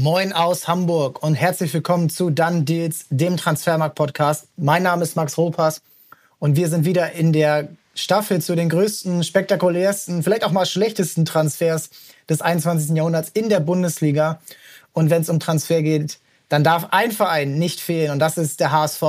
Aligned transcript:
Moin 0.00 0.32
aus 0.32 0.68
Hamburg 0.68 1.24
und 1.24 1.34
herzlich 1.34 1.74
willkommen 1.74 2.08
zu 2.08 2.30
Dann 2.30 2.64
Deals, 2.64 3.06
dem 3.10 3.36
Transfermarkt-Podcast. 3.36 4.46
Mein 4.56 4.84
Name 4.84 5.02
ist 5.02 5.16
Max 5.16 5.36
Ropas 5.36 5.82
und 6.38 6.54
wir 6.54 6.68
sind 6.68 6.84
wieder 6.84 7.14
in 7.14 7.32
der 7.32 7.70
Staffel 7.96 8.40
zu 8.40 8.54
den 8.54 8.68
größten, 8.68 9.24
spektakulärsten, 9.24 10.22
vielleicht 10.22 10.44
auch 10.44 10.52
mal 10.52 10.66
schlechtesten 10.66 11.24
Transfers 11.24 11.90
des 12.28 12.40
21. 12.42 12.96
Jahrhunderts 12.96 13.30
in 13.30 13.48
der 13.48 13.58
Bundesliga. 13.58 14.40
Und 14.92 15.10
wenn 15.10 15.22
es 15.22 15.28
um 15.30 15.40
Transfer 15.40 15.82
geht, 15.82 16.20
dann 16.48 16.62
darf 16.62 16.86
ein 16.92 17.10
Verein 17.10 17.58
nicht 17.58 17.80
fehlen 17.80 18.12
und 18.12 18.20
das 18.20 18.38
ist 18.38 18.60
der 18.60 18.70
HSV. 18.70 19.02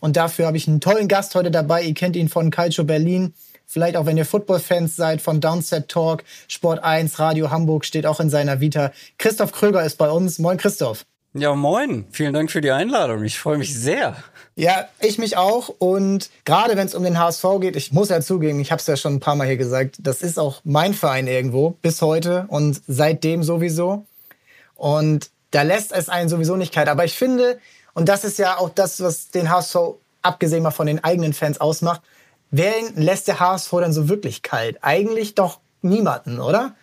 Und 0.00 0.16
dafür 0.16 0.46
habe 0.46 0.56
ich 0.56 0.66
einen 0.66 0.80
tollen 0.80 1.06
Gast 1.06 1.34
heute 1.34 1.50
dabei. 1.50 1.82
Ihr 1.82 1.92
kennt 1.92 2.16
ihn 2.16 2.30
von 2.30 2.50
Calcio 2.50 2.84
Berlin. 2.84 3.34
Vielleicht 3.74 3.96
auch, 3.96 4.06
wenn 4.06 4.16
ihr 4.16 4.24
Football-Fans 4.24 4.94
seid, 4.94 5.20
von 5.20 5.40
Downset 5.40 5.88
Talk, 5.88 6.22
Sport 6.46 6.84
1, 6.84 7.18
Radio 7.18 7.50
Hamburg 7.50 7.84
steht 7.84 8.06
auch 8.06 8.20
in 8.20 8.30
seiner 8.30 8.60
Vita. 8.60 8.92
Christoph 9.18 9.50
Kröger 9.50 9.84
ist 9.84 9.98
bei 9.98 10.08
uns. 10.08 10.38
Moin, 10.38 10.58
Christoph. 10.58 11.04
Ja, 11.32 11.56
moin. 11.56 12.06
Vielen 12.12 12.34
Dank 12.34 12.52
für 12.52 12.60
die 12.60 12.70
Einladung. 12.70 13.24
Ich 13.24 13.36
freue 13.36 13.58
mich 13.58 13.76
sehr. 13.76 14.14
Ja, 14.54 14.88
ich 15.00 15.18
mich 15.18 15.36
auch. 15.36 15.70
Und 15.80 16.30
gerade 16.44 16.76
wenn 16.76 16.86
es 16.86 16.94
um 16.94 17.02
den 17.02 17.18
HSV 17.18 17.44
geht, 17.60 17.74
ich 17.74 17.90
muss 17.90 18.10
ja 18.10 18.20
zugeben, 18.20 18.60
ich 18.60 18.70
habe 18.70 18.78
es 18.78 18.86
ja 18.86 18.96
schon 18.96 19.14
ein 19.14 19.20
paar 19.20 19.34
Mal 19.34 19.48
hier 19.48 19.56
gesagt, 19.56 19.96
das 19.98 20.22
ist 20.22 20.38
auch 20.38 20.60
mein 20.62 20.94
Verein 20.94 21.26
irgendwo 21.26 21.70
bis 21.82 22.00
heute 22.00 22.44
und 22.46 22.80
seitdem 22.86 23.42
sowieso. 23.42 24.06
Und 24.76 25.30
da 25.50 25.62
lässt 25.62 25.90
es 25.90 26.08
einen 26.08 26.28
sowieso 26.28 26.54
nicht 26.54 26.72
kalt. 26.72 26.86
Aber 26.86 27.04
ich 27.04 27.14
finde, 27.14 27.58
und 27.92 28.08
das 28.08 28.22
ist 28.22 28.38
ja 28.38 28.56
auch 28.56 28.70
das, 28.70 29.02
was 29.02 29.30
den 29.30 29.50
HSV 29.50 29.96
abgesehen 30.22 30.62
mal 30.62 30.70
von 30.70 30.86
den 30.86 31.02
eigenen 31.02 31.32
Fans 31.32 31.60
ausmacht, 31.60 32.02
wen 32.56 32.94
lässt 32.96 33.28
der 33.28 33.40
HSV 33.40 33.70
dann 33.72 33.92
so 33.92 34.08
wirklich 34.08 34.42
kalt? 34.42 34.78
Eigentlich 34.82 35.34
doch 35.34 35.60
niemanden, 35.82 36.40
oder? 36.40 36.74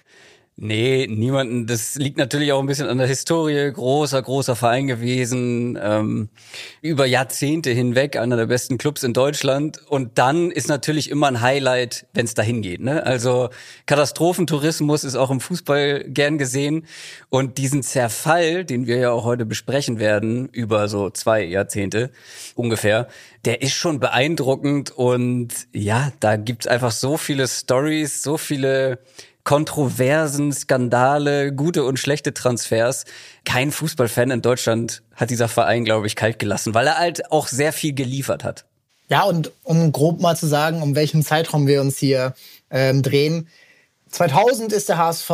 Nee, 0.58 1.08
niemanden. 1.10 1.66
Das 1.66 1.96
liegt 1.96 2.18
natürlich 2.18 2.52
auch 2.52 2.60
ein 2.60 2.68
bisschen 2.68 2.88
an 2.88 3.00
der 3.00 3.08
Historie. 3.08 3.72
Großer, 3.72 4.22
großer 4.22 4.56
Verein 4.56 4.86
gewesen, 4.86 5.80
ähm, 5.82 6.30
über 6.82 7.08
Jahrzehnte 7.08 7.72
hinweg 7.72 8.16
einer 8.16 8.36
der 8.36 8.46
besten 8.46 8.78
Clubs 8.78 9.02
in 9.02 9.14
Deutschland. 9.14 9.80
Und 9.88 10.20
dann 10.20 10.52
ist 10.52 10.68
natürlich 10.68 11.10
immer 11.10 11.28
ein 11.28 11.42
Highlight, 11.42 12.06
wenn 12.14 12.26
es 12.26 12.36
dahin 12.36 12.62
geht. 12.62 12.82
Ne? 12.82 13.04
Also 13.04 13.50
Katastrophentourismus 13.88 15.04
ist 15.04 15.16
auch 15.16 15.32
im 15.32 15.40
Fußball 15.40 16.04
gern 16.08 16.38
gesehen. 16.38 16.86
Und 17.30 17.58
diesen 17.58 17.82
Zerfall, 17.82 18.64
den 18.64 18.86
wir 18.86 18.98
ja 18.98 19.12
auch 19.12 19.24
heute 19.24 19.46
besprechen 19.46 20.00
werden, 20.00 20.48
über 20.50 20.88
so 20.90 21.10
zwei 21.10 21.44
Jahrzehnte 21.44 22.12
ungefähr, 22.54 23.08
der 23.46 23.64
ist 23.64 23.74
schon 23.74 24.00
beeindruckend. 24.00 24.92
Und 24.92 25.50
ja, 25.72 26.12
da 26.20 26.36
gibt's 26.36 26.68
einfach 26.68 26.92
so 26.92 27.18
viele 27.18 27.48
Stories, 27.48 28.22
so 28.22 28.38
viele 28.38 29.00
Kontroversen, 29.44 30.52
Skandale, 30.52 31.54
gute 31.54 31.84
und 31.84 32.00
schlechte 32.00 32.34
Transfers. 32.34 33.06
Kein 33.46 33.72
Fußballfan 33.72 34.32
in 34.32 34.42
Deutschland 34.42 35.04
hat 35.16 35.30
dieser 35.30 35.48
Verein, 35.48 35.86
glaube 35.86 36.08
ich, 36.08 36.16
kalt 36.16 36.40
gelassen, 36.40 36.74
weil 36.74 36.88
er 36.88 36.98
halt 36.98 37.32
auch 37.32 37.48
sehr 37.48 37.74
viel 37.74 37.94
geliefert 37.94 38.44
hat. 38.44 38.66
Ja, 39.08 39.24
und 39.24 39.52
um 39.64 39.92
grob 39.92 40.22
mal 40.22 40.38
zu 40.38 40.48
sagen, 40.48 40.82
um 40.82 40.96
welchen 40.96 41.24
Zeitraum 41.24 41.68
wir 41.68 41.82
uns 41.82 41.98
hier 41.98 42.34
ähm, 42.70 43.02
drehen. 43.02 43.48
2000 44.10 44.72
ist 44.72 44.90
der 44.90 44.98
HSV, 44.98 45.30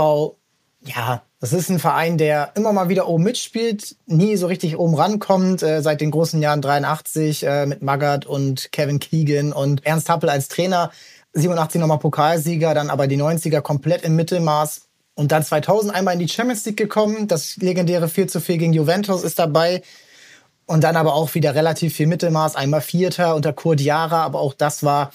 ja, 0.84 1.22
das 1.40 1.54
ist 1.54 1.70
ein 1.70 1.78
Verein, 1.78 2.18
der 2.18 2.52
immer 2.56 2.74
mal 2.74 2.90
wieder 2.90 3.08
oben 3.08 3.24
mitspielt, 3.24 3.96
nie 4.08 4.36
so 4.38 4.48
richtig 4.48 4.78
oben 4.78 4.96
rankommt, 4.96 5.62
äh, 5.62 5.84
seit 5.84 6.02
den 6.02 6.10
großen 6.10 6.42
Jahren 6.42 6.62
83 6.62 7.46
äh, 7.46 7.66
mit 7.68 7.84
Magath 7.84 8.26
und 8.26 8.72
Kevin 8.72 9.00
Keegan 9.00 9.54
und 9.54 9.86
Ernst 9.86 10.10
Happel 10.10 10.30
als 10.30 10.48
Trainer 10.48 10.92
87 11.34 11.80
nochmal 11.80 12.00
Pokalsieger, 12.00 12.74
dann 12.74 12.90
aber 12.90 13.08
die 13.08 13.18
90er 13.18 13.62
komplett 13.62 14.04
im 14.04 14.16
Mittelmaß. 14.16 14.82
Und 15.16 15.32
dann 15.32 15.44
2000 15.44 15.94
einmal 15.94 16.14
in 16.14 16.20
die 16.20 16.30
Champions 16.30 16.64
League 16.66 16.78
gekommen. 16.78 17.28
Das 17.28 17.58
legendäre 17.58 18.08
4 18.08 18.28
zu 18.28 18.40
4 18.40 18.58
gegen 18.60 18.74
Juventus 18.74 19.24
ist 19.24 19.40
dabei. 19.40 19.82
Und 20.68 20.84
dann 20.84 20.96
aber 20.96 21.16
auch 21.16 21.34
wieder 21.34 21.56
relativ 21.56 21.96
viel 21.96 22.08
Mittelmaß. 22.08 22.56
Einmal 22.56 22.82
Vierter 22.82 23.36
unter 23.36 23.52
Kurt 23.52 23.82
Jara. 23.82 24.24
Aber 24.24 24.40
auch 24.40 24.54
das 24.54 24.84
war 24.84 25.12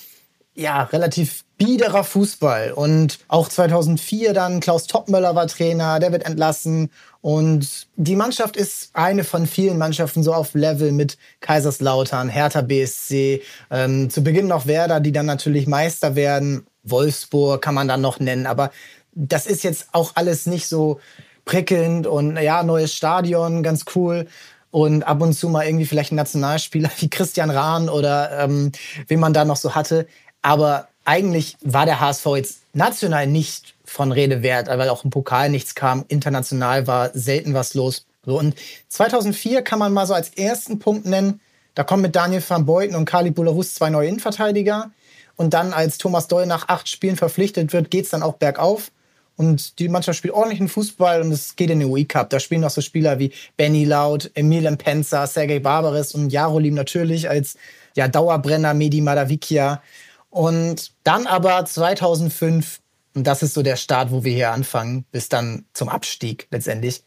ja 0.55 0.83
relativ 0.83 1.45
biederer 1.57 2.03
Fußball. 2.03 2.73
Und 2.73 3.21
auch 3.29 3.49
2004 3.49 4.33
dann 4.33 4.59
Klaus 4.59 4.89
Toppmöller 4.89 5.37
war 5.37 5.47
Trainer. 5.47 6.01
Der 6.01 6.11
wird 6.11 6.27
entlassen. 6.27 6.91
Und 7.23 7.87
die 7.95 8.17
Mannschaft 8.17 8.57
ist 8.57 8.91
eine 8.95 9.23
von 9.23 9.47
vielen 9.47 9.79
Mannschaften 9.79 10.25
so 10.25 10.35
auf 10.35 10.55
Level 10.55 10.91
mit 10.91 11.17
Kaiserslautern, 11.41 12.29
Hertha 12.29 12.63
BSC, 12.63 13.43
ähm, 13.71 14.11
zu 14.11 14.25
Beginn 14.25 14.49
noch 14.49 14.67
Werder, 14.67 14.99
die 14.99 15.13
dann 15.13 15.27
natürlich 15.27 15.69
Meister 15.69 16.17
werden. 16.17 16.67
Wolfsburg 16.83 17.63
kann 17.63 17.77
man 17.77 17.87
dann 17.87 18.01
noch 18.01 18.19
nennen, 18.19 18.47
aber 18.47 18.73
das 19.15 19.47
ist 19.47 19.63
jetzt 19.63 19.87
auch 19.93 20.13
alles 20.17 20.47
nicht 20.47 20.67
so 20.67 20.99
prickelnd 21.45 22.09
und 22.09 22.37
ja, 22.39 22.65
neues 22.65 22.93
Stadion, 22.93 23.63
ganz 23.63 23.85
cool. 23.95 24.27
Und 24.73 25.05
ab 25.05 25.21
und 25.21 25.35
zu 25.35 25.49
mal 25.49 25.65
irgendwie 25.65 25.87
vielleicht 25.87 26.11
ein 26.11 26.17
Nationalspieler 26.17 26.91
wie 26.99 27.09
Christian 27.09 27.51
Rahn 27.51 27.89
oder 27.89 28.37
ähm, 28.41 28.73
wen 29.07 29.21
man 29.21 29.33
da 29.33 29.45
noch 29.45 29.57
so 29.57 29.77
hatte. 29.77 30.09
Aber 30.41 30.89
eigentlich 31.05 31.57
war 31.63 31.87
der 31.87 32.01
HSV 32.01 32.27
jetzt 32.35 32.59
national 32.73 33.29
nicht 33.29 33.75
von 33.93 34.11
Rede 34.11 34.43
wert, 34.43 34.69
weil 34.69 34.89
auch 34.89 35.05
im 35.05 35.11
Pokal 35.11 35.51
nichts 35.51 35.75
kam. 35.75 36.05
International 36.09 36.87
war 36.87 37.11
selten 37.13 37.53
was 37.55 37.75
los. 37.75 38.07
Und 38.25 38.55
2004 38.89 39.63
kann 39.63 39.79
man 39.79 39.93
mal 39.93 40.07
so 40.07 40.15
als 40.15 40.31
ersten 40.31 40.79
Punkt 40.79 41.07
nennen, 41.07 41.41
da 41.75 41.85
kommen 41.85 42.03
mit 42.03 42.17
Daniel 42.17 42.43
van 42.47 42.67
Beuten 42.67 42.95
und 42.95 43.05
Kali 43.05 43.31
Bularus 43.31 43.75
zwei 43.75 43.91
neue 43.91 44.09
Innenverteidiger. 44.09 44.91
Und 45.37 45.55
dann, 45.55 45.73
als 45.73 45.99
Thomas 45.99 46.29
Doll 46.29 46.47
nach 46.47 46.69
acht 46.69 46.89
Spielen 46.89 47.17
verpflichtet 47.17 47.73
wird, 47.73 47.91
geht 47.91 48.05
es 48.05 48.11
dann 48.11 48.23
auch 48.23 48.35
bergauf. 48.35 48.91
Und 49.37 49.79
die 49.79 49.89
Mannschaft 49.89 50.19
spielt 50.19 50.35
ordentlichen 50.35 50.69
Fußball 50.69 51.23
und 51.23 51.33
es 51.33 51.57
geht 51.57 51.71
in 51.71 51.81
den 51.81 51.89
UI 51.89 52.05
Cup. 52.05 52.29
Da 52.29 52.39
spielen 52.41 52.61
noch 52.61 52.71
so 52.71 52.83
Spieler 52.83 53.19
wie 53.19 53.33
Benny 53.57 53.85
Laut, 53.85 54.31
Emilian 54.35 54.77
Penzer, 54.77 55.27
Sergei 55.27 55.59
Barbares 55.59 56.15
und 56.15 56.31
Jarolim 56.31 56.75
natürlich 56.75 57.29
als 57.29 57.57
ja, 57.95 58.09
Dauerbrenner, 58.09 58.75
Medi 58.75 59.01
Madavikia. 59.01 59.83
Und 60.29 60.93
dann 61.05 61.27
aber 61.27 61.65
2005, 61.65 62.81
und 63.15 63.27
das 63.27 63.43
ist 63.43 63.55
so 63.55 63.63
der 63.63 63.77
Start, 63.77 64.11
wo 64.11 64.25
wir 64.25 64.33
hier 64.33 64.53
anfangen, 64.53 65.05
bis 65.11 65.29
dann 65.29 65.67
zum 65.73 65.89
Abstieg 65.89 66.49
letztendlich. 66.51 67.05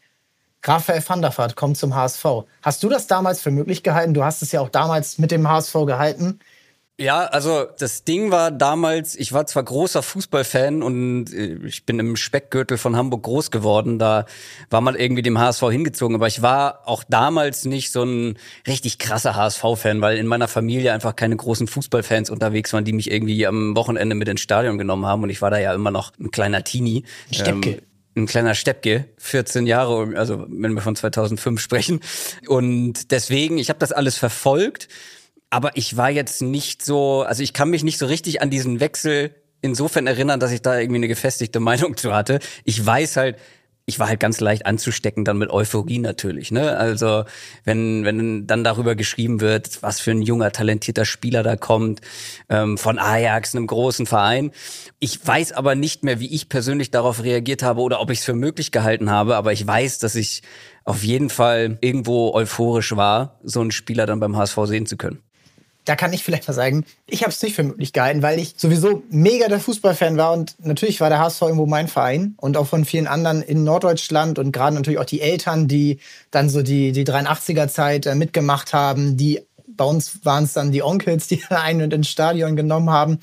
Raphael 0.62 1.02
van 1.06 1.22
der 1.22 1.36
Vaart 1.36 1.54
kommt 1.54 1.76
zum 1.76 1.94
HSV. 1.94 2.24
Hast 2.62 2.82
du 2.82 2.88
das 2.88 3.06
damals 3.06 3.40
für 3.40 3.50
möglich 3.50 3.82
gehalten? 3.82 4.14
Du 4.14 4.24
hast 4.24 4.42
es 4.42 4.50
ja 4.52 4.60
auch 4.60 4.68
damals 4.68 5.18
mit 5.18 5.30
dem 5.30 5.48
HSV 5.48 5.74
gehalten. 5.86 6.40
Ja, 6.98 7.26
also 7.26 7.66
das 7.78 8.04
Ding 8.04 8.30
war 8.30 8.50
damals, 8.50 9.16
ich 9.16 9.34
war 9.34 9.46
zwar 9.46 9.62
großer 9.62 10.02
Fußballfan 10.02 10.82
und 10.82 11.30
äh, 11.30 11.58
ich 11.66 11.84
bin 11.84 11.98
im 11.98 12.16
Speckgürtel 12.16 12.78
von 12.78 12.96
Hamburg 12.96 13.22
groß 13.24 13.50
geworden, 13.50 13.98
da 13.98 14.24
war 14.70 14.80
man 14.80 14.94
irgendwie 14.94 15.20
dem 15.20 15.38
HSV 15.38 15.60
hingezogen, 15.70 16.14
aber 16.14 16.26
ich 16.26 16.40
war 16.40 16.88
auch 16.88 17.04
damals 17.04 17.66
nicht 17.66 17.92
so 17.92 18.02
ein 18.02 18.38
richtig 18.66 18.98
krasser 18.98 19.36
HSV-Fan, 19.36 20.00
weil 20.00 20.16
in 20.16 20.26
meiner 20.26 20.48
Familie 20.48 20.94
einfach 20.94 21.14
keine 21.14 21.36
großen 21.36 21.66
Fußballfans 21.66 22.30
unterwegs 22.30 22.72
waren, 22.72 22.86
die 22.86 22.94
mich 22.94 23.10
irgendwie 23.10 23.46
am 23.46 23.76
Wochenende 23.76 24.14
mit 24.14 24.28
ins 24.28 24.40
Stadion 24.40 24.78
genommen 24.78 25.04
haben 25.04 25.22
und 25.22 25.28
ich 25.28 25.42
war 25.42 25.50
da 25.50 25.58
ja 25.58 25.74
immer 25.74 25.90
noch 25.90 26.12
ein 26.18 26.30
kleiner 26.30 26.64
Teenie. 26.64 27.04
Steppke. 27.30 27.70
Ähm, 27.72 27.80
ein 28.16 28.24
kleiner 28.24 28.54
Steppke, 28.54 29.04
14 29.18 29.66
Jahre, 29.66 30.16
also 30.16 30.46
wenn 30.48 30.72
wir 30.72 30.80
von 30.80 30.96
2005 30.96 31.60
sprechen. 31.60 32.00
Und 32.48 33.10
deswegen, 33.10 33.58
ich 33.58 33.68
habe 33.68 33.78
das 33.78 33.92
alles 33.92 34.16
verfolgt 34.16 34.88
aber 35.50 35.76
ich 35.76 35.96
war 35.96 36.10
jetzt 36.10 36.42
nicht 36.42 36.84
so, 36.84 37.22
also 37.22 37.42
ich 37.42 37.52
kann 37.52 37.70
mich 37.70 37.84
nicht 37.84 37.98
so 37.98 38.06
richtig 38.06 38.42
an 38.42 38.50
diesen 38.50 38.80
Wechsel 38.80 39.34
insofern 39.62 40.06
erinnern, 40.06 40.40
dass 40.40 40.52
ich 40.52 40.62
da 40.62 40.78
irgendwie 40.78 40.98
eine 40.98 41.08
gefestigte 41.08 41.60
Meinung 41.60 41.96
zu 41.96 42.14
hatte. 42.14 42.40
Ich 42.64 42.84
weiß 42.84 43.16
halt, 43.16 43.36
ich 43.88 44.00
war 44.00 44.08
halt 44.08 44.18
ganz 44.18 44.40
leicht 44.40 44.66
anzustecken 44.66 45.24
dann 45.24 45.38
mit 45.38 45.50
Euphorie 45.50 46.00
natürlich, 46.00 46.50
ne? 46.50 46.76
Also, 46.76 47.24
wenn 47.62 48.04
wenn 48.04 48.44
dann 48.48 48.64
darüber 48.64 48.96
geschrieben 48.96 49.40
wird, 49.40 49.80
was 49.80 50.00
für 50.00 50.10
ein 50.10 50.22
junger 50.22 50.50
talentierter 50.50 51.04
Spieler 51.04 51.44
da 51.44 51.54
kommt 51.54 52.00
ähm, 52.48 52.78
von 52.78 52.98
Ajax, 52.98 53.54
einem 53.54 53.68
großen 53.68 54.06
Verein. 54.06 54.50
Ich 54.98 55.24
weiß 55.24 55.52
aber 55.52 55.76
nicht 55.76 56.02
mehr, 56.02 56.18
wie 56.18 56.34
ich 56.34 56.48
persönlich 56.48 56.90
darauf 56.90 57.22
reagiert 57.22 57.62
habe 57.62 57.80
oder 57.80 58.00
ob 58.00 58.10
ich 58.10 58.18
es 58.18 58.24
für 58.24 58.34
möglich 58.34 58.72
gehalten 58.72 59.08
habe, 59.08 59.36
aber 59.36 59.52
ich 59.52 59.64
weiß, 59.64 60.00
dass 60.00 60.16
ich 60.16 60.42
auf 60.84 61.04
jeden 61.04 61.30
Fall 61.30 61.78
irgendwo 61.80 62.32
euphorisch 62.32 62.96
war, 62.96 63.38
so 63.44 63.60
einen 63.60 63.70
Spieler 63.70 64.06
dann 64.06 64.18
beim 64.18 64.36
HSV 64.36 64.58
sehen 64.64 64.86
zu 64.86 64.96
können 64.96 65.22
da 65.86 65.96
kann 65.96 66.12
ich 66.12 66.22
vielleicht 66.22 66.46
mal 66.46 66.54
sagen, 66.54 66.84
ich 67.06 67.22
habe 67.22 67.30
es 67.30 67.40
nicht 67.42 67.54
für 67.54 67.62
möglich 67.62 67.92
gehalten, 67.92 68.20
weil 68.20 68.38
ich 68.38 68.54
sowieso 68.56 69.02
mega 69.08 69.48
der 69.48 69.60
Fußballfan 69.60 70.16
war 70.16 70.32
und 70.32 70.56
natürlich 70.58 71.00
war 71.00 71.08
der 71.08 71.20
HSV 71.20 71.42
irgendwo 71.42 71.66
mein 71.66 71.88
Verein 71.88 72.34
und 72.38 72.56
auch 72.56 72.66
von 72.66 72.84
vielen 72.84 73.06
anderen 73.06 73.40
in 73.40 73.64
Norddeutschland 73.64 74.38
und 74.38 74.52
gerade 74.52 74.74
natürlich 74.74 74.98
auch 74.98 75.04
die 75.04 75.20
Eltern, 75.20 75.68
die 75.68 76.00
dann 76.30 76.48
so 76.48 76.62
die, 76.62 76.92
die 76.92 77.06
83er 77.06 77.68
Zeit 77.68 78.06
äh, 78.06 78.16
mitgemacht 78.16 78.74
haben, 78.74 79.16
die 79.16 79.40
bei 79.68 79.84
uns 79.84 80.24
waren 80.24 80.44
es 80.44 80.54
dann 80.54 80.72
die 80.72 80.82
Onkels, 80.82 81.28
die 81.28 81.42
einen 81.48 81.90
ins 81.90 82.08
Stadion 82.08 82.56
genommen 82.56 82.90
haben. 82.90 83.20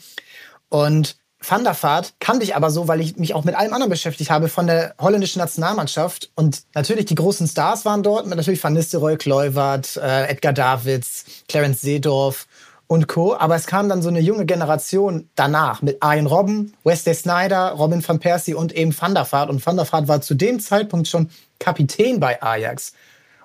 Und 0.70 1.18
Van 1.46 1.64
der 1.64 1.76
Vaart 1.82 2.14
kannte 2.20 2.44
ich 2.44 2.56
aber 2.56 2.72
so, 2.72 2.88
weil 2.88 3.02
ich 3.02 3.18
mich 3.18 3.34
auch 3.34 3.44
mit 3.44 3.56
allem 3.56 3.74
anderen 3.74 3.90
beschäftigt 3.90 4.30
habe 4.30 4.48
von 4.48 4.68
der 4.68 4.96
holländischen 5.00 5.40
Nationalmannschaft. 5.40 6.32
Und 6.36 6.64
natürlich 6.74 7.06
die 7.06 7.16
großen 7.16 7.48
Stars 7.48 7.84
waren 7.84 8.02
dort, 8.02 8.28
natürlich 8.28 8.64
Van 8.64 8.74
Nistelrooy, 8.74 9.18
Kluivert, 9.18 9.98
äh, 9.98 10.28
Edgar 10.28 10.54
Davids, 10.54 11.26
Clarence 11.50 11.82
Seedorf 11.82 12.48
und 12.88 13.08
Co. 13.08 13.36
Aber 13.36 13.56
es 13.56 13.68
kam 13.68 13.90
dann 13.90 14.02
so 14.02 14.10
eine 14.10 14.22
junge 14.22 14.46
Generation 14.46 15.30
danach 15.36 15.82
mit 15.82 16.02
Arjen 16.02 16.28
Robben, 16.28 16.74
Wesley 16.86 17.14
Snyder, 17.14 17.72
Robin 17.72 18.08
van 18.08 18.20
Persie 18.20 18.54
und 18.54 18.72
eben 18.74 18.96
Van. 18.98 19.18
Und 19.50 19.66
Van 19.66 20.08
war 20.08 20.22
zu 20.22 20.36
dem 20.36 20.60
Zeitpunkt 20.62 21.08
schon 21.08 21.30
Kapitän 21.60 22.20
bei 22.20 22.42
Ajax. 22.42 22.94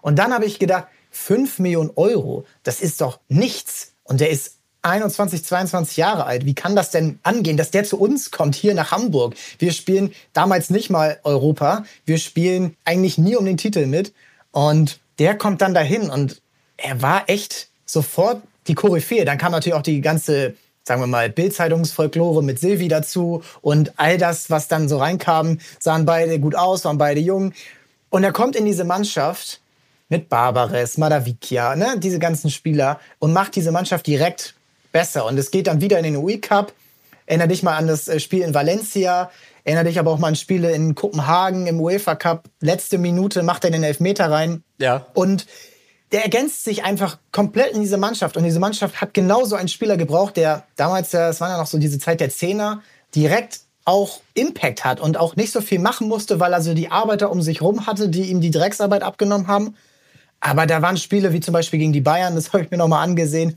Und 0.03 0.19
dann 0.19 0.33
habe 0.33 0.45
ich 0.45 0.59
gedacht, 0.59 0.87
5 1.11 1.59
Millionen 1.59 1.91
Euro, 1.97 2.45
das 2.63 2.81
ist 2.81 3.01
doch 3.01 3.19
nichts. 3.29 3.95
Und 4.05 4.21
der 4.21 4.31
ist 4.31 4.58
21, 4.83 5.45
22 5.45 5.97
Jahre 5.97 6.25
alt. 6.27 6.47
Wie 6.47 6.55
kann 6.55 6.77
das 6.77 6.91
denn 6.91 7.19
angehen, 7.23 7.57
dass 7.57 7.71
der 7.71 7.85
zu 7.85 7.99
uns 7.99 8.31
kommt, 8.31 8.55
hier 8.55 8.75
nach 8.75 8.93
Hamburg? 8.93 9.35
Wir 9.59 9.73
spielen 9.73 10.13
damals 10.33 10.71
nicht 10.71 10.91
mal 10.91 11.19
Europa. 11.25 11.85
Wir 12.07 12.19
spielen 12.19 12.77
eigentlich 12.85 13.19
nie 13.19 13.37
um 13.37 13.45
den 13.45 13.57
Titel 13.57 13.87
mit. 13.87 14.13
Und 14.53 15.01
der 15.19 15.37
kommt 15.37 15.63
dann 15.63 15.75
dahin 15.75 16.11
und 16.11 16.41
er 16.77 17.03
war 17.03 17.29
echt 17.29 17.69
sofort 17.85 18.43
die 18.67 18.75
Koryphäe. 18.75 19.25
Dann 19.25 19.39
kam 19.39 19.53
natürlich 19.53 19.75
auch 19.75 19.83
die 19.83 20.01
ganze, 20.01 20.55
sagen 20.85 21.03
wir 21.03 21.07
mal, 21.07 21.29
Bildzeitungsfolklore 21.29 22.43
mit 22.43 22.61
Silvi 22.61 22.89
dazu 22.89 23.43
und 23.61 23.93
all 23.99 24.19
das, 24.19 24.51
was 24.51 24.69
dann 24.69 24.89
so 24.89 24.99
reinkam, 24.99 25.59
sahen 25.79 26.07
beide 26.07 26.39
gut 26.39 26.55
aus, 26.55 26.85
waren 26.85 26.99
beide 26.99 27.21
jung. 27.21 27.53
Und 28.11 28.25
er 28.25 28.33
kommt 28.33 28.57
in 28.57 28.65
diese 28.65 28.85
Mannschaft 28.85 29.61
mit 30.09 30.29
Barbares, 30.29 30.97
Madavikia, 30.97 31.77
ne, 31.77 31.97
diese 31.99 32.19
ganzen 32.19 32.51
Spieler 32.51 33.01
und 33.19 33.33
macht 33.33 33.57
diese 33.57 33.73
Mannschaft 33.73 34.07
direkt 34.07 34.55
besser. 34.93 35.25
Und 35.27 35.39
es 35.39 35.51
geht 35.51 35.67
dann 35.67 35.81
wieder 35.81 35.99
in 35.99 36.05
den 36.05 36.17
UI 36.17 36.41
Cup. 36.41 36.73
Erinner 37.27 37.47
dich 37.47 37.63
mal 37.63 37.77
an 37.77 37.87
das 37.87 38.09
äh, 38.09 38.21
Spiel 38.21 38.43
in 38.43 38.55
Valencia. 38.55 39.31
Erinner 39.65 39.85
dich 39.85 39.99
aber 39.99 40.11
auch 40.11 40.19
mal 40.19 40.29
an 40.29 40.37
Spiele 40.37 40.73
in 40.73 40.95
Kopenhagen 40.95 41.67
im 41.67 41.81
UEFA 41.81 42.15
Cup. 42.15 42.49
Letzte 42.61 42.99
Minute 42.99 43.43
macht 43.43 43.65
er 43.65 43.71
den 43.71 43.83
Elfmeter 43.83 44.31
rein. 44.31 44.63
Ja. 44.79 45.07
Und 45.15 45.47
der 46.13 46.23
ergänzt 46.23 46.65
sich 46.65 46.85
einfach 46.85 47.19
komplett 47.33 47.73
in 47.73 47.83
diese 47.83 47.99
Mannschaft. 47.99 48.37
Und 48.37 48.45
diese 48.45 48.61
Mannschaft 48.61 49.01
hat 49.01 49.13
genauso 49.13 49.57
einen 49.57 49.69
Spieler 49.69 49.97
gebraucht, 49.97 50.37
der 50.37 50.65
damals, 50.77 51.13
es 51.13 51.41
war 51.41 51.51
ja 51.51 51.59
noch 51.59 51.67
so 51.67 51.79
diese 51.79 51.99
Zeit 51.99 52.21
der 52.21 52.31
Zehner, 52.31 52.83
direkt 53.15 53.61
auch 53.85 54.21
Impact 54.35 54.85
hat 54.85 55.01
und 55.01 55.17
auch 55.17 55.37
nicht 55.37 55.53
so 55.53 55.61
viel 55.61 55.79
machen 55.79 56.09
musste, 56.09 56.41
weil 56.41 56.53
er 56.53 56.61
so 56.61 56.75
die 56.75 56.91
Arbeiter 56.91 57.31
um 57.31 57.41
sich 57.41 57.63
rum 57.63 57.87
hatte, 57.87 58.09
die 58.09 58.25
ihm 58.25 58.41
die 58.41 58.51
Drecksarbeit 58.51 59.03
abgenommen 59.03 59.49
haben. 59.49 59.77
Aber 60.41 60.67
da 60.67 60.83
waren 60.83 60.97
Spiele 60.97 61.33
wie 61.33 61.41
zum 61.41 61.53
Beispiel 61.53 61.79
gegen 61.79 61.93
die 61.93 62.01
Bayern, 62.01 62.35
das 62.35 62.49
habe 62.53 62.65
ich 62.65 62.71
mir 62.71 62.77
nochmal 62.77 63.03
angesehen. 63.05 63.57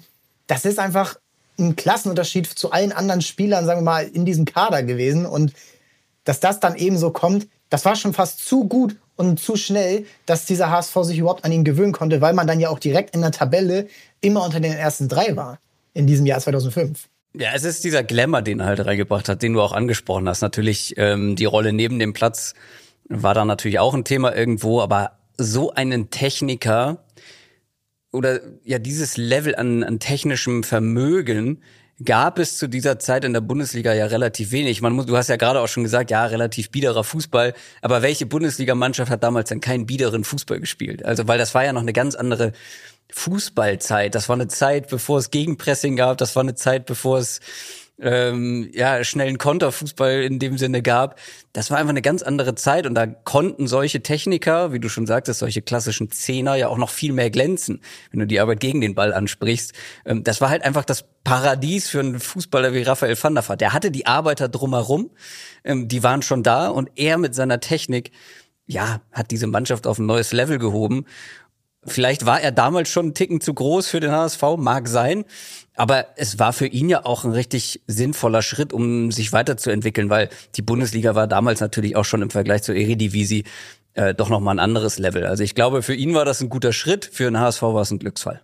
Das 0.51 0.65
ist 0.65 0.79
einfach 0.79 1.15
ein 1.57 1.77
Klassenunterschied 1.77 2.45
zu 2.45 2.71
allen 2.71 2.91
anderen 2.91 3.21
Spielern, 3.21 3.65
sagen 3.65 3.79
wir 3.79 3.85
mal, 3.85 4.03
in 4.05 4.25
diesem 4.25 4.43
Kader 4.43 4.83
gewesen. 4.83 5.25
Und 5.25 5.53
dass 6.25 6.41
das 6.41 6.59
dann 6.59 6.75
eben 6.75 6.97
so 6.97 7.11
kommt, 7.11 7.47
das 7.69 7.85
war 7.85 7.95
schon 7.95 8.11
fast 8.11 8.45
zu 8.45 8.67
gut 8.67 8.97
und 9.15 9.39
zu 9.39 9.55
schnell, 9.55 10.05
dass 10.25 10.45
dieser 10.45 10.69
HSV 10.69 10.93
sich 11.03 11.19
überhaupt 11.19 11.45
an 11.45 11.53
ihn 11.53 11.63
gewöhnen 11.63 11.93
konnte, 11.93 12.19
weil 12.19 12.33
man 12.33 12.47
dann 12.47 12.59
ja 12.59 12.67
auch 12.67 12.79
direkt 12.79 13.15
in 13.15 13.21
der 13.21 13.31
Tabelle 13.31 13.87
immer 14.19 14.43
unter 14.43 14.59
den 14.59 14.73
ersten 14.73 15.07
drei 15.07 15.37
war 15.37 15.57
in 15.93 16.05
diesem 16.05 16.25
Jahr 16.25 16.41
2005. 16.41 17.07
Ja, 17.33 17.51
es 17.55 17.63
ist 17.63 17.85
dieser 17.85 18.03
Glamour, 18.03 18.41
den 18.41 18.59
er 18.59 18.65
halt 18.65 18.85
reingebracht 18.85 19.29
hat, 19.29 19.41
den 19.41 19.53
du 19.53 19.61
auch 19.61 19.71
angesprochen 19.71 20.27
hast. 20.27 20.41
Natürlich 20.41 20.95
ähm, 20.97 21.37
die 21.37 21.45
Rolle 21.45 21.71
neben 21.71 21.97
dem 21.97 22.11
Platz 22.11 22.55
war 23.07 23.33
da 23.33 23.45
natürlich 23.45 23.79
auch 23.79 23.93
ein 23.93 24.03
Thema 24.03 24.35
irgendwo, 24.35 24.81
aber 24.81 25.13
so 25.37 25.71
einen 25.71 26.09
Techniker 26.09 26.97
oder 28.11 28.39
ja 28.63 28.79
dieses 28.79 29.17
Level 29.17 29.55
an, 29.55 29.83
an 29.83 29.99
technischem 29.99 30.63
Vermögen 30.63 31.61
gab 32.03 32.39
es 32.39 32.57
zu 32.57 32.67
dieser 32.67 32.99
Zeit 32.99 33.23
in 33.25 33.33
der 33.33 33.41
Bundesliga 33.41 33.93
ja 33.93 34.05
relativ 34.07 34.51
wenig. 34.51 34.81
Man 34.81 34.93
muss, 34.93 35.05
du 35.05 35.17
hast 35.17 35.29
ja 35.29 35.35
gerade 35.35 35.59
auch 35.59 35.67
schon 35.67 35.83
gesagt, 35.83 36.11
ja, 36.11 36.25
relativ 36.25 36.71
biederer 36.71 37.03
Fußball. 37.03 37.53
Aber 37.81 38.01
welche 38.01 38.25
Bundesligamannschaft 38.25 39.11
hat 39.11 39.23
damals 39.23 39.49
dann 39.49 39.61
keinen 39.61 39.85
biederen 39.85 40.23
Fußball 40.23 40.59
gespielt? 40.59 41.05
Also, 41.05 41.27
weil 41.27 41.37
das 41.37 41.53
war 41.53 41.63
ja 41.63 41.73
noch 41.73 41.81
eine 41.81 41.93
ganz 41.93 42.15
andere 42.15 42.53
Fußballzeit. 43.11 44.15
Das 44.15 44.29
war 44.29 44.35
eine 44.35 44.47
Zeit, 44.47 44.89
bevor 44.89 45.19
es 45.19 45.31
Gegenpressing 45.31 45.95
gab. 45.95 46.17
Das 46.17 46.35
war 46.35 46.41
eine 46.41 46.55
Zeit, 46.55 46.85
bevor 46.85 47.19
es 47.19 47.39
ähm, 47.99 48.69
ja, 48.73 49.03
schnellen 49.03 49.37
Konterfußball 49.37 50.23
in 50.23 50.39
dem 50.39 50.57
Sinne 50.57 50.81
gab. 50.81 51.19
Das 51.53 51.69
war 51.69 51.77
einfach 51.77 51.91
eine 51.91 52.01
ganz 52.01 52.23
andere 52.23 52.55
Zeit 52.55 52.85
und 52.85 52.95
da 52.95 53.05
konnten 53.05 53.67
solche 53.67 54.01
Techniker, 54.01 54.73
wie 54.73 54.79
du 54.79 54.89
schon 54.89 55.05
sagtest, 55.05 55.39
solche 55.39 55.61
klassischen 55.61 56.09
Zehner 56.09 56.55
ja 56.55 56.67
auch 56.67 56.77
noch 56.77 56.89
viel 56.89 57.13
mehr 57.13 57.29
glänzen, 57.29 57.81
wenn 58.11 58.21
du 58.21 58.27
die 58.27 58.39
Arbeit 58.39 58.59
gegen 58.59 58.81
den 58.81 58.95
Ball 58.95 59.13
ansprichst. 59.13 59.73
Ähm, 60.05 60.23
das 60.23 60.41
war 60.41 60.49
halt 60.49 60.63
einfach 60.63 60.85
das 60.85 61.05
Paradies 61.23 61.89
für 61.89 61.99
einen 61.99 62.19
Fußballer 62.19 62.73
wie 62.73 62.81
Raphael 62.81 63.21
van 63.21 63.35
der 63.35 63.47
Vaart. 63.47 63.61
Der 63.61 63.73
hatte 63.73 63.91
die 63.91 64.07
Arbeiter 64.07 64.49
drumherum, 64.49 65.11
ähm, 65.63 65.87
die 65.87 66.01
waren 66.01 66.23
schon 66.23 66.43
da 66.43 66.69
und 66.69 66.89
er 66.95 67.17
mit 67.17 67.35
seiner 67.35 67.59
Technik 67.59 68.11
ja, 68.71 69.01
hat 69.11 69.31
diese 69.31 69.47
Mannschaft 69.47 69.85
auf 69.85 69.99
ein 69.99 70.05
neues 70.05 70.31
Level 70.31 70.57
gehoben. 70.57 71.05
Vielleicht 71.85 72.27
war 72.27 72.39
er 72.39 72.51
damals 72.51 72.89
schon 72.89 73.07
einen 73.07 73.13
Ticken 73.15 73.41
zu 73.41 73.53
groß 73.53 73.87
für 73.87 73.99
den 73.99 74.11
HSV, 74.11 74.41
mag 74.57 74.87
sein. 74.87 75.25
Aber 75.75 76.05
es 76.15 76.37
war 76.37 76.53
für 76.53 76.67
ihn 76.67 76.89
ja 76.89 77.05
auch 77.05 77.23
ein 77.23 77.31
richtig 77.31 77.81
sinnvoller 77.87 78.43
Schritt, 78.43 78.71
um 78.71 79.11
sich 79.11 79.33
weiterzuentwickeln, 79.33 80.09
weil 80.09 80.29
die 80.55 80.61
Bundesliga 80.61 81.15
war 81.15 81.27
damals 81.27 81.59
natürlich 81.59 81.95
auch 81.95 82.05
schon 82.05 82.21
im 82.21 82.29
Vergleich 82.29 82.61
zur 82.61 82.75
Eredivisie 82.75 83.45
äh, 83.93 84.13
doch 84.13 84.29
nochmal 84.29 84.55
ein 84.55 84.59
anderes 84.59 84.99
Level. 84.99 85.25
Also 85.25 85.43
ich 85.43 85.55
glaube, 85.55 85.81
für 85.81 85.95
ihn 85.95 86.13
war 86.13 86.23
das 86.23 86.41
ein 86.41 86.49
guter 86.49 86.71
Schritt, 86.71 87.09
für 87.11 87.23
den 87.23 87.39
HSV 87.39 87.61
war 87.63 87.81
es 87.81 87.91
ein 87.91 87.99
Glücksfall. 87.99 88.41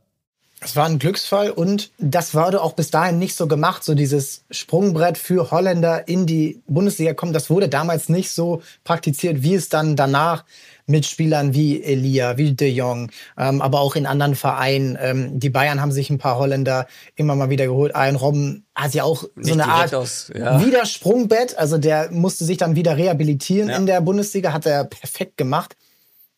Es 0.60 0.75
war 0.75 0.88
ein 0.88 0.98
Glücksfall 0.98 1.51
und 1.51 1.92
das 2.00 2.33
wurde 2.33 2.63
auch 2.63 2.74
bis 2.74 2.90
dahin 2.90 3.19
nicht 3.19 3.36
so 3.36 3.48
gemacht. 3.48 3.83
So 3.83 3.94
dieses 3.94 4.44
Sprungbrett 4.50 5.19
für 5.19 5.51
Holländer 5.51 6.07
in 6.07 6.25
die 6.25 6.63
Bundesliga 6.66 7.13
kommen, 7.13 7.33
das 7.33 7.51
wurde 7.51 7.69
damals 7.69 8.10
nicht 8.10 8.31
so 8.31 8.63
praktiziert, 8.83 9.44
wie 9.44 9.54
es 9.54 9.69
dann 9.69 9.95
danach 9.95 10.45
mit 10.88 11.06
Spielern 11.06 11.54
wie 11.54 11.84
Elia, 11.84 12.38
wie 12.38 12.54
De 12.54 12.69
Jong, 12.69 13.12
ähm, 13.38 13.62
aber 13.62 13.81
auch 13.81 13.95
in 13.95 14.06
anderen 14.06 14.36
Vereinen. 14.36 14.98
Ähm, 15.00 15.39
die 15.39 15.50
Bayern 15.50 15.81
haben 15.81 15.92
sich 15.92 16.10
ein 16.10 16.18
paar 16.18 16.39
Holländer 16.39 16.88
immer 17.16 17.36
mal 17.36 17.50
wieder 17.50 17.68
geholt. 17.68 17.94
Ein 17.94 18.16
Robben 18.16 18.66
hat 18.74 18.94
ja 18.94 19.04
auch 19.04 19.24
Nicht 19.36 19.48
so 19.48 19.54
eine 19.54 19.68
Art 19.68 19.94
aus, 19.94 20.31
ja. 20.34 20.63
Widersprungbett. 20.66 21.57
Also 21.57 21.78
der 21.78 22.10
musste 22.12 22.45
sich 22.45 22.57
dann 22.57 22.75
wieder 22.75 22.98
rehabilitieren 22.98 23.69
ja. 23.69 23.75
in 23.75 23.86
der 23.86 24.01
Bundesliga, 24.01 24.54
hat 24.54 24.66
er 24.66 24.86
perfekt 24.86 25.38
gemacht. 25.38 25.75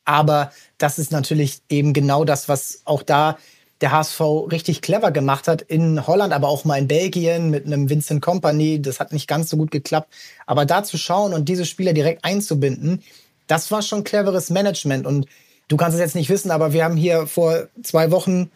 Aber 0.04 0.52
das 0.80 0.98
ist 0.98 1.12
natürlich 1.12 1.62
eben 1.70 1.94
genau 1.94 2.26
das, 2.26 2.50
was 2.50 2.82
auch 2.86 3.04
da 3.04 3.38
der 3.82 3.92
HSV 3.92 4.20
richtig 4.52 4.82
clever 4.82 5.12
gemacht 5.12 5.48
hat 5.48 5.62
in 5.62 6.06
Holland, 6.06 6.34
aber 6.34 6.50
auch 6.50 6.66
mal 6.66 6.78
in 6.78 6.88
Belgien 6.88 7.50
mit 7.50 7.66
einem 7.66 7.90
Vincent 7.90 8.22
Company. 8.22 8.82
Das 8.82 9.00
hat 9.00 9.14
nicht 9.14 9.28
ganz 9.28 9.50
so 9.50 9.58
gut 9.58 9.72
geklappt. 9.72 10.12
Aber 10.48 10.66
da 10.66 10.84
zu 10.84 10.98
schauen 10.98 11.34
und 11.34 11.48
diese 11.48 11.66
Spieler 11.66 11.94
direkt 11.94 12.26
einzubinden, 12.26 13.04
das 13.50 13.72
war 13.72 13.82
schon 13.82 14.06
cleveres 14.06 14.50
Management. 14.50 15.06
Und 15.06 15.26
du 15.68 15.76
kannst 15.76 15.96
es 15.96 16.02
jetzt 16.02 16.16
nicht 16.16 16.30
wissen, 16.30 16.52
aber 16.52 16.72
wir 16.72 16.86
haben 16.86 16.96
hier 16.96 17.28
vor 17.28 17.68
zwei 17.84 18.12
Wochen 18.12 18.50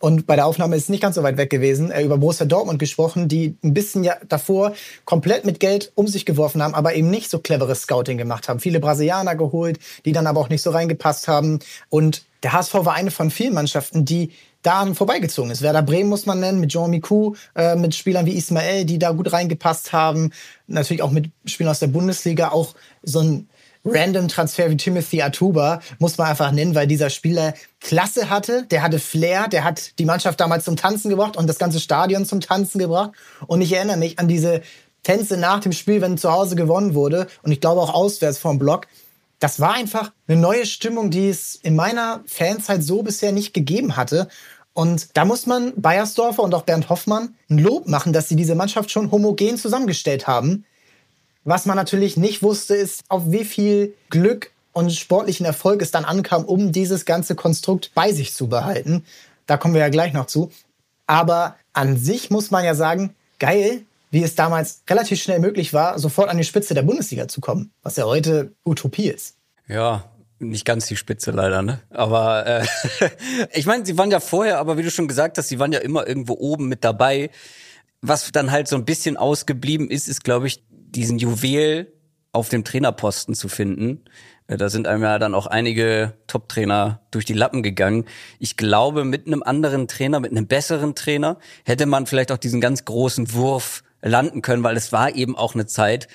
und 0.00 0.26
bei 0.28 0.36
der 0.36 0.46
Aufnahme 0.46 0.76
ist 0.76 0.84
es 0.84 0.88
nicht 0.90 1.02
ganz 1.02 1.16
so 1.16 1.24
weit 1.24 1.36
weg 1.38 1.50
gewesen, 1.50 1.90
äh, 1.90 2.02
über 2.02 2.18
Borussia 2.18 2.46
Dortmund 2.46 2.78
gesprochen, 2.78 3.26
die 3.26 3.56
ein 3.64 3.74
bisschen 3.74 4.04
ja 4.04 4.16
davor 4.28 4.74
komplett 5.04 5.44
mit 5.44 5.58
Geld 5.58 5.90
um 5.96 6.06
sich 6.06 6.24
geworfen 6.24 6.62
haben, 6.62 6.74
aber 6.74 6.94
eben 6.94 7.10
nicht 7.10 7.30
so 7.30 7.40
cleveres 7.40 7.82
Scouting 7.82 8.16
gemacht 8.16 8.48
haben. 8.48 8.60
Viele 8.60 8.78
Brasilianer 8.78 9.34
geholt, 9.34 9.80
die 10.04 10.12
dann 10.12 10.28
aber 10.28 10.40
auch 10.40 10.50
nicht 10.50 10.62
so 10.62 10.70
reingepasst 10.70 11.26
haben. 11.26 11.58
Und 11.88 12.22
der 12.44 12.52
HSV 12.52 12.74
war 12.74 12.94
eine 12.94 13.10
von 13.10 13.32
vielen 13.32 13.54
Mannschaften, 13.54 14.04
die 14.04 14.30
daran 14.62 14.94
vorbeigezogen 14.94 15.50
ist. 15.50 15.62
Werder 15.62 15.82
Bremen 15.82 16.08
muss 16.08 16.26
man 16.26 16.38
nennen, 16.38 16.60
mit 16.60 16.70
Jean 16.70 16.90
Miku, 16.90 17.34
äh, 17.56 17.74
mit 17.74 17.94
Spielern 17.96 18.26
wie 18.26 18.36
Ismael, 18.36 18.84
die 18.84 19.00
da 19.00 19.10
gut 19.10 19.32
reingepasst 19.32 19.92
haben. 19.92 20.30
Natürlich 20.68 21.02
auch 21.02 21.10
mit 21.10 21.30
Spielern 21.44 21.72
aus 21.72 21.80
der 21.80 21.88
Bundesliga, 21.88 22.50
auch 22.50 22.74
so 23.02 23.20
ein 23.20 23.48
random 23.84 24.28
Transfer 24.28 24.70
wie 24.70 24.76
Timothy 24.76 25.22
Atuba, 25.22 25.80
muss 25.98 26.18
man 26.18 26.28
einfach 26.28 26.52
nennen, 26.52 26.74
weil 26.74 26.86
dieser 26.86 27.10
Spieler 27.10 27.54
Klasse 27.80 28.30
hatte, 28.30 28.64
der 28.70 28.82
hatte 28.82 28.98
Flair, 28.98 29.48
der 29.48 29.64
hat 29.64 29.98
die 29.98 30.04
Mannschaft 30.04 30.40
damals 30.40 30.64
zum 30.64 30.76
Tanzen 30.76 31.10
gebracht 31.10 31.36
und 31.36 31.46
das 31.46 31.58
ganze 31.58 31.80
Stadion 31.80 32.26
zum 32.26 32.40
Tanzen 32.40 32.78
gebracht. 32.78 33.12
Und 33.46 33.60
ich 33.60 33.72
erinnere 33.72 33.96
mich 33.96 34.18
an 34.18 34.28
diese 34.28 34.62
Tänze 35.02 35.36
nach 35.36 35.60
dem 35.60 35.72
Spiel, 35.72 36.00
wenn 36.00 36.18
zu 36.18 36.30
Hause 36.30 36.56
gewonnen 36.56 36.94
wurde 36.94 37.28
und 37.42 37.52
ich 37.52 37.60
glaube 37.60 37.80
auch 37.80 37.94
auswärts 37.94 38.38
vom 38.38 38.58
Block. 38.58 38.86
Das 39.38 39.60
war 39.60 39.74
einfach 39.74 40.12
eine 40.26 40.38
neue 40.38 40.66
Stimmung, 40.66 41.10
die 41.10 41.28
es 41.28 41.54
in 41.54 41.76
meiner 41.76 42.22
Fanzeit 42.26 42.82
so 42.82 43.02
bisher 43.02 43.32
nicht 43.32 43.54
gegeben 43.54 43.96
hatte. 43.96 44.28
Und 44.74 45.16
da 45.16 45.24
muss 45.24 45.46
man 45.46 45.72
Bayersdorfer 45.80 46.42
und 46.42 46.54
auch 46.54 46.62
Bernd 46.62 46.88
Hoffmann 46.88 47.34
ein 47.48 47.58
Lob 47.58 47.88
machen, 47.88 48.12
dass 48.12 48.28
sie 48.28 48.36
diese 48.36 48.54
Mannschaft 48.54 48.90
schon 48.90 49.10
homogen 49.10 49.56
zusammengestellt 49.56 50.26
haben. 50.26 50.64
Was 51.48 51.64
man 51.64 51.76
natürlich 51.76 52.18
nicht 52.18 52.42
wusste, 52.42 52.74
ist, 52.74 53.04
auf 53.08 53.30
wie 53.30 53.46
viel 53.46 53.94
Glück 54.10 54.50
und 54.74 54.92
sportlichen 54.92 55.46
Erfolg 55.46 55.80
es 55.80 55.90
dann 55.90 56.04
ankam, 56.04 56.44
um 56.44 56.72
dieses 56.72 57.06
ganze 57.06 57.36
Konstrukt 57.36 57.90
bei 57.94 58.12
sich 58.12 58.34
zu 58.34 58.48
behalten. 58.48 59.06
Da 59.46 59.56
kommen 59.56 59.72
wir 59.72 59.80
ja 59.80 59.88
gleich 59.88 60.12
noch 60.12 60.26
zu. 60.26 60.52
Aber 61.06 61.56
an 61.72 61.96
sich 61.96 62.28
muss 62.28 62.50
man 62.50 62.66
ja 62.66 62.74
sagen, 62.74 63.14
geil, 63.38 63.80
wie 64.10 64.22
es 64.22 64.34
damals 64.34 64.82
relativ 64.90 65.22
schnell 65.22 65.38
möglich 65.38 65.72
war, 65.72 65.98
sofort 65.98 66.28
an 66.28 66.36
die 66.36 66.44
Spitze 66.44 66.74
der 66.74 66.82
Bundesliga 66.82 67.28
zu 67.28 67.40
kommen, 67.40 67.70
was 67.82 67.96
ja 67.96 68.04
heute 68.04 68.52
Utopie 68.66 69.08
ist. 69.08 69.36
Ja, 69.68 70.04
nicht 70.40 70.66
ganz 70.66 70.86
die 70.86 70.96
Spitze 70.96 71.30
leider, 71.30 71.62
ne? 71.62 71.80
Aber 71.88 72.46
äh, 72.46 72.66
ich 73.54 73.64
meine, 73.64 73.86
sie 73.86 73.96
waren 73.96 74.10
ja 74.10 74.20
vorher, 74.20 74.58
aber 74.58 74.76
wie 74.76 74.82
du 74.82 74.90
schon 74.90 75.08
gesagt 75.08 75.38
hast, 75.38 75.48
sie 75.48 75.58
waren 75.58 75.72
ja 75.72 75.78
immer 75.78 76.06
irgendwo 76.06 76.34
oben 76.34 76.68
mit 76.68 76.84
dabei. 76.84 77.30
Was 78.02 78.30
dann 78.32 78.50
halt 78.50 78.68
so 78.68 78.76
ein 78.76 78.84
bisschen 78.84 79.16
ausgeblieben 79.16 79.90
ist, 79.90 80.08
ist, 80.08 80.22
glaube 80.22 80.46
ich, 80.46 80.62
diesen 80.90 81.18
Juwel 81.18 81.92
auf 82.32 82.48
dem 82.48 82.64
Trainerposten 82.64 83.34
zu 83.34 83.48
finden. 83.48 84.04
Da 84.46 84.70
sind 84.70 84.86
einem 84.86 85.02
ja 85.02 85.18
dann 85.18 85.34
auch 85.34 85.46
einige 85.46 86.14
Top-Trainer 86.26 87.02
durch 87.10 87.26
die 87.26 87.34
Lappen 87.34 87.62
gegangen. 87.62 88.06
Ich 88.38 88.56
glaube, 88.56 89.04
mit 89.04 89.26
einem 89.26 89.42
anderen 89.42 89.88
Trainer, 89.88 90.20
mit 90.20 90.30
einem 90.30 90.46
besseren 90.46 90.94
Trainer, 90.94 91.38
hätte 91.64 91.84
man 91.84 92.06
vielleicht 92.06 92.32
auch 92.32 92.38
diesen 92.38 92.60
ganz 92.60 92.84
großen 92.86 93.34
Wurf 93.34 93.82
landen 94.00 94.40
können, 94.40 94.62
weil 94.62 94.76
es 94.76 94.92
war 94.92 95.14
eben 95.14 95.36
auch 95.36 95.54
eine 95.54 95.66
Zeit, 95.66 96.08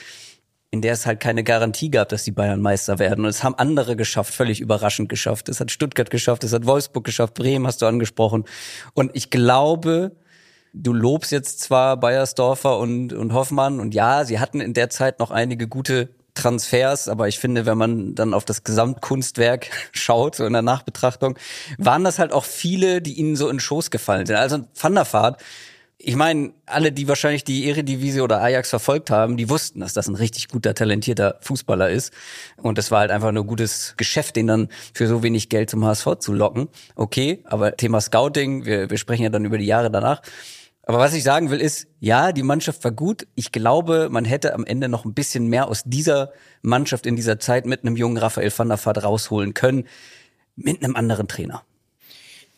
in 0.71 0.81
der 0.81 0.93
es 0.93 1.05
halt 1.05 1.19
keine 1.19 1.43
Garantie 1.43 1.91
gab, 1.91 2.09
dass 2.09 2.23
die 2.23 2.31
Bayern 2.31 2.59
Meister 2.59 2.97
werden. 2.97 3.25
Und 3.25 3.29
es 3.29 3.43
haben 3.43 3.53
andere 3.55 3.95
geschafft, 3.95 4.33
völlig 4.33 4.59
überraschend 4.59 5.09
geschafft. 5.09 5.47
Es 5.47 5.59
hat 5.59 5.69
Stuttgart 5.69 6.09
geschafft, 6.09 6.43
es 6.43 6.53
hat 6.53 6.65
Wolfsburg 6.65 7.03
geschafft, 7.03 7.35
Bremen 7.35 7.67
hast 7.67 7.83
du 7.83 7.85
angesprochen. 7.85 8.45
Und 8.95 9.11
ich 9.13 9.29
glaube, 9.29 10.15
du 10.73 10.91
lobst 10.91 11.31
jetzt 11.31 11.61
zwar 11.61 11.97
Bayersdorfer 11.97 12.77
und, 12.77 13.13
und 13.13 13.33
Hoffmann 13.33 13.79
und 13.79 13.93
ja, 13.93 14.25
sie 14.25 14.39
hatten 14.39 14.59
in 14.59 14.73
der 14.73 14.89
Zeit 14.89 15.19
noch 15.19 15.31
einige 15.31 15.67
gute 15.67 16.09
Transfers, 16.33 17.07
aber 17.09 17.27
ich 17.27 17.39
finde, 17.39 17.67
wenn 17.67 17.77
man 17.77 18.15
dann 18.15 18.33
auf 18.33 18.43
das 18.43 18.63
Gesamtkunstwerk 18.63 19.69
schaut, 19.91 20.35
so 20.35 20.45
in 20.45 20.53
der 20.53 20.63
Nachbetrachtung, 20.63 21.37
waren 21.77 22.03
das 22.03 22.17
halt 22.19 22.33
auch 22.33 22.45
viele, 22.45 23.01
die 23.01 23.13
ihnen 23.13 23.35
so 23.35 23.49
in 23.49 23.57
den 23.57 23.59
Schoß 23.59 23.91
gefallen 23.91 24.25
sind. 24.25 24.35
Also 24.35 24.65
Van 24.79 24.95
der 24.95 25.11
Vaart, 25.11 25.41
ich 26.05 26.15
meine, 26.15 26.51
alle, 26.65 26.91
die 26.91 27.07
wahrscheinlich 27.07 27.45
die 27.45 27.69
Eredivisie 27.69 28.21
oder 28.21 28.41
Ajax 28.41 28.71
verfolgt 28.71 29.09
haben, 29.09 29.37
die 29.37 29.49
wussten, 29.49 29.79
dass 29.79 29.93
das 29.93 30.07
ein 30.07 30.15
richtig 30.15 30.49
guter, 30.49 30.73
talentierter 30.73 31.37
Fußballer 31.39 31.89
ist. 31.89 32.11
Und 32.57 32.77
es 32.77 32.91
war 32.91 33.01
halt 33.01 33.11
einfach 33.11 33.31
nur 33.31 33.45
gutes 33.45 33.93
Geschäft, 33.95 34.35
den 34.35 34.47
dann 34.47 34.69
für 34.93 35.07
so 35.07 35.23
wenig 35.23 35.47
Geld 35.47 35.69
zum 35.69 35.85
HSV 35.85 36.15
zu 36.19 36.33
locken. 36.33 36.67
Okay, 36.95 37.41
aber 37.45 37.77
Thema 37.77 38.01
Scouting, 38.01 38.65
wir, 38.65 38.89
wir 38.89 38.97
sprechen 38.97 39.23
ja 39.23 39.29
dann 39.29 39.45
über 39.45 39.57
die 39.57 39.65
Jahre 39.65 39.89
danach. 39.89 40.21
Aber 40.85 40.99
was 40.99 41.13
ich 41.13 41.23
sagen 41.23 41.49
will 41.49 41.61
ist, 41.61 41.87
ja, 41.99 42.33
die 42.33 42.43
Mannschaft 42.43 42.83
war 42.83 42.91
gut. 42.91 43.25
Ich 43.35 43.53
glaube, 43.53 44.09
man 44.11 44.25
hätte 44.25 44.53
am 44.53 44.65
Ende 44.65 44.89
noch 44.89 45.05
ein 45.05 45.13
bisschen 45.13 45.47
mehr 45.47 45.67
aus 45.67 45.83
dieser 45.85 46.33
Mannschaft 46.61 47.05
in 47.05 47.15
dieser 47.15 47.39
Zeit 47.39 47.65
mit 47.65 47.83
einem 47.83 47.95
jungen 47.95 48.17
Raphael 48.17 48.51
van 48.55 48.67
der 48.67 48.83
Vaart 48.83 49.03
rausholen 49.03 49.53
können, 49.53 49.87
mit 50.55 50.83
einem 50.83 50.95
anderen 50.95 51.27
Trainer. 51.27 51.63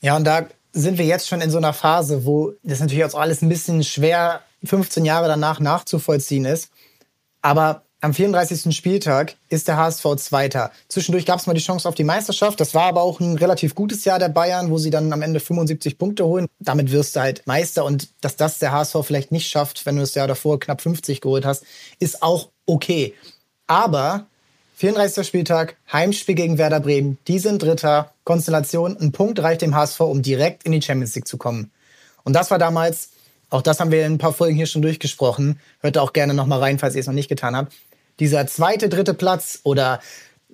Ja, 0.01 0.15
und 0.15 0.25
da 0.25 0.47
sind 0.73 0.97
wir 0.97 1.05
jetzt 1.05 1.27
schon 1.27 1.39
in 1.39 1.51
so 1.51 1.57
einer 1.57 1.71
Phase, 1.71 2.25
wo 2.25 2.53
das 2.63 2.79
natürlich 2.79 3.05
auch 3.05 3.13
alles 3.13 3.41
ein 3.41 3.49
bisschen 3.49 3.83
schwer 3.83 4.41
15 4.63 5.05
Jahre 5.05 5.27
danach 5.27 5.59
nachzuvollziehen 5.59 6.45
ist. 6.45 6.71
Aber 7.41 7.84
am 8.05 8.13
34. 8.13 8.75
Spieltag 8.75 9.35
ist 9.49 9.67
der 9.67 9.77
HSV 9.77 10.05
Zweiter. 10.17 10.71
Zwischendurch 10.89 11.25
gab 11.25 11.39
es 11.39 11.47
mal 11.47 11.55
die 11.55 11.59
Chance 11.59 11.89
auf 11.89 11.95
die 11.95 12.03
Meisterschaft. 12.03 12.59
Das 12.59 12.75
war 12.75 12.83
aber 12.83 13.01
auch 13.01 13.19
ein 13.19 13.35
relativ 13.35 13.73
gutes 13.73 14.05
Jahr 14.05 14.19
der 14.19 14.29
Bayern, 14.29 14.69
wo 14.69 14.77
sie 14.77 14.91
dann 14.91 15.11
am 15.11 15.23
Ende 15.23 15.39
75 15.39 15.97
Punkte 15.97 16.23
holen. 16.23 16.45
Damit 16.59 16.91
wirst 16.91 17.15
du 17.15 17.21
halt 17.21 17.47
Meister. 17.47 17.83
Und 17.83 18.09
dass 18.21 18.35
das 18.35 18.59
der 18.59 18.71
HSV 18.73 18.97
vielleicht 19.01 19.31
nicht 19.31 19.47
schafft, 19.47 19.87
wenn 19.87 19.95
du 19.95 20.01
das 20.01 20.13
Jahr 20.13 20.27
davor 20.27 20.59
knapp 20.59 20.81
50 20.81 21.19
geholt 21.19 21.45
hast, 21.45 21.63
ist 21.97 22.21
auch 22.21 22.49
okay. 22.67 23.15
Aber 23.65 24.27
34. 24.75 25.25
Spieltag, 25.25 25.75
Heimspiel 25.91 26.35
gegen 26.35 26.59
Werder 26.59 26.81
Bremen. 26.81 27.17
Die 27.27 27.39
sind 27.39 27.63
Dritter. 27.63 28.11
Konstellation. 28.23 28.95
Ein 28.97 29.13
Punkt 29.13 29.39
reicht 29.39 29.63
dem 29.63 29.73
HSV, 29.73 30.01
um 30.01 30.21
direkt 30.21 30.63
in 30.63 30.73
die 30.73 30.81
Champions 30.83 31.15
League 31.15 31.27
zu 31.27 31.37
kommen. 31.37 31.71
Und 32.23 32.33
das 32.33 32.51
war 32.51 32.59
damals, 32.59 33.09
auch 33.49 33.63
das 33.63 33.79
haben 33.79 33.89
wir 33.89 34.05
in 34.05 34.13
ein 34.13 34.17
paar 34.19 34.33
Folgen 34.33 34.55
hier 34.55 34.67
schon 34.67 34.83
durchgesprochen. 34.83 35.59
Hört 35.79 35.95
da 35.95 36.01
auch 36.01 36.13
gerne 36.13 36.35
nochmal 36.35 36.59
rein, 36.59 36.77
falls 36.77 36.93
ihr 36.93 37.01
es 37.01 37.07
noch 37.07 37.13
nicht 37.15 37.29
getan 37.29 37.55
habt 37.55 37.73
dieser 38.19 38.47
zweite, 38.47 38.89
dritte 38.89 39.13
Platz 39.13 39.59
oder 39.63 39.99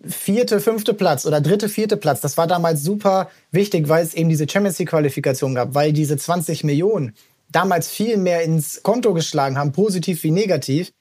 vierte, 0.06 0.60
fünfte 0.60 0.94
Platz 0.94 1.26
oder 1.26 1.42
dritte, 1.42 1.70
vierte 1.70 1.98
Platz, 1.98 2.22
das 2.22 2.38
war 2.38 2.48
damals 2.48 2.84
super 2.84 3.30
wichtig, 3.52 3.88
weil 3.88 4.04
es 4.04 4.14
eben 4.14 4.30
diese 4.30 4.50
Champions 4.50 4.80
League 4.80 4.90
Qualifikation 4.90 5.56
gab, 5.56 5.76
weil 5.76 5.94
diese 5.94 6.18
20 6.18 6.64
Millionen 6.64 7.14
damals 7.50 7.90
viel 7.90 8.18
mehr 8.18 8.42
ins 8.44 8.82
Konto 8.82 9.14
geschlagen 9.14 9.58
haben, 9.58 9.72
positiv 9.72 10.24
wie 10.24 10.32
negativ. 10.32 10.92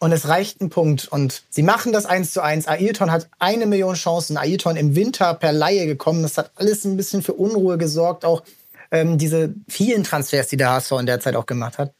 Und 0.00 0.12
es 0.12 0.28
reicht 0.28 0.60
ein 0.60 0.68
Punkt. 0.68 1.08
Und 1.08 1.44
sie 1.48 1.62
machen 1.62 1.92
das 1.92 2.04
eins 2.04 2.32
zu 2.32 2.42
eins. 2.42 2.68
Ailton 2.68 3.10
hat 3.10 3.30
eine 3.38 3.64
Million 3.64 3.94
Chancen. 3.94 4.36
Ailton 4.36 4.76
im 4.76 4.94
Winter 4.94 5.32
per 5.32 5.52
Laie 5.52 5.86
gekommen. 5.86 6.22
Das 6.22 6.36
hat 6.36 6.50
alles 6.56 6.84
ein 6.84 6.98
bisschen 6.98 7.22
für 7.22 7.32
Unruhe 7.32 7.78
gesorgt. 7.78 8.26
Auch 8.26 8.42
ähm, 8.90 9.16
diese 9.16 9.54
vielen 9.66 10.04
Transfers, 10.04 10.48
die 10.48 10.58
der 10.58 10.72
HSV 10.72 10.92
in 10.92 11.06
der 11.06 11.20
Zeit 11.20 11.36
auch 11.36 11.46
gemacht 11.46 11.78
hat. 11.78 11.94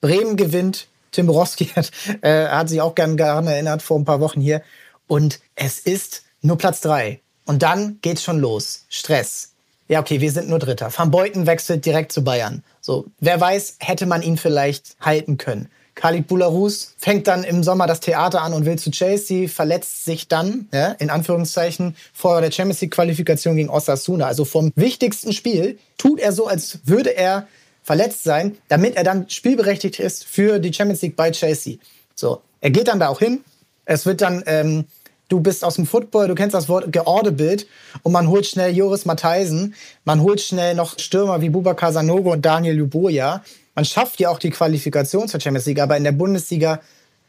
Bremen 0.00 0.36
gewinnt 0.36 0.88
Tim 1.16 1.26
Borowski 1.26 1.64
hat, 1.76 1.90
äh, 2.20 2.46
hat 2.46 2.68
sich 2.68 2.80
auch 2.80 2.94
gern 2.94 3.16
daran 3.16 3.46
erinnert 3.46 3.82
vor 3.82 3.98
ein 3.98 4.04
paar 4.04 4.20
Wochen 4.20 4.40
hier. 4.40 4.62
Und 5.08 5.40
es 5.54 5.78
ist 5.78 6.22
nur 6.42 6.58
Platz 6.58 6.80
drei. 6.80 7.20
Und 7.44 7.62
dann 7.62 7.98
geht's 8.02 8.22
schon 8.22 8.38
los. 8.38 8.84
Stress. 8.88 9.52
Ja, 9.88 10.00
okay, 10.00 10.20
wir 10.20 10.32
sind 10.32 10.48
nur 10.48 10.58
Dritter. 10.58 10.90
Van 10.94 11.10
Beuten 11.10 11.46
wechselt 11.46 11.86
direkt 11.86 12.10
zu 12.12 12.24
Bayern. 12.24 12.64
So, 12.80 13.06
wer 13.20 13.40
weiß, 13.40 13.76
hätte 13.78 14.06
man 14.06 14.22
ihn 14.22 14.36
vielleicht 14.36 14.96
halten 15.00 15.38
können. 15.38 15.68
Khalid 15.94 16.26
Boularus 16.26 16.94
fängt 16.98 17.26
dann 17.26 17.42
im 17.42 17.62
Sommer 17.62 17.86
das 17.86 18.00
Theater 18.00 18.42
an 18.42 18.52
und 18.52 18.66
will 18.66 18.78
zu 18.78 18.90
Chelsea, 18.90 19.48
verletzt 19.48 20.04
sich 20.04 20.28
dann, 20.28 20.68
ja, 20.72 20.88
in 20.92 21.08
Anführungszeichen, 21.08 21.96
vor 22.12 22.40
der 22.40 22.50
Champions 22.50 22.80
League 22.82 22.94
Qualifikation 22.94 23.56
gegen 23.56 23.70
Osasuna. 23.70 24.26
Also 24.26 24.44
vom 24.44 24.72
wichtigsten 24.74 25.32
Spiel 25.32 25.78
tut 25.96 26.20
er 26.20 26.32
so, 26.32 26.46
als 26.48 26.80
würde 26.84 27.16
er 27.16 27.46
verletzt 27.86 28.24
sein, 28.24 28.58
damit 28.66 28.96
er 28.96 29.04
dann 29.04 29.30
spielberechtigt 29.30 30.00
ist 30.00 30.24
für 30.24 30.58
die 30.58 30.74
Champions 30.74 31.02
League 31.02 31.14
bei 31.14 31.30
Chelsea. 31.30 31.76
So, 32.16 32.42
er 32.60 32.70
geht 32.70 32.88
dann 32.88 32.98
da 32.98 33.08
auch 33.08 33.20
hin. 33.20 33.44
Es 33.84 34.06
wird 34.06 34.22
dann, 34.22 34.42
ähm, 34.46 34.86
du 35.28 35.38
bist 35.38 35.64
aus 35.64 35.76
dem 35.76 35.86
Football, 35.86 36.26
du 36.26 36.34
kennst 36.34 36.52
das 36.52 36.68
Wort 36.68 36.90
geordebild 36.90 37.68
und 38.02 38.10
man 38.10 38.26
holt 38.26 38.44
schnell 38.44 38.76
Joris 38.76 39.04
Matheisen, 39.04 39.76
man 40.04 40.20
holt 40.20 40.40
schnell 40.40 40.74
noch 40.74 40.98
Stürmer 40.98 41.40
wie 41.40 41.48
Bubakar 41.48 41.92
Sanogo 41.92 42.32
und 42.32 42.44
Daniel 42.44 42.74
Luboja. 42.74 43.44
Man 43.76 43.84
schafft 43.84 44.18
ja 44.18 44.30
auch 44.30 44.40
die 44.40 44.50
Qualifikation 44.50 45.28
zur 45.28 45.40
Champions 45.40 45.66
League, 45.66 45.80
aber 45.80 45.96
in 45.96 46.02
der 46.02 46.10
Bundesliga, 46.10 46.80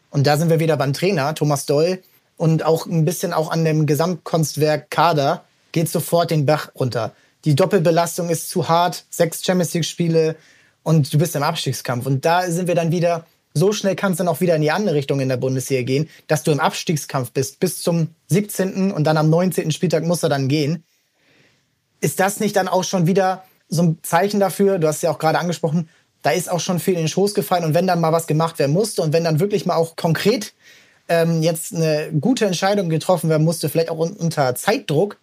und 0.10 0.26
da 0.26 0.38
sind 0.38 0.50
wir 0.50 0.60
wieder 0.60 0.76
beim 0.76 0.92
Trainer, 0.92 1.36
Thomas 1.36 1.68
Doll, 1.68 2.00
und 2.36 2.66
auch 2.66 2.88
ein 2.88 3.06
bisschen 3.06 3.32
auch 3.32 3.52
an 3.52 3.64
dem 3.64 3.86
Gesamtkunstwerk 3.86 4.90
Kader, 4.90 5.44
geht 5.72 5.88
sofort 5.88 6.32
den 6.32 6.48
Bach 6.48 6.72
runter 6.74 7.14
die 7.48 7.56
Doppelbelastung 7.56 8.30
ist 8.30 8.50
zu 8.50 8.68
hart, 8.68 9.06
sechs 9.10 9.42
Champions 9.42 9.74
League-Spiele 9.74 10.36
und 10.84 11.14
du 11.14 11.18
bist 11.18 11.34
im 11.34 11.44
Abstiegskampf. 11.44 12.06
Und 12.06 12.26
da 12.26 12.52
sind 12.52 12.68
wir 12.68 12.76
dann 12.76 12.92
wieder, 12.92 13.26
so 13.54 13.72
schnell 13.72 13.96
kann 13.96 14.12
es 14.12 14.18
dann 14.18 14.28
auch 14.28 14.42
wieder 14.42 14.58
in 14.58 14.62
die 14.62 14.70
andere 14.72 14.96
Richtung 14.96 15.22
in 15.22 15.30
der 15.30 15.38
Bundesliga 15.38 15.84
gehen, 15.84 16.10
dass 16.28 16.44
du 16.44 16.52
im 16.52 16.60
Abstiegskampf 16.60 17.32
bist 17.32 17.62
bis 17.62 17.82
zum 17.82 18.10
17. 18.28 18.92
und 18.92 19.06
dann 19.06 19.16
am 19.16 19.30
19. 19.30 19.72
Spieltag 19.72 20.04
muss 20.04 20.24
er 20.24 20.30
dann 20.30 20.50
gehen. 20.50 20.84
Ist 22.02 22.20
das 22.20 22.42
nicht 22.42 22.58
dann 22.58 22.68
auch 22.68 22.84
schon 22.84 23.08
wieder 23.08 23.46
so 23.70 23.82
ein 23.82 24.00
Zeichen 24.04 24.42
dafür, 24.42 24.78
du 24.78 24.90
hast 24.90 25.02
ja 25.02 25.10
auch 25.10 25.18
gerade 25.18 25.40
angesprochen, 25.40 25.88
da 26.24 26.32
ist 26.32 26.52
auch 26.52 26.60
schon 26.60 26.80
viel 26.80 26.96
in 26.96 27.04
den 27.04 27.08
Schoß 27.08 27.34
gefallen 27.34 27.64
und 27.64 27.74
wenn 27.74 27.88
dann 27.88 28.02
mal 28.02 28.12
was 28.12 28.28
gemacht 28.28 28.60
werden 28.60 28.74
musste 28.74 29.04
und 29.04 29.14
wenn 29.14 29.24
dann 29.24 29.40
wirklich 29.40 29.66
mal 29.66 29.76
auch 29.78 29.96
konkret 29.96 30.54
ähm, 31.08 31.42
jetzt 31.44 31.74
eine 31.74 32.10
gute 32.20 32.46
Entscheidung 32.46 32.90
getroffen 32.90 33.30
werden 33.30 33.46
musste, 33.46 33.70
vielleicht 33.70 33.90
auch 33.90 34.00
unter 34.00 34.54
Zeitdruck, 34.56 35.18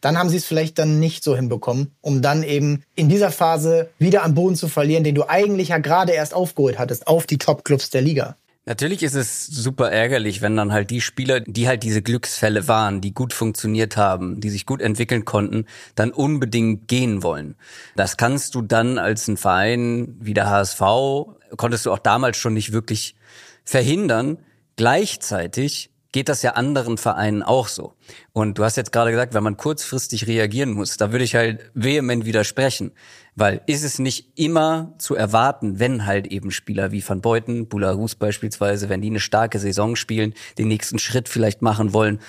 dann 0.00 0.18
haben 0.18 0.28
sie 0.28 0.38
es 0.38 0.46
vielleicht 0.46 0.78
dann 0.78 1.00
nicht 1.00 1.22
so 1.24 1.36
hinbekommen, 1.36 1.94
um 2.00 2.22
dann 2.22 2.42
eben 2.42 2.82
in 2.94 3.08
dieser 3.08 3.30
Phase 3.30 3.90
wieder 3.98 4.24
am 4.24 4.34
Boden 4.34 4.56
zu 4.56 4.68
verlieren, 4.68 5.04
den 5.04 5.14
du 5.14 5.28
eigentlich 5.28 5.68
ja 5.68 5.78
gerade 5.78 6.12
erst 6.12 6.34
aufgeholt 6.34 6.78
hattest, 6.78 7.06
auf 7.06 7.26
die 7.26 7.38
Top-Clubs 7.38 7.90
der 7.90 8.02
Liga. 8.02 8.36
Natürlich 8.66 9.02
ist 9.02 9.14
es 9.14 9.46
super 9.46 9.90
ärgerlich, 9.90 10.42
wenn 10.42 10.54
dann 10.54 10.72
halt 10.72 10.90
die 10.90 11.00
Spieler, 11.00 11.40
die 11.40 11.66
halt 11.66 11.82
diese 11.82 12.02
Glücksfälle 12.02 12.68
waren, 12.68 13.00
die 13.00 13.14
gut 13.14 13.32
funktioniert 13.32 13.96
haben, 13.96 14.40
die 14.40 14.50
sich 14.50 14.66
gut 14.66 14.82
entwickeln 14.82 15.24
konnten, 15.24 15.64
dann 15.94 16.12
unbedingt 16.12 16.86
gehen 16.86 17.22
wollen. 17.22 17.56
Das 17.96 18.16
kannst 18.16 18.54
du 18.54 18.62
dann 18.62 18.98
als 18.98 19.28
ein 19.28 19.38
Verein 19.38 20.16
wie 20.20 20.34
der 20.34 20.50
HSV, 20.50 20.82
konntest 21.56 21.86
du 21.86 21.92
auch 21.92 21.98
damals 21.98 22.36
schon 22.36 22.54
nicht 22.54 22.72
wirklich 22.72 23.16
verhindern. 23.64 24.38
Gleichzeitig 24.76 25.90
geht 26.12 26.28
das 26.28 26.42
ja 26.42 26.52
anderen 26.52 26.98
Vereinen 26.98 27.42
auch 27.42 27.68
so. 27.68 27.94
Und 28.32 28.58
du 28.58 28.64
hast 28.64 28.76
jetzt 28.76 28.92
gerade 28.92 29.10
gesagt, 29.10 29.34
wenn 29.34 29.44
man 29.44 29.56
kurzfristig 29.56 30.26
reagieren 30.26 30.72
muss, 30.72 30.96
da 30.96 31.12
würde 31.12 31.24
ich 31.24 31.34
halt 31.34 31.70
vehement 31.74 32.24
widersprechen. 32.24 32.92
Weil 33.36 33.62
ist 33.66 33.84
es 33.84 33.98
nicht 33.98 34.38
immer 34.38 34.94
zu 34.98 35.14
erwarten, 35.14 35.78
wenn 35.78 36.06
halt 36.06 36.26
eben 36.26 36.50
Spieler 36.50 36.90
wie 36.92 37.06
Van 37.06 37.20
Beuten, 37.20 37.68
Bularus 37.68 38.16
beispielsweise, 38.16 38.88
wenn 38.88 39.00
die 39.00 39.10
eine 39.10 39.20
starke 39.20 39.58
Saison 39.58 39.94
spielen, 39.96 40.34
den 40.58 40.68
nächsten 40.68 40.98
Schritt 40.98 41.28
vielleicht 41.28 41.62
machen 41.62 41.92
wollen, 41.92 42.20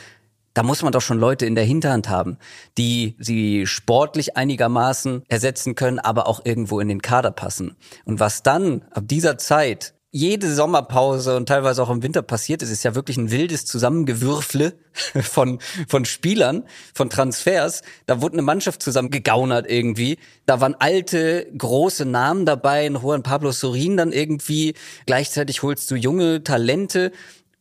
da 0.54 0.64
muss 0.64 0.84
man 0.84 0.92
doch 0.92 1.02
schon 1.02 1.20
Leute 1.20 1.46
in 1.46 1.56
der 1.56 1.64
Hinterhand 1.64 2.10
haben, 2.10 2.38
die 2.78 3.16
sie 3.20 3.66
sportlich 3.66 4.36
einigermaßen 4.36 5.24
ersetzen 5.30 5.76
können, 5.76 6.00
aber 6.00 6.28
auch 6.28 6.42
irgendwo 6.44 6.80
in 6.80 6.90
den 6.90 7.02
Kader 7.02 7.32
passen. 7.32 7.78
Und 8.04 8.20
was 8.20 8.44
dann 8.44 8.84
ab 8.92 9.06
dieser 9.08 9.38
Zeit 9.38 9.94
jede 10.12 10.54
Sommerpause 10.54 11.38
und 11.38 11.48
teilweise 11.48 11.82
auch 11.82 11.90
im 11.90 12.04
Winter 12.04 12.22
passiert 12.22 12.62
ist, 12.62 12.70
ist 12.70 12.84
ja 12.84 12.96
wirklich 12.96 13.16
ein 13.16 13.32
wildes 13.32 13.66
Zusammengewürfle 13.66 14.74
von, 15.22 15.60
von 15.88 16.04
Spielern, 16.04 16.64
von 16.94 17.10
Transfers. 17.10 17.82
Da 18.08 18.22
wurde 18.22 18.34
eine 18.34 18.42
Mannschaft 18.42 18.84
zusammengegaunert 18.84 19.70
irgendwie. 19.70 20.18
Da 20.46 20.60
waren 20.60 20.76
alte, 20.78 21.48
große 21.58 22.06
Namen 22.06 22.46
dabei, 22.46 22.86
ein 22.86 22.96
Juan 22.96 23.24
Pablo 23.24 23.54
Sorin 23.54 23.96
dann 23.96 24.12
irgendwie. 24.12 24.74
Gleichzeitig 25.06 25.64
holst 25.64 25.90
du 25.90 25.96
junge 25.96 26.44
Talente. 26.44 27.14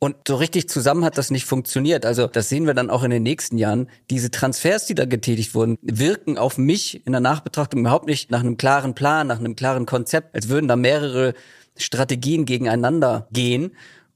Und 0.02 0.16
so 0.26 0.36
richtig 0.36 0.68
zusammen 0.70 1.04
hat 1.04 1.18
das 1.18 1.30
nicht 1.30 1.44
funktioniert. 1.44 2.06
Also 2.06 2.26
das 2.26 2.48
sehen 2.48 2.66
wir 2.66 2.72
dann 2.72 2.88
auch 2.88 3.04
in 3.04 3.10
den 3.10 3.22
nächsten 3.22 3.58
Jahren. 3.58 3.88
Diese 4.08 4.30
Transfers, 4.30 4.86
die 4.86 4.94
da 4.94 5.04
getätigt 5.04 5.54
wurden, 5.54 5.76
wirken 5.82 6.38
auf 6.38 6.56
mich 6.56 7.06
in 7.06 7.12
der 7.12 7.20
Nachbetrachtung 7.20 7.80
überhaupt 7.80 8.06
nicht 8.06 8.30
nach 8.30 8.40
einem 8.40 8.56
klaren 8.56 8.94
Plan, 8.94 9.26
nach 9.26 9.38
einem 9.38 9.56
klaren 9.56 9.84
Konzept, 9.84 10.34
als 10.34 10.48
würden 10.48 10.68
da 10.68 10.76
mehrere 10.76 11.34
Strategien 11.82 12.44
gegeneinander 12.44 13.28
gehen. 13.32 13.72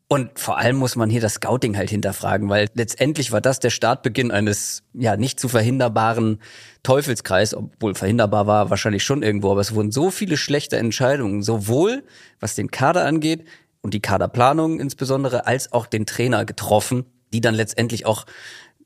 Und 0.06 0.38
vor 0.38 0.58
allem 0.58 0.76
muss 0.76 0.96
man 0.96 1.08
hier 1.08 1.20
das 1.20 1.34
Scouting 1.34 1.76
halt 1.76 1.90
hinterfragen, 1.90 2.48
weil 2.48 2.68
letztendlich 2.74 3.32
war 3.32 3.40
das 3.40 3.58
der 3.58 3.70
Startbeginn 3.70 4.30
eines 4.30 4.82
ja 4.92 5.16
nicht 5.16 5.40
zu 5.40 5.48
verhinderbaren 5.48 6.40
Teufelskreis, 6.82 7.54
obwohl 7.54 7.94
verhinderbar 7.94 8.46
war 8.46 8.70
wahrscheinlich 8.70 9.02
schon 9.02 9.22
irgendwo, 9.22 9.50
aber 9.50 9.62
es 9.62 9.74
wurden 9.74 9.90
so 9.90 10.10
viele 10.10 10.36
schlechte 10.36 10.76
Entscheidungen, 10.76 11.42
sowohl 11.42 12.04
was 12.38 12.54
den 12.54 12.70
Kader 12.70 13.06
angeht 13.06 13.46
und 13.80 13.94
die 13.94 14.00
Kaderplanung 14.00 14.78
insbesondere, 14.78 15.46
als 15.46 15.72
auch 15.72 15.86
den 15.86 16.04
Trainer 16.04 16.44
getroffen, 16.44 17.06
die 17.32 17.40
dann 17.40 17.54
letztendlich 17.54 18.04
auch 18.04 18.26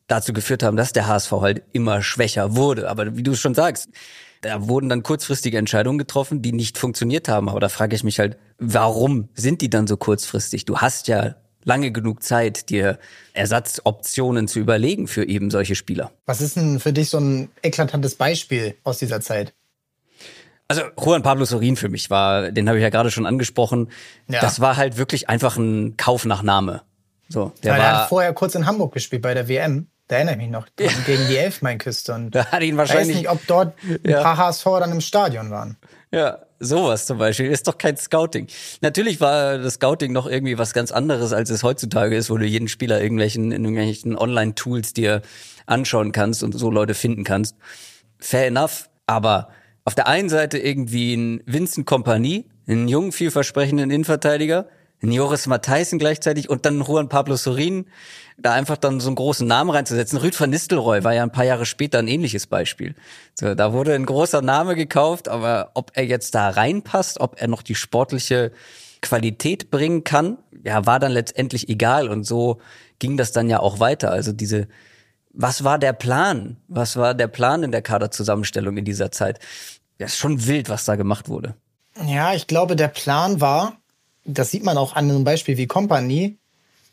dazu 0.06 0.32
geführt 0.32 0.62
haben, 0.62 0.76
dass 0.76 0.92
der 0.92 1.06
HSV 1.06 1.32
halt 1.32 1.62
immer 1.72 2.00
schwächer 2.00 2.56
wurde. 2.56 2.88
Aber 2.88 3.16
wie 3.16 3.22
du 3.22 3.34
schon 3.34 3.54
sagst, 3.54 3.90
da 4.40 4.68
wurden 4.68 4.88
dann 4.88 5.02
kurzfristige 5.02 5.58
Entscheidungen 5.58 5.98
getroffen, 5.98 6.42
die 6.42 6.52
nicht 6.52 6.78
funktioniert 6.78 7.28
haben. 7.28 7.48
Aber 7.48 7.60
da 7.60 7.68
frage 7.68 7.94
ich 7.94 8.04
mich 8.04 8.18
halt, 8.18 8.38
warum 8.58 9.28
sind 9.34 9.60
die 9.60 9.70
dann 9.70 9.86
so 9.86 9.96
kurzfristig? 9.96 10.64
Du 10.64 10.78
hast 10.78 11.08
ja 11.08 11.36
lange 11.64 11.92
genug 11.92 12.22
Zeit, 12.22 12.70
dir 12.70 12.98
Ersatzoptionen 13.34 14.48
zu 14.48 14.58
überlegen 14.58 15.06
für 15.06 15.26
eben 15.26 15.50
solche 15.50 15.74
Spieler. 15.74 16.12
Was 16.26 16.40
ist 16.40 16.56
denn 16.56 16.80
für 16.80 16.92
dich 16.92 17.10
so 17.10 17.18
ein 17.18 17.50
eklatantes 17.62 18.14
Beispiel 18.14 18.76
aus 18.84 18.98
dieser 18.98 19.20
Zeit? 19.20 19.54
Also 20.66 20.82
Juan 20.98 21.22
Pablo 21.22 21.44
Sorin 21.44 21.76
für 21.76 21.88
mich 21.88 22.10
war, 22.10 22.50
den 22.50 22.68
habe 22.68 22.78
ich 22.78 22.82
ja 22.82 22.90
gerade 22.90 23.10
schon 23.10 23.26
angesprochen. 23.26 23.90
Ja. 24.28 24.40
Das 24.40 24.60
war 24.60 24.76
halt 24.76 24.98
wirklich 24.98 25.28
einfach 25.28 25.56
ein 25.56 25.96
Kauf 25.96 26.26
nach 26.26 26.42
Name. 26.42 26.82
So, 27.28 27.52
der 27.62 27.72
Weil 27.72 27.80
war, 27.80 27.86
er 27.86 28.02
hat 28.02 28.08
vorher 28.08 28.32
kurz 28.34 28.54
in 28.54 28.66
Hamburg 28.66 28.92
gespielt 28.92 29.22
bei 29.22 29.34
der 29.34 29.48
WM. 29.48 29.88
Da 30.08 30.16
erinnere 30.16 30.34
ich 30.34 30.40
mich 30.40 30.50
noch. 30.50 30.66
Ja. 30.80 30.90
Gegen 31.06 31.26
die 31.28 31.36
Elfmeinküste. 31.36 32.14
Und 32.14 32.34
da 32.34 32.46
hat 32.46 32.62
ihn 32.62 32.76
wahrscheinlich. 32.76 33.08
Ich 33.08 33.14
weiß 33.14 33.22
nicht, 33.22 33.30
ob 33.30 33.46
dort 33.46 33.74
ein 33.82 34.10
ja. 34.10 34.22
paar 34.22 34.36
HSV 34.36 34.64
dann 34.64 34.92
im 34.92 35.00
Stadion 35.00 35.50
waren. 35.50 35.76
Ja, 36.10 36.38
sowas 36.60 37.06
zum 37.06 37.18
Beispiel. 37.18 37.46
Ist 37.46 37.68
doch 37.68 37.78
kein 37.78 37.96
Scouting. 37.96 38.46
Natürlich 38.80 39.20
war 39.20 39.58
das 39.58 39.74
Scouting 39.74 40.12
noch 40.12 40.26
irgendwie 40.26 40.58
was 40.58 40.72
ganz 40.72 40.90
anderes, 40.92 41.32
als 41.32 41.50
es 41.50 41.62
heutzutage 41.62 42.16
ist, 42.16 42.30
wo 42.30 42.36
du 42.36 42.44
jeden 42.44 42.68
Spieler 42.68 43.00
irgendwelchen, 43.00 43.52
in 43.52 43.64
irgendwelchen 43.64 44.16
Online-Tools 44.16 44.92
dir 44.92 45.22
anschauen 45.66 46.12
kannst 46.12 46.42
und 46.42 46.52
so 46.52 46.70
Leute 46.70 46.94
finden 46.94 47.24
kannst. 47.24 47.56
Fair 48.18 48.46
enough. 48.46 48.88
Aber 49.06 49.48
auf 49.84 49.94
der 49.94 50.06
einen 50.06 50.28
Seite 50.28 50.58
irgendwie 50.58 51.14
ein 51.14 51.42
Vincent 51.46 51.86
Kompanie, 51.86 52.46
einen 52.66 52.88
jungen, 52.88 53.12
vielversprechenden 53.12 53.90
Innenverteidiger, 53.90 54.68
Joris 55.00 55.46
Matthijssen 55.46 55.98
gleichzeitig 55.98 56.50
und 56.50 56.66
dann 56.66 56.82
Juan 56.82 57.08
Pablo 57.08 57.36
Sorin, 57.36 57.86
da 58.36 58.52
einfach 58.52 58.76
dann 58.76 59.00
so 59.00 59.08
einen 59.08 59.16
großen 59.16 59.46
Namen 59.46 59.70
reinzusetzen. 59.70 60.18
Rüd 60.18 60.38
van 60.38 60.50
Nistelrooy 60.50 61.04
war 61.04 61.14
ja 61.14 61.22
ein 61.22 61.32
paar 61.32 61.44
Jahre 61.44 61.66
später 61.66 61.98
ein 61.98 62.08
ähnliches 62.08 62.46
Beispiel. 62.46 62.94
So, 63.34 63.54
da 63.54 63.72
wurde 63.72 63.94
ein 63.94 64.06
großer 64.06 64.42
Name 64.42 64.74
gekauft, 64.74 65.28
aber 65.28 65.70
ob 65.74 65.92
er 65.94 66.04
jetzt 66.04 66.34
da 66.34 66.48
reinpasst, 66.50 67.20
ob 67.20 67.40
er 67.40 67.48
noch 67.48 67.62
die 67.62 67.74
sportliche 67.74 68.52
Qualität 69.00 69.70
bringen 69.70 70.04
kann, 70.04 70.38
ja, 70.64 70.86
war 70.86 70.98
dann 70.98 71.12
letztendlich 71.12 71.68
egal 71.68 72.08
und 72.08 72.24
so 72.24 72.60
ging 72.98 73.16
das 73.16 73.32
dann 73.32 73.48
ja 73.48 73.60
auch 73.60 73.80
weiter. 73.80 74.10
Also 74.10 74.32
diese, 74.32 74.66
was 75.32 75.62
war 75.62 75.78
der 75.78 75.92
Plan? 75.92 76.56
Was 76.66 76.96
war 76.96 77.14
der 77.14 77.28
Plan 77.28 77.62
in 77.62 77.70
der 77.70 77.82
Kaderzusammenstellung 77.82 78.76
in 78.76 78.84
dieser 78.84 79.12
Zeit? 79.12 79.38
Ja, 79.98 80.06
ist 80.06 80.16
schon 80.16 80.46
wild, 80.46 80.68
was 80.68 80.84
da 80.84 80.96
gemacht 80.96 81.28
wurde. 81.28 81.54
Ja, 82.06 82.34
ich 82.34 82.46
glaube, 82.46 82.76
der 82.76 82.88
Plan 82.88 83.40
war, 83.40 83.76
das 84.28 84.50
sieht 84.50 84.64
man 84.64 84.78
auch 84.78 84.94
an 84.94 85.10
einem 85.10 85.24
Beispiel 85.24 85.56
wie 85.56 85.66
Company, 85.66 86.38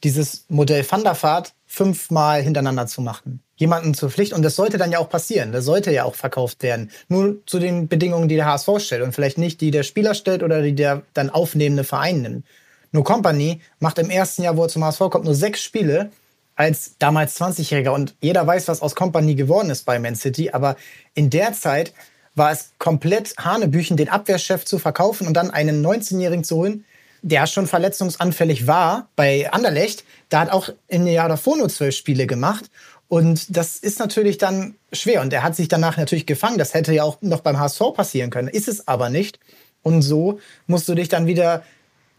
dieses 0.03 0.45
Modell 0.49 0.83
Thunderfahrt 0.83 1.53
fünfmal 1.65 2.41
hintereinander 2.41 2.87
zu 2.87 3.01
machen. 3.01 3.41
Jemanden 3.55 3.93
zur 3.93 4.09
Pflicht. 4.09 4.33
Und 4.33 4.43
das 4.43 4.55
sollte 4.55 4.77
dann 4.77 4.91
ja 4.91 4.99
auch 4.99 5.09
passieren. 5.09 5.51
Das 5.51 5.65
sollte 5.65 5.91
ja 5.91 6.03
auch 6.03 6.15
verkauft 6.15 6.61
werden. 6.63 6.91
Nur 7.07 7.37
zu 7.45 7.59
den 7.59 7.87
Bedingungen, 7.87 8.27
die 8.27 8.35
der 8.35 8.45
HSV 8.45 8.69
stellt 8.79 9.01
und 9.01 9.13
vielleicht 9.13 9.37
nicht 9.37 9.61
die 9.61 9.71
der 9.71 9.83
Spieler 9.83 10.13
stellt 10.13 10.43
oder 10.43 10.61
die 10.61 10.75
der 10.75 11.03
dann 11.13 11.29
aufnehmende 11.29 11.83
Verein 11.83 12.21
nimmt. 12.21 12.45
Nur 12.91 13.03
Company 13.03 13.61
macht 13.79 13.99
im 13.99 14.09
ersten 14.09 14.43
Jahr, 14.43 14.57
wo 14.57 14.63
er 14.63 14.69
zum 14.69 14.83
HSV 14.83 14.99
kommt, 15.09 15.25
nur 15.25 15.35
sechs 15.35 15.61
Spiele 15.61 16.11
als 16.55 16.95
damals 16.99 17.39
20-Jähriger. 17.39 17.89
Und 17.89 18.15
jeder 18.21 18.45
weiß, 18.45 18.67
was 18.67 18.81
aus 18.81 18.95
Company 18.95 19.35
geworden 19.35 19.69
ist 19.69 19.85
bei 19.85 19.99
Man 19.99 20.15
City. 20.15 20.51
Aber 20.51 20.75
in 21.13 21.29
der 21.29 21.53
Zeit 21.53 21.93
war 22.35 22.51
es 22.51 22.71
komplett 22.79 23.35
Hanebüchen, 23.37 23.97
den 23.97 24.09
Abwehrchef 24.09 24.65
zu 24.65 24.79
verkaufen 24.79 25.27
und 25.27 25.33
dann 25.33 25.51
einen 25.51 25.85
19-Jährigen 25.85 26.43
zu 26.43 26.57
holen, 26.57 26.85
der 27.25 27.47
schon 27.47 27.65
verletzungsanfällig 27.65 28.67
war 28.67 29.09
bei 29.15 29.51
Anderlecht, 29.51 30.03
da 30.29 30.41
hat 30.41 30.51
auch 30.51 30.69
in 30.87 31.07
Jahr 31.07 31.27
davor 31.27 31.57
nur 31.57 31.69
zwölf 31.69 31.95
Spiele 31.95 32.27
gemacht. 32.27 32.65
Und 33.07 33.57
das 33.57 33.77
ist 33.77 33.97
natürlich 33.97 34.37
dann 34.37 34.75
schwer. 34.93 35.21
Und 35.21 35.33
er 35.33 35.41
hat 35.41 35.55
sich 35.55 35.67
danach 35.67 35.97
natürlich 35.97 36.27
gefangen. 36.27 36.59
Das 36.59 36.75
hätte 36.75 36.93
ja 36.93 37.03
auch 37.03 37.17
noch 37.21 37.41
beim 37.41 37.57
HSV 37.57 37.81
passieren 37.95 38.29
können. 38.29 38.47
Ist 38.47 38.67
es 38.67 38.87
aber 38.87 39.09
nicht. 39.09 39.39
Und 39.81 40.03
so 40.03 40.39
musst 40.67 40.87
du 40.87 40.93
dich 40.93 41.09
dann 41.09 41.25
wieder, 41.25 41.63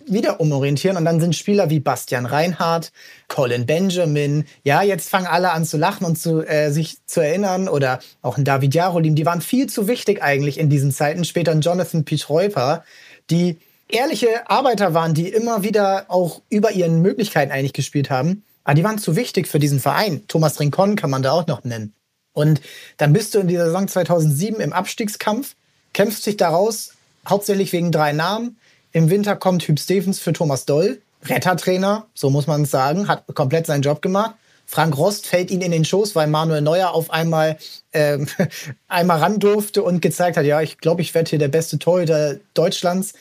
wieder 0.04 0.40
umorientieren. 0.40 0.96
Und 0.96 1.04
dann 1.04 1.20
sind 1.20 1.36
Spieler 1.36 1.70
wie 1.70 1.78
Bastian 1.78 2.26
Reinhardt, 2.26 2.90
Colin 3.28 3.64
Benjamin. 3.64 4.44
Ja, 4.64 4.82
jetzt 4.82 5.08
fangen 5.08 5.26
alle 5.28 5.52
an 5.52 5.64
zu 5.64 5.76
lachen 5.76 6.04
und 6.04 6.18
zu, 6.18 6.42
äh, 6.42 6.72
sich 6.72 6.98
zu 7.06 7.20
erinnern. 7.20 7.68
Oder 7.68 8.00
auch 8.22 8.38
ein 8.38 8.44
David 8.44 8.74
Jarolim. 8.74 9.14
Die 9.14 9.26
waren 9.26 9.40
viel 9.40 9.68
zu 9.68 9.86
wichtig 9.86 10.20
eigentlich 10.20 10.58
in 10.58 10.68
diesen 10.68 10.90
Zeiten. 10.90 11.24
Später 11.24 11.52
ein 11.52 11.60
Jonathan 11.60 12.04
Pietreuper, 12.04 12.84
die 13.30 13.58
ehrliche 13.88 14.48
Arbeiter 14.50 14.94
waren, 14.94 15.14
die 15.14 15.28
immer 15.28 15.62
wieder 15.62 16.06
auch 16.08 16.42
über 16.48 16.72
ihren 16.72 17.02
Möglichkeiten 17.02 17.52
eigentlich 17.52 17.72
gespielt 17.72 18.10
haben. 18.10 18.42
Aber 18.64 18.74
die 18.74 18.84
waren 18.84 18.98
zu 18.98 19.16
wichtig 19.16 19.46
für 19.46 19.58
diesen 19.58 19.80
Verein. 19.80 20.24
Thomas 20.26 20.58
Rincon 20.58 20.96
kann 20.96 21.10
man 21.10 21.22
da 21.22 21.32
auch 21.32 21.46
noch 21.46 21.64
nennen. 21.64 21.94
Und 22.32 22.60
dann 22.96 23.12
bist 23.12 23.34
du 23.34 23.38
in 23.38 23.48
dieser 23.48 23.66
Saison 23.66 23.88
2007 23.88 24.60
im 24.60 24.72
Abstiegskampf, 24.72 25.54
kämpfst 25.92 26.26
dich 26.26 26.36
daraus, 26.36 26.92
hauptsächlich 27.26 27.72
wegen 27.72 27.92
drei 27.92 28.12
Namen. 28.12 28.58
Im 28.92 29.08
Winter 29.08 29.36
kommt 29.36 29.62
Hüb 29.62 29.78
Stevens 29.78 30.18
für 30.18 30.32
Thomas 30.32 30.66
Doll, 30.66 31.00
Rettertrainer, 31.24 32.06
so 32.14 32.28
muss 32.28 32.46
man 32.46 32.62
es 32.62 32.70
sagen, 32.70 33.08
hat 33.08 33.24
komplett 33.34 33.66
seinen 33.66 33.82
Job 33.82 34.02
gemacht. 34.02 34.34
Frank 34.66 34.98
Rost 34.98 35.28
fällt 35.28 35.50
ihn 35.52 35.62
in 35.62 35.70
den 35.70 35.84
Schoß, 35.84 36.16
weil 36.16 36.26
Manuel 36.26 36.60
Neuer 36.60 36.90
auf 36.90 37.10
einmal 37.10 37.56
äh, 37.92 38.18
einmal 38.88 39.20
ran 39.20 39.38
durfte 39.38 39.82
und 39.82 40.02
gezeigt 40.02 40.36
hat, 40.36 40.44
ja, 40.44 40.60
ich 40.60 40.78
glaube, 40.78 41.02
ich 41.02 41.14
werde 41.14 41.30
hier 41.30 41.38
der 41.38 41.48
beste 41.48 41.78
Torhüter 41.78 42.36
Deutschlands 42.52 43.14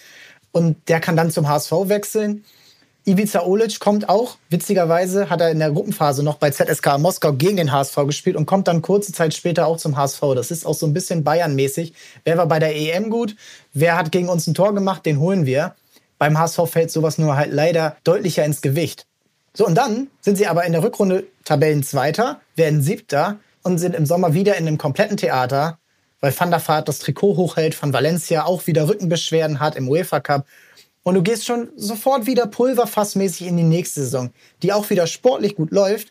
und 0.56 0.78
der 0.88 1.02
kann 1.02 1.18
dann 1.18 1.32
zum 1.32 1.50
HSV 1.50 1.72
wechseln. 1.90 2.46
Ivica 3.06 3.44
Olic 3.44 3.82
kommt 3.82 4.08
auch, 4.08 4.38
witzigerweise 4.50 5.30
hat 5.30 5.42
er 5.42 5.52
in 5.52 5.60
der 5.60 5.70
Gruppenphase 5.70 6.24
noch 6.24 6.38
bei 6.38 6.50
ZSK 6.50 6.98
Moskau 6.98 7.34
gegen 7.34 7.58
den 7.58 7.74
HSV 7.74 7.98
gespielt 8.08 8.38
und 8.38 8.46
kommt 8.46 8.70
dann 8.70 8.82
kurze 8.82 9.12
Zeit 9.12 9.34
später 9.34 9.68
auch 9.68 9.76
zum 9.76 9.98
HSV. 9.98 10.22
Das 10.34 10.52
ist 10.52 10.66
auch 10.66 10.74
so 10.74 10.88
ein 10.88 10.94
bisschen 10.94 11.26
Bayern-mäßig. 11.26 11.94
Wer 12.24 12.38
war 12.38 12.48
bei 12.48 12.60
der 12.60 12.74
EM 12.74 13.10
gut? 13.10 13.36
Wer 13.74 13.98
hat 13.98 14.14
gegen 14.14 14.30
uns 14.30 14.48
ein 14.48 14.54
Tor 14.54 14.74
gemacht? 14.74 15.06
Den 15.06 15.20
holen 15.20 15.46
wir. 15.46 15.76
Beim 16.18 16.40
HSV 16.40 16.62
fällt 16.68 16.90
sowas 16.90 17.18
nur 17.18 17.36
halt 17.36 17.52
leider 17.52 17.98
deutlicher 18.06 18.46
ins 18.46 18.62
Gewicht. 18.62 19.08
So, 19.54 19.68
und 19.68 19.76
dann 19.76 20.08
sind 20.22 20.38
sie 20.38 20.48
aber 20.48 20.64
in 20.64 20.72
der 20.72 20.84
Rückrunde 20.84 21.26
Tabellenzweiter, 21.44 22.40
werden 22.56 22.82
Siebter 22.82 23.40
und 23.62 23.78
sind 23.78 23.94
im 23.94 24.06
Sommer 24.06 24.34
wieder 24.34 24.56
in 24.56 24.68
einem 24.68 24.78
kompletten 24.78 25.18
Theater 25.18 25.80
weil 26.26 26.34
Van 26.36 26.50
der 26.50 26.68
Vaart 26.68 26.88
das 26.88 26.98
Trikot 26.98 27.38
hochhält, 27.38 27.76
von 27.76 27.94
Valencia 27.94 28.46
auch 28.46 28.66
wieder 28.66 28.90
Rückenbeschwerden 28.90 29.60
hat 29.60 29.76
im 29.76 29.88
UEFA 29.88 30.22
Cup. 30.22 30.48
Und 31.04 31.14
du 31.14 31.22
gehst 31.22 31.46
schon 31.46 31.70
sofort 31.76 32.26
wieder 32.26 32.48
pulverfassmäßig 32.48 33.46
in 33.46 33.58
die 33.58 33.62
nächste 33.64 34.02
Saison, 34.02 34.32
die 34.64 34.74
auch 34.74 34.90
wieder 34.90 35.06
sportlich 35.06 35.56
gut 35.56 35.70
läuft, 35.70 36.08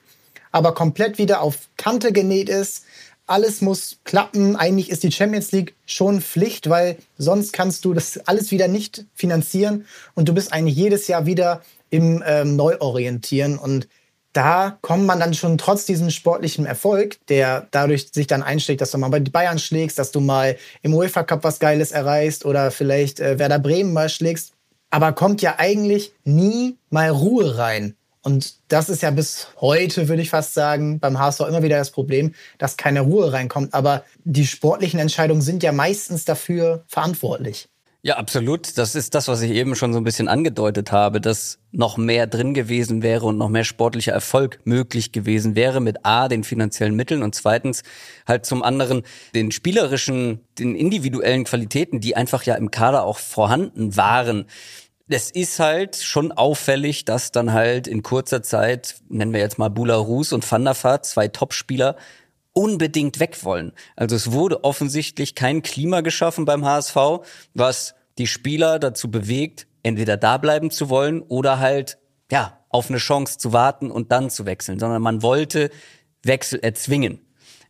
aber 0.53 0.73
komplett 0.73 1.19
wieder 1.19 1.41
auf 1.41 1.69
Kante 1.77 2.13
genäht 2.13 2.49
ist. 2.49 2.85
Alles 3.27 3.61
muss 3.61 3.97
klappen. 4.05 4.55
Eigentlich 4.55 4.89
ist 4.89 5.03
die 5.03 5.11
Champions 5.11 5.51
League 5.51 5.75
schon 5.85 6.21
Pflicht, 6.21 6.71
weil 6.71 6.97
sonst 7.19 7.53
kannst 7.53 7.85
du 7.85 7.93
das 7.93 8.19
alles 8.29 8.53
wieder 8.53 8.69
nicht 8.69 9.07
finanzieren 9.17 9.85
und 10.15 10.29
du 10.29 10.33
bist 10.33 10.53
eigentlich 10.53 10.77
jedes 10.77 11.09
Jahr 11.09 11.27
wieder 11.27 11.63
im 11.91 12.23
ähm, 12.25 12.55
Neuorientieren. 12.55 13.59
Und 13.59 13.89
da 14.35 14.79
kommt 14.83 15.07
man 15.07 15.21
dann 15.21 15.33
schon 15.33 15.59
trotz 15.59 15.87
diesem 15.87 16.11
sportlichen 16.11 16.67
Erfolg, 16.67 17.25
der 17.29 17.69
dadurch 17.71 18.09
sich 18.13 18.27
dann 18.27 18.43
einschlägt, 18.43 18.81
dass 18.81 18.91
du 18.91 18.99
mal 18.99 19.09
bei 19.09 19.21
Bayern 19.21 19.59
schlägst, 19.59 19.99
dass 19.99 20.11
du 20.11 20.21
mal 20.21 20.57
im 20.83 20.93
UEFA 20.93 21.23
Cup 21.23 21.45
was 21.45 21.61
Geiles 21.61 21.93
erreichst 21.93 22.45
oder 22.45 22.71
vielleicht 22.71 23.21
äh, 23.21 23.39
Werder 23.39 23.61
Bremen 23.61 23.93
mal 23.93 24.09
schlägst. 24.09 24.53
Aber 24.91 25.13
kommt 25.13 25.41
ja 25.41 25.55
eigentlich 25.59 26.13
nie 26.25 26.77
mal 26.91 27.09
Ruhe 27.09 27.57
rein. 27.57 27.97
Und 28.23 28.55
das 28.69 28.89
ist 28.89 29.03
ja 29.03 29.11
bis 29.11 29.49
heute, 29.61 30.09
würde 30.09 30.23
ich 30.23 30.31
fast 30.31 30.55
sagen, 30.55 30.99
beim 30.99 31.19
HSV 31.19 31.41
immer 31.41 31.63
wieder 31.63 31.79
das 31.79 31.91
Problem, 31.91 32.35
dass 32.59 32.77
keine 32.77 33.03
Ruhe 33.03 33.33
reinkommt. 33.33 33.75
Aber 33.75 34.03
die 34.25 34.47
sportlichen 34.47 34.99
Entscheidungen 34.99 35.43
sind 35.43 35.63
ja 35.63 35.73
meistens 35.73 36.25
dafür 36.25 36.85
verantwortlich. 36.89 37.69
Ja, 38.07 38.19
absolut. 38.19 38.77
Das 38.77 38.95
ist 38.95 39.15
das, 39.15 39.29
was 39.29 39.41
ich 39.41 39.53
eben 39.53 39.75
schon 39.75 39.95
so 39.95 39.99
ein 39.99 40.05
bisschen 40.05 40.29
angedeutet 40.29 40.93
habe, 40.93 41.23
dass 41.23 41.59
noch 41.73 41.97
mehr 41.97 42.27
drin 42.27 42.53
gewesen 42.53 43.03
wäre 43.03 43.25
und 43.25 43.39
noch 43.39 43.49
mehr 43.49 43.65
sportlicher 43.65 44.13
Erfolg 44.13 44.59
möglich 44.65 45.11
gewesen 45.11 45.57
wäre 45.57 45.81
mit 45.81 46.05
A, 46.05 46.29
den 46.29 46.45
finanziellen 46.45 46.95
Mitteln 46.97 47.23
und 47.23 47.35
zweitens 47.35 47.83
halt 48.29 48.45
zum 48.45 48.63
anderen 48.63 49.05
den 49.35 49.51
spielerischen, 49.53 50.41
den 50.59 50.77
individuellen 50.77 51.45
Qualitäten, 51.45 52.01
die 52.01 52.15
einfach 52.15 52.43
ja 52.43 52.57
im 52.57 52.71
Kader 52.71 53.05
auch 53.05 53.17
vorhanden 53.17 53.97
waren. 53.97 54.45
Es 55.09 55.31
ist 55.31 55.59
halt 55.59 55.97
schon 55.97 56.31
auffällig, 56.31 57.07
dass 57.07 57.33
dann 57.33 57.55
halt 57.55 57.87
in 57.87 58.03
kurzer 58.03 58.43
Zeit, 58.43 58.97
nennen 59.09 59.33
wir 59.33 59.41
jetzt 59.41 59.59
mal 59.59 59.71
Bula 59.71 59.97
Rus 59.97 60.35
und 60.35 60.51
Van 60.51 60.65
der 60.67 60.77
Vaart, 60.77 61.07
zwei 61.07 61.29
Topspieler, 61.29 61.97
unbedingt 62.55 63.21
weg 63.21 63.45
wollen. 63.45 63.73
Also 63.97 64.17
es 64.17 64.33
wurde 64.33 64.65
offensichtlich 64.65 65.35
kein 65.35 65.63
Klima 65.63 66.01
geschaffen 66.01 66.47
beim 66.47 66.65
HSV, 66.65 66.97
was 67.53 67.95
die 68.17 68.27
Spieler 68.27 68.79
dazu 68.79 69.11
bewegt, 69.11 69.67
entweder 69.83 70.17
da 70.17 70.39
bleiben 70.39 70.71
zu 70.71 70.89
wollen 70.89 71.21
oder 71.21 71.59
halt, 71.59 71.99
ja, 72.31 72.59
auf 72.71 72.89
eine 72.89 72.99
Chance 72.99 73.39
zu 73.39 73.53
warten 73.53 73.91
und 73.91 74.11
dann 74.11 74.31
zu 74.31 74.47
wechseln, 74.47 74.79
sondern 74.79 75.03
man 75.03 75.23
wollte 75.23 75.71
Wechsel 76.23 76.61
erzwingen. 76.61 77.21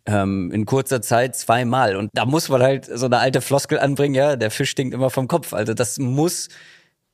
Ähm, 0.06 0.50
in 0.52 0.66
kurzer 0.66 1.00
Zeit 1.00 1.34
zweimal. 1.34 1.96
Und 1.96 2.10
da 2.12 2.26
muss 2.26 2.50
man 2.50 2.62
halt 2.62 2.84
so 2.84 3.06
eine 3.06 3.18
alte 3.18 3.40
Floskel 3.40 3.78
anbringen, 3.78 4.14
ja, 4.14 4.36
der 4.36 4.50
Fisch 4.50 4.70
stinkt 4.70 4.92
immer 4.94 5.08
vom 5.08 5.28
Kopf. 5.28 5.54
Also 5.54 5.72
das 5.72 5.98
muss, 5.98 6.50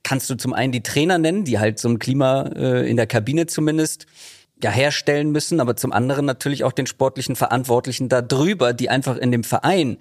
kannst 0.02 0.28
du 0.28 0.35
zum 0.35 0.52
einen 0.52 0.72
die 0.72 0.83
Trainer 0.83 1.18
nennen, 1.18 1.44
die 1.44 1.61
halt 1.61 1.78
so 1.78 1.88
ein 1.88 2.00
Klima 2.00 2.50
äh, 2.56 2.90
in 2.90 2.96
der 2.96 3.06
Kabine 3.06 3.46
zumindest 3.46 4.06
ja 4.64 4.70
herstellen 4.70 5.30
müssen, 5.30 5.60
aber 5.60 5.76
zum 5.76 5.92
anderen 5.92 6.26
natürlich 6.26 6.64
auch 6.64 6.72
den 6.72 6.86
sportlichen 6.86 7.36
Verantwortlichen 7.36 8.08
da 8.08 8.22
drüber, 8.22 8.72
die 8.72 8.90
einfach 8.90 9.16
in 9.16 9.32
dem 9.32 9.44
Verein 9.44 9.98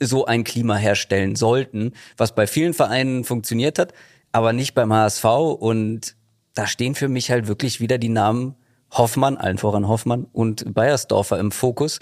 so 0.00 0.26
ein 0.26 0.44
Klima 0.44 0.76
herstellen 0.76 1.36
sollten, 1.36 1.92
was 2.16 2.34
bei 2.34 2.46
vielen 2.46 2.74
Vereinen 2.74 3.24
funktioniert 3.24 3.78
hat, 3.78 3.92
aber 4.32 4.52
nicht 4.52 4.74
beim 4.74 4.92
HSV. 4.92 5.24
Und 5.24 6.16
da 6.54 6.66
stehen 6.66 6.94
für 6.94 7.08
mich 7.08 7.30
halt 7.30 7.48
wirklich 7.48 7.80
wieder 7.80 7.98
die 7.98 8.08
Namen 8.08 8.54
Hoffmann, 8.90 9.36
allen 9.36 9.58
voran 9.58 9.88
Hoffmann 9.88 10.26
und 10.32 10.72
Bayersdorfer 10.72 11.38
im 11.38 11.50
Fokus. 11.50 11.98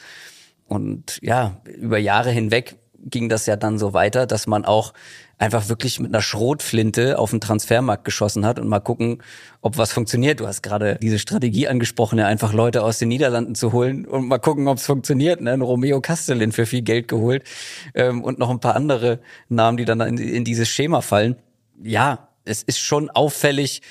Und 0.66 1.18
ja, 1.22 1.60
über 1.64 1.98
Jahre 1.98 2.30
hinweg 2.30 2.76
ging 2.98 3.28
das 3.28 3.46
ja 3.46 3.56
dann 3.56 3.78
so 3.78 3.92
weiter, 3.92 4.26
dass 4.26 4.46
man 4.46 4.64
auch 4.64 4.92
einfach 5.38 5.68
wirklich 5.68 6.00
mit 6.00 6.14
einer 6.14 6.22
Schrotflinte 6.22 7.18
auf 7.18 7.30
den 7.30 7.40
Transfermarkt 7.40 8.04
geschossen 8.04 8.46
hat 8.46 8.58
und 8.58 8.68
mal 8.68 8.80
gucken, 8.80 9.22
ob 9.60 9.76
was 9.76 9.92
funktioniert. 9.92 10.40
Du 10.40 10.46
hast 10.46 10.62
gerade 10.62 10.98
diese 11.02 11.18
Strategie 11.18 11.68
angesprochen, 11.68 12.18
ja, 12.18 12.26
einfach 12.26 12.52
Leute 12.52 12.82
aus 12.82 12.98
den 12.98 13.08
Niederlanden 13.08 13.54
zu 13.54 13.72
holen 13.72 14.06
und 14.06 14.28
mal 14.28 14.38
gucken, 14.38 14.66
ob 14.68 14.78
es 14.78 14.86
funktioniert. 14.86 15.40
Ne? 15.40 15.52
Ein 15.52 15.62
Romeo 15.62 16.00
Castellin 16.00 16.52
für 16.52 16.64
viel 16.64 16.82
Geld 16.82 17.08
geholt 17.08 17.44
ähm, 17.94 18.24
und 18.24 18.38
noch 18.38 18.50
ein 18.50 18.60
paar 18.60 18.76
andere 18.76 19.20
Namen, 19.48 19.76
die 19.76 19.84
dann 19.84 20.00
in, 20.00 20.16
in 20.16 20.44
dieses 20.44 20.68
Schema 20.68 21.02
fallen. 21.02 21.36
Ja, 21.82 22.28
es 22.44 22.62
ist 22.62 22.78
schon 22.78 23.10
auffällig, 23.10 23.82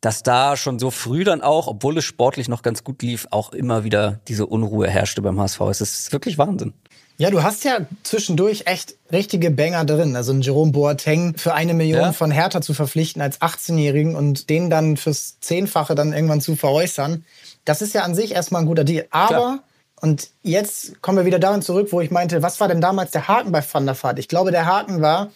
dass 0.00 0.22
da 0.22 0.56
schon 0.56 0.78
so 0.78 0.90
früh 0.90 1.22
dann 1.22 1.42
auch, 1.42 1.68
obwohl 1.68 1.98
es 1.98 2.04
sportlich 2.04 2.48
noch 2.48 2.62
ganz 2.62 2.82
gut 2.82 3.02
lief, 3.02 3.28
auch 3.30 3.52
immer 3.52 3.84
wieder 3.84 4.20
diese 4.26 4.46
Unruhe 4.46 4.88
herrschte 4.88 5.22
beim 5.22 5.38
HSV. 5.38 5.60
Es 5.70 5.80
ist 5.80 6.12
wirklich 6.12 6.38
Wahnsinn. 6.38 6.72
Ja, 7.18 7.30
du 7.30 7.42
hast 7.42 7.64
ja 7.64 7.86
zwischendurch 8.02 8.62
echt 8.66 8.96
richtige 9.12 9.50
Banger 9.50 9.84
drin. 9.84 10.16
Also 10.16 10.32
ein 10.32 10.40
Jerome 10.40 10.72
Boateng 10.72 11.36
für 11.36 11.54
eine 11.54 11.74
Million 11.74 12.00
ja. 12.00 12.12
von 12.12 12.30
Hertha 12.30 12.60
zu 12.60 12.74
verpflichten 12.74 13.22
als 13.22 13.40
18-Jährigen 13.40 14.16
und 14.16 14.50
den 14.50 14.70
dann 14.70 14.96
fürs 14.96 15.38
Zehnfache 15.40 15.94
dann 15.94 16.12
irgendwann 16.12 16.40
zu 16.40 16.56
veräußern. 16.56 17.24
Das 17.64 17.82
ist 17.82 17.94
ja 17.94 18.02
an 18.02 18.14
sich 18.14 18.32
erstmal 18.32 18.62
ein 18.62 18.66
guter 18.66 18.84
Deal. 18.84 19.06
Aber, 19.10 19.28
Klar. 19.28 19.58
und 20.00 20.30
jetzt 20.42 21.00
kommen 21.02 21.18
wir 21.18 21.24
wieder 21.24 21.38
dahin 21.38 21.62
zurück, 21.62 21.88
wo 21.90 22.00
ich 22.00 22.10
meinte, 22.10 22.42
was 22.42 22.58
war 22.60 22.68
denn 22.68 22.80
damals 22.80 23.12
der 23.12 23.28
Haken 23.28 23.52
bei 23.52 23.62
Van 23.62 23.86
der 23.86 24.02
Vaart? 24.02 24.18
Ich 24.18 24.28
glaube, 24.28 24.50
der 24.50 24.66
Haken 24.66 25.00
war, 25.00 25.30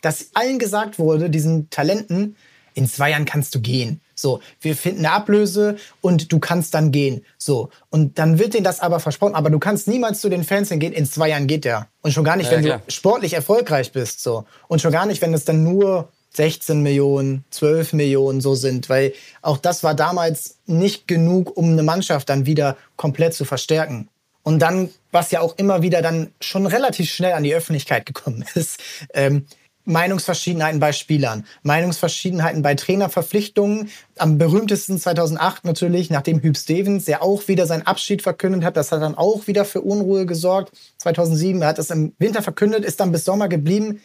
dass 0.00 0.30
allen 0.34 0.58
gesagt 0.58 0.98
wurde, 0.98 1.30
diesen 1.30 1.70
Talenten, 1.70 2.36
in 2.74 2.88
zwei 2.88 3.10
Jahren 3.10 3.24
kannst 3.24 3.54
du 3.54 3.60
gehen. 3.60 4.00
So, 4.18 4.40
wir 4.60 4.76
finden 4.76 5.06
eine 5.06 5.14
Ablöse 5.14 5.76
und 6.00 6.32
du 6.32 6.38
kannst 6.38 6.74
dann 6.74 6.92
gehen. 6.92 7.24
So. 7.36 7.70
Und 7.90 8.18
dann 8.18 8.38
wird 8.38 8.54
denen 8.54 8.64
das 8.64 8.80
aber 8.80 9.00
versprochen. 9.00 9.34
Aber 9.34 9.50
du 9.50 9.58
kannst 9.58 9.88
niemals 9.88 10.20
zu 10.20 10.28
den 10.28 10.44
Fans 10.44 10.68
hingehen, 10.68 10.92
in 10.92 11.06
zwei 11.06 11.28
Jahren 11.30 11.46
geht 11.46 11.64
der. 11.64 11.88
Und 12.02 12.12
schon 12.12 12.24
gar 12.24 12.36
nicht, 12.36 12.50
ja, 12.50 12.56
wenn 12.56 12.64
klar. 12.64 12.82
du 12.84 12.92
sportlich 12.92 13.34
erfolgreich 13.34 13.92
bist. 13.92 14.22
So. 14.22 14.44
Und 14.68 14.80
schon 14.80 14.92
gar 14.92 15.06
nicht, 15.06 15.22
wenn 15.22 15.34
es 15.34 15.44
dann 15.44 15.62
nur 15.62 16.08
16 16.34 16.82
Millionen, 16.82 17.44
12 17.50 17.92
Millionen 17.94 18.40
so 18.40 18.54
sind. 18.54 18.88
Weil 18.88 19.12
auch 19.42 19.58
das 19.58 19.82
war 19.82 19.94
damals 19.94 20.58
nicht 20.66 21.08
genug, 21.08 21.56
um 21.56 21.72
eine 21.72 21.82
Mannschaft 21.82 22.28
dann 22.28 22.46
wieder 22.46 22.76
komplett 22.96 23.34
zu 23.34 23.44
verstärken. 23.44 24.08
Und 24.42 24.60
dann, 24.60 24.88
was 25.12 25.30
ja 25.30 25.40
auch 25.40 25.58
immer 25.58 25.82
wieder 25.82 26.00
dann 26.00 26.32
schon 26.40 26.66
relativ 26.66 27.10
schnell 27.10 27.32
an 27.32 27.42
die 27.42 27.54
Öffentlichkeit 27.54 28.06
gekommen 28.06 28.44
ist, 28.54 28.80
ähm, 29.12 29.46
Meinungsverschiedenheiten 29.88 30.80
bei 30.80 30.92
Spielern, 30.92 31.44
Meinungsverschiedenheiten 31.62 32.62
bei 32.62 32.74
Trainerverpflichtungen. 32.74 33.90
Am 34.18 34.38
berühmtesten 34.38 34.98
2008 34.98 35.64
natürlich, 35.64 36.10
nachdem 36.10 36.40
Hüb 36.42 36.56
Stevens, 36.56 37.06
der 37.06 37.22
auch 37.22 37.48
wieder 37.48 37.66
seinen 37.66 37.86
Abschied 37.86 38.22
verkündet 38.22 38.64
hat. 38.64 38.76
Das 38.76 38.92
hat 38.92 39.02
dann 39.02 39.16
auch 39.16 39.46
wieder 39.46 39.64
für 39.64 39.80
Unruhe 39.80 40.26
gesorgt. 40.26 40.72
2007, 40.98 41.62
er 41.62 41.68
hat 41.68 41.78
es 41.78 41.90
im 41.90 42.12
Winter 42.18 42.42
verkündet, 42.42 42.84
ist 42.84 43.00
dann 43.00 43.12
bis 43.12 43.24
Sommer 43.24 43.48
geblieben. 43.48 44.00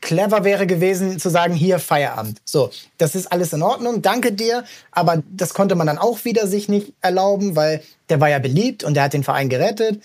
Clever 0.00 0.44
wäre 0.44 0.66
gewesen 0.66 1.18
zu 1.18 1.30
sagen, 1.30 1.54
hier 1.54 1.78
Feierabend. 1.78 2.42
So, 2.44 2.70
das 2.98 3.14
ist 3.14 3.32
alles 3.32 3.54
in 3.54 3.62
Ordnung, 3.62 4.02
danke 4.02 4.32
dir. 4.32 4.64
Aber 4.90 5.22
das 5.30 5.54
konnte 5.54 5.74
man 5.74 5.86
dann 5.86 5.98
auch 5.98 6.24
wieder 6.26 6.46
sich 6.46 6.68
nicht 6.68 6.92
erlauben, 7.00 7.56
weil 7.56 7.82
der 8.10 8.20
war 8.20 8.28
ja 8.28 8.38
beliebt 8.38 8.84
und 8.84 8.94
der 8.94 9.04
hat 9.04 9.14
den 9.14 9.24
Verein 9.24 9.48
gerettet. 9.48 10.02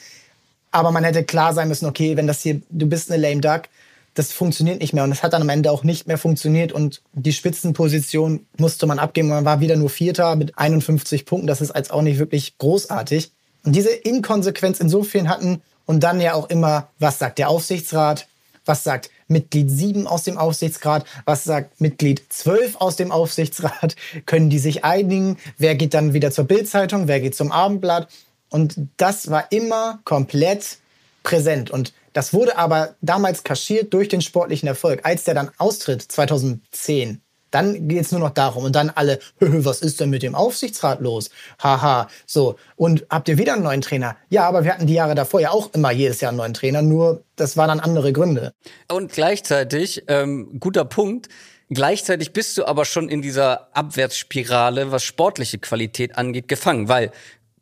Aber 0.72 0.92
man 0.92 1.04
hätte 1.04 1.24
klar 1.26 1.54
sein 1.54 1.68
müssen, 1.68 1.86
okay, 1.86 2.16
wenn 2.16 2.28
das 2.28 2.42
hier, 2.42 2.62
du 2.70 2.86
bist 2.86 3.12
eine 3.12 3.22
lame 3.22 3.42
duck, 3.42 3.64
das 4.14 4.32
funktioniert 4.32 4.82
nicht 4.82 4.94
mehr. 4.94 5.04
Und 5.04 5.12
es 5.12 5.24
hat 5.24 5.34
dann 5.34 5.42
am 5.42 5.50
Ende 5.50 5.72
auch 5.72 5.84
nicht 5.84 6.08
mehr 6.08 6.18
funktioniert. 6.18 6.72
Und 6.72 7.02
die 7.14 7.34
Spitzenposition 7.34 8.46
musste 8.58 8.88
man 8.88 9.00
abgeben. 9.00 9.30
Man 9.30 9.46
war 9.46 9.60
wieder 9.60 9.76
nur 9.76 9.90
Vierter 9.90 10.36
mit 10.36 10.58
51 10.58 11.26
Punkten. 11.26 11.48
Das 11.48 11.62
ist 11.62 11.72
als 11.72 11.92
auch 11.92 12.02
nicht 12.02 12.20
wirklich 12.20 12.58
großartig. 12.58 13.32
Und 13.64 13.76
diese 13.76 13.92
Inkonsequenz 13.92 14.80
insofern 14.80 15.30
hatten 15.30 15.62
und 15.86 16.02
dann 16.04 16.22
ja 16.22 16.34
auch 16.34 16.50
immer, 16.50 16.90
was 17.00 17.20
sagt 17.20 17.40
der 17.40 17.50
Aufsichtsrat? 17.50 18.28
Was 18.66 18.84
sagt 18.84 19.10
Mitglied 19.28 19.72
7 19.72 20.06
aus 20.06 20.24
dem 20.24 20.38
Aufsichtsrat? 20.38 21.06
Was 21.26 21.44
sagt 21.44 21.82
Mitglied 21.82 22.22
12 22.30 22.76
aus 22.76 22.96
dem 22.96 23.12
Aufsichtsrat? 23.12 23.96
Können 24.26 24.50
die 24.50 24.60
sich 24.60 24.84
einigen? 24.84 25.38
Wer 25.58 25.76
geht 25.76 25.94
dann 25.94 26.14
wieder 26.14 26.32
zur 26.32 26.46
Bildzeitung? 26.46 27.08
Wer 27.08 27.20
geht 27.20 27.36
zum 27.36 27.52
Abendblatt? 27.52 28.08
Und 28.50 28.76
das 28.98 29.30
war 29.30 29.52
immer 29.52 30.00
komplett 30.04 30.78
präsent. 31.24 31.72
Und 31.72 31.94
das 32.14 32.34
wurde 32.34 32.58
aber 32.58 32.96
damals 33.02 33.44
kaschiert 33.44 33.94
durch 33.94 34.08
den 34.08 34.22
sportlichen 34.22 34.68
Erfolg. 34.68 35.02
Als 35.04 35.24
der 35.24 35.34
dann 35.34 35.52
austritt, 35.58 36.02
2010, 36.02 37.22
dann 37.52 37.88
geht 37.88 38.02
es 38.02 38.12
nur 38.12 38.22
noch 38.22 38.30
darum. 38.32 38.64
Und 38.64 38.76
dann 38.76 38.90
alle, 38.90 39.20
was 39.40 39.82
ist 39.82 40.00
denn 40.00 40.10
mit 40.10 40.24
dem 40.24 40.36
Aufsichtsrat 40.36 41.02
los? 41.02 41.30
Haha, 41.62 42.08
so. 42.26 42.56
Und 42.76 43.06
habt 43.10 43.28
ihr 43.30 43.38
wieder 43.38 43.54
einen 43.54 43.64
neuen 43.64 43.82
Trainer? 43.82 44.16
Ja, 44.30 44.48
aber 44.48 44.64
wir 44.64 44.74
hatten 44.74 44.88
die 44.88 44.94
Jahre 44.94 45.16
davor 45.16 45.42
ja 45.42 45.52
auch 45.52 45.74
immer 45.74 45.92
jedes 45.92 46.22
Jahr 46.22 46.30
einen 46.30 46.38
neuen 46.38 46.54
Trainer, 46.54 46.82
nur 46.82 47.24
das 47.36 47.58
waren 47.58 47.70
dann 47.70 47.80
andere 47.80 48.14
Gründe. 48.14 48.54
Und 48.92 49.12
gleichzeitig, 49.12 50.04
ähm, 50.08 50.60
guter 50.60 50.86
Punkt, 50.86 51.30
Gleichzeitig 51.72 52.34
bist 52.34 52.58
du 52.58 52.66
aber 52.66 52.84
schon 52.84 53.10
in 53.10 53.22
dieser 53.22 53.70
Abwärtsspirale, 53.78 54.92
was 54.92 55.04
sportliche 55.04 55.60
Qualität 55.60 56.18
angeht, 56.18 56.48
gefangen, 56.48 56.88
weil 56.88 57.12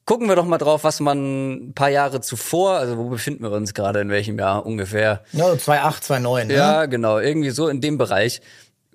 Gucken 0.08 0.30
wir 0.30 0.38
doch 0.38 0.46
mal 0.46 0.58
drauf, 0.58 0.86
was 0.86 1.02
man 1.02 1.52
ein 1.52 1.74
paar 1.74 1.89
Jahre 1.89 2.22
zuvor, 2.22 2.78
also 2.78 2.98
wo 2.98 3.10
befinden 3.10 3.43
wir 3.43 3.52
uns 3.52 3.74
gerade, 3.74 4.00
in 4.00 4.10
welchem 4.10 4.39
Jahr 4.39 4.65
ungefähr? 4.65 5.22
Ja, 5.34 5.58
2008, 5.58 6.04
2009. 6.06 6.48
Ne? 6.48 6.54
Ja, 6.54 6.86
genau, 6.86 7.20
irgendwie 7.20 7.50
so 7.50 7.67
in 7.67 7.82
dem 7.82 7.98
Bereich. 7.98 8.39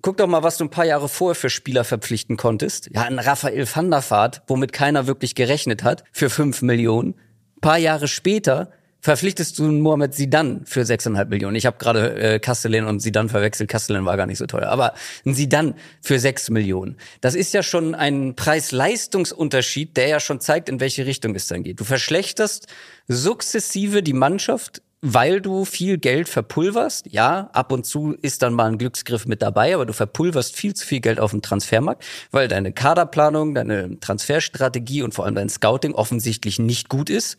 Guck 0.01 0.17
doch 0.17 0.27
mal, 0.27 0.43
was 0.43 0.57
du 0.57 0.65
ein 0.65 0.71
paar 0.71 0.87
Jahre 0.87 1.11
vorher 1.11 1.35
für 1.35 1.51
Spieler 1.51 1.85
verpflichten 1.85 2.39
konntest. 2.39 2.89
Ja, 2.95 3.03
ein 3.03 3.19
Raphael 3.19 3.67
van 3.71 3.91
der 3.91 4.03
Vaart, 4.11 4.41
womit 4.47 4.73
keiner 4.73 5.07
wirklich 5.07 5.35
gerechnet 5.35 5.85
hat, 5.85 6.03
für 6.13 6.31
fünf 6.31 6.63
Millionen. 6.63 7.11
Ein 7.57 7.61
paar 7.61 7.79
Jahre 7.79 8.09
später 8.09 8.71
verpflichtest 9.03 9.59
du 9.59 9.65
Mohamed 9.65 10.15
Sidan 10.15 10.63
für 10.65 10.83
6,5 10.83 11.27
Millionen. 11.27 11.57
Ich 11.57 11.67
habe 11.67 11.77
gerade 11.77 12.15
äh, 12.15 12.39
Castellan 12.39 12.87
und 12.87 13.01
Sidan 13.01 13.29
verwechselt. 13.29 13.69
Castellan 13.69 14.07
war 14.07 14.17
gar 14.17 14.27
nicht 14.27 14.39
so 14.39 14.47
teuer. 14.47 14.69
Aber 14.69 14.95
ein 15.27 15.35
Sidan 15.35 15.75
für 16.01 16.19
6 16.19 16.51
Millionen. 16.51 16.97
Das 17.21 17.35
ist 17.35 17.53
ja 17.53 17.65
schon 17.65 17.97
ein 17.97 18.37
Preis-Leistungsunterschied, 18.37 19.97
der 19.97 20.07
ja 20.07 20.21
schon 20.21 20.41
zeigt, 20.41 20.69
in 20.69 20.79
welche 20.79 21.05
Richtung 21.05 21.35
es 21.35 21.49
dann 21.49 21.65
geht. 21.65 21.81
Du 21.81 21.85
verschlechterst 21.85 22.69
sukzessive 23.09 24.05
die 24.05 24.13
Mannschaft, 24.13 24.83
weil 25.03 25.41
du 25.41 25.65
viel 25.65 25.99
Geld 25.99 26.29
verpulverst. 26.29 27.07
Ja, 27.11 27.51
ab 27.53 27.73
und 27.73 27.85
zu 27.85 28.15
ist 28.23 28.43
dann 28.43 28.55
mal 28.55 28.71
ein 28.71 28.79
Glücksgriff 28.79 29.27
mit 29.27 29.43
dabei, 29.43 29.75
aber 29.75 29.85
du 29.85 29.93
verpulverst 29.93 30.55
viel 30.55 30.75
zu 30.75 30.87
viel 30.87 31.01
Geld 31.01 31.19
auf 31.19 31.33
dem 31.33 31.43
Transfermarkt, 31.43 32.05
weil 32.31 32.47
deine 32.47 32.73
Kaderplanung, 32.73 33.55
deine 33.55 33.99
Transferstrategie 33.99 35.03
und 35.03 35.13
vor 35.13 35.25
allem 35.25 35.35
dein 35.35 35.49
Scouting 35.49 35.95
offensichtlich 35.95 36.61
nicht 36.61 36.89
gut 36.89 37.11
ist. 37.11 37.37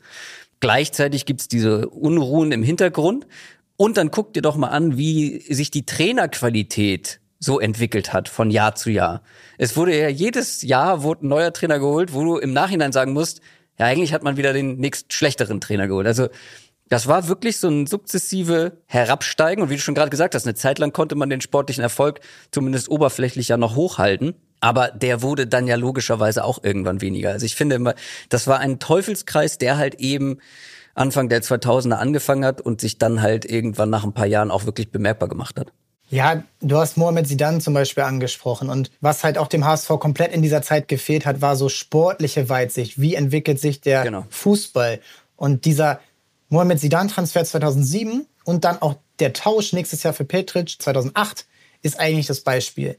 Gleichzeitig 0.64 1.26
gibt's 1.26 1.50
diese 1.50 1.90
Unruhen 1.90 2.54
im 2.54 2.64
Hintergrund. 2.64 3.28
Und 3.76 3.98
dann 3.98 4.12
guck 4.12 4.32
dir 4.32 4.42
doch 4.42 4.56
mal 4.56 4.70
an, 4.70 4.98
wie 4.98 5.42
sich 5.54 5.72
die 5.72 5.86
Trainerqualität 5.86 7.20
so 7.38 7.60
entwickelt 7.60 8.14
hat 8.14 8.30
von 8.30 8.50
Jahr 8.50 8.74
zu 8.74 8.90
Jahr. 8.90 9.24
Es 9.58 9.76
wurde 9.76 10.00
ja 10.00 10.08
jedes 10.08 10.62
Jahr 10.62 11.04
wurde 11.04 11.26
ein 11.26 11.28
neuer 11.28 11.52
Trainer 11.52 11.80
geholt, 11.80 12.14
wo 12.14 12.24
du 12.24 12.38
im 12.38 12.54
Nachhinein 12.54 12.94
sagen 12.94 13.12
musst, 13.12 13.42
ja, 13.78 13.88
eigentlich 13.88 14.14
hat 14.14 14.24
man 14.24 14.38
wieder 14.38 14.54
den 14.54 14.78
nächst 14.78 15.12
schlechteren 15.12 15.60
Trainer 15.60 15.90
geholt. 15.90 16.08
Also 16.08 16.30
das 16.88 17.08
war 17.08 17.28
wirklich 17.28 17.58
so 17.58 17.68
ein 17.68 17.86
sukzessive 17.86 18.78
Herabsteigen. 18.86 19.64
Und 19.64 19.70
wie 19.70 19.76
du 19.76 19.82
schon 19.82 19.96
gerade 19.96 20.12
gesagt 20.12 20.34
hast, 20.34 20.46
eine 20.46 20.56
Zeit 20.56 20.80
lang 20.80 20.94
konnte 20.94 21.16
man 21.16 21.30
den 21.30 21.42
sportlichen 21.42 21.84
Erfolg 21.84 22.22
zumindest 22.52 22.88
oberflächlich 22.88 23.50
ja 23.50 23.58
noch 23.58 23.76
hochhalten. 23.76 24.36
Aber 24.64 24.92
der 24.92 25.22
wurde 25.22 25.46
dann 25.46 25.68
ja 25.68 25.76
logischerweise 25.76 26.46
auch 26.46 26.64
irgendwann 26.64 27.02
weniger. 27.02 27.32
Also 27.32 27.46
ich 27.46 27.54
finde 27.54 27.76
immer, 27.76 27.96
das 28.30 28.48
war 28.48 28.60
ein 28.60 28.80
Teufelskreis, 28.80 29.58
der 29.58 29.76
halt 29.76 29.96
eben 29.96 30.38
Anfang 30.96 31.28
der 31.28 31.44
2000er 31.44 31.96
angefangen 31.96 32.46
hat 32.46 32.62
und 32.62 32.80
sich 32.80 32.98
dann 32.98 33.22
halt 33.22 33.44
irgendwann 33.44 33.90
nach 33.90 34.06
ein 34.06 34.14
paar 34.14 34.26
Jahren 34.26 34.52
auch 34.52 34.66
wirklich 34.66 34.90
bemerkbar 34.90 35.28
gemacht 35.28 35.60
hat. 35.60 35.74
Ja, 36.10 36.44
du 36.62 36.78
hast 36.78 36.96
Mohamed 36.96 37.28
Sidan 37.28 37.60
zum 37.60 37.74
Beispiel 37.74 38.04
angesprochen. 38.04 38.70
Und 38.70 38.90
was 39.02 39.26
halt 39.26 39.38
auch 39.38 39.48
dem 39.48 39.66
HSV 39.66 39.90
komplett 40.00 40.32
in 40.32 40.42
dieser 40.42 40.62
Zeit 40.62 40.88
gefehlt 40.88 41.26
hat, 41.26 41.42
war 41.42 41.58
so 41.58 41.68
sportliche 41.68 42.48
Weitsicht. 42.48 43.02
Wie 43.02 43.16
entwickelt 43.16 43.60
sich 43.60 43.82
der 43.82 44.04
genau. 44.04 44.26
Fußball? 44.30 45.02
Und 45.36 45.66
dieser 45.66 46.00
Mohamed 46.48 46.80
Sidan-Transfer 46.80 47.44
2007 47.44 48.28
und 48.46 48.64
dann 48.64 48.82
auch 48.82 48.96
der 49.20 49.34
Tausch 49.34 49.74
nächstes 49.74 50.04
Jahr 50.04 50.14
für 50.14 50.24
Petric 50.24 50.82
2008 50.82 51.48
ist 51.82 52.00
eigentlich 52.00 52.28
das 52.28 52.40
Beispiel 52.40 52.98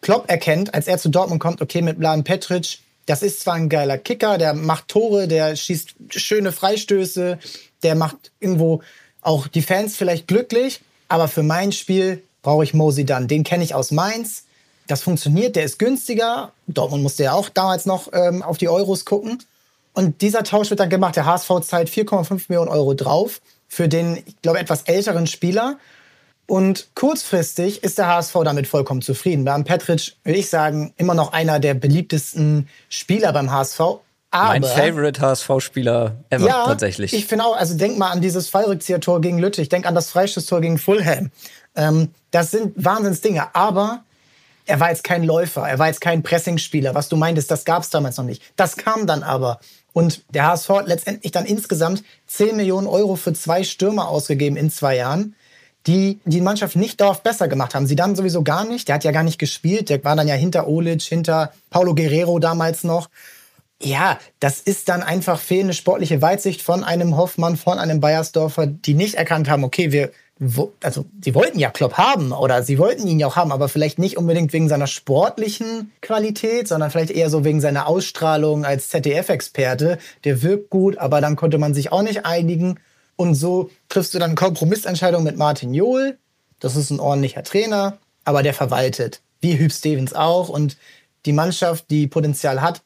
Klopp 0.00 0.30
erkennt, 0.30 0.74
als 0.74 0.86
er 0.86 0.98
zu 0.98 1.08
Dortmund 1.08 1.40
kommt, 1.40 1.60
okay, 1.60 1.82
mit 1.82 1.98
Blan 1.98 2.24
Petric, 2.24 2.78
das 3.06 3.22
ist 3.22 3.40
zwar 3.40 3.54
ein 3.54 3.68
geiler 3.68 3.98
Kicker, 3.98 4.38
der 4.38 4.54
macht 4.54 4.88
Tore, 4.88 5.28
der 5.28 5.56
schießt 5.56 5.94
schöne 6.10 6.52
Freistöße, 6.52 7.38
der 7.82 7.94
macht 7.94 8.30
irgendwo 8.40 8.82
auch 9.22 9.48
die 9.48 9.62
Fans 9.62 9.96
vielleicht 9.96 10.28
glücklich, 10.28 10.80
aber 11.08 11.28
für 11.28 11.42
mein 11.42 11.72
Spiel 11.72 12.22
brauche 12.42 12.64
ich 12.64 12.74
Mosi 12.74 13.04
dann. 13.04 13.28
Den 13.28 13.44
kenne 13.44 13.64
ich 13.64 13.74
aus 13.74 13.90
Mainz. 13.90 14.44
Das 14.86 15.02
funktioniert, 15.02 15.56
der 15.56 15.64
ist 15.64 15.78
günstiger. 15.78 16.52
Dortmund 16.66 17.02
musste 17.02 17.24
ja 17.24 17.32
auch 17.32 17.48
damals 17.48 17.86
noch 17.86 18.08
ähm, 18.12 18.42
auf 18.42 18.58
die 18.58 18.68
Euros 18.68 19.04
gucken. 19.04 19.42
Und 19.92 20.22
dieser 20.22 20.44
Tausch 20.44 20.70
wird 20.70 20.80
dann 20.80 20.88
gemacht. 20.88 21.16
Der 21.16 21.26
HSV 21.26 21.48
zahlt 21.62 21.90
4,5 21.90 22.44
Millionen 22.48 22.70
Euro 22.70 22.94
drauf 22.94 23.40
für 23.68 23.88
den, 23.88 24.22
ich 24.24 24.40
glaube, 24.42 24.58
etwas 24.58 24.82
älteren 24.82 25.26
Spieler. 25.26 25.78
Und 26.50 26.88
kurzfristig 26.96 27.84
ist 27.84 27.96
der 27.98 28.08
HSV 28.08 28.34
damit 28.42 28.66
vollkommen 28.66 29.02
zufrieden. 29.02 29.44
Beim 29.44 29.62
Petric, 29.62 30.16
würde 30.24 30.36
ich 30.36 30.50
sagen, 30.50 30.92
immer 30.96 31.14
noch 31.14 31.32
einer 31.32 31.60
der 31.60 31.74
beliebtesten 31.74 32.66
Spieler 32.88 33.32
beim 33.32 33.52
HSV. 33.52 33.78
Aber, 33.78 34.02
mein 34.32 34.64
Favorite 34.64 35.20
HSV-Spieler 35.20 36.16
ever, 36.28 36.44
ja, 36.44 36.64
tatsächlich. 36.64 37.12
Ich 37.12 37.26
finde 37.26 37.44
auch, 37.44 37.56
also 37.56 37.76
denk 37.76 37.98
mal 37.98 38.10
an 38.10 38.20
dieses 38.20 38.48
Fallrückzieher-Tor 38.48 39.20
gegen 39.20 39.38
Lüttich, 39.38 39.68
denk 39.68 39.86
an 39.86 39.94
das 39.94 40.10
Freistoßtor 40.10 40.60
gegen 40.60 40.78
Fulham. 40.78 41.30
Ähm, 41.76 42.08
das 42.32 42.50
sind 42.50 42.72
Wahnsinnsdinge. 42.74 43.54
Aber 43.54 44.02
er 44.66 44.80
war 44.80 44.90
jetzt 44.90 45.04
kein 45.04 45.22
Läufer, 45.22 45.68
er 45.68 45.78
war 45.78 45.86
jetzt 45.86 46.00
kein 46.00 46.24
Pressingspieler. 46.24 46.96
Was 46.96 47.08
du 47.08 47.16
meintest, 47.16 47.52
das 47.52 47.64
gab 47.64 47.84
es 47.84 47.90
damals 47.90 48.16
noch 48.16 48.24
nicht. 48.24 48.42
Das 48.56 48.76
kam 48.76 49.06
dann 49.06 49.22
aber. 49.22 49.60
Und 49.92 50.24
der 50.34 50.48
HSV 50.48 50.68
hat 50.70 50.88
letztendlich 50.88 51.30
dann 51.30 51.46
insgesamt 51.46 52.02
10 52.26 52.56
Millionen 52.56 52.88
Euro 52.88 53.14
für 53.14 53.34
zwei 53.34 53.62
Stürmer 53.62 54.08
ausgegeben 54.08 54.56
in 54.56 54.68
zwei 54.68 54.96
Jahren, 54.96 55.36
die 55.86 56.20
die 56.24 56.40
Mannschaft 56.40 56.76
nicht 56.76 57.00
dauerhaft 57.00 57.22
besser 57.22 57.48
gemacht 57.48 57.74
haben. 57.74 57.86
Sie 57.86 57.96
dann 57.96 58.16
sowieso 58.16 58.42
gar 58.42 58.64
nicht. 58.64 58.88
Der 58.88 58.96
hat 58.96 59.04
ja 59.04 59.12
gar 59.12 59.22
nicht 59.22 59.38
gespielt. 59.38 59.88
Der 59.88 60.02
war 60.04 60.16
dann 60.16 60.28
ja 60.28 60.34
hinter 60.34 60.68
Olic, 60.68 61.02
hinter 61.02 61.52
Paulo 61.70 61.94
Guerrero 61.94 62.38
damals 62.38 62.84
noch. 62.84 63.08
Ja, 63.82 64.18
das 64.40 64.60
ist 64.60 64.90
dann 64.90 65.02
einfach 65.02 65.40
fehlende 65.40 65.72
sportliche 65.72 66.20
Weitsicht 66.20 66.60
von 66.60 66.84
einem 66.84 67.16
Hoffmann, 67.16 67.56
von 67.56 67.78
einem 67.78 68.00
Bayersdorfer, 68.00 68.66
die 68.66 68.92
nicht 68.92 69.14
erkannt 69.14 69.48
haben, 69.48 69.64
okay, 69.64 69.90
wir, 69.90 70.10
also 70.82 71.06
sie 71.22 71.34
wollten 71.34 71.58
ja 71.58 71.70
Klopp 71.70 71.94
haben 71.94 72.32
oder 72.32 72.62
sie 72.62 72.78
wollten 72.78 73.06
ihn 73.06 73.18
ja 73.18 73.26
auch 73.26 73.36
haben, 73.36 73.52
aber 73.52 73.70
vielleicht 73.70 73.98
nicht 73.98 74.18
unbedingt 74.18 74.52
wegen 74.52 74.68
seiner 74.68 74.86
sportlichen 74.86 75.92
Qualität, 76.02 76.68
sondern 76.68 76.90
vielleicht 76.90 77.10
eher 77.10 77.30
so 77.30 77.42
wegen 77.42 77.62
seiner 77.62 77.86
Ausstrahlung 77.86 78.66
als 78.66 78.90
ZDF-Experte. 78.90 79.96
Der 80.24 80.42
wirkt 80.42 80.68
gut, 80.68 80.98
aber 80.98 81.22
dann 81.22 81.36
konnte 81.36 81.56
man 81.56 81.72
sich 81.72 81.90
auch 81.90 82.02
nicht 82.02 82.26
einigen. 82.26 82.78
Und 83.20 83.34
so 83.34 83.68
triffst 83.90 84.14
du 84.14 84.18
dann 84.18 84.34
Kompromissentscheidung 84.34 85.22
mit 85.22 85.36
Martin 85.36 85.74
Johl. 85.74 86.16
Das 86.58 86.74
ist 86.74 86.88
ein 86.88 87.00
ordentlicher 87.00 87.42
Trainer, 87.42 87.98
aber 88.24 88.42
der 88.42 88.54
verwaltet. 88.54 89.20
Wie 89.42 89.58
Hüb 89.58 89.72
Stevens 89.72 90.14
auch. 90.14 90.48
Und 90.48 90.78
die 91.26 91.34
Mannschaft, 91.34 91.90
die 91.90 92.06
Potenzial 92.06 92.62
hat, 92.62 92.80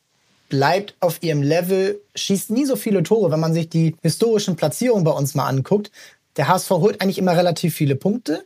bleibt 0.48 0.96
auf 0.98 1.22
ihrem 1.22 1.40
Level, 1.40 2.00
schießt 2.16 2.50
nie 2.50 2.64
so 2.64 2.74
viele 2.74 3.04
Tore, 3.04 3.30
wenn 3.30 3.38
man 3.38 3.54
sich 3.54 3.68
die 3.68 3.94
historischen 4.02 4.56
Platzierungen 4.56 5.04
bei 5.04 5.12
uns 5.12 5.36
mal 5.36 5.46
anguckt. 5.46 5.92
Der 6.36 6.48
HSV 6.48 6.70
holt 6.70 7.00
eigentlich 7.00 7.18
immer 7.18 7.36
relativ 7.36 7.76
viele 7.76 7.94
Punkte, 7.94 8.44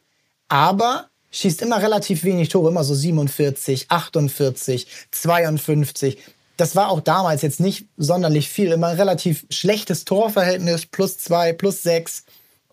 aber 0.48 1.08
schießt 1.30 1.62
immer 1.62 1.80
relativ 1.80 2.22
wenig 2.22 2.50
Tore, 2.50 2.68
immer 2.68 2.84
so 2.84 2.94
47, 2.94 3.86
48, 3.90 4.86
52. 5.10 6.18
Das 6.58 6.76
war 6.76 6.90
auch 6.90 7.00
damals 7.00 7.42
jetzt 7.42 7.60
nicht 7.60 7.86
sonderlich 7.96 8.50
viel, 8.50 8.72
immer 8.72 8.88
ein 8.88 8.96
relativ 8.96 9.46
schlechtes 9.48 10.04
Torverhältnis, 10.04 10.86
plus 10.86 11.16
zwei, 11.16 11.52
plus 11.52 11.82
sechs 11.82 12.24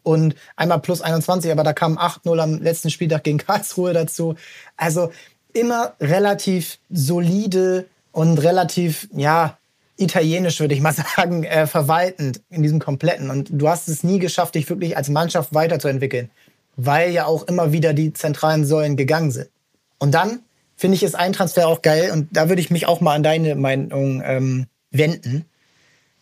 und 0.01 0.35
einmal 0.55 0.79
plus 0.79 1.01
21, 1.01 1.51
aber 1.51 1.63
da 1.63 1.73
kam 1.73 1.97
8-0 1.97 2.39
am 2.39 2.61
letzten 2.61 2.89
Spieltag 2.89 3.23
gegen 3.23 3.37
Karlsruhe 3.37 3.93
dazu. 3.93 4.35
Also 4.75 5.11
immer 5.53 5.93
relativ 5.99 6.79
solide 6.89 7.85
und 8.11 8.37
relativ, 8.39 9.07
ja, 9.13 9.57
italienisch, 9.97 10.59
würde 10.59 10.73
ich 10.73 10.81
mal 10.81 10.93
sagen, 11.15 11.43
äh, 11.43 11.67
verwaltend 11.67 12.41
in 12.49 12.63
diesem 12.63 12.79
kompletten. 12.79 13.29
Und 13.29 13.49
du 13.51 13.69
hast 13.69 13.87
es 13.87 14.03
nie 14.03 14.19
geschafft, 14.19 14.55
dich 14.55 14.69
wirklich 14.69 14.97
als 14.97 15.09
Mannschaft 15.09 15.53
weiterzuentwickeln, 15.53 16.29
weil 16.75 17.11
ja 17.11 17.25
auch 17.25 17.43
immer 17.43 17.71
wieder 17.71 17.93
die 17.93 18.13
zentralen 18.13 18.65
Säulen 18.65 18.97
gegangen 18.97 19.31
sind. 19.31 19.49
Und 19.97 20.11
dann 20.11 20.39
finde 20.75 20.95
ich 20.95 21.03
es 21.03 21.15
ein 21.15 21.33
Transfer 21.33 21.67
auch 21.67 21.81
geil 21.81 22.11
und 22.11 22.29
da 22.31 22.49
würde 22.49 22.61
ich 22.61 22.69
mich 22.69 22.87
auch 22.87 23.01
mal 23.01 23.15
an 23.15 23.23
deine 23.23 23.55
Meinung 23.55 24.21
ähm, 24.25 24.67
wenden. 24.91 25.45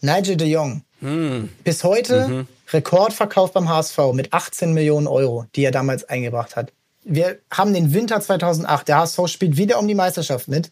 Nigel 0.01 0.37
de 0.37 0.47
Jong. 0.47 0.83
Hm. 0.99 1.49
Bis 1.63 1.83
heute 1.83 2.27
mhm. 2.27 2.47
Rekordverkauf 2.71 3.51
beim 3.51 3.69
HSV 3.69 3.97
mit 4.13 4.33
18 4.33 4.73
Millionen 4.73 5.07
Euro, 5.07 5.45
die 5.55 5.63
er 5.63 5.71
damals 5.71 6.05
eingebracht 6.05 6.55
hat. 6.55 6.71
Wir 7.03 7.39
haben 7.51 7.73
den 7.73 7.93
Winter 7.93 8.21
2008. 8.21 8.87
Der 8.87 8.97
HSV 8.99 9.27
spielt 9.27 9.57
wieder 9.57 9.79
um 9.79 9.87
die 9.87 9.95
Meisterschaft 9.95 10.47
mit. 10.47 10.71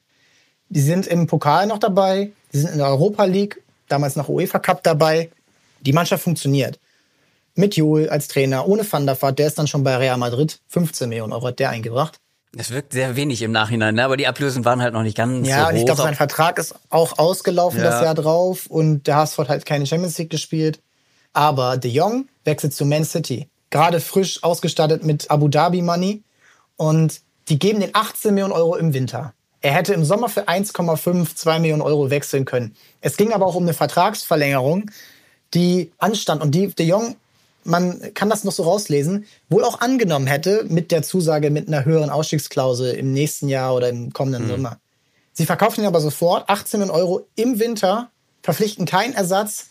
Die 0.70 0.80
sind 0.80 1.06
im 1.08 1.28
Pokal 1.28 1.68
noch 1.68 1.80
dabei, 1.80 2.32
die 2.54 2.58
sind 2.58 2.72
in 2.72 2.78
der 2.78 2.88
Europa 2.88 3.26
League, 3.26 3.62
damals 3.90 4.16
noch 4.16 4.30
UEFA 4.30 4.60
Cup 4.60 4.84
dabei. 4.84 5.30
Die 5.82 5.92
Mannschaft 5.92 6.24
funktioniert. 6.24 6.80
Mit 7.56 7.76
Joel 7.76 8.10
als 8.10 8.30
Trainer, 8.30 8.66
ohne 8.66 8.90
Van 8.90 9.06
der 9.06 9.22
Vaart, 9.22 9.40
der 9.40 9.48
ist 9.48 9.60
dann 9.60 9.68
schon 9.68 9.84
bei 9.84 9.98
Real 9.98 10.18
Madrid. 10.18 10.62
15 10.70 11.10
Millionen 11.10 11.34
Euro 11.34 11.48
hat 11.48 11.60
der 11.60 11.72
eingebracht. 11.72 12.21
Es 12.58 12.70
wirkt 12.72 12.92
sehr 12.92 13.16
wenig 13.16 13.42
im 13.44 13.52
Nachhinein, 13.54 13.96
ne? 13.96 14.04
aber 14.04 14.18
die 14.18 14.28
Ablösen 14.28 14.66
waren 14.66 14.82
halt 14.82 14.94
noch 14.94 15.04
nicht 15.04 15.16
ganz 15.16 15.48
ja, 15.48 15.56
so 15.56 15.66
hoch. 15.68 15.72
Ja, 15.72 15.78
ich 15.78 15.86
glaube, 15.86 16.02
sein 16.02 16.16
Vertrag 16.16 16.60
ist 16.60 16.76
auch 16.90 17.18
ausgelaufen 17.18 17.80
ja. 17.80 17.90
das 17.90 18.02
Jahr 18.02 18.14
drauf 18.14 18.68
und 18.68 19.08
der 19.08 19.16
HSV 19.16 19.38
hat 19.38 19.50
halt 19.50 19.66
keine 19.66 19.86
Champions 19.86 20.18
League 20.18 20.30
gespielt. 20.30 20.82
Aber 21.32 21.78
De 21.78 21.90
Jong 21.90 22.28
wechselt 22.44 22.74
zu 22.74 22.86
Man 22.86 23.06
City. 23.06 23.48
Gerade 23.70 24.02
frisch 24.02 24.44
ausgestattet 24.44 25.06
mit 25.06 25.32
Abu 25.32 25.48
Dhabi 25.48 25.82
Money 25.82 26.24
und 26.76 27.22
die 27.48 27.58
geben 27.58 27.80
den 27.80 27.96
18 27.96 28.34
Millionen 28.34 28.54
Euro 28.54 28.76
im 28.76 28.94
Winter. 28.94 29.34
Er 29.62 29.74
hätte 29.74 29.94
im 29.94 30.04
Sommer 30.04 30.28
für 30.28 30.50
1,5, 30.50 31.36
2 31.36 31.60
Millionen 31.60 31.82
Euro 31.82 32.10
wechseln 32.10 32.44
können. 32.44 32.76
Es 33.00 33.16
ging 33.16 33.32
aber 33.32 33.46
auch 33.46 33.56
um 33.56 33.64
eine 33.64 33.74
Vertragsverlängerung, 33.74 34.92
die 35.54 35.92
anstand 36.00 36.42
und 36.42 36.52
die 36.52 36.68
De 36.68 36.86
Jong, 36.86 37.16
man 37.64 38.14
kann 38.14 38.30
das 38.30 38.44
noch 38.44 38.52
so 38.52 38.64
rauslesen, 38.64 39.26
wohl 39.50 39.64
auch 39.64 39.82
angenommen 39.82 40.28
hätte 40.28 40.66
mit 40.68 40.92
der 40.92 41.04
Zusage 41.04 41.50
mit 41.50 41.68
einer 41.68 41.86
höheren 41.86 42.10
Ausstiegsklausel 42.10 42.94
im 42.94 43.14
nächsten 43.14 43.50
Jahr 43.50 43.76
oder 43.76 43.90
im 43.90 44.14
kommenden 44.14 44.46
mhm. 44.46 44.50
Sommer. 44.50 44.80
Sie 45.34 45.46
verkaufen 45.46 45.82
ihn 45.82 45.88
aber 45.88 46.02
sofort 46.02 46.50
18 46.50 46.80
Millionen 46.80 47.00
Euro 47.00 47.28
im 47.36 47.60
Winter, 47.60 48.10
verpflichten 48.44 48.86
keinen 48.86 49.14
Ersatz 49.14 49.68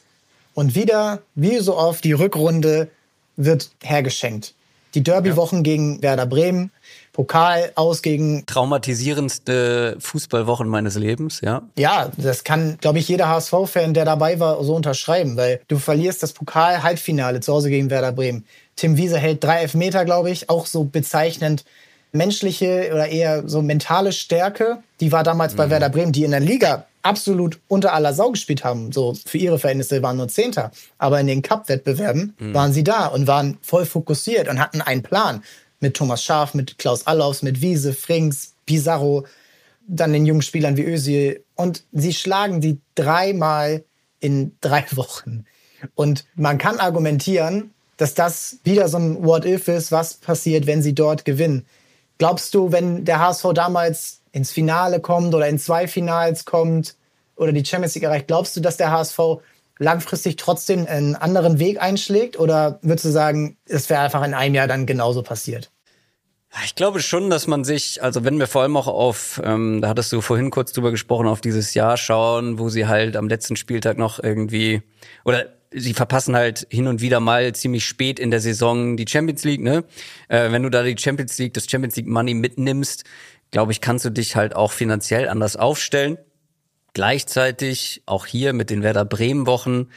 und 0.55 0.75
wieder, 0.75 1.23
wie 1.35 1.59
so 1.59 1.77
oft, 1.77 2.05
die 2.05 2.13
Rückrunde 2.13 2.89
wird 3.37 3.71
hergeschenkt. 3.83 4.55
Die 4.95 5.03
Derby-Wochen 5.03 5.57
ja. 5.57 5.63
gegen 5.63 6.03
Werder 6.03 6.27
Bremen, 6.27 6.73
Pokal 7.21 7.71
aus 7.75 8.01
gegen. 8.01 8.47
Traumatisierendste 8.47 9.99
Fußballwochen 9.99 10.67
meines 10.67 10.95
Lebens, 10.95 11.43
ja. 11.43 11.61
Ja, 11.77 12.11
das 12.17 12.45
kann, 12.45 12.79
glaube 12.81 12.99
ich, 12.99 13.09
jeder 13.09 13.29
HSV-Fan, 13.29 13.93
der 13.93 14.07
dabei 14.07 14.41
war, 14.41 14.65
so 14.65 14.75
unterschreiben, 14.75 15.37
weil 15.37 15.61
du 15.69 15.79
verlierst 15.79 16.23
das 16.23 16.33
Pokal-Halbfinale 16.33 17.41
zu 17.41 17.53
Hause 17.53 17.69
gegen 17.69 17.91
Werder 17.91 18.13
Bremen. 18.13 18.47
Tim 18.75 18.97
Wiese 18.97 19.19
hält 19.19 19.45
drei 19.45 19.59
Elfmeter, 19.61 20.07
glaube 20.07 20.31
ich, 20.31 20.49
auch 20.49 20.65
so 20.65 20.85
bezeichnend. 20.85 21.67
Menschliche 22.13 22.89
oder 22.91 23.09
eher 23.09 23.47
so 23.47 23.61
mentale 23.61 24.13
Stärke, 24.13 24.79
die 25.01 25.13
war 25.13 25.23
damals 25.23 25.53
mhm. 25.53 25.59
bei 25.59 25.71
Werder 25.71 25.91
Bremen, 25.91 26.13
die 26.13 26.25
in 26.25 26.31
der 26.31 26.41
Liga 26.41 26.87
absolut 27.03 27.61
unter 27.69 27.93
aller 27.93 28.15
Sau 28.15 28.31
gespielt 28.31 28.65
haben. 28.65 28.93
So 28.93 29.15
für 29.27 29.37
ihre 29.37 29.59
Verhältnisse 29.59 30.03
waren 30.03 30.17
nur 30.17 30.29
Zehnter. 30.29 30.71
Aber 30.97 31.21
in 31.21 31.27
den 31.27 31.43
Cup-Wettbewerben 31.43 32.35
mhm. 32.39 32.55
waren 32.55 32.73
sie 32.73 32.83
da 32.83 33.09
und 33.09 33.27
waren 33.27 33.59
voll 33.61 33.85
fokussiert 33.85 34.49
und 34.49 34.59
hatten 34.59 34.81
einen 34.81 35.03
Plan 35.03 35.43
mit 35.81 35.95
Thomas 35.95 36.23
Schaf, 36.23 36.55
mit 36.55 36.79
Klaus 36.79 37.07
Allaufs, 37.07 37.43
mit 37.43 37.61
Wiese, 37.61 37.93
Frings, 37.93 38.55
Pizarro, 38.67 39.27
dann 39.87 40.13
den 40.13 40.27
jungen 40.27 40.43
Spielern 40.43 40.77
wie 40.77 40.85
Özil. 40.85 41.45
Und 41.57 41.85
sie 41.93 42.13
schlagen 42.13 42.61
die 42.61 42.79
dreimal 42.95 43.85
in 44.21 44.57
drei 44.61 44.85
Wochen. 44.93 45.45
Und 45.95 46.27
man 46.35 46.59
kann 46.59 46.79
argumentieren, 46.79 47.73
dass 47.97 48.15
das 48.15 48.59
wieder 48.65 48.89
so 48.89 48.99
ein 48.99 49.25
What-If 49.25 49.69
ist, 49.69 49.93
was 49.93 50.15
passiert, 50.15 50.67
wenn 50.67 50.83
sie 50.83 50.95
dort 50.95 51.25
gewinnen. 51.25 51.67
Glaubst 52.19 52.55
du, 52.55 52.73
wenn 52.73 53.05
der 53.05 53.19
HSV 53.19 53.47
damals 53.55 54.21
ins 54.33 54.53
Finale 54.53 55.01
kommt 55.01 55.35
oder 55.35 55.49
in 55.49 55.59
zwei 55.59 55.89
Finals 55.89 56.45
kommt 56.45 56.95
oder 57.37 57.53
die 57.53 57.65
Champions 57.65 57.95
League 57.95 58.05
erreicht, 58.05 58.27
glaubst 58.27 58.57
du, 58.57 58.61
dass 58.61 58.77
der 58.77 58.91
HSV 58.91 59.19
langfristig 59.81 60.37
trotzdem 60.37 60.87
einen 60.87 61.17
anderen 61.17 61.59
Weg 61.59 61.83
einschlägt? 61.83 62.39
Oder 62.39 62.79
würdest 62.83 63.07
du 63.07 63.11
sagen, 63.11 63.57
es 63.67 63.91
wäre 63.91 64.03
einfach 64.03 64.23
in 64.25 64.35
einem 64.35 64.55
Jahr 64.55 64.69
dann 64.69 64.87
genauso 64.87 65.23
passiert? 65.23 65.73
Ich 66.65 66.75
glaube 66.75 67.01
schon, 67.01 67.31
dass 67.31 67.47
man 67.47 67.65
sich, 67.65 68.03
also 68.03 68.25
wenn 68.25 68.39
wir 68.39 68.49
vor 68.49 68.63
allem 68.63 68.77
auch 68.77 68.89
auf, 68.89 69.41
ähm, 69.45 69.81
da 69.81 69.89
hattest 69.89 70.13
du 70.13 70.21
vorhin 70.21 70.51
kurz 70.51 70.73
drüber 70.73 70.91
gesprochen, 70.91 71.29
auf 71.29 71.41
dieses 71.41 71.75
Jahr 71.75 71.97
schauen, 71.97 72.59
wo 72.59 72.69
sie 72.69 72.87
halt 72.87 73.17
am 73.17 73.29
letzten 73.29 73.57
Spieltag 73.57 73.99
noch 73.99 74.23
irgendwie, 74.23 74.83
oder 75.25 75.47
sie 75.73 75.95
verpassen 75.95 76.35
halt 76.35 76.67
hin 76.69 76.89
und 76.89 77.01
wieder 77.01 77.21
mal 77.21 77.55
ziemlich 77.55 77.85
spät 77.85 78.19
in 78.19 78.33
der 78.33 78.41
Saison 78.41 78.97
die 78.97 79.07
Champions 79.09 79.45
League, 79.45 79.63
ne? 79.63 79.85
Äh, 80.29 80.51
wenn 80.51 80.65
du 80.65 80.71
da 80.71 80.83
die 80.83 80.97
Champions 80.99 81.39
League, 81.39 81.55
das 81.55 81.67
Champions 81.71 81.95
League 81.95 82.09
Money 82.09 82.35
mitnimmst, 82.35 83.05
glaube 83.53 83.71
ich, 83.71 83.81
kannst 83.81 84.05
du 84.05 84.11
dich 84.11 84.35
halt 84.35 84.57
auch 84.57 84.73
finanziell 84.73 85.29
anders 85.29 85.55
aufstellen. 85.55 86.19
Gleichzeitig 86.93 88.03
auch 88.07 88.27
hier 88.27 88.53
mit 88.53 88.71
den 88.71 88.83
Werder 88.83 89.05
Bremen 89.05 89.47
Wochen. 89.47 89.89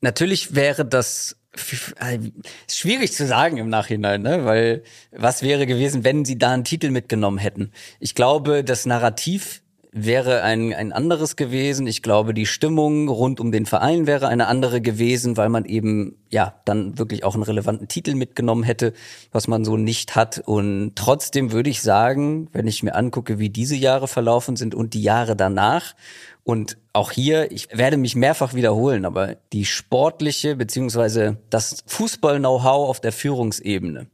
Natürlich 0.00 0.54
wäre 0.54 0.84
das 0.84 1.36
ist 1.52 2.78
schwierig 2.78 3.12
zu 3.12 3.26
sagen 3.26 3.56
im 3.56 3.68
Nachhinein, 3.68 4.22
ne? 4.22 4.44
Weil 4.44 4.84
was 5.10 5.42
wäre 5.42 5.66
gewesen, 5.66 6.04
wenn 6.04 6.24
sie 6.24 6.38
da 6.38 6.52
einen 6.52 6.64
Titel 6.64 6.90
mitgenommen 6.90 7.38
hätten? 7.38 7.72
Ich 7.98 8.14
glaube, 8.14 8.62
das 8.62 8.86
Narrativ 8.86 9.62
wäre 9.92 10.42
ein, 10.42 10.72
ein 10.72 10.92
anderes 10.92 11.34
gewesen. 11.34 11.86
Ich 11.86 12.02
glaube, 12.02 12.32
die 12.32 12.46
Stimmung 12.46 13.08
rund 13.08 13.40
um 13.40 13.50
den 13.50 13.66
Verein 13.66 14.06
wäre 14.06 14.28
eine 14.28 14.46
andere 14.46 14.80
gewesen, 14.80 15.36
weil 15.36 15.48
man 15.48 15.64
eben, 15.64 16.16
ja, 16.30 16.54
dann 16.64 16.96
wirklich 16.98 17.24
auch 17.24 17.34
einen 17.34 17.42
relevanten 17.42 17.88
Titel 17.88 18.14
mitgenommen 18.14 18.62
hätte, 18.62 18.92
was 19.32 19.48
man 19.48 19.64
so 19.64 19.76
nicht 19.76 20.14
hat. 20.14 20.40
Und 20.46 20.92
trotzdem 20.94 21.50
würde 21.50 21.70
ich 21.70 21.82
sagen, 21.82 22.48
wenn 22.52 22.68
ich 22.68 22.84
mir 22.84 22.94
angucke, 22.94 23.40
wie 23.40 23.50
diese 23.50 23.74
Jahre 23.74 24.06
verlaufen 24.06 24.54
sind 24.54 24.74
und 24.74 24.94
die 24.94 25.02
Jahre 25.02 25.34
danach, 25.34 25.96
und 26.44 26.78
auch 26.92 27.12
hier, 27.12 27.52
ich 27.52 27.68
werde 27.72 27.96
mich 27.96 28.16
mehrfach 28.16 28.54
wiederholen, 28.54 29.04
aber 29.04 29.36
die 29.52 29.64
sportliche 29.64 30.56
beziehungsweise 30.56 31.38
das 31.50 31.82
Fußball-Know-how 31.86 32.88
auf 32.88 33.00
der 33.00 33.12
Führungsebene 33.12 34.06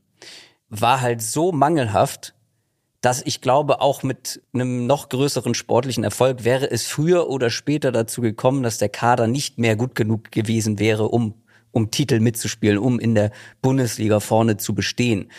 war 0.69 1.01
halt 1.01 1.23
so 1.23 1.53
mangelhaft, 1.53 2.35
dass 3.01 3.23
ich 3.25 3.41
glaube, 3.41 3.81
auch 3.81 4.03
mit 4.03 4.43
einem 4.53 4.87
noch 4.87 5.09
größeren 5.09 5.55
sportlichen 5.55 6.03
Erfolg 6.03 6.45
wäre 6.45 6.69
es 6.71 6.87
früher 6.87 7.29
oder 7.29 7.51
später 7.51 7.93
dazu 7.93 8.21
gekommen, 8.21 8.63
dass 8.63 8.79
der 8.79 8.89
Kader 8.89 9.29
nicht 9.29 9.59
mehr 9.59 9.77
gut 9.77 9.95
genug 9.95 10.33
gewesen 10.33 10.79
wäre, 10.81 11.09
um, 11.09 11.35
um 11.71 11.91
Titel 11.91 12.19
mitzuspielen, 12.19 12.79
um 12.79 12.99
in 12.99 13.15
der 13.15 13.31
Bundesliga 13.63 14.19
vorne 14.19 14.57
zu 14.57 14.75
bestehen. 14.75 15.31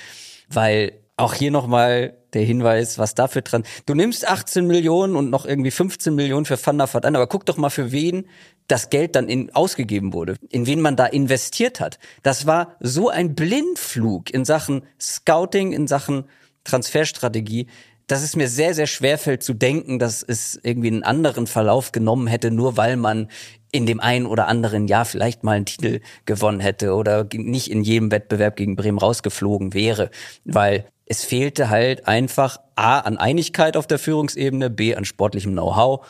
Weil 0.47 0.93
auch 1.17 1.33
hier 1.33 1.51
nochmal 1.51 2.15
der 2.37 2.45
Hinweis, 2.45 2.97
was 2.97 3.15
dafür 3.15 3.41
dran. 3.41 3.63
Du 3.85 3.95
nimmst 3.95 4.27
18 4.27 4.65
Millionen 4.67 5.15
und 5.15 5.29
noch 5.29 5.45
irgendwie 5.45 5.71
15 5.71 6.13
Millionen 6.13 6.45
für 6.45 6.63
Van 6.63 6.77
der 6.77 6.87
an, 6.93 7.15
aber 7.15 7.27
guck 7.27 7.45
doch 7.45 7.57
mal, 7.57 7.69
für 7.69 7.91
wen 7.91 8.27
das 8.67 8.89
Geld 8.89 9.15
dann 9.15 9.27
in, 9.27 9.53
ausgegeben 9.55 10.13
wurde, 10.13 10.35
in 10.49 10.67
wen 10.67 10.81
man 10.81 10.95
da 10.95 11.05
investiert 11.05 11.79
hat. 11.79 11.99
Das 12.23 12.45
war 12.45 12.75
so 12.79 13.09
ein 13.09 13.33
Blindflug 13.33 14.29
in 14.29 14.45
Sachen 14.45 14.83
Scouting, 14.99 15.73
in 15.73 15.87
Sachen 15.87 16.25
Transferstrategie, 16.63 17.67
dass 18.07 18.23
es 18.23 18.35
mir 18.35 18.47
sehr, 18.47 18.73
sehr 18.73 18.87
schwer 18.87 19.17
fällt 19.17 19.43
zu 19.43 19.53
denken, 19.53 19.99
dass 19.99 20.23
es 20.23 20.59
irgendwie 20.63 20.87
einen 20.87 21.03
anderen 21.03 21.47
Verlauf 21.47 21.91
genommen 21.91 22.27
hätte, 22.27 22.51
nur 22.51 22.77
weil 22.77 22.95
man 22.95 23.29
in 23.71 23.85
dem 23.85 23.99
einen 23.99 24.25
oder 24.25 24.47
anderen 24.47 24.87
Jahr 24.87 25.05
vielleicht 25.05 25.43
mal 25.43 25.57
einen 25.57 25.65
Titel 25.65 25.99
gewonnen 26.25 26.61
hätte 26.61 26.93
oder 26.93 27.27
nicht 27.33 27.69
in 27.69 27.83
jedem 27.83 28.11
Wettbewerb 28.11 28.55
gegen 28.55 28.77
Bremen 28.77 28.97
rausgeflogen 28.97 29.73
wäre, 29.73 30.09
weil 30.45 30.87
es 31.07 31.23
fehlte 31.23 31.69
halt 31.69 32.07
einfach 32.07 32.59
A 32.75 32.99
an 32.99 33.17
Einigkeit 33.17 33.77
auf 33.77 33.87
der 33.87 33.99
Führungsebene, 33.99 34.69
B 34.69 34.95
an 34.95 35.05
sportlichem 35.05 35.53
Know-how 35.53 36.05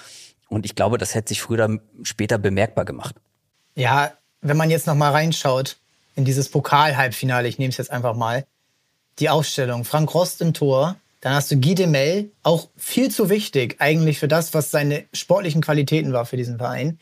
und 0.50 0.66
ich 0.66 0.76
glaube, 0.76 0.98
das 0.98 1.16
hätte 1.16 1.30
sich 1.30 1.42
früher 1.42 1.66
oder 1.66 1.80
später 2.04 2.38
bemerkbar 2.38 2.86
gemacht. 2.86 3.16
Ja, 3.76 4.14
wenn 4.42 4.58
man 4.58 4.70
jetzt 4.70 4.88
noch 4.88 4.96
mal 4.96 5.12
reinschaut 5.12 5.78
in 6.16 6.26
dieses 6.26 6.50
Pokal-Halbfinale, 6.50 7.48
ich 7.48 7.60
nehme 7.60 7.70
es 7.70 7.78
jetzt 7.78 7.92
einfach 7.92 8.16
mal, 8.16 8.46
die 9.20 9.30
Aufstellung. 9.30 9.84
Frank 9.84 10.14
Rost 10.14 10.42
im 10.42 10.54
Tor. 10.54 10.96
Dann 11.22 11.34
hast 11.34 11.50
du 11.50 11.60
Guy 11.60 11.74
Demel, 11.74 12.32
auch 12.44 12.70
viel 12.78 13.10
zu 13.10 13.30
wichtig 13.30 13.78
eigentlich 13.80 14.20
für 14.20 14.28
das, 14.28 14.54
was 14.54 14.70
seine 14.70 15.06
sportlichen 15.14 15.62
Qualitäten 15.62 16.14
war 16.14 16.26
für 16.26 16.38
diesen 16.38 16.60
Verein. 16.60 17.00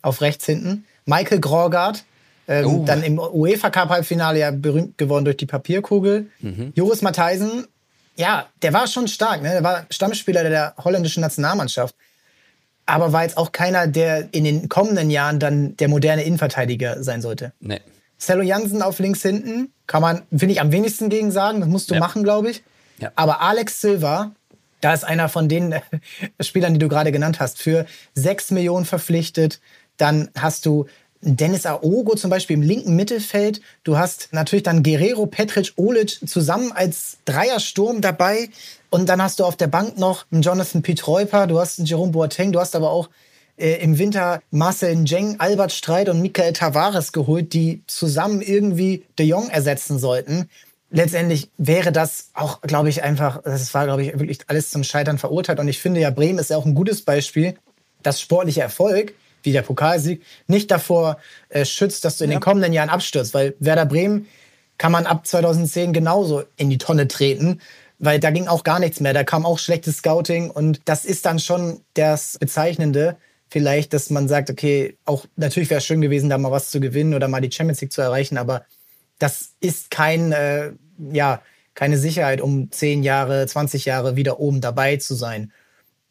Auf 0.00 0.22
rechts 0.22 0.46
hinten. 0.46 0.86
Michael 1.04 1.40
Grorgard, 1.40 2.04
ähm, 2.48 2.66
uh. 2.66 2.84
dann 2.84 3.02
im 3.02 3.18
UEFA 3.18 3.70
Cup 3.70 3.90
Halbfinale 3.90 4.38
ja 4.40 4.50
berühmt 4.50 4.98
geworden 4.98 5.24
durch 5.24 5.36
die 5.36 5.46
Papierkugel. 5.46 6.26
Mhm. 6.40 6.72
Joris 6.74 7.02
Matthijsen, 7.02 7.66
ja, 8.16 8.46
der 8.62 8.72
war 8.72 8.88
schon 8.88 9.06
stark, 9.06 9.42
ne? 9.42 9.50
Der 9.50 9.62
war 9.62 9.86
Stammspieler 9.90 10.42
der 10.42 10.74
holländischen 10.82 11.20
Nationalmannschaft. 11.20 11.94
Aber 12.84 13.12
war 13.12 13.22
jetzt 13.22 13.36
auch 13.36 13.52
keiner, 13.52 13.86
der 13.86 14.32
in 14.32 14.44
den 14.44 14.68
kommenden 14.68 15.10
Jahren 15.10 15.38
dann 15.38 15.76
der 15.76 15.88
moderne 15.88 16.24
Innenverteidiger 16.24 17.04
sein 17.04 17.22
sollte. 17.22 17.52
Nee. 17.60 17.80
Cello 18.18 18.42
Jansen 18.42 18.82
auf 18.82 18.98
links 18.98 19.22
hinten, 19.22 19.72
kann 19.86 20.02
man, 20.02 20.22
finde 20.30 20.52
ich, 20.52 20.60
am 20.60 20.72
wenigsten 20.72 21.10
gegen 21.10 21.30
sagen. 21.30 21.60
Das 21.60 21.68
musst 21.68 21.90
du 21.90 21.94
ja. 21.94 22.00
machen, 22.00 22.24
glaube 22.24 22.50
ich. 22.50 22.64
Ja. 22.98 23.12
Aber 23.14 23.40
Alex 23.42 23.80
Silva, 23.80 24.32
da 24.80 24.94
ist 24.94 25.04
einer 25.04 25.28
von 25.28 25.48
den 25.48 25.76
Spielern, 26.40 26.72
die 26.72 26.80
du 26.80 26.88
gerade 26.88 27.12
genannt 27.12 27.38
hast, 27.38 27.58
für 27.60 27.86
sechs 28.14 28.50
Millionen 28.50 28.84
verpflichtet. 28.84 29.60
Dann 29.96 30.30
hast 30.36 30.66
du 30.66 30.86
Dennis 31.20 31.66
Aogo 31.66 32.14
zum 32.14 32.30
Beispiel 32.30 32.54
im 32.54 32.62
linken 32.62 32.94
Mittelfeld. 32.94 33.60
Du 33.84 33.98
hast 33.98 34.28
natürlich 34.32 34.62
dann 34.62 34.82
Guerrero, 34.82 35.26
Petric, 35.26 35.72
Olic 35.76 36.20
zusammen 36.28 36.72
als 36.72 37.18
Dreiersturm 37.24 38.00
dabei. 38.00 38.50
Und 38.90 39.08
dann 39.08 39.22
hast 39.22 39.40
du 39.40 39.44
auf 39.44 39.56
der 39.56 39.66
Bank 39.66 39.98
noch 39.98 40.26
einen 40.30 40.42
Jonathan 40.42 40.82
Pietreuper, 40.82 41.46
du 41.46 41.58
hast 41.58 41.78
einen 41.78 41.86
Jerome 41.86 42.12
Boateng, 42.12 42.52
du 42.52 42.60
hast 42.60 42.74
aber 42.74 42.90
auch 42.90 43.10
äh, 43.58 43.82
im 43.82 43.98
Winter 43.98 44.40
Marcel 44.50 44.96
Njeng, 44.96 45.36
Albert 45.38 45.72
Streit 45.72 46.08
und 46.08 46.22
Michael 46.22 46.52
Tavares 46.52 47.12
geholt, 47.12 47.52
die 47.52 47.82
zusammen 47.86 48.40
irgendwie 48.40 49.04
De 49.18 49.26
Jong 49.26 49.50
ersetzen 49.50 49.98
sollten. 49.98 50.48
Letztendlich 50.90 51.50
wäre 51.58 51.92
das 51.92 52.30
auch, 52.32 52.62
glaube 52.62 52.88
ich, 52.88 53.02
einfach, 53.02 53.42
das 53.42 53.74
war, 53.74 53.84
glaube 53.84 54.04
ich, 54.04 54.18
wirklich 54.18 54.38
alles 54.46 54.70
zum 54.70 54.84
Scheitern 54.84 55.18
verurteilt. 55.18 55.58
Und 55.58 55.68
ich 55.68 55.80
finde 55.80 56.00
ja, 56.00 56.10
Bremen 56.10 56.38
ist 56.38 56.48
ja 56.48 56.56
auch 56.56 56.64
ein 56.64 56.74
gutes 56.74 57.02
Beispiel, 57.02 57.56
dass 58.02 58.22
sportlicher 58.22 58.62
Erfolg, 58.62 59.12
wie 59.42 59.52
der 59.52 59.62
Pokalsieg, 59.62 60.22
nicht 60.46 60.70
davor 60.70 61.18
äh, 61.48 61.64
schützt, 61.64 62.04
dass 62.04 62.18
du 62.18 62.24
in 62.24 62.30
ja. 62.30 62.36
den 62.36 62.42
kommenden 62.42 62.72
Jahren 62.72 62.88
abstürzt. 62.88 63.34
Weil 63.34 63.54
Werder 63.58 63.86
Bremen 63.86 64.26
kann 64.76 64.92
man 64.92 65.06
ab 65.06 65.26
2010 65.26 65.92
genauso 65.92 66.44
in 66.56 66.70
die 66.70 66.78
Tonne 66.78 67.08
treten 67.08 67.60
weil 67.98 68.20
da 68.20 68.30
ging 68.30 68.46
auch 68.46 68.64
gar 68.64 68.78
nichts 68.78 69.00
mehr. 69.00 69.12
Da 69.12 69.24
kam 69.24 69.44
auch 69.44 69.58
schlechtes 69.58 69.98
Scouting 69.98 70.50
und 70.50 70.80
das 70.84 71.04
ist 71.04 71.26
dann 71.26 71.38
schon 71.38 71.80
das 71.94 72.38
Bezeichnende, 72.38 73.16
vielleicht, 73.48 73.92
dass 73.92 74.10
man 74.10 74.28
sagt, 74.28 74.50
okay, 74.50 74.96
auch 75.04 75.26
natürlich 75.36 75.70
wäre 75.70 75.78
es 75.78 75.86
schön 75.86 76.00
gewesen, 76.00 76.30
da 76.30 76.38
mal 76.38 76.52
was 76.52 76.70
zu 76.70 76.80
gewinnen 76.80 77.14
oder 77.14 77.28
mal 77.28 77.40
die 77.40 77.50
Champions 77.50 77.80
League 77.80 77.92
zu 77.92 78.02
erreichen, 78.02 78.38
aber 78.38 78.64
das 79.18 79.54
ist 79.60 79.90
kein, 79.90 80.32
äh, 80.32 80.72
ja, 81.12 81.42
keine 81.74 81.98
Sicherheit, 81.98 82.40
um 82.40 82.70
10 82.70 83.02
Jahre, 83.02 83.46
20 83.46 83.84
Jahre 83.84 84.16
wieder 84.16 84.38
oben 84.38 84.60
dabei 84.60 84.96
zu 84.96 85.14
sein. 85.14 85.52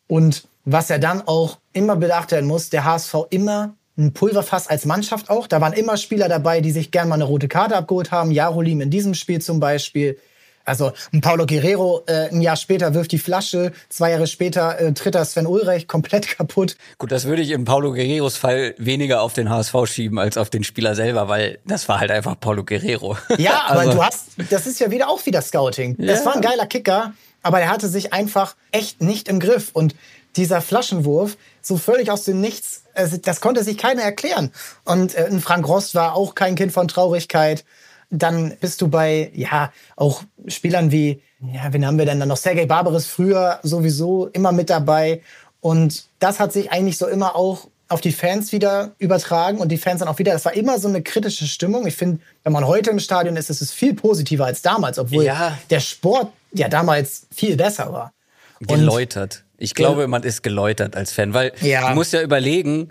Und 0.08 0.48
was 0.70 0.90
ja 0.90 0.98
dann 0.98 1.22
auch 1.26 1.60
immer 1.72 1.96
bedacht 1.96 2.32
werden 2.32 2.46
muss, 2.46 2.70
der 2.70 2.84
HSV 2.84 3.16
immer 3.30 3.76
ein 3.98 4.14
Pulverfass 4.14 4.68
als 4.68 4.86
Mannschaft 4.86 5.30
auch. 5.30 5.48
Da 5.48 5.62
waren 5.62 5.74
immer 5.74 5.98
Spieler 5.98 6.28
dabei, 6.28 6.62
die 6.62 6.72
sich 6.72 6.92
gern 6.92 7.08
mal 7.08 7.16
eine 7.16 7.24
rote 7.24 7.48
Karte 7.48 7.76
abgeholt 7.76 8.12
haben. 8.12 8.32
Jarolim 8.32 8.82
in 8.82 8.90
diesem 8.90 9.14
Spiel 9.14 9.42
zum 9.42 9.60
Beispiel. 9.60 10.18
Also 10.66 10.92
ein 11.14 11.22
Paulo 11.22 11.46
Guerrero 11.46 12.04
äh, 12.08 12.28
ein 12.30 12.42
Jahr 12.42 12.58
später 12.58 12.94
wirft 12.94 13.14
die 13.14 13.18
Flasche, 13.18 13.72
zwei 13.88 14.12
Jahre 14.12 14.28
später 14.28 14.78
äh, 14.78 14.94
tritt 14.94 15.16
er 15.16 15.24
Sven 15.24 15.48
Ulreich 15.48 15.88
komplett 15.88 16.28
kaputt. 16.38 16.76
Gut, 16.98 17.14
das 17.14 17.24
würde 17.24 17.42
ich 17.42 17.52
im 17.52 17.64
Paulo 17.64 17.94
Guerreros 17.94 18.36
Fall 18.36 18.76
weniger 18.78 19.22
auf 19.22 19.32
den 19.32 19.50
HSV 19.50 19.74
schieben 19.86 20.20
als 20.20 20.38
auf 20.38 20.50
den 20.50 20.66
Spieler 20.66 20.94
selber, 20.94 21.30
weil 21.30 21.60
das 21.66 21.88
war 21.88 22.02
halt 22.02 22.12
einfach 22.12 22.38
Paulo 22.38 22.66
Guerrero. 22.66 23.18
Ja, 23.38 23.64
aber 23.68 23.80
also. 23.80 23.94
du 23.94 24.04
hast, 24.04 24.32
das 24.50 24.68
ist 24.68 24.80
ja 24.80 24.92
wieder 24.92 25.08
auch 25.08 25.26
wieder 25.26 25.42
Scouting. 25.42 25.96
Ja. 26.00 26.08
Das 26.08 26.26
war 26.26 26.36
ein 26.36 26.42
geiler 26.42 26.66
Kicker, 26.66 27.14
aber 27.44 27.62
er 27.62 27.70
hatte 27.70 27.88
sich 27.88 28.12
einfach 28.12 28.58
echt 28.72 29.02
nicht 29.02 29.30
im 29.30 29.40
Griff 29.40 29.70
und 29.72 29.96
dieser 30.38 30.62
Flaschenwurf, 30.62 31.38
so 31.62 31.78
völlig 31.78 32.12
aus 32.12 32.24
dem 32.24 32.40
Nichts, 32.40 32.84
das 33.24 33.42
konnte 33.42 33.64
sich 33.64 33.78
keiner 33.78 34.04
erklären. 34.04 34.52
Und 34.86 35.16
äh, 35.16 35.40
Frank 35.40 35.68
Rost 35.68 35.96
war 35.96 36.16
auch 36.16 36.36
kein 36.36 36.56
Kind 36.56 36.72
von 36.72 36.88
Traurigkeit. 36.88 37.66
Dann 38.10 38.56
bist 38.62 38.82
du 38.82 38.88
bei, 38.88 39.32
ja, 39.34 39.72
auch 39.96 40.24
Spielern 40.48 40.92
wie, 40.92 41.22
ja, 41.42 41.72
wen 41.74 41.86
haben 41.86 41.98
wir 41.98 42.06
denn 42.06 42.20
dann 42.20 42.30
noch? 42.30 42.38
Sergei 42.38 42.66
Barbaris 42.66 43.06
früher 43.06 43.60
sowieso 43.64 44.28
immer 44.28 44.52
mit 44.52 44.70
dabei. 44.70 45.22
Und 45.60 46.06
das 46.20 46.40
hat 46.40 46.54
sich 46.54 46.72
eigentlich 46.72 46.98
so 46.98 47.08
immer 47.08 47.36
auch 47.36 47.68
auf 47.90 48.02
die 48.02 48.12
Fans 48.12 48.52
wieder 48.52 48.96
übertragen 48.98 49.60
und 49.60 49.70
die 49.70 49.78
Fans 49.78 50.00
dann 50.00 50.10
auch 50.10 50.20
wieder. 50.20 50.34
Das 50.34 50.46
war 50.46 50.54
immer 50.54 50.80
so 50.80 50.88
eine 50.88 51.02
kritische 51.02 51.48
Stimmung. 51.48 51.88
Ich 51.88 51.96
finde, 51.96 52.22
wenn 52.44 52.54
man 52.54 52.66
heute 52.66 52.90
im 52.90 53.00
Stadion 53.00 53.38
ist, 53.38 53.50
ist 53.50 53.62
es 53.62 53.72
viel 53.72 53.94
positiver 53.94 54.46
als 54.46 54.62
damals, 54.62 55.00
obwohl 55.00 55.24
ja. 55.24 55.58
der 55.70 55.80
Sport 55.80 56.32
ja 56.52 56.68
damals 56.68 57.28
viel 57.34 57.56
besser 57.56 57.92
war. 57.94 58.14
Geläutert. 58.60 59.44
Ich 59.58 59.74
glaube, 59.74 60.08
man 60.08 60.24
ist 60.24 60.44
geläutert 60.44 60.96
als 60.96 61.12
Fan, 61.12 61.34
weil 61.34 61.52
ja. 61.62 61.90
du 61.90 61.96
musst 61.96 62.14
ja 62.14 62.22
überlegen, 62.22 62.90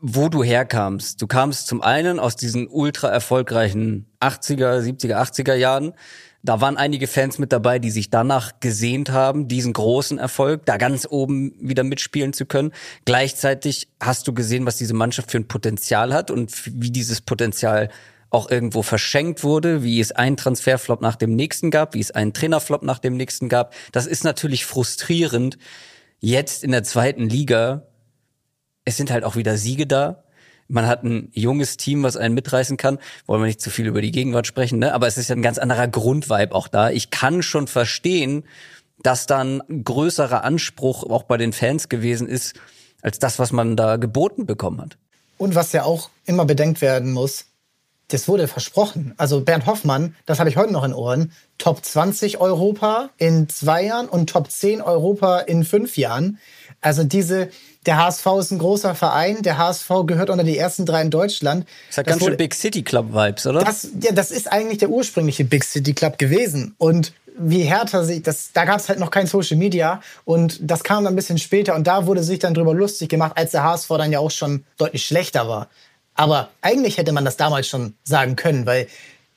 wo 0.00 0.28
du 0.28 0.44
herkamst. 0.44 1.20
Du 1.20 1.26
kamst 1.26 1.66
zum 1.66 1.82
einen 1.82 2.18
aus 2.18 2.36
diesen 2.36 2.68
ultra 2.68 3.08
erfolgreichen 3.08 4.06
80er, 4.20 4.80
70er, 4.80 5.16
80er 5.16 5.54
Jahren. 5.54 5.92
Da 6.42 6.60
waren 6.60 6.76
einige 6.76 7.08
Fans 7.08 7.38
mit 7.38 7.52
dabei, 7.52 7.80
die 7.80 7.90
sich 7.90 8.10
danach 8.10 8.60
gesehnt 8.60 9.10
haben, 9.10 9.48
diesen 9.48 9.72
großen 9.72 10.18
Erfolg, 10.18 10.64
da 10.66 10.76
ganz 10.76 11.06
oben 11.10 11.52
wieder 11.60 11.82
mitspielen 11.82 12.32
zu 12.32 12.46
können. 12.46 12.72
Gleichzeitig 13.04 13.88
hast 14.00 14.28
du 14.28 14.32
gesehen, 14.32 14.64
was 14.64 14.76
diese 14.76 14.94
Mannschaft 14.94 15.32
für 15.32 15.38
ein 15.38 15.48
Potenzial 15.48 16.14
hat 16.14 16.30
und 16.30 16.52
wie 16.66 16.92
dieses 16.92 17.20
Potenzial 17.20 17.90
auch 18.30 18.50
irgendwo 18.50 18.82
verschenkt 18.82 19.42
wurde, 19.42 19.82
wie 19.82 20.00
es 20.00 20.12
einen 20.12 20.36
Transferflop 20.36 21.00
nach 21.00 21.16
dem 21.16 21.34
nächsten 21.34 21.70
gab, 21.70 21.94
wie 21.94 22.00
es 22.00 22.10
einen 22.12 22.32
Trainerflop 22.32 22.82
nach 22.82 22.98
dem 22.98 23.16
nächsten 23.16 23.48
gab. 23.48 23.74
Das 23.90 24.06
ist 24.06 24.22
natürlich 24.22 24.64
frustrierend, 24.64 25.58
jetzt 26.20 26.64
in 26.64 26.72
der 26.72 26.84
zweiten 26.84 27.28
Liga 27.28 27.88
es 28.88 28.96
sind 28.96 29.10
halt 29.10 29.22
auch 29.22 29.36
wieder 29.36 29.58
Siege 29.58 29.86
da. 29.86 30.24
Man 30.66 30.86
hat 30.86 31.04
ein 31.04 31.28
junges 31.34 31.76
Team, 31.76 32.02
was 32.02 32.16
einen 32.16 32.34
mitreißen 32.34 32.78
kann. 32.78 32.98
Wollen 33.26 33.42
wir 33.42 33.46
nicht 33.46 33.60
zu 33.60 33.68
viel 33.68 33.86
über 33.86 34.00
die 34.00 34.12
Gegenwart 34.12 34.46
sprechen, 34.46 34.78
ne? 34.78 34.94
Aber 34.94 35.06
es 35.06 35.18
ist 35.18 35.28
ja 35.28 35.36
ein 35.36 35.42
ganz 35.42 35.58
anderer 35.58 35.88
Grundvibe 35.88 36.54
auch 36.54 36.68
da. 36.68 36.88
Ich 36.88 37.10
kann 37.10 37.42
schon 37.42 37.66
verstehen, 37.66 38.44
dass 39.02 39.26
dann 39.26 39.62
größerer 39.68 40.42
Anspruch 40.42 41.04
auch 41.04 41.24
bei 41.24 41.36
den 41.36 41.52
Fans 41.52 41.90
gewesen 41.90 42.26
ist, 42.26 42.54
als 43.02 43.18
das, 43.18 43.38
was 43.38 43.52
man 43.52 43.76
da 43.76 43.96
geboten 43.96 44.46
bekommen 44.46 44.80
hat. 44.80 44.96
Und 45.36 45.54
was 45.54 45.72
ja 45.72 45.84
auch 45.84 46.08
immer 46.24 46.46
bedenkt 46.46 46.80
werden 46.80 47.12
muss, 47.12 47.44
das 48.08 48.26
wurde 48.26 48.48
versprochen. 48.48 49.14
Also 49.16 49.42
Bernd 49.42 49.66
Hoffmann, 49.66 50.14
das 50.26 50.38
habe 50.38 50.48
ich 50.48 50.56
heute 50.56 50.72
noch 50.72 50.84
in 50.84 50.94
Ohren, 50.94 51.32
Top 51.58 51.84
20 51.84 52.38
Europa 52.38 53.10
in 53.18 53.48
zwei 53.48 53.84
Jahren 53.84 54.08
und 54.08 54.30
Top 54.30 54.50
10 54.50 54.80
Europa 54.80 55.40
in 55.40 55.64
fünf 55.64 55.96
Jahren. 55.96 56.38
Also 56.80 57.04
diese, 57.04 57.50
der 57.86 57.98
HSV 57.98 58.26
ist 58.38 58.50
ein 58.50 58.58
großer 58.58 58.94
Verein, 58.94 59.42
der 59.42 59.58
HSV 59.58 59.90
gehört 60.06 60.30
unter 60.30 60.44
die 60.44 60.56
ersten 60.56 60.86
drei 60.86 61.02
in 61.02 61.10
Deutschland. 61.10 61.66
Das 61.88 61.98
hat 61.98 62.06
das 62.06 62.12
ganz 62.12 62.22
wurde, 62.22 62.32
schön 62.32 62.38
Big 62.38 62.54
City 62.54 62.82
Club 62.82 63.12
Vibes, 63.12 63.46
oder? 63.46 63.60
Das, 63.60 63.88
ja, 64.02 64.12
das 64.12 64.30
ist 64.30 64.50
eigentlich 64.50 64.78
der 64.78 64.88
ursprüngliche 64.88 65.44
Big 65.44 65.64
City 65.64 65.92
Club 65.92 66.18
gewesen. 66.18 66.74
Und 66.78 67.12
wie 67.38 67.62
härter 67.62 68.04
sich, 68.04 68.22
das, 68.22 68.52
da 68.52 68.64
gab 68.64 68.78
es 68.78 68.88
halt 68.88 68.98
noch 68.98 69.10
kein 69.10 69.26
Social 69.26 69.56
Media 69.56 70.00
und 70.24 70.58
das 70.60 70.82
kam 70.82 71.04
dann 71.04 71.12
ein 71.12 71.16
bisschen 71.16 71.38
später 71.38 71.74
und 71.74 71.86
da 71.86 72.06
wurde 72.06 72.22
sich 72.22 72.40
dann 72.40 72.54
drüber 72.54 72.74
lustig 72.74 73.08
gemacht, 73.08 73.32
als 73.36 73.52
der 73.52 73.62
HSV 73.62 73.88
dann 73.90 74.12
ja 74.12 74.18
auch 74.18 74.30
schon 74.30 74.64
deutlich 74.76 75.04
schlechter 75.04 75.48
war. 75.48 75.68
Aber 76.18 76.50
eigentlich 76.62 76.98
hätte 76.98 77.12
man 77.12 77.24
das 77.24 77.36
damals 77.36 77.68
schon 77.68 77.94
sagen 78.02 78.34
können, 78.34 78.66
weil 78.66 78.88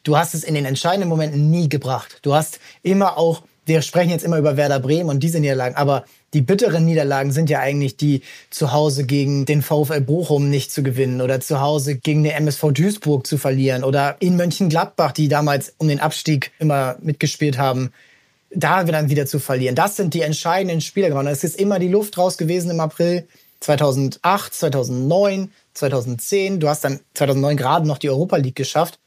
du 0.04 0.18
hast 0.18 0.34
es 0.34 0.44
in 0.44 0.56
den 0.56 0.66
entscheidenden 0.66 1.10
Momenten 1.10 1.52
nie 1.52 1.70
gebracht. 1.70 2.18
Du 2.24 2.34
hast 2.34 2.60
immer 2.82 3.20
auch, 3.20 3.44
wir 3.68 3.84
sprechen 3.84 4.10
jetzt 4.10 4.26
immer 4.26 4.40
über 4.40 4.58
Werder 4.58 4.80
Bremen 4.80 5.12
und 5.12 5.20
diese 5.22 5.40
Niederlagen, 5.40 5.76
aber 5.76 6.06
die 6.34 6.42
bitteren 6.42 6.84
Niederlagen 6.84 7.32
sind 7.32 7.52
ja 7.52 7.60
eigentlich 7.60 7.98
die 7.98 8.24
zu 8.50 8.72
Hause 8.72 9.06
gegen 9.06 9.46
den 9.46 9.62
VfL 9.62 10.02
Bochum 10.02 10.50
nicht 10.50 10.72
zu 10.72 10.82
gewinnen 10.82 11.22
oder 11.22 11.40
zu 11.40 11.62
Hause 11.62 11.98
gegen 11.98 12.24
den 12.24 12.34
MSV 12.34 12.72
Duisburg 12.72 13.28
zu 13.28 13.38
verlieren 13.38 13.84
oder 13.84 14.16
in 14.20 14.36
Mönchengladbach, 14.36 15.12
die 15.12 15.28
damals 15.28 15.76
um 15.78 15.88
den 15.88 16.00
Abstieg 16.00 16.52
immer 16.58 16.98
mitgespielt 17.00 17.60
haben, 17.60 17.92
da 18.50 18.84
dann 18.84 19.12
wieder 19.12 19.28
zu 19.28 19.38
verlieren. 19.38 19.76
Das 19.76 19.98
sind 19.98 20.16
die 20.16 20.22
entscheidenden 20.22 20.82
Spiele 20.82 21.10
geworden. 21.10 21.28
Es 21.28 21.44
ist 21.44 21.60
immer 21.60 21.78
die 21.78 21.90
Luft 21.90 22.18
raus 22.18 22.40
gewesen 22.40 22.72
im 22.72 22.80
April 22.80 23.28
2008, 23.60 24.54
2009, 24.54 25.52
2010. 25.74 26.60
Du 26.60 26.68
hast 26.68 26.84
dann 26.84 27.00
2009 27.14 27.58
gerade 27.58 27.88
noch 27.88 27.98
die 27.98 28.10
Europa 28.10 28.38
League 28.38 28.56
geschafft, 28.56 29.00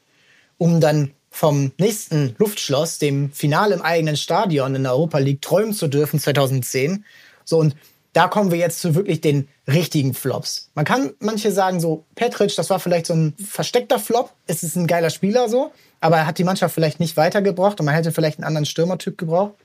um 0.57 0.79
dann 0.81 1.11
vom 1.29 1.73
nächsten 1.77 2.35
Luftschloss, 2.37 2.97
dem 2.97 3.31
Finale 3.31 3.75
im 3.75 3.81
eigenen 3.81 4.15
Stadion 4.15 4.73
in 4.73 4.83
der 4.83 4.93
Europa 4.93 5.17
League, 5.17 5.41
träumen 5.41 5.73
zu 5.73 5.87
dürfen 5.87 6.19
2010. 6.19 7.03
So 7.43 7.59
und 7.59 7.75
da 8.13 8.29
kommen 8.29 8.49
wir 8.49 8.57
jetzt 8.57 8.79
zu 8.79 8.95
wirklich 8.95 9.19
den 9.19 9.49
richtigen 9.67 10.13
Flops. 10.13 10.69
Man 10.73 10.85
kann 10.85 11.11
manche 11.19 11.51
sagen 11.51 11.81
so, 11.81 12.05
Petric, 12.15 12.55
das 12.55 12.69
war 12.69 12.79
vielleicht 12.79 13.07
so 13.07 13.13
ein 13.13 13.33
versteckter 13.37 13.99
Flop. 13.99 14.31
Es 14.47 14.63
ist 14.63 14.77
ein 14.77 14.87
geiler 14.87 15.09
Spieler 15.09 15.49
so, 15.49 15.73
aber 15.99 16.17
er 16.17 16.27
hat 16.27 16.37
die 16.37 16.45
Mannschaft 16.45 16.73
vielleicht 16.73 17.01
nicht 17.01 17.17
weitergebracht 17.17 17.77
und 17.81 17.85
man 17.85 17.95
hätte 17.95 18.13
vielleicht 18.13 18.39
einen 18.39 18.45
anderen 18.45 18.65
Stürmertyp 18.65 19.17
gebraucht. 19.17 19.55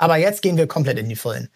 Aber 0.00 0.16
jetzt 0.16 0.42
gehen 0.42 0.56
wir 0.56 0.66
komplett 0.66 0.98
in 0.98 1.08
die 1.08 1.14
Vollen. 1.14 1.48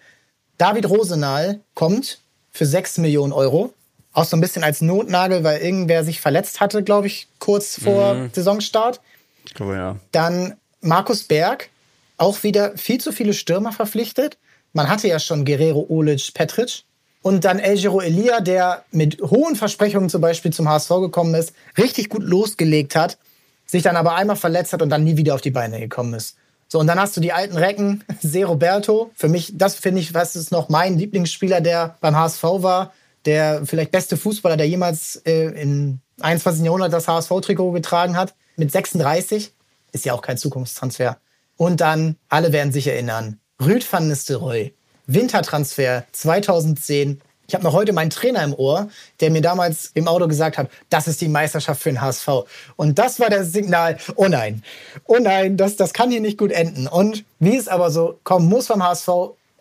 David 0.56 0.88
Rosenal 0.88 1.58
kommt 1.74 2.20
für 2.52 2.66
6 2.66 2.98
Millionen 2.98 3.32
Euro. 3.32 3.74
Auch 4.14 4.24
so 4.24 4.36
ein 4.36 4.40
bisschen 4.40 4.64
als 4.64 4.80
Notnagel, 4.80 5.44
weil 5.44 5.60
irgendwer 5.60 6.04
sich 6.04 6.20
verletzt 6.20 6.60
hatte, 6.60 6.82
glaube 6.82 7.08
ich, 7.08 7.28
kurz 7.38 7.78
vor 7.82 8.14
mhm. 8.14 8.30
Saisonstart. 8.32 9.00
Ich 9.44 9.54
glaube, 9.54 9.74
ja. 9.74 9.96
Dann 10.12 10.54
Markus 10.80 11.24
Berg, 11.24 11.68
auch 12.16 12.42
wieder 12.42 12.78
viel 12.78 13.00
zu 13.00 13.12
viele 13.12 13.34
Stürmer 13.34 13.72
verpflichtet. 13.72 14.38
Man 14.72 14.88
hatte 14.88 15.08
ja 15.08 15.18
schon 15.18 15.44
Guerrero, 15.44 15.86
Olic, 15.88 16.32
Petric. 16.32 16.84
Und 17.22 17.44
dann 17.44 17.58
El 17.58 17.76
Giro 17.76 18.00
Elia, 18.00 18.40
der 18.40 18.84
mit 18.90 19.20
hohen 19.20 19.56
Versprechungen 19.56 20.10
zum 20.10 20.20
Beispiel 20.20 20.52
zum 20.52 20.68
HSV 20.68 20.90
gekommen 21.00 21.34
ist, 21.34 21.54
richtig 21.78 22.10
gut 22.10 22.22
losgelegt 22.22 22.94
hat, 22.94 23.16
sich 23.64 23.82
dann 23.82 23.96
aber 23.96 24.14
einmal 24.14 24.36
verletzt 24.36 24.74
hat 24.74 24.82
und 24.82 24.90
dann 24.90 25.04
nie 25.04 25.16
wieder 25.16 25.34
auf 25.34 25.40
die 25.40 25.50
Beine 25.50 25.80
gekommen 25.80 26.12
ist. 26.14 26.36
So, 26.68 26.78
und 26.80 26.86
dann 26.86 27.00
hast 27.00 27.16
du 27.16 27.20
die 27.20 27.32
alten 27.32 27.56
Recken, 27.56 28.04
Se 28.20 28.44
Roberto. 28.44 29.10
Für 29.14 29.28
mich, 29.28 29.52
das 29.56 29.74
finde 29.74 30.00
ich, 30.00 30.12
was 30.12 30.36
ist 30.36 30.52
noch 30.52 30.68
mein 30.68 30.98
Lieblingsspieler, 30.98 31.60
der 31.60 31.96
beim 32.00 32.14
HSV 32.14 32.42
war. 32.42 32.92
Der 33.26 33.64
vielleicht 33.64 33.90
beste 33.90 34.16
Fußballer, 34.16 34.56
der 34.56 34.68
jemals 34.68 35.16
äh, 35.24 35.46
im 35.60 36.00
21. 36.20 36.64
Jahrhundert 36.64 36.92
das 36.92 37.08
HSV-Trikot 37.08 37.72
getragen 37.72 38.16
hat 38.16 38.34
mit 38.56 38.70
36. 38.70 39.52
Ist 39.92 40.04
ja 40.04 40.12
auch 40.12 40.22
kein 40.22 40.38
Zukunftstransfer. 40.38 41.18
Und 41.56 41.80
dann, 41.80 42.16
alle 42.28 42.52
werden 42.52 42.72
sich 42.72 42.86
erinnern, 42.86 43.38
Rüd 43.64 43.90
van 43.90 44.08
Nistelrooy, 44.08 44.74
Wintertransfer 45.06 46.04
2010. 46.12 47.20
Ich 47.46 47.54
habe 47.54 47.62
noch 47.62 47.74
heute 47.74 47.92
meinen 47.92 48.10
Trainer 48.10 48.42
im 48.42 48.54
Ohr, 48.54 48.88
der 49.20 49.30
mir 49.30 49.42
damals 49.42 49.90
im 49.94 50.08
Auto 50.08 50.26
gesagt 50.26 50.58
hat, 50.58 50.70
das 50.88 51.06
ist 51.06 51.20
die 51.20 51.28
Meisterschaft 51.28 51.82
für 51.82 51.90
den 51.90 52.00
HSV. 52.00 52.28
Und 52.76 52.98
das 52.98 53.20
war 53.20 53.28
das 53.28 53.52
Signal, 53.52 53.98
oh 54.16 54.28
nein, 54.28 54.62
oh 55.04 55.18
nein, 55.20 55.56
das, 55.56 55.76
das 55.76 55.92
kann 55.92 56.10
hier 56.10 56.20
nicht 56.20 56.38
gut 56.38 56.52
enden. 56.52 56.88
Und 56.88 57.24
wie 57.38 57.56
es 57.56 57.68
aber 57.68 57.90
so 57.90 58.18
kommen 58.24 58.48
muss 58.48 58.66
vom 58.66 58.82
HSV, 58.82 59.08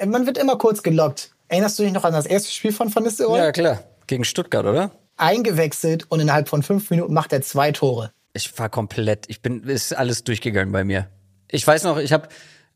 man 0.06 0.26
wird 0.26 0.38
immer 0.38 0.58
kurz 0.58 0.82
gelockt. 0.82 1.33
Erinnerst 1.54 1.78
du 1.78 1.84
dich 1.84 1.94
noch 1.94 2.04
an 2.04 2.14
das 2.14 2.26
erste 2.26 2.52
Spiel 2.52 2.72
von 2.72 2.94
Van 2.96 3.04
Nistelrooy? 3.04 3.38
Ja, 3.38 3.52
klar. 3.52 3.84
Gegen 4.08 4.24
Stuttgart, 4.24 4.66
oder? 4.66 4.90
Eingewechselt 5.18 6.10
und 6.10 6.20
innerhalb 6.20 6.50
von 6.50 6.64
fünf 6.64 6.90
Minuten 6.90 7.14
macht 7.14 7.32
er 7.32 7.44
zwei 7.44 7.72
Tore. 7.72 8.12
Ich 8.34 8.58
war 8.58 8.70
komplett, 8.70 9.26
ich 9.28 9.44
bin, 9.44 9.62
ist 9.62 9.94
alles 9.94 10.24
durchgegangen 10.24 10.72
bei 10.72 10.84
mir. 10.84 11.10
Ich 11.52 11.68
weiß 11.68 11.84
noch, 11.84 12.00
ich 12.00 12.12
habe, 12.12 12.28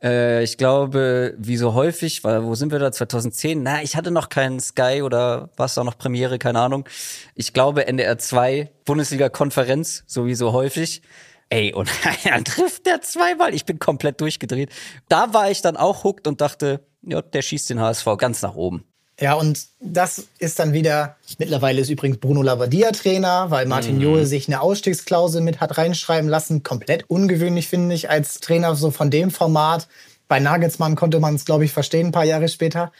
äh, 0.04 0.44
ich 0.44 0.60
glaube, 0.60 1.34
wie 1.40 1.58
so 1.58 1.74
häufig, 1.74 2.24
weil, 2.24 2.44
wo 2.44 2.54
sind 2.54 2.72
wir 2.72 2.78
da, 2.78 2.92
2010? 2.92 3.64
Na, 3.64 3.82
ich 3.82 3.96
hatte 3.96 4.12
noch 4.12 4.30
keinen 4.30 4.60
Sky 4.60 5.02
oder 5.02 5.50
was 5.58 5.74
da 5.74 5.84
noch 5.84 5.98
Premiere, 5.98 6.38
keine 6.38 6.60
Ahnung. 6.60 6.88
Ich 7.34 7.54
glaube 7.54 7.88
NDR 7.88 8.20
2, 8.20 8.70
Bundesliga-Konferenz, 8.86 10.04
so 10.06 10.28
wie 10.28 10.36
so 10.36 10.54
häufig. 10.54 11.02
Ey, 11.50 11.74
und 11.74 11.90
dann 12.26 12.46
trifft 12.46 12.86
der 12.86 13.02
zweimal. 13.02 13.56
Ich 13.56 13.66
bin 13.66 13.80
komplett 13.80 14.22
durchgedreht. 14.22 14.72
Da 15.10 15.34
war 15.34 15.50
ich 15.50 15.64
dann 15.64 15.78
auch 15.78 16.04
hooked 16.04 16.28
und 16.28 16.42
dachte, 16.42 16.86
ja, 17.08 17.22
der 17.22 17.42
schießt 17.42 17.70
den 17.70 17.80
HSV 17.80 18.06
ganz 18.18 18.42
nach 18.42 18.56
oben. 18.56 18.84
Ja, 19.20 19.34
und 19.34 19.66
das 19.80 20.28
ist 20.38 20.60
dann 20.60 20.74
wieder, 20.74 21.16
mittlerweile 21.40 21.82
ist 21.82 21.90
übrigens 21.90 22.20
Bruno 22.20 22.44
Labbadia 22.44 22.92
Trainer, 22.92 23.50
weil 23.50 23.66
Martin 23.66 23.96
mhm. 23.96 24.02
Johe 24.02 24.26
sich 24.28 24.48
eine 24.48 24.62
Ausstiegsklausel 24.62 25.42
mit 25.42 25.60
hat 25.60 25.78
reinschreiben 25.80 26.30
lassen. 26.30 26.62
Komplett 26.62 27.10
ungewöhnlich, 27.10 27.68
finde 27.68 27.96
ich, 27.96 28.12
als 28.12 28.40
Trainer 28.40 28.76
so 28.76 28.92
von 28.92 29.10
dem 29.10 29.32
Format. 29.32 29.88
Bei 30.28 30.40
Nagelsmann 30.40 30.96
konnte 30.96 31.20
man 31.20 31.34
es, 31.34 31.46
glaube 31.46 31.66
ich, 31.66 31.72
verstehen, 31.72 32.08
ein 32.08 32.12
paar 32.12 32.26
Jahre 32.26 32.48
später. 32.48 32.92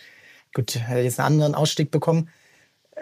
Gut, 0.56 0.76
er 0.76 0.88
hat 0.88 0.98
jetzt 0.98 1.20
einen 1.20 1.34
anderen 1.34 1.56
Ausstieg 1.56 1.92
bekommen. 1.92 2.30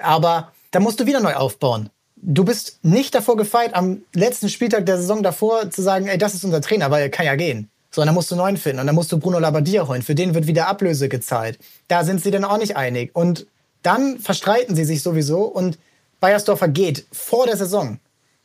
Aber 0.02 0.52
da 0.72 0.82
musst 0.82 1.00
du 1.00 1.06
wieder 1.06 1.22
neu 1.22 1.36
aufbauen. 1.36 1.90
Du 2.18 2.44
bist 2.44 2.80
nicht 2.82 3.16
davor 3.16 3.38
gefeit, 3.38 3.76
am 3.76 4.02
letzten 4.14 4.50
Spieltag 4.50 4.86
der 4.88 4.98
Saison 4.98 5.24
davor 5.24 5.70
zu 5.70 5.82
sagen, 5.82 6.08
ey, 6.08 6.18
das 6.18 6.34
ist 6.34 6.44
unser 6.44 6.60
Trainer, 6.60 6.92
weil 6.92 7.04
er 7.04 7.10
kann 7.10 7.26
ja 7.26 7.36
gehen. 7.36 7.70
So, 7.96 8.02
und 8.02 8.08
dann 8.08 8.16
musst 8.16 8.30
du 8.30 8.36
neuen 8.36 8.58
finden. 8.58 8.82
Und 8.82 8.88
dann 8.88 8.96
musst 8.96 9.10
du 9.14 9.18
Bruno 9.18 9.40
Labbadia 9.40 9.88
holen. 9.88 10.02
Für 10.02 10.16
den 10.16 10.34
wird 10.34 10.48
wieder 10.48 10.68
Ablöse 10.68 11.08
gezahlt. 11.08 11.58
Da 11.88 12.04
sind 12.04 12.22
sie 12.22 12.30
dann 12.30 12.44
auch 12.44 12.58
nicht 12.58 12.76
einig. 12.76 13.16
Und 13.16 13.48
dann 13.84 14.20
verstreiten 14.20 14.76
sie 14.76 14.84
sich 14.84 15.02
sowieso 15.02 15.44
und 15.44 15.78
Bayersdorfer 16.20 16.68
geht 16.68 17.06
vor 17.14 17.46
der 17.46 17.56
Saison. 17.56 18.00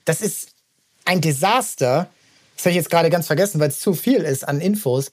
Das 0.05 0.21
ist 0.21 0.51
ein 1.05 1.21
Desaster. 1.21 2.07
Das 2.55 2.65
habe 2.65 2.71
ich 2.71 2.77
jetzt 2.77 2.91
gerade 2.91 3.11
ganz 3.11 3.27
vergessen, 3.27 3.59
weil 3.59 3.71
es 3.71 3.81
zu 3.81 3.93
viel 3.95 4.21
ist 4.21 4.47
an 4.47 4.61
Infos. 4.61 5.11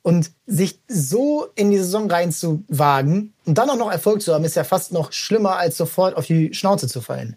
Und 0.00 0.30
sich 0.46 0.78
so 0.88 1.48
in 1.54 1.70
die 1.70 1.76
Saison 1.76 2.10
reinzuwagen 2.10 3.34
und 3.44 3.58
dann 3.58 3.68
auch 3.68 3.76
noch 3.76 3.92
Erfolg 3.92 4.22
zu 4.22 4.32
haben, 4.32 4.44
ist 4.46 4.56
ja 4.56 4.64
fast 4.64 4.90
noch 4.90 5.12
schlimmer, 5.12 5.56
als 5.56 5.76
sofort 5.76 6.16
auf 6.16 6.24
die 6.24 6.54
Schnauze 6.54 6.88
zu 6.88 7.02
fallen. 7.02 7.36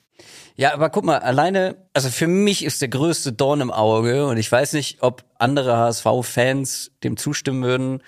Ja, 0.59 0.73
aber 0.73 0.89
guck 0.89 1.05
mal, 1.05 1.19
alleine, 1.19 1.77
also 1.93 2.09
für 2.09 2.27
mich 2.27 2.65
ist 2.65 2.81
der 2.81 2.89
größte 2.89 3.31
Dorn 3.31 3.61
im 3.61 3.71
Auge 3.71 4.27
und 4.27 4.35
ich 4.35 4.51
weiß 4.51 4.73
nicht, 4.73 5.01
ob 5.01 5.23
andere 5.37 5.77
HSV-Fans 5.77 6.91
dem 7.01 7.15
zustimmen 7.15 7.63
würden. 7.63 8.03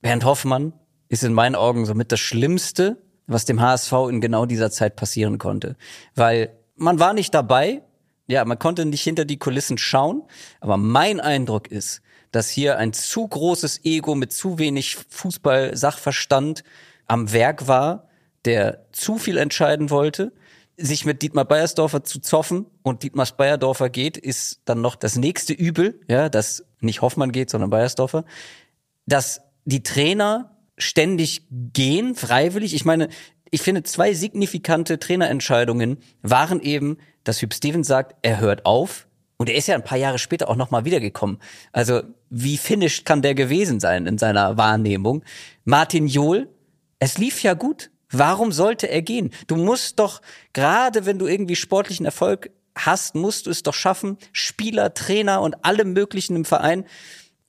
Bernd 0.00 0.24
Hoffmann 0.24 0.72
ist 1.08 1.24
in 1.24 1.32
meinen 1.32 1.56
Augen 1.56 1.86
somit 1.86 2.12
das 2.12 2.20
Schlimmste, 2.20 3.02
was 3.26 3.44
dem 3.44 3.60
HSV 3.60 3.92
in 4.08 4.20
genau 4.20 4.46
dieser 4.46 4.70
Zeit 4.70 4.94
passieren 4.94 5.38
konnte. 5.38 5.74
Weil 6.14 6.56
man 6.76 7.00
war 7.00 7.12
nicht 7.12 7.34
dabei, 7.34 7.82
ja, 8.28 8.44
man 8.44 8.60
konnte 8.60 8.84
nicht 8.84 9.02
hinter 9.02 9.24
die 9.24 9.40
Kulissen 9.40 9.76
schauen, 9.76 10.22
aber 10.60 10.76
mein 10.76 11.18
Eindruck 11.18 11.66
ist, 11.72 12.02
dass 12.30 12.48
hier 12.48 12.78
ein 12.78 12.92
zu 12.92 13.26
großes 13.26 13.84
Ego 13.84 14.14
mit 14.14 14.32
zu 14.32 14.60
wenig 14.60 14.96
Fußball-Sachverstand 15.08 16.62
am 17.08 17.32
Werk 17.32 17.66
war, 17.66 18.06
der 18.44 18.86
zu 18.92 19.18
viel 19.18 19.38
entscheiden 19.38 19.90
wollte 19.90 20.30
sich 20.80 21.04
mit 21.04 21.22
Dietmar 21.22 21.44
Beiersdorfer 21.44 22.04
zu 22.04 22.20
zoffen 22.20 22.66
und 22.82 23.02
Dietmar 23.02 23.26
Beiersdorfer 23.36 23.90
geht, 23.90 24.16
ist 24.16 24.62
dann 24.64 24.80
noch 24.80 24.96
das 24.96 25.16
nächste 25.16 25.52
Übel, 25.52 26.00
ja, 26.08 26.28
dass 26.28 26.64
nicht 26.80 27.02
Hoffmann 27.02 27.32
geht, 27.32 27.50
sondern 27.50 27.70
Beiersdorfer, 27.70 28.24
dass 29.06 29.42
die 29.64 29.82
Trainer 29.82 30.56
ständig 30.78 31.46
gehen, 31.50 32.14
freiwillig. 32.14 32.74
Ich 32.74 32.84
meine, 32.84 33.08
ich 33.50 33.62
finde, 33.62 33.82
zwei 33.82 34.14
signifikante 34.14 34.98
Trainerentscheidungen 34.98 35.98
waren 36.22 36.60
eben, 36.60 36.98
dass 37.24 37.42
Hüb 37.42 37.52
Stevens 37.52 37.86
sagt, 37.86 38.16
er 38.22 38.40
hört 38.40 38.64
auf. 38.64 39.06
Und 39.36 39.48
er 39.48 39.56
ist 39.56 39.68
ja 39.68 39.74
ein 39.74 39.84
paar 39.84 39.98
Jahre 39.98 40.18
später 40.18 40.48
auch 40.48 40.56
nochmal 40.56 40.84
wiedergekommen. 40.84 41.38
Also, 41.72 42.02
wie 42.28 42.58
finished 42.58 43.06
kann 43.06 43.22
der 43.22 43.34
gewesen 43.34 43.80
sein 43.80 44.06
in 44.06 44.18
seiner 44.18 44.58
Wahrnehmung? 44.58 45.24
Martin 45.64 46.06
Johl, 46.06 46.48
es 46.98 47.16
lief 47.16 47.42
ja 47.42 47.54
gut. 47.54 47.89
Warum 48.10 48.52
sollte 48.52 48.88
er 48.88 49.02
gehen? 49.02 49.30
Du 49.46 49.56
musst 49.56 49.98
doch, 49.98 50.20
gerade 50.52 51.06
wenn 51.06 51.18
du 51.18 51.26
irgendwie 51.26 51.56
sportlichen 51.56 52.06
Erfolg 52.06 52.50
hast, 52.76 53.14
musst 53.14 53.46
du 53.46 53.50
es 53.50 53.62
doch 53.62 53.74
schaffen, 53.74 54.18
Spieler, 54.32 54.94
Trainer 54.94 55.42
und 55.42 55.64
alle 55.64 55.84
möglichen 55.84 56.36
im 56.36 56.44
Verein 56.44 56.84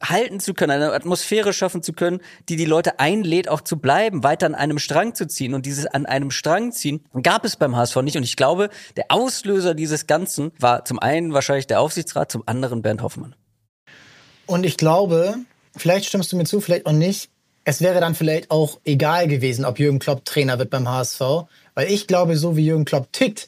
halten 0.04 0.40
zu 0.40 0.54
können, 0.54 0.72
eine 0.72 0.94
Atmosphäre 0.94 1.54
schaffen 1.54 1.84
zu 1.84 1.94
können, 1.94 2.22
die 2.50 2.56
die 2.56 2.66
Leute 2.66 3.00
einlädt, 3.00 3.48
auch 3.48 3.62
zu 3.62 3.78
bleiben, 3.78 4.24
weiter 4.24 4.48
an 4.48 4.56
einem 4.56 4.80
Strang 4.80 5.16
zu 5.16 5.28
ziehen. 5.28 5.54
Und 5.54 5.66
dieses 5.66 5.86
an 5.86 6.06
einem 6.06 6.32
Strang 6.32 6.72
ziehen 6.72 7.04
gab 7.22 7.46
es 7.46 7.56
beim 7.56 7.76
HSV 7.76 7.98
nicht. 7.98 8.18
Und 8.18 8.24
ich 8.24 8.36
glaube, 8.36 8.70
der 8.98 9.06
Auslöser 9.10 9.76
dieses 9.76 10.08
Ganzen 10.08 10.52
war 10.60 10.86
zum 10.86 11.00
einen 11.00 11.34
wahrscheinlich 11.34 11.68
der 11.68 11.80
Aufsichtsrat, 11.80 12.32
zum 12.32 12.44
anderen 12.48 12.82
Bernd 12.82 13.02
Hoffmann. 13.04 13.36
Und 14.48 14.66
ich 14.66 14.78
glaube, 14.78 15.36
vielleicht 15.78 16.08
stimmst 16.08 16.32
du 16.32 16.38
mir 16.38 16.46
zu, 16.46 16.62
vielleicht 16.62 16.86
auch 16.86 16.94
nicht, 16.94 17.30
es 17.72 17.82
wäre 17.82 18.02
dann 18.02 18.16
vielleicht 18.16 18.52
auch 18.52 18.80
egal 18.84 19.30
gewesen, 19.30 19.64
ob 19.64 19.80
Jürgen 19.80 20.00
Klopp 20.00 20.26
Trainer 20.26 20.60
wird 20.60 20.70
beim 20.70 20.90
HSV. 20.90 21.22
Weil 21.74 21.90
ich 21.90 22.06
glaube, 22.06 22.36
so 22.36 22.58
wie 22.58 22.66
Jürgen 22.66 22.84
Klopp 22.84 23.14
tickt, 23.14 23.48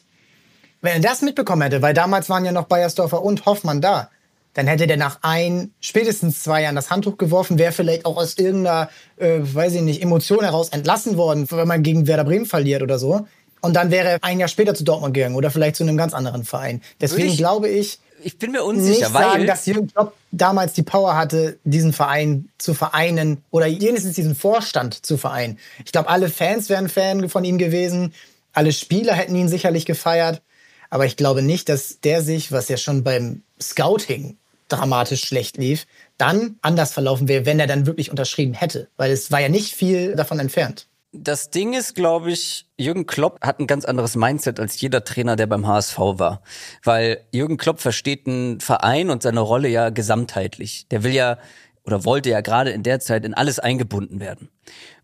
wenn 0.80 0.94
er 0.94 1.00
das 1.00 1.20
mitbekommen 1.20 1.60
hätte, 1.60 1.82
weil 1.82 1.92
damals 1.92 2.30
waren 2.30 2.44
ja 2.44 2.52
noch 2.52 2.64
Bayersdorfer 2.64 3.22
und 3.22 3.44
Hoffmann 3.44 3.82
da, 3.82 4.08
dann 4.54 4.66
hätte 4.66 4.86
der 4.86 4.96
nach 4.96 5.18
ein, 5.20 5.72
spätestens 5.80 6.42
zwei 6.42 6.62
Jahren 6.62 6.74
das 6.74 6.90
Handtuch 6.90 7.18
geworfen, 7.18 7.58
wäre 7.58 7.72
vielleicht 7.72 8.06
auch 8.06 8.16
aus 8.16 8.38
irgendeiner, 8.38 8.88
äh, 9.18 9.40
weiß 9.40 9.74
ich 9.74 9.82
nicht, 9.82 10.02
Emotion 10.02 10.42
heraus 10.42 10.70
entlassen 10.70 11.18
worden, 11.18 11.46
wenn 11.50 11.68
man 11.68 11.82
gegen 11.82 12.06
Werder 12.06 12.24
Bremen 12.24 12.46
verliert 12.46 12.82
oder 12.82 12.98
so. 12.98 13.26
Und 13.60 13.74
dann 13.76 13.90
wäre 13.90 14.08
er 14.08 14.18
ein 14.22 14.40
Jahr 14.40 14.48
später 14.48 14.74
zu 14.74 14.84
Dortmund 14.84 15.12
gegangen 15.12 15.36
oder 15.36 15.50
vielleicht 15.50 15.76
zu 15.76 15.82
einem 15.82 15.98
ganz 15.98 16.14
anderen 16.14 16.44
Verein. 16.44 16.80
Deswegen 16.98 17.28
ich, 17.28 17.36
glaube 17.36 17.68
ich, 17.68 17.98
ich 18.24 18.38
bin 18.38 18.52
mir 18.52 18.64
unsicher, 18.64 19.08
nicht 19.08 19.12
sagen, 19.12 19.46
dass 19.46 19.66
Jürgen 19.66 19.88
Klopp 19.88 20.14
damals 20.32 20.72
die 20.72 20.82
Power 20.82 21.16
hatte, 21.16 21.58
diesen 21.64 21.92
Verein 21.92 22.48
zu 22.58 22.74
vereinen 22.74 23.42
oder 23.50 23.66
wenigstens 23.66 24.14
diesen 24.14 24.34
Vorstand 24.34 25.04
zu 25.04 25.16
vereinen. 25.16 25.58
Ich 25.84 25.92
glaube, 25.92 26.08
alle 26.08 26.28
Fans 26.28 26.68
wären 26.68 26.88
Fan 26.88 27.28
von 27.28 27.44
ihm 27.44 27.58
gewesen, 27.58 28.12
alle 28.52 28.72
Spieler 28.72 29.14
hätten 29.14 29.36
ihn 29.36 29.48
sicherlich 29.48 29.84
gefeiert, 29.84 30.42
aber 30.90 31.06
ich 31.06 31.16
glaube 31.16 31.42
nicht, 31.42 31.68
dass 31.68 32.00
der 32.00 32.22
sich, 32.22 32.52
was 32.52 32.68
ja 32.68 32.76
schon 32.76 33.04
beim 33.04 33.42
Scouting 33.60 34.36
dramatisch 34.68 35.24
schlecht 35.24 35.56
lief, 35.56 35.86
dann 36.16 36.56
anders 36.62 36.92
verlaufen 36.92 37.28
wäre, 37.28 37.46
wenn 37.46 37.60
er 37.60 37.66
dann 37.66 37.86
wirklich 37.86 38.10
unterschrieben 38.10 38.54
hätte. 38.54 38.88
Weil 38.96 39.10
es 39.10 39.30
war 39.30 39.40
ja 39.40 39.48
nicht 39.48 39.74
viel 39.74 40.14
davon 40.16 40.38
entfernt. 40.38 40.86
Das 41.16 41.50
Ding 41.50 41.74
ist, 41.74 41.94
glaube 41.94 42.32
ich, 42.32 42.66
Jürgen 42.76 43.06
Klopp 43.06 43.38
hat 43.40 43.60
ein 43.60 43.68
ganz 43.68 43.84
anderes 43.84 44.16
Mindset 44.16 44.58
als 44.58 44.80
jeder 44.80 45.04
Trainer, 45.04 45.36
der 45.36 45.46
beim 45.46 45.66
HSV 45.66 45.96
war. 45.96 46.42
Weil 46.82 47.24
Jürgen 47.30 47.56
Klopp 47.56 47.80
versteht 47.80 48.26
einen 48.26 48.60
Verein 48.60 49.10
und 49.10 49.22
seine 49.22 49.40
Rolle 49.40 49.68
ja 49.68 49.90
gesamtheitlich. 49.90 50.88
Der 50.88 51.04
will 51.04 51.12
ja 51.12 51.38
oder 51.84 52.04
wollte 52.04 52.30
ja 52.30 52.40
gerade 52.40 52.70
in 52.70 52.82
der 52.82 52.98
Zeit 52.98 53.24
in 53.24 53.32
alles 53.32 53.60
eingebunden 53.60 54.18
werden. 54.18 54.48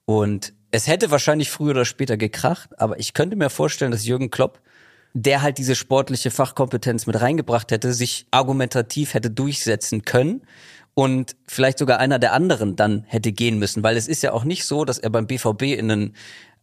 Und 0.05 0.53
es 0.73 0.89
hätte 0.89 1.13
wahrscheinlich 1.13 1.49
früher 1.49 1.71
oder 1.71 1.85
später 1.85 2.17
gekracht, 2.17 2.71
aber 2.81 2.99
ich 2.99 3.15
könnte 3.15 3.37
mir 3.37 3.51
vorstellen, 3.51 3.93
dass 3.93 4.05
Jürgen 4.05 4.31
Klopp 4.31 4.61
der 5.13 5.43
halt 5.43 5.59
diese 5.59 5.75
sportliche 5.75 6.31
Fachkompetenz 6.31 7.07
mit 7.07 7.21
reingebracht 7.21 7.73
hätte, 7.73 7.93
sich 7.93 8.27
argumentativ 8.31 9.15
hätte 9.15 9.31
durchsetzen 9.31 10.03
können 10.03 10.43
und 11.01 11.35
vielleicht 11.47 11.79
sogar 11.79 11.99
einer 11.99 12.19
der 12.19 12.35
anderen 12.35 12.77
dann 12.77 13.05
hätte 13.05 13.33
gehen 13.33 13.59
müssen, 13.59 13.83
weil 13.83 13.97
es 13.97 14.07
ist 14.07 14.23
ja 14.23 14.35
auch 14.35 14.45
nicht 14.45 14.67
so, 14.67 14.85
dass 14.85 14.99
er 14.99 15.09
beim 15.09 15.27
BVB 15.27 15.63
in 15.63 15.91
ein 15.91 16.15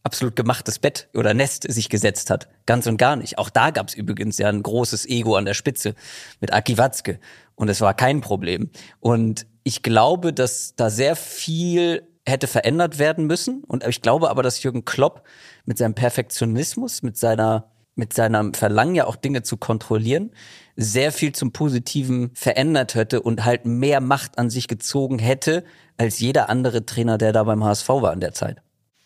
absolut 0.04 0.36
gemachtes 0.36 0.78
Bett 0.78 1.10
oder 1.16 1.34
Nest 1.34 1.66
sich 1.68 1.90
gesetzt 1.90 2.30
hat. 2.30 2.48
Ganz 2.68 2.86
und 2.86 2.98
gar 2.98 3.16
nicht. 3.16 3.40
Auch 3.40 3.50
da 3.50 3.72
gab 3.72 3.88
es 3.88 3.96
übrigens 3.96 4.38
ja 4.38 4.48
ein 4.50 4.62
großes 4.62 5.08
Ego 5.08 5.38
an 5.38 5.46
der 5.46 5.56
Spitze 5.56 5.96
mit 6.40 6.54
Aki 6.54 6.78
Watzke. 6.78 7.20
Und 7.56 7.70
es 7.70 7.82
war 7.82 7.96
kein 7.96 8.22
Problem. 8.22 8.70
Und 9.00 9.48
ich 9.64 9.82
glaube, 9.82 10.34
dass 10.34 10.76
da 10.76 10.92
sehr 10.92 11.16
viel 11.16 12.08
hätte 12.24 12.46
verändert 12.46 13.00
werden 13.00 13.26
müssen. 13.26 13.64
Und 13.64 13.88
ich 13.88 14.04
glaube 14.04 14.30
aber, 14.30 14.44
dass 14.44 14.62
Jürgen 14.62 14.86
Klopp 14.86 15.24
mit 15.66 15.80
seinem 15.80 15.96
Perfektionismus, 15.96 17.02
mit 17.02 17.18
seiner 17.18 17.72
mit 17.96 18.14
seinem 18.14 18.54
Verlangen 18.54 18.94
ja 18.94 19.08
auch 19.08 19.16
Dinge 19.16 19.42
zu 19.42 19.58
kontrollieren, 19.58 20.30
sehr 20.78 21.12
viel 21.12 21.34
zum 21.34 21.52
Positiven 21.52 22.32
verändert 22.36 22.96
hätte 22.96 23.22
und 23.22 23.44
halt 23.44 23.66
mehr 23.66 24.00
Macht 24.00 24.38
an 24.38 24.50
sich 24.50 24.68
gezogen 24.68 25.20
hätte, 25.20 25.64
als 25.98 26.20
jeder 26.20 26.50
andere 26.50 26.86
Trainer, 26.86 27.18
der 27.18 27.34
da 27.34 27.44
beim 27.44 27.64
HSV 27.64 27.90
war 27.90 28.14
in 28.14 28.20
der 28.20 28.34
Zeit. 28.34 28.62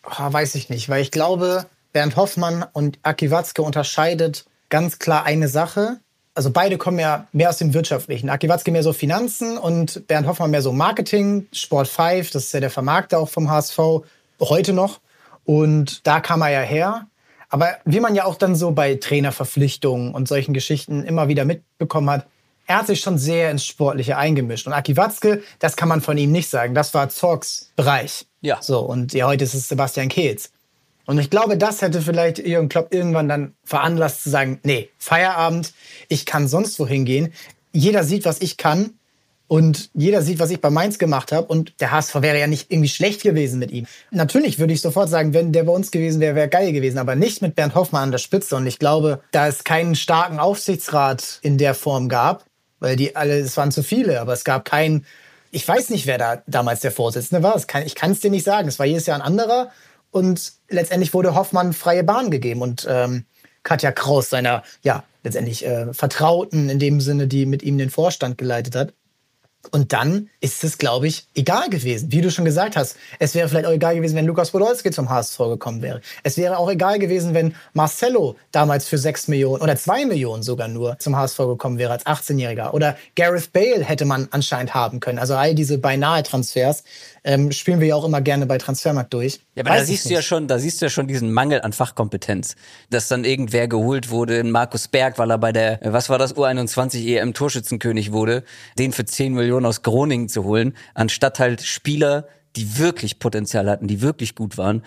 Oh, 0.06 0.32
weiß 0.32 0.56
ich 0.56 0.70
nicht, 0.70 0.90
weil 0.90 1.02
ich 1.02 1.12
glaube, 1.12 1.66
Bernd 1.94 2.18
Hoffmann 2.18 2.66
und 2.74 3.00
Aki 3.04 3.32
Watzke 3.32 3.62
unterscheidet 3.62 4.46
ganz 4.70 5.00
klar 5.00 5.26
eine 5.26 5.48
Sache. 5.48 6.00
Also 6.36 6.52
beide 6.52 6.78
kommen 6.78 7.00
ja 7.00 7.28
mehr 7.32 7.50
aus 7.50 7.58
dem 7.58 7.74
Wirtschaftlichen. 7.74 8.30
Aki 8.30 8.50
Watzke 8.50 8.72
mehr 8.72 8.84
so 8.84 8.94
Finanzen 8.94 9.58
und 9.58 10.08
Bernd 10.08 10.28
Hoffmann 10.28 10.52
mehr 10.52 10.62
so 10.62 10.74
Marketing, 10.74 11.48
Sport 11.54 11.88
5, 11.88 12.32
das 12.32 12.46
ist 12.46 12.54
ja 12.54 12.60
der 12.60 12.70
Vermarkter 12.70 13.20
auch 13.20 13.30
vom 13.30 13.50
HSV, 13.50 13.80
heute 14.42 14.74
noch. 14.74 15.00
Und 15.46 16.06
da 16.06 16.20
kam 16.20 16.42
er 16.42 16.50
ja 16.50 16.62
her. 16.62 17.08
Aber 17.52 17.78
wie 17.84 17.99
man 17.99 18.16
ja 18.16 18.26
auch 18.26 18.36
dann 18.36 18.56
so 18.56 18.72
bei 18.72 18.95
Trainerverpflichtungen 18.95 20.16
und 20.16 20.28
solchen 20.28 20.54
Geschichten 20.54 21.04
immer 21.04 21.28
wieder 21.28 21.45
mitbekommen 21.45 22.10
hat, 22.10 22.26
er 22.66 22.80
hat 22.80 22.88
sich 22.88 23.02
schon 23.02 23.18
sehr 23.18 23.52
ins 23.52 23.66
Sportliche 23.66 24.18
eingemischt. 24.18 24.66
Und 24.66 24.74
Aki 24.74 24.95
Watzke, 24.95 25.43
das 25.60 25.76
kann 25.76 25.89
man 25.89 25.99
von 25.99 26.18
ihm 26.18 26.32
nicht 26.32 26.49
sagen. 26.49 26.74
Das 26.74 26.93
war 26.93 27.10
Zorgs 27.10 27.72
Bereich. 27.76 28.26
Ja. 28.39 28.62
So, 28.62 28.80
und 28.80 29.14
ja, 29.14 29.28
heute 29.28 29.43
ist 29.43 29.54
es 29.54 29.68
Sebastian 29.68 30.08
Kehl. 30.08 30.38
Und 31.06 31.20
ich 31.20 31.30
glaube, 31.30 31.58
das 31.58 31.82
hätte 31.82 32.02
vielleicht 32.02 32.38
Jürgen 32.39 32.70
Klopp 32.70 32.93
irgendwann 32.93 33.28
dann 33.28 33.54
veranlasst 33.66 34.24
zu 34.24 34.30
sagen, 34.30 34.62
nee, 34.64 34.89
Feierabend, 34.97 35.74
ich 36.08 36.26
kann 36.26 36.47
sonst 36.47 36.80
wohin 36.80 37.04
gehen. 37.04 37.34
Jeder 37.74 38.06
sieht, 38.06 38.24
was 38.24 38.39
ich 38.41 38.56
kann. 38.56 38.93
Und 39.52 39.89
jeder 39.93 40.22
sieht, 40.22 40.39
was 40.39 40.49
ich 40.49 40.62
bei 40.62 40.70
Mainz 40.70 40.97
gemacht 40.97 41.34
habe. 41.34 41.47
Und 41.47 41.74
der 41.82 41.91
HSV 41.91 42.22
wäre 42.22 42.39
ja 42.39 42.47
nicht 42.47 42.72
irgendwie 42.72 42.88
schlecht 42.88 43.22
gewesen 43.22 43.60
mit 43.60 43.70
ihm. 43.70 43.86
Natürlich 44.10 44.60
würde 44.60 44.72
ich 44.72 44.80
sofort 44.80 45.10
sagen, 45.10 45.34
wenn 45.34 45.52
der 45.52 45.66
bei 45.66 45.74
uns 45.74 45.91
gewesen 45.91 46.22
wäre, 46.22 46.36
wäre 46.36 46.47
geil 46.47 46.72
gewesen. 46.72 46.97
Aber 46.97 47.16
nicht 47.16 47.41
mit 47.41 47.54
Bernd 47.54 47.76
Hoffmann 47.76 48.04
an 48.04 48.12
der 48.12 48.20
Spitze. 48.20 48.56
Und 48.56 48.66
ich 48.66 48.80
glaube, 48.80 49.20
da 49.32 49.49
es 49.49 49.66
keinen 49.66 49.95
starken 49.95 50.39
Aufsichtsrat 50.39 51.39
in 51.41 51.58
der 51.58 51.74
Form 51.74 52.08
gab, 52.08 52.45
weil 52.80 52.95
die 52.95 53.18
alle, 53.18 53.39
es 53.39 53.58
waren 53.58 53.74
zu 53.74 53.84
viele, 53.84 54.22
aber 54.22 54.32
es 54.32 54.45
gab 54.45 54.64
keinen, 54.64 55.06
ich 55.52 55.68
weiß 55.68 55.89
nicht, 55.89 56.08
wer 56.08 56.18
da 56.18 56.43
damals 56.47 56.80
der 56.80 56.93
Vorsitzende 56.93 57.43
war. 57.43 57.60
Kann, 57.60 57.86
ich 57.86 57.95
kann 57.95 58.12
es 58.12 58.22
dir 58.22 58.32
nicht 58.32 58.45
sagen. 58.45 58.70
Es 58.70 58.80
war 58.80 58.86
jedes 58.86 59.06
Jahr 59.06 59.18
ein 59.18 59.22
anderer. 59.22 59.70
Und 60.12 60.54
letztendlich 60.70 61.14
wurde 61.14 61.36
Hoffmann 61.36 61.74
freie 61.74 62.06
Bahn 62.06 62.32
gegeben. 62.32 62.62
Und 62.62 62.88
ähm, 62.89 63.26
Katja 63.64 63.91
Kraus, 63.91 64.30
seiner, 64.30 64.64
ja, 64.82 65.04
letztendlich 65.24 65.66
äh, 65.66 65.93
Vertrauten 65.93 66.70
in 66.70 66.80
dem 66.80 67.02
Sinne, 67.02 67.28
die 67.28 67.45
mit 67.45 67.64
ihm 67.64 67.78
den 67.78 67.89
Vorstand 67.89 68.38
geleitet 68.38 68.78
hat, 68.78 68.93
und 69.70 69.93
dann 69.93 70.30
ist 70.39 70.64
es, 70.64 70.78
glaube 70.78 71.07
ich, 71.07 71.26
egal 71.36 71.70
gewesen. 71.70 72.12
Wie 72.12 72.22
du 72.22 72.32
schon 72.32 72.45
gesagt 72.45 72.76
hast, 72.76 72.95
es 73.20 73.36
wäre 73.36 73.47
vielleicht 73.47 73.68
auch 73.68 73.72
egal 73.72 73.95
gewesen, 73.95 74.16
wenn 74.16 74.26
Lukas 74.26 74.51
Podolski 74.51 74.89
zum 74.91 75.09
HSV 75.09 75.38
gekommen 75.38 75.82
wäre. 75.82 76.01
Es 76.24 76.38
wäre 76.38 76.57
auch 76.57 76.70
egal 76.70 76.97
gewesen, 76.97 77.34
wenn 77.34 77.55
Marcelo 77.74 78.36
damals 78.51 78.88
für 78.88 78.97
sechs 78.97 79.28
Millionen 79.28 79.62
oder 79.62 79.76
zwei 79.76 80.05
Millionen 80.05 80.41
sogar 80.41 80.68
nur 80.68 80.97
zum 80.99 81.16
HSV 81.16 81.38
gekommen 81.38 81.78
wäre 81.78 81.91
als 81.91 82.05
18-Jähriger. 82.05 82.72
Oder 82.72 82.97
Gareth 83.16 83.53
Bale 83.53 83.84
hätte 83.84 84.05
man 84.05 84.28
anscheinend 84.32 84.74
haben 84.74 84.99
können. 84.99 85.20
Also 85.20 85.36
all 85.36 85.53
diese 85.53 85.78
beinahe 85.78 86.24
Transfers 86.24 86.84
ähm, 87.24 87.51
spielen 87.51 87.80
wir 87.80 87.88
ja 87.88 87.95
auch 87.95 88.05
immer 88.05 88.22
gerne 88.22 88.47
bei 88.47 88.57
Transfermarkt 88.57 89.14
durch. 89.14 89.41
Ja, 89.56 89.64
aber 89.64 89.72
Weiß 89.72 89.82
da 89.82 89.86
siehst 89.86 90.06
du 90.06 90.14
ja 90.14 90.22
schon, 90.22 90.47
da 90.47 90.60
siehst 90.60 90.82
du 90.82 90.86
ja 90.86 90.89
schon 90.89 91.08
diesen 91.08 91.34
Mangel 91.34 91.62
an 91.62 91.74
Fachkompetenz, 91.74 92.56
dass 92.89 93.10
dann 93.10 93.26
irgendwer 93.26 93.68
geholt 93.68 94.10
wurde, 94.10 94.43
Markus 94.45 94.88
Berg, 94.88 95.20
weil 95.20 95.30
er 95.30 95.38
bei 95.38 95.52
der, 95.52 95.80
was 95.84 96.10
war 96.10 96.18
das, 96.18 96.36
U21 96.36 97.18
EM 97.18 97.34
Torschützenkönig 97.34 98.14
wurde, 98.14 98.43
den 98.80 98.93
für 98.93 99.04
10 99.04 99.34
Millionen 99.34 99.66
aus 99.66 99.82
Groningen 99.82 100.30
zu 100.30 100.45
holen, 100.45 100.74
anstatt 100.93 101.39
halt 101.39 101.62
Spieler, 101.62 102.28
die 102.56 102.78
wirklich 102.78 103.20
Potenzial 103.20 103.70
hatten, 103.70 103.88
die 103.88 104.02
wirklich 104.02 104.36
gut 104.36 104.58
waren. 104.58 104.84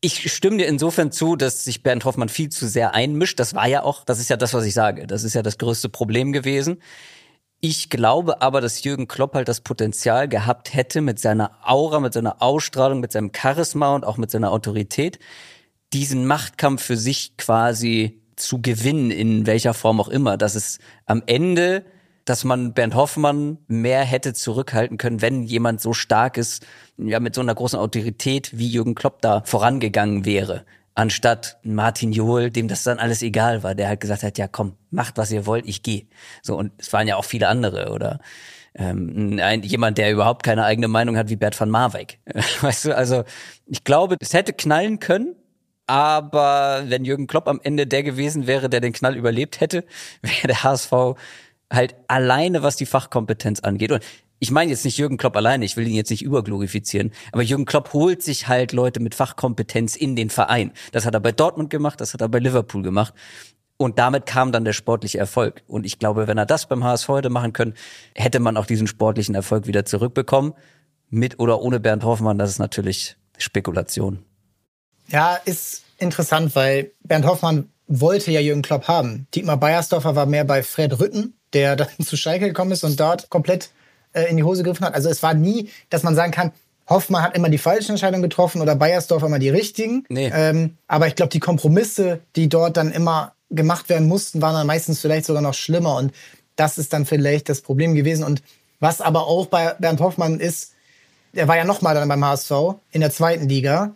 Ich 0.00 0.32
stimme 0.32 0.58
dir 0.58 0.66
insofern 0.66 1.10
zu, 1.10 1.34
dass 1.34 1.64
sich 1.64 1.82
Bernd 1.82 2.04
Hoffmann 2.04 2.28
viel 2.28 2.48
zu 2.48 2.68
sehr 2.68 2.94
einmischt. 2.94 3.40
Das 3.40 3.54
war 3.54 3.66
ja 3.66 3.82
auch, 3.82 4.04
das 4.04 4.20
ist 4.20 4.30
ja 4.30 4.36
das, 4.36 4.54
was 4.54 4.64
ich 4.64 4.74
sage. 4.74 5.08
Das 5.08 5.24
ist 5.24 5.34
ja 5.34 5.42
das 5.42 5.58
größte 5.58 5.88
Problem 5.88 6.32
gewesen. 6.32 6.80
Ich 7.60 7.88
glaube 7.88 8.42
aber, 8.42 8.60
dass 8.60 8.84
Jürgen 8.84 9.08
Klopp 9.08 9.34
halt 9.34 9.48
das 9.48 9.60
Potenzial 9.60 10.28
gehabt 10.28 10.74
hätte, 10.74 11.00
mit 11.00 11.18
seiner 11.18 11.52
Aura, 11.62 12.00
mit 12.00 12.12
seiner 12.12 12.42
Ausstrahlung, 12.42 13.00
mit 13.00 13.12
seinem 13.12 13.32
Charisma 13.34 13.94
und 13.94 14.04
auch 14.04 14.18
mit 14.18 14.30
seiner 14.30 14.52
Autorität, 14.52 15.18
diesen 15.92 16.26
Machtkampf 16.26 16.82
für 16.82 16.96
sich 16.96 17.36
quasi 17.38 18.22
zu 18.36 18.60
gewinnen, 18.60 19.10
in 19.10 19.46
welcher 19.46 19.72
Form 19.72 20.00
auch 20.00 20.08
immer. 20.08 20.36
Dass 20.36 20.54
es 20.54 20.78
am 21.06 21.22
Ende, 21.26 21.84
dass 22.26 22.44
man 22.44 22.74
Bernd 22.74 22.94
Hoffmann 22.94 23.58
mehr 23.68 24.04
hätte 24.04 24.34
zurückhalten 24.34 24.98
können, 24.98 25.22
wenn 25.22 25.42
jemand 25.42 25.80
so 25.80 25.94
stark 25.94 26.36
ist, 26.36 26.66
ja, 26.98 27.20
mit 27.20 27.34
so 27.34 27.40
einer 27.40 27.54
großen 27.54 27.78
Autorität 27.78 28.58
wie 28.58 28.68
Jürgen 28.68 28.94
Klopp 28.94 29.22
da 29.22 29.42
vorangegangen 29.44 30.26
wäre 30.26 30.66
anstatt 30.96 31.58
Martin 31.62 32.10
Johl, 32.10 32.50
dem 32.50 32.68
das 32.68 32.82
dann 32.82 32.98
alles 32.98 33.22
egal 33.22 33.62
war, 33.62 33.74
der 33.74 33.88
halt 33.88 34.00
gesagt 34.00 34.22
hat, 34.22 34.38
ja 34.38 34.48
komm, 34.48 34.76
macht 34.90 35.18
was 35.18 35.30
ihr 35.30 35.46
wollt, 35.46 35.68
ich 35.68 35.82
gehe. 35.82 36.06
So 36.42 36.56
und 36.56 36.72
es 36.78 36.92
waren 36.92 37.06
ja 37.06 37.16
auch 37.16 37.24
viele 37.24 37.48
andere 37.48 37.92
oder 37.92 38.18
ähm, 38.74 39.38
ein, 39.40 39.62
jemand, 39.62 39.98
der 39.98 40.10
überhaupt 40.10 40.42
keine 40.42 40.64
eigene 40.64 40.88
Meinung 40.88 41.16
hat, 41.16 41.28
wie 41.28 41.36
Bert 41.36 41.58
van 41.58 41.70
Marwijk. 41.70 42.18
Weißt 42.60 42.86
du, 42.86 42.96
also 42.96 43.24
ich 43.66 43.84
glaube, 43.84 44.16
es 44.20 44.32
hätte 44.32 44.54
knallen 44.54 44.98
können, 44.98 45.36
aber 45.86 46.84
wenn 46.86 47.04
Jürgen 47.04 47.26
Klopp 47.26 47.46
am 47.46 47.60
Ende 47.62 47.86
der 47.86 48.02
gewesen 48.02 48.46
wäre, 48.46 48.68
der 48.70 48.80
den 48.80 48.92
Knall 48.92 49.16
überlebt 49.16 49.60
hätte, 49.60 49.84
wäre 50.22 50.48
der 50.48 50.62
HSV 50.64 50.92
halt 51.70 51.94
alleine, 52.08 52.62
was 52.62 52.76
die 52.76 52.86
Fachkompetenz 52.86 53.60
angeht. 53.60 53.92
Und 53.92 54.02
ich 54.38 54.50
meine 54.50 54.70
jetzt 54.70 54.84
nicht 54.84 54.98
Jürgen 54.98 55.16
Klopp 55.16 55.36
alleine, 55.36 55.64
ich 55.64 55.76
will 55.76 55.86
ihn 55.86 55.94
jetzt 55.94 56.10
nicht 56.10 56.22
überglorifizieren, 56.22 57.12
aber 57.32 57.42
Jürgen 57.42 57.64
Klopp 57.64 57.92
holt 57.92 58.22
sich 58.22 58.48
halt 58.48 58.72
Leute 58.72 59.00
mit 59.00 59.14
Fachkompetenz 59.14 59.96
in 59.96 60.16
den 60.16 60.30
Verein. 60.30 60.72
Das 60.92 61.06
hat 61.06 61.14
er 61.14 61.20
bei 61.20 61.32
Dortmund 61.32 61.70
gemacht, 61.70 62.00
das 62.00 62.12
hat 62.14 62.20
er 62.20 62.28
bei 62.28 62.38
Liverpool 62.38 62.82
gemacht. 62.82 63.14
Und 63.78 63.98
damit 63.98 64.24
kam 64.24 64.52
dann 64.52 64.64
der 64.64 64.72
sportliche 64.72 65.18
Erfolg. 65.18 65.62
Und 65.66 65.84
ich 65.84 65.98
glaube, 65.98 66.26
wenn 66.26 66.38
er 66.38 66.46
das 66.46 66.66
beim 66.66 66.82
HSV 66.82 67.08
heute 67.08 67.28
machen 67.28 67.52
können, 67.52 67.74
hätte 68.14 68.40
man 68.40 68.56
auch 68.56 68.64
diesen 68.64 68.86
sportlichen 68.86 69.34
Erfolg 69.34 69.66
wieder 69.66 69.84
zurückbekommen. 69.84 70.54
Mit 71.10 71.38
oder 71.38 71.60
ohne 71.60 71.78
Bernd 71.78 72.02
Hoffmann, 72.02 72.38
das 72.38 72.50
ist 72.50 72.58
natürlich 72.58 73.16
Spekulation. 73.36 74.24
Ja, 75.08 75.36
ist 75.44 75.84
interessant, 75.98 76.56
weil 76.56 76.92
Bernd 77.04 77.26
Hoffmann 77.26 77.70
wollte 77.86 78.32
ja 78.32 78.40
Jürgen 78.40 78.62
Klopp 78.62 78.88
haben. 78.88 79.26
Dietmar 79.34 79.58
Beiersdorfer 79.58 80.16
war 80.16 80.26
mehr 80.26 80.44
bei 80.44 80.62
Fred 80.62 80.98
Rütten, 80.98 81.34
der 81.52 81.76
dann 81.76 81.88
zu 82.04 82.16
Schalke 82.16 82.48
gekommen 82.48 82.72
ist 82.72 82.82
und 82.82 82.98
dort 82.98 83.30
komplett 83.30 83.70
äh, 84.16 84.30
in 84.30 84.36
die 84.36 84.42
Hose 84.42 84.62
gegriffen 84.62 84.86
hat. 84.86 84.94
Also 84.94 85.08
es 85.08 85.22
war 85.22 85.34
nie, 85.34 85.70
dass 85.90 86.02
man 86.02 86.14
sagen 86.14 86.32
kann, 86.32 86.52
Hoffmann 86.88 87.22
hat 87.22 87.36
immer 87.36 87.48
die 87.48 87.58
falschen 87.58 87.92
Entscheidungen 87.92 88.22
getroffen 88.22 88.60
oder 88.60 88.76
Bayersdorf 88.76 89.22
immer 89.22 89.38
die 89.38 89.48
richtigen. 89.48 90.04
Nee. 90.08 90.30
Ähm, 90.32 90.76
aber 90.86 91.08
ich 91.08 91.16
glaube, 91.16 91.30
die 91.30 91.40
Kompromisse, 91.40 92.20
die 92.36 92.48
dort 92.48 92.76
dann 92.76 92.92
immer 92.92 93.34
gemacht 93.50 93.88
werden 93.88 94.08
mussten, 94.08 94.40
waren 94.40 94.54
dann 94.54 94.66
meistens 94.66 95.00
vielleicht 95.00 95.26
sogar 95.26 95.42
noch 95.42 95.54
schlimmer. 95.54 95.96
Und 95.96 96.12
das 96.54 96.78
ist 96.78 96.92
dann 96.92 97.04
vielleicht 97.04 97.48
das 97.48 97.60
Problem 97.60 97.94
gewesen. 97.94 98.24
Und 98.24 98.42
was 98.80 99.00
aber 99.00 99.26
auch 99.26 99.46
bei 99.46 99.74
Bernd 99.78 100.00
Hoffmann 100.00 100.38
ist, 100.40 100.72
er 101.32 101.48
war 101.48 101.56
ja 101.56 101.64
nochmal 101.64 101.94
dann 101.94 102.08
beim 102.08 102.24
HSV 102.24 102.50
in 102.92 103.00
der 103.00 103.10
zweiten 103.10 103.48
Liga, 103.48 103.94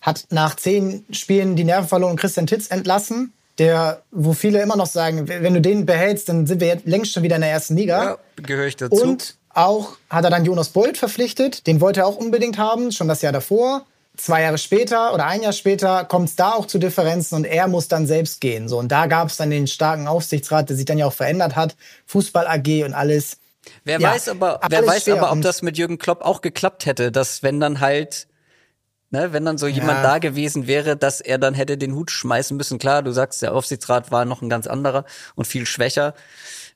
hat 0.00 0.26
nach 0.30 0.54
zehn 0.56 1.04
Spielen 1.10 1.56
die 1.56 1.64
Nerven 1.64 1.88
verloren 1.88 2.12
und 2.12 2.20
Christian 2.20 2.46
Titz 2.46 2.70
entlassen, 2.70 3.32
der, 3.58 4.02
wo 4.12 4.32
viele 4.32 4.62
immer 4.62 4.76
noch 4.76 4.86
sagen, 4.86 5.28
wenn 5.28 5.54
du 5.54 5.60
den 5.60 5.86
behältst, 5.86 6.28
dann 6.28 6.46
sind 6.46 6.60
wir 6.60 6.68
jetzt 6.68 6.86
längst 6.86 7.12
schon 7.12 7.24
wieder 7.24 7.36
in 7.36 7.42
der 7.42 7.50
ersten 7.50 7.76
Liga. 7.76 8.04
Ja, 8.04 8.18
gehöre 8.36 8.66
ich 8.66 8.76
dazu. 8.76 9.02
Und 9.02 9.37
auch 9.58 9.96
hat 10.08 10.24
er 10.24 10.30
dann 10.30 10.44
Jonas 10.44 10.70
Bolt 10.70 10.96
verpflichtet. 10.96 11.66
Den 11.66 11.80
wollte 11.80 12.00
er 12.00 12.06
auch 12.06 12.16
unbedingt 12.16 12.58
haben, 12.58 12.92
schon 12.92 13.08
das 13.08 13.22
Jahr 13.22 13.32
davor. 13.32 13.84
Zwei 14.16 14.42
Jahre 14.42 14.58
später 14.58 15.14
oder 15.14 15.26
ein 15.26 15.42
Jahr 15.42 15.52
später 15.52 16.04
kommt 16.04 16.28
es 16.28 16.36
da 16.36 16.52
auch 16.52 16.66
zu 16.66 16.78
Differenzen 16.78 17.36
und 17.36 17.44
er 17.44 17.68
muss 17.68 17.88
dann 17.88 18.06
selbst 18.06 18.40
gehen. 18.40 18.68
So, 18.68 18.78
und 18.78 18.88
da 18.88 19.06
gab 19.06 19.28
es 19.28 19.36
dann 19.36 19.50
den 19.50 19.66
starken 19.66 20.08
Aufsichtsrat, 20.08 20.68
der 20.68 20.76
sich 20.76 20.86
dann 20.86 20.98
ja 20.98 21.06
auch 21.06 21.12
verändert 21.12 21.54
hat. 21.54 21.76
Fußball 22.06 22.46
AG 22.46 22.84
und 22.84 22.94
alles. 22.94 23.38
Wer 23.84 24.00
ja, 24.00 24.10
weiß 24.10 24.28
aber, 24.28 24.60
wer 24.68 24.86
weiß 24.86 25.08
aber, 25.10 25.30
ob 25.30 25.42
das 25.42 25.62
mit 25.62 25.78
Jürgen 25.78 25.98
Klopp 25.98 26.22
auch 26.22 26.40
geklappt 26.40 26.86
hätte, 26.86 27.12
dass 27.12 27.42
wenn 27.42 27.60
dann 27.60 27.80
halt 27.80 28.26
Ne, 29.10 29.32
wenn 29.32 29.46
dann 29.46 29.56
so 29.56 29.66
jemand 29.66 29.98
ja. 29.98 30.02
da 30.02 30.18
gewesen 30.18 30.66
wäre, 30.66 30.94
dass 30.94 31.22
er 31.22 31.38
dann 31.38 31.54
hätte 31.54 31.78
den 31.78 31.94
Hut 31.94 32.10
schmeißen 32.10 32.54
müssen. 32.54 32.78
Klar, 32.78 33.02
du 33.02 33.10
sagst, 33.10 33.40
der 33.40 33.54
Aufsichtsrat 33.54 34.10
war 34.10 34.26
noch 34.26 34.42
ein 34.42 34.50
ganz 34.50 34.66
anderer 34.66 35.06
und 35.34 35.46
viel 35.46 35.64
schwächer. 35.64 36.12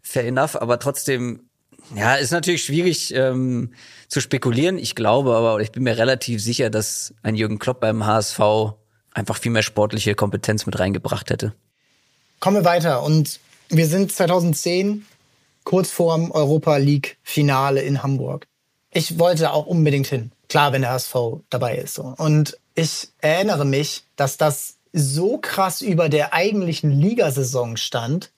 Fair 0.01 0.25
enough, 0.25 0.57
aber 0.57 0.79
trotzdem 0.79 1.51
ja, 1.95 2.15
ist 2.15 2.31
natürlich 2.31 2.65
schwierig 2.65 3.15
ähm, 3.15 3.73
zu 4.09 4.21
spekulieren. 4.21 4.79
Ich 4.79 4.95
glaube 4.95 5.35
aber, 5.35 5.61
ich 5.61 5.73
bin 5.73 5.83
mir 5.83 5.97
relativ 5.97 6.43
sicher, 6.43 6.71
dass 6.71 7.15
ein 7.23 7.35
Jürgen 7.35 7.59
Klopp 7.59 7.81
beim 7.81 8.07
HSV 8.07 8.41
einfach 9.13 9.37
viel 9.37 9.53
mehr 9.53 9.63
sportliche 9.63 10.15
Kompetenz 10.15 10.67
mit 10.67 10.79
reingebracht 10.79 11.31
hätte. 11.31 11.55
Kommen 12.41 12.59
wir 12.59 12.65
weiter 12.65 13.03
und 13.03 13.41
wir 13.69 13.87
sind 13.87 14.13
2010 14.13 15.07
kurz 15.65 15.91
vorm 15.91 16.31
Europa 16.31 16.77
League 16.77 17.19
Finale 17.23 17.83
in 17.83 18.03
Hamburg. 18.03 18.47
Ich 18.91 19.19
wollte 19.19 19.53
auch 19.53 19.67
unbedingt 19.67 20.07
hin. 20.07 20.33
Klar, 20.49 20.73
wenn 20.73 20.83
der 20.83 20.91
HSV 20.93 21.15
dabei 21.49 21.77
ist. 21.77 21.95
So. 21.95 22.15
Und 22.19 22.59
ich 22.75 23.09
erinnere 23.19 23.65
mich, 23.65 24.05
dass 24.17 24.37
das 24.37 24.77
so 24.93 25.39
krass 25.39 25.81
über 25.81 26.09
der 26.09 26.35
eigentlichen 26.35 26.91
Ligasaison 26.91 27.77
stand, 27.77 28.33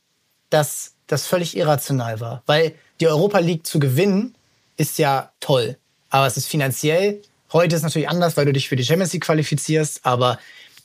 dass 0.51 0.94
das 1.07 1.27
völlig 1.27 1.57
irrational 1.57 2.21
war. 2.21 2.43
Weil 2.47 2.75
die 3.01 3.09
Europa 3.09 3.39
League 3.39 3.67
zu 3.67 3.79
gewinnen, 3.79 4.35
ist 4.77 4.99
ja 4.99 5.31
toll. 5.41 5.77
Aber 6.11 6.27
es 6.27 6.37
ist 6.37 6.47
finanziell, 6.47 7.21
heute 7.53 7.75
ist 7.75 7.81
es 7.81 7.85
natürlich 7.85 8.09
anders, 8.09 8.37
weil 8.37 8.47
du 8.47 8.53
dich 8.53 8.69
für 8.69 8.77
die 8.77 8.85
Champions 8.85 9.13
League 9.13 9.25
qualifizierst, 9.25 10.01
aber 10.05 10.39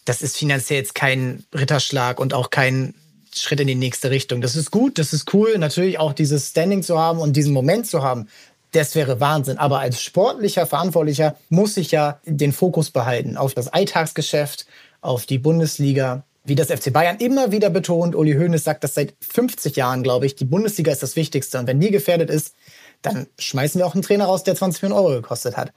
das 0.05 0.21
ist 0.21 0.37
finanziell 0.37 0.79
jetzt 0.79 0.95
kein 0.95 1.43
Ritterschlag 1.53 2.19
und 2.19 2.33
auch 2.33 2.49
kein 2.49 2.95
Schritt 3.35 3.59
in 3.59 3.67
die 3.67 3.75
nächste 3.75 4.09
Richtung. 4.09 4.41
Das 4.41 4.55
ist 4.55 4.71
gut, 4.71 4.97
das 4.97 5.13
ist 5.13 5.33
cool, 5.33 5.57
natürlich 5.57 5.99
auch 5.99 6.13
dieses 6.13 6.49
Standing 6.49 6.81
zu 6.81 6.97
haben 6.97 7.19
und 7.19 7.33
diesen 7.33 7.53
Moment 7.53 7.87
zu 7.87 8.01
haben. 8.01 8.27
Das 8.71 8.95
wäre 8.95 9.19
Wahnsinn. 9.19 9.57
Aber 9.57 9.79
als 9.79 10.01
sportlicher 10.01 10.65
Verantwortlicher 10.65 11.35
muss 11.49 11.77
ich 11.77 11.91
ja 11.91 12.19
den 12.25 12.53
Fokus 12.53 12.91
behalten 12.91 13.37
auf 13.37 13.53
das 13.53 13.67
Alltagsgeschäft, 13.67 14.65
auf 15.01 15.25
die 15.25 15.37
Bundesliga 15.37 16.23
wie 16.43 16.55
das 16.55 16.67
FC 16.67 16.91
Bayern 16.91 17.17
immer 17.17 17.51
wieder 17.51 17.69
betont, 17.69 18.15
Uli 18.15 18.33
Hoeneß 18.33 18.63
sagt 18.63 18.83
das 18.83 18.93
seit 18.93 19.13
50 19.19 19.75
Jahren, 19.75 20.03
glaube 20.03 20.25
ich, 20.25 20.35
die 20.35 20.45
Bundesliga 20.45 20.91
ist 20.91 21.03
das 21.03 21.15
Wichtigste. 21.15 21.59
Und 21.59 21.67
wenn 21.67 21.79
die 21.79 21.91
gefährdet 21.91 22.29
ist, 22.29 22.55
dann 23.01 23.27
schmeißen 23.37 23.79
wir 23.79 23.85
auch 23.85 23.93
einen 23.93 24.03
Trainer 24.03 24.25
raus, 24.25 24.43
der 24.43 24.55
20 24.55 24.83
Millionen 24.83 25.05
Euro 25.05 25.21
gekostet 25.21 25.57
hat. 25.57 25.73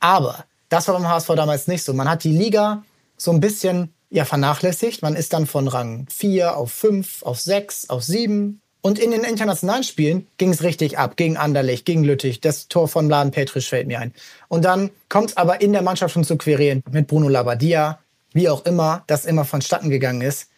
Aber 0.00 0.44
das 0.68 0.88
war 0.88 0.94
beim 0.94 1.08
HSV 1.08 1.28
damals 1.36 1.66
nicht 1.66 1.82
so. 1.82 1.92
Man 1.92 2.08
hat 2.08 2.24
die 2.24 2.36
Liga 2.36 2.84
so 3.16 3.30
ein 3.30 3.40
bisschen 3.40 3.94
ja, 4.10 4.24
vernachlässigt. 4.24 5.02
Man 5.02 5.16
ist 5.16 5.32
dann 5.32 5.46
von 5.46 5.68
Rang 5.68 6.06
4 6.10 6.56
auf 6.56 6.72
5, 6.72 7.22
auf 7.22 7.40
6, 7.40 7.90
auf 7.90 8.02
7. 8.02 8.60
Und 8.80 8.98
in 8.98 9.12
den 9.12 9.24
internationalen 9.24 9.82
Spielen 9.82 10.26
ging 10.36 10.50
es 10.50 10.62
richtig 10.62 10.98
ab. 10.98 11.16
Gegen 11.16 11.36
Anderlecht, 11.36 11.86
gegen 11.86 12.04
Lüttich. 12.04 12.40
Das 12.40 12.68
Tor 12.68 12.86
von 12.86 13.08
Laden 13.08 13.30
Petrisch 13.30 13.68
fällt 13.68 13.86
mir 13.86 13.98
ein. 13.98 14.12
Und 14.48 14.64
dann 14.64 14.90
kommt 15.08 15.30
es 15.30 15.36
aber 15.36 15.62
in 15.62 15.72
der 15.72 15.82
Mannschaft 15.82 16.12
schon 16.12 16.24
zu 16.24 16.36
Querelen 16.36 16.82
mit 16.90 17.06
Bruno 17.06 17.28
Labbadia, 17.28 17.98
wie 18.34 18.50
auch 18.50 18.66
immer 18.66 19.04
das 19.06 19.24
immer 19.24 19.46
vonstatten 19.46 19.88
gegangen 19.88 20.20
ist. 20.20 20.48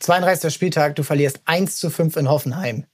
32. 0.00 0.52
Spieltag, 0.52 0.96
du 0.96 1.02
verlierst 1.02 1.40
1 1.44 1.76
zu 1.76 1.90
5 1.90 2.16
in 2.16 2.30
Hoffenheim. 2.30 2.84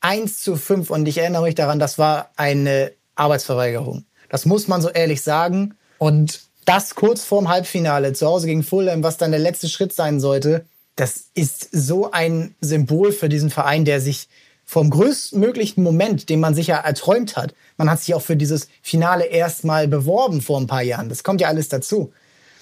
1 0.00 0.42
zu 0.42 0.56
5 0.56 0.88
und 0.88 1.06
ich 1.06 1.18
erinnere 1.18 1.42
mich 1.42 1.54
daran, 1.54 1.78
das 1.78 1.98
war 1.98 2.30
eine 2.36 2.92
Arbeitsverweigerung. 3.16 4.06
Das 4.30 4.46
muss 4.46 4.68
man 4.68 4.80
so 4.80 4.88
ehrlich 4.88 5.22
sagen. 5.22 5.74
Und 5.98 6.42
das 6.64 6.94
kurz 6.94 7.24
vorm 7.24 7.48
Halbfinale 7.48 8.12
zu 8.12 8.26
Hause 8.26 8.46
gegen 8.46 8.62
Fulham, 8.62 9.02
was 9.02 9.18
dann 9.18 9.32
der 9.32 9.40
letzte 9.40 9.68
Schritt 9.68 9.92
sein 9.92 10.20
sollte, 10.20 10.64
das 10.96 11.24
ist 11.34 11.68
so 11.72 12.10
ein 12.12 12.54
Symbol 12.60 13.12
für 13.12 13.28
diesen 13.28 13.50
Verein, 13.50 13.84
der 13.84 14.00
sich 14.00 14.28
vom 14.64 14.90
größtmöglichen 14.90 15.82
Moment, 15.82 16.28
den 16.28 16.38
man 16.38 16.54
sich 16.54 16.68
ja 16.68 16.76
erträumt 16.76 17.36
hat, 17.36 17.54
man 17.76 17.90
hat 17.90 18.00
sich 18.00 18.14
auch 18.14 18.22
für 18.22 18.36
dieses 18.36 18.68
Finale 18.82 19.24
erstmal 19.24 19.88
beworben 19.88 20.40
vor 20.40 20.60
ein 20.60 20.68
paar 20.68 20.82
Jahren. 20.82 21.08
Das 21.08 21.24
kommt 21.24 21.40
ja 21.40 21.48
alles 21.48 21.68
dazu 21.68 22.12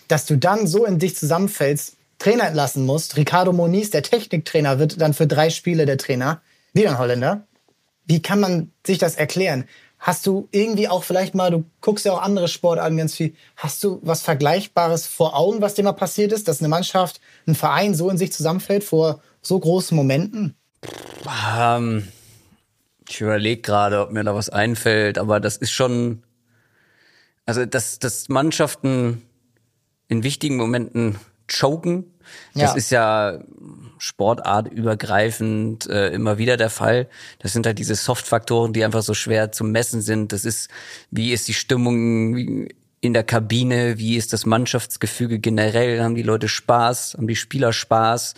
dass 0.08 0.26
du 0.26 0.36
dann 0.36 0.66
so 0.66 0.84
in 0.84 0.98
dich 0.98 1.16
zusammenfällst, 1.16 1.96
Trainer 2.18 2.48
entlassen 2.48 2.84
musst. 2.84 3.16
Ricardo 3.16 3.52
Moniz, 3.52 3.90
der 3.90 4.02
Techniktrainer, 4.02 4.78
wird 4.78 5.00
dann 5.00 5.14
für 5.14 5.26
drei 5.26 5.50
Spiele 5.50 5.86
der 5.86 5.98
Trainer. 5.98 6.42
Wieder 6.72 6.90
ein 6.90 6.98
Holländer. 6.98 7.46
Wie 8.06 8.20
kann 8.20 8.40
man 8.40 8.72
sich 8.84 8.98
das 8.98 9.14
erklären? 9.14 9.64
Hast 9.98 10.26
du 10.26 10.48
irgendwie 10.52 10.88
auch 10.88 11.04
vielleicht 11.04 11.34
mal, 11.34 11.50
du 11.50 11.64
guckst 11.80 12.04
ja 12.04 12.12
auch 12.12 12.22
andere 12.22 12.48
Sportarten 12.48 12.96
ganz 12.96 13.14
viel, 13.14 13.34
hast 13.56 13.82
du 13.82 14.00
was 14.02 14.22
Vergleichbares 14.22 15.06
vor 15.06 15.36
Augen, 15.36 15.60
was 15.60 15.74
dir 15.74 15.82
mal 15.82 15.92
passiert 15.92 16.32
ist, 16.32 16.46
dass 16.46 16.60
eine 16.60 16.68
Mannschaft, 16.68 17.20
ein 17.46 17.54
Verein 17.54 17.94
so 17.94 18.08
in 18.08 18.16
sich 18.16 18.32
zusammenfällt 18.32 18.84
vor 18.84 19.20
so 19.42 19.58
großen 19.58 19.96
Momenten? 19.96 20.54
Ähm, 21.56 22.06
ich 23.08 23.20
überlege 23.20 23.60
gerade, 23.60 24.00
ob 24.00 24.12
mir 24.12 24.22
da 24.22 24.34
was 24.34 24.50
einfällt, 24.50 25.18
aber 25.18 25.40
das 25.40 25.56
ist 25.56 25.72
schon, 25.72 26.22
also 27.44 27.66
dass, 27.66 27.98
dass 27.98 28.28
Mannschaften 28.28 29.27
in 30.08 30.22
wichtigen 30.22 30.56
Momenten 30.56 31.18
choken. 31.48 32.04
Das 32.54 32.62
ja. 32.62 32.74
ist 32.74 32.90
ja 32.90 33.38
sportartübergreifend 33.98 35.88
äh, 35.88 36.08
immer 36.08 36.38
wieder 36.38 36.56
der 36.56 36.70
Fall. 36.70 37.08
Das 37.38 37.52
sind 37.52 37.66
halt 37.66 37.78
diese 37.78 37.94
Soft-Faktoren, 37.94 38.72
die 38.72 38.84
einfach 38.84 39.02
so 39.02 39.14
schwer 39.14 39.52
zu 39.52 39.64
messen 39.64 40.02
sind. 40.02 40.32
Das 40.32 40.44
ist, 40.44 40.70
wie 41.10 41.32
ist 41.32 41.48
die 41.48 41.54
Stimmung 41.54 42.68
in 43.00 43.14
der 43.14 43.24
Kabine, 43.24 43.98
wie 43.98 44.16
ist 44.16 44.32
das 44.32 44.44
Mannschaftsgefüge 44.46 45.38
generell, 45.38 46.02
haben 46.02 46.14
die 46.14 46.22
Leute 46.22 46.48
Spaß, 46.48 47.14
haben 47.14 47.28
die 47.28 47.36
Spieler 47.36 47.72
Spaß. 47.72 48.34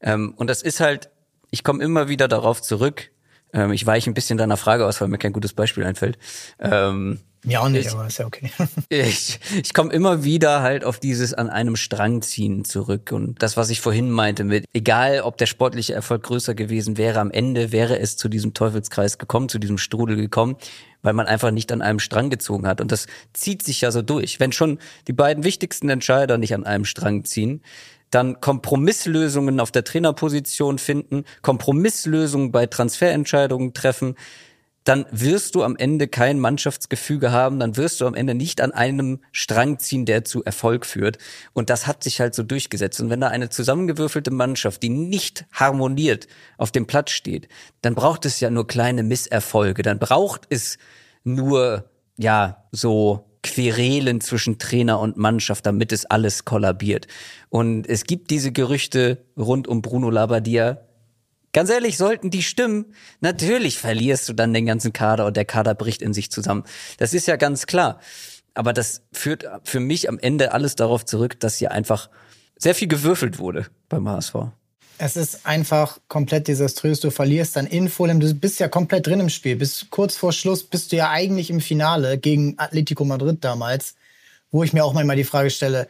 Ähm, 0.00 0.34
und 0.36 0.48
das 0.48 0.62
ist 0.62 0.80
halt, 0.80 1.10
ich 1.50 1.62
komme 1.64 1.82
immer 1.82 2.08
wieder 2.08 2.28
darauf 2.28 2.60
zurück. 2.60 3.10
Ähm, 3.52 3.72
ich 3.72 3.86
weiche 3.86 4.10
ein 4.10 4.14
bisschen 4.14 4.38
deiner 4.38 4.56
Frage 4.56 4.86
aus, 4.86 5.00
weil 5.00 5.08
mir 5.08 5.18
kein 5.18 5.32
gutes 5.32 5.52
Beispiel 5.52 5.84
einfällt. 5.84 6.18
Ähm, 6.58 7.20
mir 7.44 7.60
auch 7.60 7.68
nicht, 7.68 7.86
ich, 7.86 7.92
aber 7.92 8.06
ist 8.06 8.18
ja 8.18 8.26
okay. 8.26 8.50
ich 8.88 9.40
ich 9.62 9.74
komme 9.74 9.92
immer 9.92 10.22
wieder 10.24 10.62
halt 10.62 10.84
auf 10.84 10.98
dieses 11.00 11.34
an 11.34 11.50
einem 11.50 11.76
Strang 11.76 12.22
ziehen 12.22 12.64
zurück. 12.64 13.10
Und 13.12 13.42
das, 13.42 13.56
was 13.56 13.70
ich 13.70 13.80
vorhin 13.80 14.10
meinte, 14.10 14.44
mit 14.44 14.64
egal 14.72 15.22
ob 15.22 15.38
der 15.38 15.46
sportliche 15.46 15.92
Erfolg 15.94 16.22
größer 16.22 16.54
gewesen 16.54 16.96
wäre, 16.96 17.20
am 17.20 17.30
Ende 17.30 17.72
wäre 17.72 17.98
es 17.98 18.16
zu 18.16 18.28
diesem 18.28 18.54
Teufelskreis 18.54 19.18
gekommen, 19.18 19.48
zu 19.48 19.58
diesem 19.58 19.78
Strudel 19.78 20.16
gekommen, 20.16 20.56
weil 21.02 21.14
man 21.14 21.26
einfach 21.26 21.50
nicht 21.50 21.72
an 21.72 21.82
einem 21.82 21.98
Strang 21.98 22.30
gezogen 22.30 22.66
hat. 22.66 22.80
Und 22.80 22.92
das 22.92 23.06
zieht 23.32 23.62
sich 23.62 23.80
ja 23.80 23.90
so 23.90 24.02
durch. 24.02 24.38
Wenn 24.38 24.52
schon 24.52 24.78
die 25.08 25.12
beiden 25.12 25.42
wichtigsten 25.42 25.88
Entscheider 25.88 26.38
nicht 26.38 26.54
an 26.54 26.64
einem 26.64 26.84
Strang 26.84 27.24
ziehen, 27.24 27.62
dann 28.12 28.40
Kompromisslösungen 28.40 29.58
auf 29.58 29.72
der 29.72 29.84
Trainerposition 29.84 30.78
finden, 30.78 31.24
Kompromisslösungen 31.40 32.52
bei 32.52 32.66
Transferentscheidungen 32.66 33.72
treffen, 33.72 34.16
dann 34.84 35.06
wirst 35.10 35.54
du 35.54 35.62
am 35.62 35.76
Ende 35.76 36.08
kein 36.08 36.40
Mannschaftsgefüge 36.40 37.30
haben, 37.30 37.60
dann 37.60 37.76
wirst 37.76 38.00
du 38.00 38.06
am 38.06 38.14
Ende 38.14 38.34
nicht 38.34 38.60
an 38.60 38.72
einem 38.72 39.20
Strang 39.30 39.78
ziehen, 39.78 40.06
der 40.06 40.24
zu 40.24 40.42
Erfolg 40.44 40.86
führt. 40.86 41.18
Und 41.52 41.70
das 41.70 41.86
hat 41.86 42.02
sich 42.02 42.20
halt 42.20 42.34
so 42.34 42.42
durchgesetzt. 42.42 43.00
Und 43.00 43.10
wenn 43.10 43.20
da 43.20 43.28
eine 43.28 43.48
zusammengewürfelte 43.48 44.32
Mannschaft, 44.32 44.82
die 44.82 44.88
nicht 44.88 45.44
harmoniert, 45.52 46.26
auf 46.58 46.72
dem 46.72 46.86
Platz 46.86 47.10
steht, 47.10 47.48
dann 47.80 47.94
braucht 47.94 48.24
es 48.24 48.40
ja 48.40 48.50
nur 48.50 48.66
kleine 48.66 49.02
Misserfolge. 49.02 49.82
Dann 49.82 49.98
braucht 49.98 50.46
es 50.50 50.78
nur, 51.24 51.84
ja, 52.16 52.64
so 52.72 53.24
Querelen 53.42 54.20
zwischen 54.20 54.58
Trainer 54.58 55.00
und 55.00 55.16
Mannschaft, 55.16 55.66
damit 55.66 55.92
es 55.92 56.06
alles 56.06 56.44
kollabiert. 56.44 57.08
Und 57.48 57.88
es 57.88 58.04
gibt 58.04 58.30
diese 58.30 58.52
Gerüchte 58.52 59.24
rund 59.36 59.66
um 59.66 59.82
Bruno 59.82 60.10
Labbadia. 60.10 60.82
Ganz 61.52 61.68
ehrlich, 61.68 61.98
sollten 61.98 62.30
die 62.30 62.42
stimmen, 62.42 62.94
natürlich 63.20 63.78
verlierst 63.78 64.28
du 64.28 64.32
dann 64.32 64.54
den 64.54 64.64
ganzen 64.64 64.92
Kader 64.92 65.26
und 65.26 65.36
der 65.36 65.44
Kader 65.44 65.74
bricht 65.74 66.00
in 66.00 66.14
sich 66.14 66.30
zusammen. 66.30 66.64
Das 66.96 67.12
ist 67.12 67.26
ja 67.26 67.36
ganz 67.36 67.66
klar. 67.66 68.00
Aber 68.54 68.72
das 68.72 69.02
führt 69.12 69.46
für 69.64 69.80
mich 69.80 70.08
am 70.08 70.18
Ende 70.18 70.52
alles 70.52 70.76
darauf 70.76 71.04
zurück, 71.04 71.40
dass 71.40 71.56
hier 71.56 71.70
einfach 71.70 72.10
sehr 72.58 72.74
viel 72.74 72.88
gewürfelt 72.88 73.38
wurde 73.38 73.66
beim 73.88 74.08
HSV. 74.08 74.34
Es 74.98 75.16
ist 75.16 75.46
einfach 75.46 75.98
komplett 76.08 76.48
desaströs. 76.48 77.00
Du 77.00 77.10
verlierst 77.10 77.56
dann 77.56 77.66
in 77.66 77.88
Fulham. 77.88 78.20
Du 78.20 78.32
bist 78.34 78.60
ja 78.60 78.68
komplett 78.68 79.06
drin 79.06 79.20
im 79.20 79.30
Spiel. 79.30 79.56
Bis 79.56 79.86
kurz 79.90 80.16
vor 80.16 80.32
Schluss 80.32 80.62
bist 80.64 80.92
du 80.92 80.96
ja 80.96 81.10
eigentlich 81.10 81.50
im 81.50 81.60
Finale 81.60 82.18
gegen 82.18 82.54
Atletico 82.58 83.04
Madrid 83.04 83.38
damals, 83.42 83.94
wo 84.50 84.62
ich 84.62 84.72
mir 84.72 84.84
auch 84.84 84.92
manchmal 84.92 85.16
die 85.16 85.24
Frage 85.24 85.50
stelle, 85.50 85.88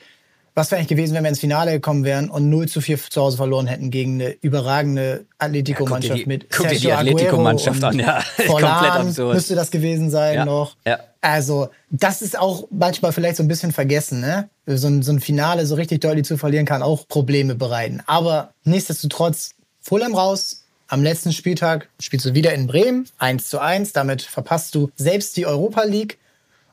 was 0.55 0.71
wäre 0.71 0.79
eigentlich 0.79 0.89
gewesen, 0.89 1.15
wenn 1.15 1.25
wir 1.25 1.31
ins 1.31 1.41
Finale 1.41 1.73
gekommen 1.73 2.05
wären 2.05 2.29
und 2.29 2.51
0 2.51 2.69
zu 2.69 2.81
4 2.81 2.99
zu 3.09 3.23
Hause 3.23 3.39
verloren 3.39 3.67
hätten 3.67 3.91
gegen 3.91 4.21
eine 4.21 4.33
überragende 4.43 5.25
Atletico-Mannschaft 5.39 6.21
ja, 6.21 6.27
mit 6.27 6.51
guck 6.51 6.69
dir 6.69 6.79
die 6.79 6.93
Atletico-Mannschaft 6.93 7.83
an, 7.83 7.99
ja. 7.99 8.23
Komplett 8.47 8.93
absurd. 8.93 9.35
müsste 9.35 9.55
das 9.55 9.71
gewesen 9.71 10.11
sein 10.11 10.35
ja. 10.35 10.45
noch. 10.45 10.77
Ja. 10.87 11.01
Also, 11.23 11.71
das 11.91 12.21
ist 12.21 12.39
auch 12.39 12.67
manchmal 12.71 13.13
vielleicht 13.13 13.37
so 13.37 13.43
ein 13.43 13.49
bisschen 13.49 13.73
vergessen, 13.73 14.21
ne? 14.21 14.51
So 14.67 14.89
ein, 14.89 15.03
so 15.03 15.13
ein 15.13 15.21
Finale 15.21 15.65
so 15.65 15.75
richtig 15.75 16.01
deutlich 16.01 16.27
zu 16.27 16.37
verlieren 16.37 16.67
kann 16.67 16.83
auch 16.83 17.09
Probleme 17.09 17.55
bereiten. 17.55 18.03
Aber 18.07 18.53
nichtsdestotrotz, 18.65 19.55
Fulham 19.81 20.15
raus. 20.15 20.59
Am 20.89 21.03
letzten 21.03 21.33
Spieltag 21.33 21.89
spielst 21.99 22.27
du 22.27 22.35
wieder 22.35 22.53
in 22.53 22.67
Bremen, 22.67 23.09
1 23.17 23.49
zu 23.49 23.61
1. 23.61 23.95
Damit 23.95 24.21
verpasst 24.21 24.75
du 24.75 24.91
selbst 24.97 25.39
die 25.39 25.47
Europa 25.47 25.85
League. 25.85 26.19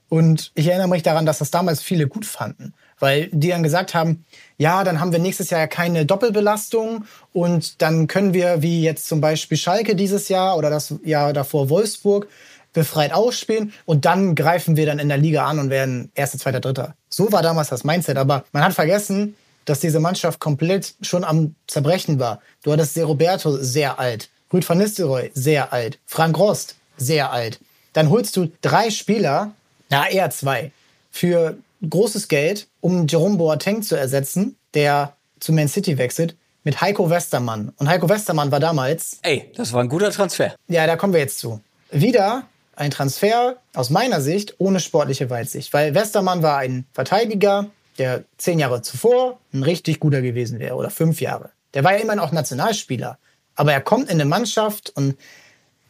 Und 0.10 0.52
ich 0.56 0.68
erinnere 0.68 0.90
mich 0.90 1.04
daran, 1.04 1.26
dass 1.26 1.38
das 1.38 1.52
damals 1.52 1.82
viele 1.82 2.08
gut 2.08 2.26
fanden 2.26 2.74
weil 3.00 3.30
die 3.32 3.50
dann 3.50 3.64
gesagt 3.64 3.93
haben, 3.93 4.26
ja, 4.58 4.84
dann 4.84 5.00
haben 5.00 5.12
wir 5.12 5.20
nächstes 5.20 5.50
Jahr 5.50 5.68
keine 5.68 6.06
Doppelbelastung 6.06 7.06
und 7.34 7.82
dann 7.82 8.08
können 8.08 8.34
wir, 8.34 8.62
wie 8.62 8.82
jetzt 8.82 9.08
zum 9.08 9.22
Beispiel 9.22 9.58
Schalke 9.58 9.95
dieses 9.95 10.30
Jahr 10.30 10.58
oder 10.58 10.70
das 10.70 10.93
Jahr 11.04 11.34
davor 11.34 11.70
Wolfsburg, 11.70 12.28
befreit 12.74 13.14
ausspielen 13.14 13.74
und 13.86 14.06
dann 14.06 14.36
greifen 14.36 14.78
wir 14.78 14.86
dann 14.86 15.00
in 15.00 15.10
der 15.10 15.18
Liga 15.18 15.45
an 15.45 15.60
und 15.60 15.70
werden 15.70 16.12
Erster, 16.14 16.38
Zweiter, 16.38 16.60
Dritter. 16.60 16.95
So 17.10 17.32
war 17.32 17.41
damals 17.41 17.70
das 17.70 17.84
Mindset, 17.84 18.18
aber 18.18 18.45
man 18.52 18.64
hat 18.64 18.74
vergessen, 18.74 19.36
dass 19.66 19.80
diese 19.80 20.00
Mannschaft 20.00 20.39
komplett 20.39 20.93
schon 21.02 21.24
am 21.24 21.56
Zerbrechen 21.68 22.20
war. 22.20 22.41
Du 22.64 22.72
hattest 22.72 22.97
Roberto 22.97 23.58
sehr 23.58 24.00
alt, 24.00 24.30
Rüd 24.54 24.68
van 24.68 24.78
Nistelrooy 24.78 25.32
sehr 25.34 25.74
alt, 25.74 26.00
Frank 26.06 26.38
Rost 26.38 26.76
sehr 26.97 27.32
alt. 27.32 27.60
Dann 27.93 28.10
holst 28.10 28.36
du 28.36 28.52
drei 28.62 28.89
Spieler, 28.91 29.52
na 29.89 30.08
eher 30.10 30.30
zwei, 30.30 30.72
für 31.12 31.58
großes 31.88 32.28
Geld, 32.28 32.68
um 32.82 33.08
Jerome 33.08 33.38
Boateng 33.38 33.82
zu 33.82 33.96
ersetzen, 33.96 34.58
der 34.74 35.16
zu 35.40 35.54
Man 35.54 35.68
City 35.68 35.98
wechselt, 35.98 36.36
mit 36.64 36.82
Heiko 36.82 37.10
Westermann. 37.10 37.72
Und 37.78 37.88
Heiko 37.88 38.10
Westermann 38.10 38.52
war 38.52 38.60
damals. 38.60 39.20
Ey, 39.22 39.52
das 39.56 39.74
war 39.74 39.82
ein 39.82 39.90
guter 39.90 40.12
Transfer. 40.12 40.56
Ja, 40.68 40.86
da 40.88 40.98
kommen 40.98 41.14
wir 41.14 41.20
jetzt 41.20 41.40
zu. 41.40 41.62
Wieder 41.92 42.44
ein 42.76 42.92
Transfer 42.92 43.58
aus 43.74 43.90
meiner 43.90 44.22
Sicht 44.22 44.56
ohne 44.60 44.80
sportliche 44.80 45.30
Weitsicht, 45.30 45.74
weil 45.74 45.96
Westermann 45.96 46.44
war 46.44 46.58
ein 46.58 46.86
Verteidiger, 46.94 47.68
der 47.98 48.24
zehn 48.38 48.60
Jahre 48.60 48.82
zuvor 48.82 49.40
ein 49.54 49.64
richtig 49.64 50.00
guter 50.00 50.22
gewesen 50.22 50.60
wäre 50.60 50.76
oder 50.76 50.90
fünf 50.90 51.22
Jahre. 51.22 51.50
Der 51.74 51.84
war 51.84 51.94
ja 51.94 52.00
immerhin 52.00 52.20
auch 52.20 52.32
Nationalspieler. 52.32 53.18
Aber 53.56 53.74
er 53.74 53.82
kommt 53.82 54.06
in 54.06 54.22
eine 54.22 54.26
Mannschaft 54.26 54.92
und 54.96 55.18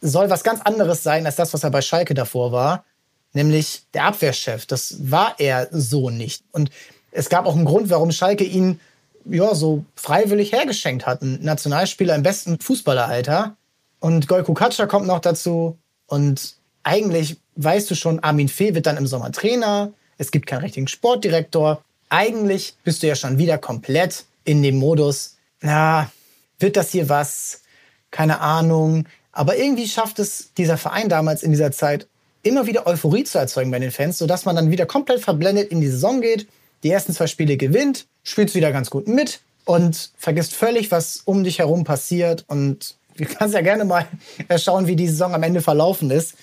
soll 0.00 0.30
was 0.30 0.42
ganz 0.42 0.60
anderes 0.62 1.02
sein 1.02 1.26
als 1.26 1.36
das, 1.36 1.54
was 1.54 1.62
er 1.62 1.70
bei 1.70 1.82
Schalke 1.82 2.14
davor 2.14 2.52
war 2.52 2.84
nämlich 3.32 3.82
der 3.94 4.04
Abwehrchef. 4.04 4.66
Das 4.66 5.10
war 5.10 5.34
er 5.38 5.68
so 5.70 6.10
nicht. 6.10 6.42
Und 6.52 6.70
es 7.12 7.28
gab 7.28 7.46
auch 7.46 7.56
einen 7.56 7.64
Grund, 7.64 7.90
warum 7.90 8.12
Schalke 8.12 8.44
ihn 8.44 8.80
ja, 9.24 9.54
so 9.54 9.84
freiwillig 9.96 10.52
hergeschenkt 10.52 11.06
hat. 11.06 11.22
Ein 11.22 11.40
Nationalspieler 11.42 12.14
im 12.14 12.22
besten 12.22 12.58
Fußballeralter. 12.58 13.56
Und 13.98 14.28
Golko 14.28 14.54
Katscha 14.54 14.86
kommt 14.86 15.06
noch 15.06 15.20
dazu. 15.20 15.76
Und 16.06 16.54
eigentlich 16.82 17.36
weißt 17.56 17.90
du 17.90 17.94
schon, 17.94 18.20
Armin 18.20 18.48
Fee 18.48 18.74
wird 18.74 18.86
dann 18.86 18.96
im 18.96 19.06
Sommer 19.06 19.32
Trainer. 19.32 19.92
Es 20.18 20.30
gibt 20.30 20.46
keinen 20.46 20.62
richtigen 20.62 20.88
Sportdirektor. 20.88 21.82
Eigentlich 22.08 22.74
bist 22.82 23.02
du 23.02 23.06
ja 23.06 23.14
schon 23.14 23.38
wieder 23.38 23.58
komplett 23.58 24.24
in 24.44 24.62
dem 24.62 24.76
Modus, 24.76 25.36
na, 25.60 26.10
wird 26.58 26.76
das 26.76 26.90
hier 26.90 27.08
was? 27.08 27.62
Keine 28.10 28.40
Ahnung. 28.40 29.06
Aber 29.32 29.56
irgendwie 29.56 29.86
schafft 29.86 30.18
es 30.18 30.52
dieser 30.54 30.76
Verein 30.76 31.08
damals 31.08 31.42
in 31.42 31.52
dieser 31.52 31.72
Zeit 31.72 32.08
immer 32.42 32.66
wieder 32.66 32.86
Euphorie 32.86 33.24
zu 33.24 33.38
erzeugen 33.38 33.70
bei 33.70 33.78
den 33.78 33.90
Fans, 33.90 34.18
sodass 34.18 34.44
man 34.44 34.56
dann 34.56 34.70
wieder 34.70 34.86
komplett 34.86 35.20
verblendet 35.20 35.70
in 35.70 35.80
die 35.80 35.88
Saison 35.88 36.20
geht, 36.20 36.46
die 36.82 36.90
ersten 36.90 37.12
zwei 37.12 37.26
Spiele 37.26 37.56
gewinnt, 37.56 38.06
spielst 38.22 38.54
wieder 38.54 38.72
ganz 38.72 38.90
gut 38.90 39.08
mit 39.08 39.40
und 39.64 40.10
vergisst 40.16 40.54
völlig, 40.54 40.90
was 40.90 41.22
um 41.24 41.44
dich 41.44 41.58
herum 41.58 41.84
passiert. 41.84 42.44
Und 42.48 42.96
du 43.16 43.24
kannst 43.38 43.54
ja 43.54 43.60
gerne 43.60 43.84
mal 43.84 44.06
schauen, 44.58 44.86
wie 44.86 44.96
die 44.96 45.08
Saison 45.08 45.34
am 45.34 45.42
Ende 45.42 45.60
verlaufen 45.60 46.10
ist. 46.10 46.34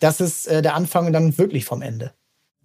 Das 0.00 0.20
ist 0.20 0.46
äh, 0.46 0.62
der 0.62 0.74
Anfang 0.74 1.12
dann 1.12 1.36
wirklich 1.38 1.64
vom 1.64 1.82
Ende. 1.82 2.12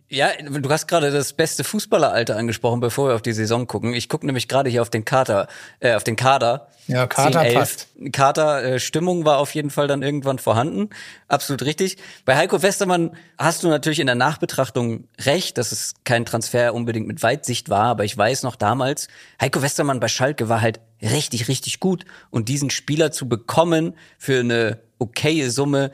Ja, 0.10 0.30
du 0.41 0.70
hast 0.70 0.88
gerade 0.88 1.12
das 1.12 1.34
beste 1.34 1.66
Fußballeralter 1.66 2.38
angesprochen, 2.38 2.80
bevor 2.80 3.10
wir 3.10 3.16
auf 3.16 3.22
die 3.22 3.34
Saison 3.34 3.68
gucken. 3.68 3.93
Ich 3.93 4.08
gucke 4.08 4.26
nämlich 4.26 4.47
gerade 4.47 4.70
hier 4.70 4.82
auf 4.82 4.89
den 4.89 5.03
Kater, 5.03 5.47
äh, 5.82 5.95
auf 5.95 6.05
den 6.05 6.16
Kader. 6.16 6.70
Ja, 6.88 7.08
Kater 7.08 7.41
10, 7.41 7.53
passt. 7.53 7.88
Kater 8.14 8.64
äh, 8.64 8.80
Stimmung 8.80 9.26
war 9.26 9.39
auf 9.39 9.53
jeden 9.53 9.70
Fall 9.70 9.88
dann 9.88 10.03
irgendwann 10.03 10.39
vorhanden. 10.39 10.91
Absolut 11.28 11.64
richtig. 11.64 11.97
Bei 12.24 12.38
Heiko 12.38 12.62
Westermann 12.62 13.18
hast 13.38 13.64
du 13.64 13.68
natürlich 13.68 13.99
in 13.99 14.05
der 14.05 14.16
Nachbetrachtung 14.16 15.10
recht, 15.20 15.58
dass 15.58 15.74
es 15.74 15.95
kein 16.05 16.26
Transfer 16.26 16.74
unbedingt 16.74 17.08
mit 17.08 17.22
Weitsicht 17.22 17.68
war, 17.68 17.88
aber 17.88 18.05
ich 18.05 18.18
weiß 18.18 18.43
noch 18.43 18.55
damals, 18.55 19.10
Heiko 19.41 19.62
Westermann 19.62 19.99
bei 19.99 20.08
Schalke 20.08 20.47
war 20.47 20.62
halt 20.62 20.80
richtig, 21.01 21.49
richtig 21.49 21.82
gut 21.82 22.05
und 22.30 22.47
diesen 22.47 22.70
Spieler 22.70 23.12
zu 23.12 23.28
bekommen 23.28 23.93
für 24.18 24.39
eine 24.39 24.80
okaye 24.99 25.49
Summe, 25.49 25.91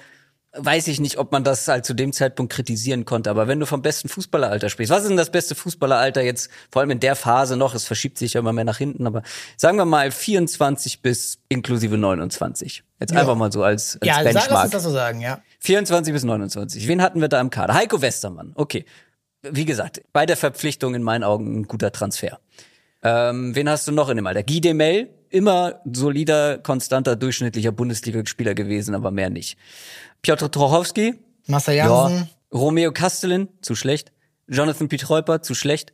weiß 0.55 0.87
ich 0.87 0.99
nicht, 0.99 1.17
ob 1.17 1.31
man 1.31 1.43
das 1.43 1.67
halt 1.67 1.85
zu 1.85 1.93
dem 1.93 2.13
Zeitpunkt 2.13 2.53
kritisieren 2.53 3.05
konnte. 3.05 3.29
Aber 3.29 3.47
wenn 3.47 3.59
du 3.59 3.65
vom 3.65 3.81
besten 3.81 4.07
Fußballeralter 4.07 4.69
sprichst, 4.69 4.91
was 4.91 5.01
ist 5.01 5.09
denn 5.09 5.17
das 5.17 5.31
beste 5.31 5.55
Fußballeralter 5.55 6.21
jetzt, 6.21 6.49
vor 6.71 6.81
allem 6.81 6.91
in 6.91 6.99
der 6.99 7.15
Phase 7.15 7.57
noch, 7.57 7.73
es 7.73 7.85
verschiebt 7.85 8.17
sich 8.17 8.33
ja 8.33 8.39
immer 8.39 8.53
mehr 8.53 8.63
nach 8.63 8.77
hinten, 8.77 9.07
aber 9.07 9.23
sagen 9.57 9.77
wir 9.77 9.85
mal 9.85 10.11
24 10.11 11.01
bis 11.01 11.39
inklusive 11.49 11.97
29. 11.97 12.83
Jetzt 12.99 13.13
ja. 13.13 13.19
einfach 13.19 13.35
mal 13.35 13.51
so 13.51 13.63
als, 13.63 13.97
als 13.99 14.07
ja, 14.07 14.21
Benchmark. 14.21 14.47
Ja, 14.47 14.53
lass 14.53 14.63
uns 14.65 14.71
das 14.71 14.83
so 14.83 14.91
sagen, 14.91 15.21
ja. 15.21 15.41
24 15.59 16.13
bis 16.13 16.23
29. 16.23 16.87
Wen 16.87 17.01
hatten 17.01 17.19
wir 17.19 17.29
da 17.29 17.41
im 17.41 17.49
Kader? 17.49 17.73
Heiko 17.73 18.01
Westermann. 18.01 18.51
Okay. 18.55 18.85
Wie 19.41 19.65
gesagt, 19.65 20.03
bei 20.13 20.25
der 20.25 20.37
Verpflichtung 20.37 20.95
in 20.95 21.03
meinen 21.03 21.23
Augen 21.23 21.59
ein 21.59 21.63
guter 21.67 21.91
Transfer. 21.91 22.39
Ähm, 23.01 23.55
wen 23.55 23.69
hast 23.69 23.87
du 23.87 23.91
noch 23.91 24.07
in 24.09 24.15
dem 24.15 24.25
Alter? 24.25 24.43
Guy 24.43 24.61
Demel, 24.61 25.09
immer 25.29 25.81
solider, 25.91 26.59
konstanter, 26.59 27.17
durchschnittlicher 27.17 27.73
Bundesligaspieler 27.73 28.53
gewesen, 28.53 28.95
aber 28.95 29.11
mehr 29.11 29.29
nicht. 29.29 29.57
Piotr 30.23 30.49
Trochowski. 30.49 31.15
Marcel 31.47 31.75
Janssen. 31.75 32.17
Ja. 32.17 32.57
Romeo 32.57 32.91
Kastelin, 32.91 33.49
zu 33.61 33.75
schlecht. 33.75 34.11
Jonathan 34.47 34.87
Pietreuper, 34.87 35.41
zu 35.41 35.53
schlecht. 35.53 35.93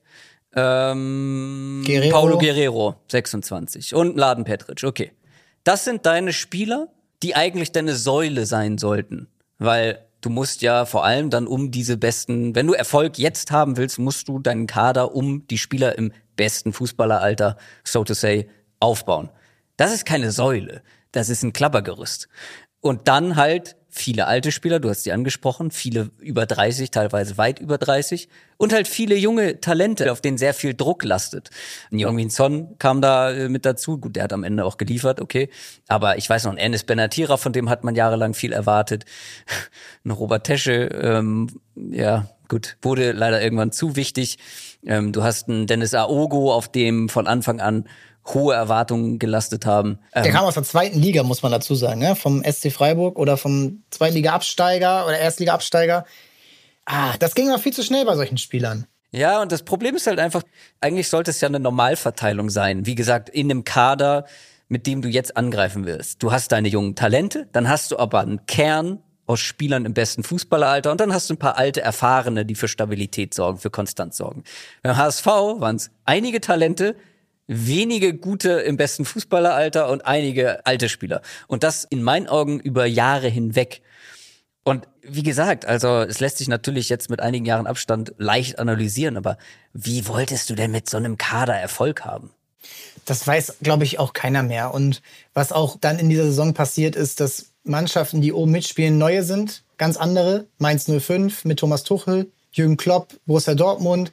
Ähm, 0.55 1.83
Guerrero. 1.85 2.11
Paulo 2.11 2.37
Guerrero, 2.37 2.95
26. 3.09 3.95
Und 3.95 4.17
Laden 4.17 4.43
Petric, 4.43 4.83
okay. 4.83 5.11
Das 5.63 5.83
sind 5.83 6.05
deine 6.05 6.31
Spieler, 6.31 6.89
die 7.23 7.35
eigentlich 7.35 7.71
deine 7.71 7.95
Säule 7.95 8.45
sein 8.45 8.77
sollten. 8.77 9.27
Weil 9.57 10.05
du 10.21 10.29
musst 10.29 10.61
ja 10.61 10.85
vor 10.85 11.05
allem 11.05 11.29
dann 11.29 11.47
um 11.47 11.71
diese 11.71 11.97
besten, 11.97 12.55
wenn 12.55 12.67
du 12.67 12.73
Erfolg 12.73 13.17
jetzt 13.17 13.51
haben 13.51 13.77
willst, 13.77 13.97
musst 13.97 14.27
du 14.27 14.39
deinen 14.39 14.67
Kader 14.67 15.15
um 15.15 15.47
die 15.47 15.57
Spieler 15.57 15.97
im 15.97 16.11
besten 16.35 16.71
Fußballeralter, 16.71 17.57
so 17.83 18.03
to 18.03 18.13
say, 18.13 18.47
aufbauen. 18.79 19.29
Das 19.77 19.93
ist 19.93 20.05
keine 20.05 20.31
Säule. 20.31 20.83
Das 21.11 21.29
ist 21.29 21.43
ein 21.43 21.53
Klappergerüst. 21.53 22.27
Und 22.81 23.07
dann 23.07 23.35
halt 23.35 23.75
viele 23.89 24.27
alte 24.27 24.51
Spieler, 24.51 24.79
du 24.79 24.89
hast 24.89 25.03
sie 25.03 25.11
angesprochen, 25.11 25.71
viele 25.71 26.11
über 26.19 26.45
30, 26.45 26.91
teilweise 26.91 27.37
weit 27.37 27.59
über 27.59 27.77
30 27.77 28.29
und 28.57 28.73
halt 28.73 28.87
viele 28.87 29.15
junge 29.15 29.59
Talente, 29.59 30.11
auf 30.11 30.21
denen 30.21 30.37
sehr 30.37 30.53
viel 30.53 30.73
Druck 30.73 31.03
lastet. 31.03 31.49
Jongmin 31.91 32.29
Son 32.29 32.77
kam 32.77 33.01
da 33.01 33.31
äh, 33.31 33.49
mit 33.49 33.65
dazu, 33.65 33.97
gut, 33.97 34.15
der 34.15 34.23
hat 34.23 34.33
am 34.33 34.43
Ende 34.43 34.65
auch 34.65 34.77
geliefert, 34.77 35.21
okay, 35.21 35.49
aber 35.87 36.17
ich 36.17 36.29
weiß 36.29 36.45
noch, 36.45 36.51
ein 36.51 36.57
Enes 36.57 36.83
Benatira, 36.83 37.37
von 37.37 37.53
dem 37.53 37.69
hat 37.69 37.83
man 37.83 37.95
jahrelang 37.95 38.33
viel 38.33 38.53
erwartet, 38.53 39.05
ein 40.05 40.11
Robert 40.11 40.45
Tesche, 40.45 40.89
ähm, 41.01 41.47
ja, 41.75 42.27
gut, 42.47 42.77
wurde 42.81 43.11
leider 43.13 43.41
irgendwann 43.41 43.71
zu 43.71 43.95
wichtig. 43.95 44.37
Ähm, 44.85 45.13
du 45.13 45.23
hast 45.23 45.47
einen 45.47 45.67
Dennis 45.67 45.93
Aogo, 45.93 46.53
auf 46.53 46.69
dem 46.69 47.09
von 47.09 47.27
Anfang 47.27 47.61
an 47.61 47.85
hohe 48.33 48.53
Erwartungen 48.53 49.19
gelastet 49.19 49.65
haben. 49.65 49.99
Der 50.13 50.25
ähm, 50.25 50.31
kam 50.31 50.45
aus 50.45 50.55
der 50.55 50.63
zweiten 50.63 50.99
Liga, 50.99 51.23
muss 51.23 51.41
man 51.41 51.51
dazu 51.51 51.75
sagen, 51.75 51.99
ne? 51.99 52.15
vom 52.15 52.43
SC 52.43 52.71
Freiburg 52.71 53.17
oder 53.17 53.37
vom 53.37 53.83
Zweitliga-Absteiger 53.91 55.05
oder 55.05 55.17
Erstliga-Absteiger. 55.17 56.05
Ah, 56.85 57.15
das 57.19 57.35
ging 57.35 57.47
noch 57.47 57.59
viel 57.59 57.73
zu 57.73 57.83
schnell 57.83 58.05
bei 58.05 58.15
solchen 58.15 58.37
Spielern. 58.37 58.85
Ja, 59.11 59.41
und 59.41 59.51
das 59.51 59.63
Problem 59.63 59.95
ist 59.95 60.07
halt 60.07 60.19
einfach, 60.19 60.43
eigentlich 60.81 61.07
sollte 61.07 61.31
es 61.31 61.41
ja 61.41 61.47
eine 61.47 61.59
Normalverteilung 61.59 62.49
sein. 62.49 62.85
Wie 62.85 62.95
gesagt, 62.95 63.29
in 63.29 63.49
einem 63.49 63.63
Kader, 63.63 64.25
mit 64.67 64.85
dem 64.85 65.01
du 65.01 65.09
jetzt 65.09 65.35
angreifen 65.35 65.85
wirst. 65.85 66.21
Du 66.21 66.31
hast 66.31 66.51
deine 66.51 66.67
jungen 66.67 66.95
Talente, 66.95 67.47
dann 67.51 67.67
hast 67.69 67.91
du 67.91 67.97
aber 67.97 68.19
einen 68.19 68.45
Kern 68.45 68.99
aus 69.25 69.39
Spielern 69.39 69.85
im 69.85 69.93
besten 69.93 70.23
Fußballeralter 70.23 70.91
und 70.91 70.99
dann 71.01 71.13
hast 71.13 71.29
du 71.29 71.35
ein 71.35 71.39
paar 71.39 71.57
alte 71.57 71.81
Erfahrene, 71.81 72.45
die 72.45 72.55
für 72.55 72.67
Stabilität 72.67 73.33
sorgen, 73.33 73.59
für 73.59 73.69
Konstanz 73.69 74.17
sorgen. 74.17 74.43
Beim 74.81 74.97
HSV 74.97 75.25
waren 75.25 75.75
es 75.75 75.91
einige 76.05 76.41
Talente, 76.41 76.95
wenige 77.49 78.13
gute 78.13 78.51
im 78.51 78.77
besten 78.77 79.05
Fußballeralter 79.05 79.89
und 79.89 80.05
einige 80.05 80.65
alte 80.65 80.87
Spieler. 80.87 81.21
Und 81.47 81.63
das 81.63 81.83
in 81.83 82.03
meinen 82.03 82.27
Augen 82.27 82.59
über 82.59 82.85
Jahre 82.85 83.27
hinweg. 83.27 83.81
Und 84.63 84.87
wie 85.01 85.23
gesagt, 85.23 85.65
also 85.65 86.01
es 86.01 86.19
lässt 86.19 86.37
sich 86.37 86.47
natürlich 86.47 86.89
jetzt 86.89 87.09
mit 87.09 87.21
einigen 87.21 87.45
Jahren 87.45 87.65
Abstand 87.65 88.13
leicht 88.19 88.59
analysieren, 88.59 89.17
aber 89.17 89.37
wie 89.73 90.07
wolltest 90.07 90.49
du 90.51 90.55
denn 90.55 90.69
mit 90.69 90.87
so 90.87 90.97
einem 90.97 91.17
Kader 91.17 91.55
Erfolg 91.55 92.05
haben? 92.05 92.29
Das 93.05 93.25
weiß, 93.25 93.57
glaube 93.63 93.83
ich, 93.83 93.97
auch 93.97 94.13
keiner 94.13 94.43
mehr. 94.43 94.71
Und 94.71 95.01
was 95.33 95.51
auch 95.51 95.77
dann 95.81 95.97
in 95.97 96.09
dieser 96.09 96.25
Saison 96.25 96.53
passiert 96.53 96.95
ist, 96.95 97.19
dass 97.19 97.47
Mannschaften, 97.63 98.21
die 98.21 98.31
oben 98.31 98.51
mitspielen, 98.51 98.99
neue 98.99 99.23
sind, 99.23 99.63
ganz 99.77 99.97
andere. 99.97 100.45
Mainz 100.59 100.85
05 100.85 101.45
mit 101.45 101.57
Thomas 101.57 101.83
Tuchel, 101.83 102.31
Jürgen 102.51 102.77
Klopp, 102.77 103.15
Borussia 103.25 103.55
Dortmund, 103.55 104.11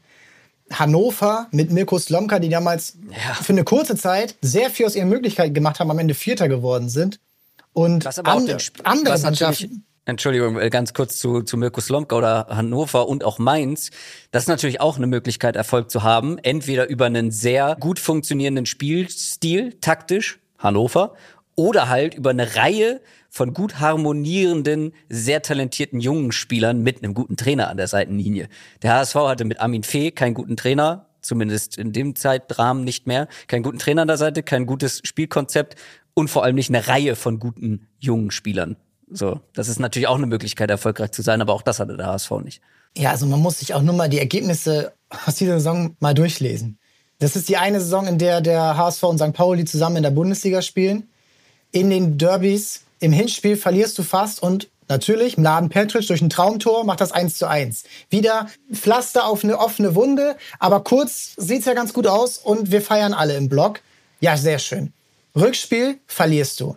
Hannover 0.72 1.48
mit 1.52 1.70
Mirko 1.70 1.98
Slomka, 1.98 2.38
die 2.38 2.48
damals 2.48 2.98
ja. 3.10 3.34
für 3.34 3.52
eine 3.52 3.64
kurze 3.64 3.96
Zeit 3.96 4.36
sehr 4.40 4.70
viel 4.70 4.86
aus 4.86 4.96
ihren 4.96 5.08
Möglichkeiten 5.08 5.54
gemacht 5.54 5.80
haben, 5.80 5.90
am 5.90 5.98
Ende 5.98 6.14
Vierter 6.14 6.48
geworden 6.48 6.88
sind. 6.88 7.20
Und 7.72 8.06
and 8.06 8.72
andere 8.84 9.18
Mannschaften. 9.18 9.84
Entschuldigung, 10.06 10.58
äh, 10.58 10.70
ganz 10.70 10.94
kurz 10.94 11.18
zu, 11.18 11.42
zu 11.42 11.56
Mirko 11.56 11.80
Slomka 11.80 12.16
oder 12.16 12.46
Hannover 12.48 13.08
und 13.08 13.24
auch 13.24 13.38
Mainz. 13.38 13.90
Das 14.30 14.44
ist 14.44 14.48
natürlich 14.48 14.80
auch 14.80 14.96
eine 14.96 15.08
Möglichkeit, 15.08 15.56
Erfolg 15.56 15.90
zu 15.90 16.04
haben. 16.04 16.38
Entweder 16.38 16.88
über 16.88 17.06
einen 17.06 17.32
sehr 17.32 17.76
gut 17.78 17.98
funktionierenden 17.98 18.66
Spielstil, 18.66 19.74
taktisch, 19.80 20.38
Hannover, 20.58 21.14
oder 21.56 21.88
halt 21.88 22.14
über 22.14 22.30
eine 22.30 22.54
Reihe 22.54 23.00
von 23.36 23.52
gut 23.52 23.80
harmonierenden, 23.80 24.94
sehr 25.10 25.42
talentierten 25.42 26.00
jungen 26.00 26.32
Spielern 26.32 26.82
mit 26.82 27.04
einem 27.04 27.12
guten 27.12 27.36
Trainer 27.36 27.68
an 27.68 27.76
der 27.76 27.86
Seitenlinie. 27.86 28.48
Der 28.82 28.94
HSV 28.94 29.14
hatte 29.14 29.44
mit 29.44 29.60
Armin 29.60 29.82
Fee 29.82 30.10
keinen 30.10 30.32
guten 30.32 30.56
Trainer, 30.56 31.10
zumindest 31.20 31.76
in 31.76 31.92
dem 31.92 32.16
Zeitrahmen 32.16 32.82
nicht 32.82 33.06
mehr, 33.06 33.28
keinen 33.46 33.62
guten 33.62 33.78
Trainer 33.78 34.02
an 34.02 34.08
der 34.08 34.16
Seite, 34.16 34.42
kein 34.42 34.64
gutes 34.64 35.02
Spielkonzept 35.04 35.76
und 36.14 36.28
vor 36.28 36.44
allem 36.44 36.54
nicht 36.54 36.70
eine 36.70 36.88
Reihe 36.88 37.14
von 37.14 37.38
guten 37.38 37.86
jungen 37.98 38.30
Spielern. 38.30 38.76
So, 39.10 39.40
das 39.52 39.68
ist 39.68 39.80
natürlich 39.80 40.08
auch 40.08 40.16
eine 40.16 40.26
Möglichkeit, 40.26 40.70
erfolgreich 40.70 41.10
zu 41.10 41.20
sein, 41.20 41.42
aber 41.42 41.52
auch 41.52 41.62
das 41.62 41.78
hatte 41.78 41.98
der 41.98 42.06
HSV 42.06 42.30
nicht. 42.42 42.62
Ja, 42.96 43.10
also 43.10 43.26
man 43.26 43.40
muss 43.40 43.58
sich 43.58 43.74
auch 43.74 43.82
nur 43.82 43.94
mal 43.94 44.08
die 44.08 44.18
Ergebnisse 44.18 44.94
aus 45.26 45.34
dieser 45.34 45.58
Saison 45.58 45.94
mal 46.00 46.14
durchlesen. 46.14 46.78
Das 47.18 47.36
ist 47.36 47.50
die 47.50 47.58
eine 47.58 47.80
Saison, 47.80 48.06
in 48.06 48.16
der 48.16 48.40
der 48.40 48.78
HSV 48.78 49.02
und 49.02 49.18
St. 49.18 49.34
Pauli 49.34 49.66
zusammen 49.66 49.96
in 49.96 50.02
der 50.04 50.10
Bundesliga 50.10 50.62
spielen. 50.62 51.10
In 51.70 51.90
den 51.90 52.16
Derbys 52.16 52.85
im 53.00 53.12
Hinspiel 53.12 53.56
verlierst 53.56 53.98
du 53.98 54.02
fast 54.02 54.42
und 54.42 54.68
natürlich 54.88 55.36
Mladen 55.36 55.68
Petric 55.68 56.06
durch 56.06 56.22
ein 56.22 56.30
Traumtor 56.30 56.84
macht 56.84 57.00
das 57.00 57.12
1 57.12 57.38
zu 57.38 57.48
1. 57.48 57.84
Wieder 58.10 58.48
Pflaster 58.72 59.26
auf 59.26 59.44
eine 59.44 59.58
offene 59.58 59.94
Wunde, 59.94 60.36
aber 60.58 60.82
kurz 60.84 61.34
sieht's 61.36 61.66
ja 61.66 61.74
ganz 61.74 61.92
gut 61.92 62.06
aus 62.06 62.38
und 62.38 62.70
wir 62.70 62.82
feiern 62.82 63.14
alle 63.14 63.36
im 63.36 63.48
Block. 63.48 63.80
Ja, 64.20 64.36
sehr 64.36 64.58
schön. 64.58 64.92
Rückspiel 65.34 65.98
verlierst 66.06 66.60
du. 66.60 66.76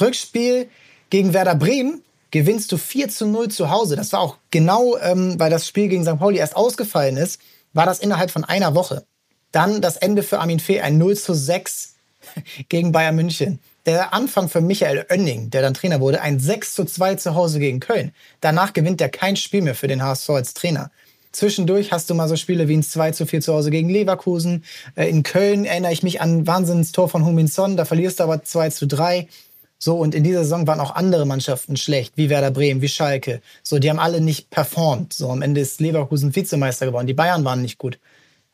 Rückspiel 0.00 0.68
gegen 1.10 1.32
Werder 1.32 1.54
Bremen 1.54 2.02
gewinnst 2.30 2.72
du 2.72 2.78
4 2.78 3.08
zu 3.10 3.26
0 3.26 3.48
zu 3.50 3.70
Hause. 3.70 3.94
Das 3.94 4.12
war 4.12 4.20
auch 4.20 4.38
genau, 4.50 4.96
ähm, 4.98 5.38
weil 5.38 5.50
das 5.50 5.68
Spiel 5.68 5.88
gegen 5.88 6.02
St. 6.02 6.18
Pauli 6.18 6.38
erst 6.38 6.56
ausgefallen 6.56 7.16
ist, 7.16 7.40
war 7.72 7.86
das 7.86 8.00
innerhalb 8.00 8.30
von 8.30 8.44
einer 8.44 8.74
Woche. 8.74 9.04
Dann 9.52 9.80
das 9.80 9.98
Ende 9.98 10.22
für 10.22 10.40
Armin 10.40 10.58
Fee, 10.58 10.80
ein 10.80 10.98
0 10.98 11.16
zu 11.16 11.34
6 11.34 11.94
gegen 12.68 12.90
Bayern 12.90 13.14
München. 13.14 13.60
Der 13.84 14.14
Anfang 14.14 14.48
für 14.48 14.60
Michael 14.60 15.06
Oenning, 15.10 15.50
der 15.50 15.60
dann 15.60 15.74
Trainer 15.74 16.00
wurde, 16.00 16.20
ein 16.20 16.38
6 16.38 16.74
zu 16.74 16.84
2 16.84 17.16
zu 17.16 17.34
Hause 17.34 17.58
gegen 17.58 17.80
Köln. 17.80 18.12
Danach 18.40 18.72
gewinnt 18.74 19.00
er 19.00 19.08
kein 19.08 19.34
Spiel 19.34 19.60
mehr 19.60 19.74
für 19.74 19.88
den 19.88 20.04
HSV 20.04 20.30
als 20.30 20.54
Trainer. 20.54 20.92
Zwischendurch 21.32 21.90
hast 21.90 22.08
du 22.08 22.14
mal 22.14 22.28
so 22.28 22.36
Spiele 22.36 22.68
wie 22.68 22.76
ein 22.76 22.84
2 22.84 23.10
zu 23.10 23.26
4 23.26 23.40
zu 23.40 23.52
Hause 23.52 23.72
gegen 23.72 23.88
Leverkusen. 23.88 24.62
Äh, 24.94 25.08
in 25.08 25.24
Köln 25.24 25.64
erinnere 25.64 25.92
ich 25.92 26.04
mich 26.04 26.20
an 26.20 26.38
ein 26.38 26.46
Wahnsinnstor 26.46 27.08
von 27.08 27.24
Huminson, 27.24 27.76
da 27.76 27.84
verlierst 27.84 28.20
du 28.20 28.24
aber 28.24 28.44
2 28.44 28.70
zu 28.70 28.86
3. 28.86 29.26
So, 29.78 29.96
und 29.96 30.14
in 30.14 30.22
dieser 30.22 30.44
Saison 30.44 30.68
waren 30.68 30.78
auch 30.78 30.94
andere 30.94 31.26
Mannschaften 31.26 31.76
schlecht, 31.76 32.12
wie 32.16 32.30
Werder 32.30 32.52
Bremen, 32.52 32.82
wie 32.82 32.88
Schalke. 32.88 33.40
So, 33.64 33.80
die 33.80 33.90
haben 33.90 33.98
alle 33.98 34.20
nicht 34.20 34.48
performt. 34.50 35.12
So, 35.12 35.28
am 35.28 35.42
Ende 35.42 35.60
ist 35.60 35.80
Leverkusen 35.80 36.36
Vizemeister 36.36 36.86
geworden. 36.86 37.08
Die 37.08 37.14
Bayern 37.14 37.44
waren 37.44 37.62
nicht 37.62 37.78
gut. 37.78 37.98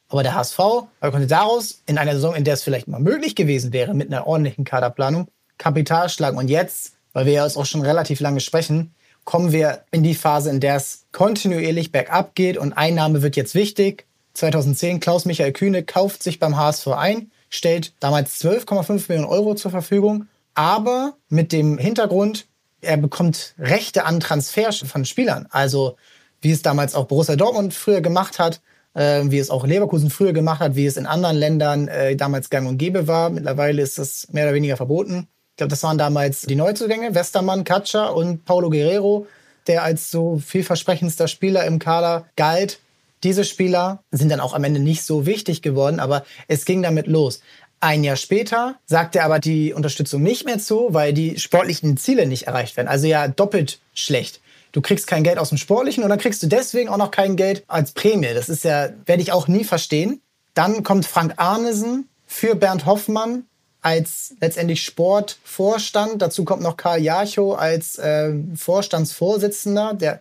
Aber 0.09 0.23
der 0.23 0.35
HSV 0.35 0.59
konnte 1.01 1.27
daraus 1.27 1.83
in 1.87 1.99
einer 1.99 2.15
Saison, 2.15 2.35
in 2.35 2.45
der 2.45 2.55
es 2.55 2.63
vielleicht 2.63 2.89
mal 2.89 3.01
möglich 3.01 3.35
gewesen 3.35 3.73
wäre, 3.73 3.95
mit 3.95 4.09
einer 4.11 4.27
ordentlichen 4.27 4.65
Kaderplanung, 4.65 5.29
Kapital 5.59 6.09
schlagen. 6.09 6.39
Und 6.39 6.49
jetzt, 6.49 6.95
weil 7.13 7.27
wir 7.27 7.33
ja 7.35 7.45
jetzt 7.45 7.57
auch 7.57 7.67
schon 7.67 7.83
relativ 7.83 8.21
lange 8.21 8.41
sprechen, 8.41 8.95
kommen 9.25 9.53
wir 9.53 9.83
in 9.91 10.03
die 10.03 10.15
Phase, 10.15 10.49
in 10.49 10.61
der 10.61 10.77
es 10.77 11.05
kontinuierlich 11.13 11.93
bergab 11.93 12.35
geht 12.35 12.57
und 12.57 12.73
Einnahme 12.73 13.21
wird 13.21 13.37
jetzt 13.37 13.55
wichtig. 13.55 14.07
2010 14.33 15.01
Klaus-Michael 15.01 15.53
Kühne 15.53 15.83
kauft 15.83 16.23
sich 16.23 16.39
beim 16.39 16.57
HSV 16.57 16.87
ein, 16.89 17.31
stellt 17.51 17.93
damals 18.01 18.41
12,5 18.43 19.05
Millionen 19.09 19.29
Euro 19.29 19.55
zur 19.55 19.71
Verfügung, 19.71 20.29
aber 20.55 21.15
mit 21.29 21.53
dem 21.53 21.77
Hintergrund, 21.77 22.47
er 22.81 22.97
bekommt 22.97 23.55
Rechte 23.59 24.07
an 24.07 24.21
Transfers 24.21 24.79
von 24.79 25.05
Spielern. 25.05 25.47
Also 25.51 25.97
wie 26.41 26.53
es 26.53 26.63
damals 26.63 26.95
auch 26.95 27.07
Borussia 27.07 27.37
Dortmund 27.37 27.75
früher 27.75 28.01
gemacht 28.01 28.39
hat, 28.39 28.61
äh, 28.99 29.31
wie 29.31 29.39
es 29.39 29.51
auch 29.51 29.65
Leverkusen 29.65 30.11
früher 30.11 30.33
gemacht 30.33 30.61
hat, 30.61 30.75
wie 30.75 30.87
es 30.87 30.97
in 30.97 31.07
anderen 31.07 31.37
Ländern 31.37 31.89
äh, 31.89 32.17
damals 32.17 32.51
gang 32.51 32.69
und 32.69 32.79
gäbe 32.79 33.07
war. 33.07 33.31
Mittlerweile 33.31 33.81
ist 33.81 33.97
das 33.97 34.27
mehr 34.33 34.45
oder 34.45 34.55
weniger 34.55 34.77
verboten. 34.77 35.29
Ich 35.53 35.57
glaube, 35.57 35.71
das 35.71 35.83
waren 35.85 35.99
damals 35.99 36.43
die 36.43 36.57
Neuzugänge, 36.57 37.15
Westermann, 37.15 37.65
Katscher 37.65 38.15
und 38.15 38.45
Paulo 38.45 38.71
Guerrero, 38.71 39.27
der 39.69 39.85
als 39.85 40.11
so 40.11 40.39
vielversprechendster 40.45 41.29
Spieler 41.29 41.65
im 41.65 41.79
Kader 41.79 42.27
galt. 42.37 42.81
Diese 43.23 43.45
Spieler 43.45 44.03
sind 44.11 44.31
dann 44.31 44.41
auch 44.41 44.55
am 44.55 44.65
Ende 44.65 44.81
nicht 44.81 45.05
so 45.05 45.27
wichtig 45.27 45.63
geworden, 45.63 46.01
aber 46.01 46.25
es 46.49 46.65
ging 46.65 46.83
damit 46.83 47.07
los. 47.07 47.41
Ein 47.81 48.03
Jahr 48.03 48.17
später 48.17 48.77
sagte 48.87 49.21
er 49.21 49.25
aber 49.25 49.39
die 49.39 49.73
Unterstützung 49.73 50.23
nicht 50.23 50.45
mehr 50.45 50.59
zu, 50.59 50.89
weil 50.91 51.13
die 51.13 51.39
sportlichen 51.39 51.97
Ziele 51.97 52.27
nicht 52.27 52.49
erreicht 52.49 52.77
werden. 52.77 52.89
Also 52.89 53.07
ja, 53.07 53.29
doppelt 53.29 53.81
schlecht 53.95 54.41
du 54.79 54.83
kriegst 54.83 55.09
kein 55.09 55.25
Geld 55.25 55.39
aus 55.39 55.49
dem 55.49 55.59
Sportlichen 55.59 56.05
und 56.05 56.11
dann 56.11 56.21
kriegst 56.21 56.41
du 56.41 56.47
deswegen 56.47 56.89
auch 56.89 56.99
noch 56.99 57.11
kein 57.11 57.35
Geld 57.35 57.65
als 57.67 57.91
Prämie. 57.91 58.33
Das 58.33 58.49
ist 58.49 58.63
ja, 58.63 58.91
werde 59.07 59.23
ich 59.23 59.33
auch 59.33 59.49
nie 59.49 59.65
verstehen. 59.65 60.23
Dann 60.55 60.85
kommt 60.85 61.05
Frank 61.05 61.35
Arnesen 61.37 62.09
für 62.27 62.55
Bernd 62.55 62.87
Hoffmann 62.87 63.45
als 63.81 64.35
letztendlich 64.41 64.85
Sportvorstand. 64.85 66.23
Dazu 66.23 66.45
kommt 66.45 66.63
noch 66.63 66.77
Karl 66.77 67.01
Jarchow 67.01 67.59
als 67.59 67.99
äh, 67.99 68.33
Vorstandsvorsitzender. 68.55 69.95
Der, 69.95 70.21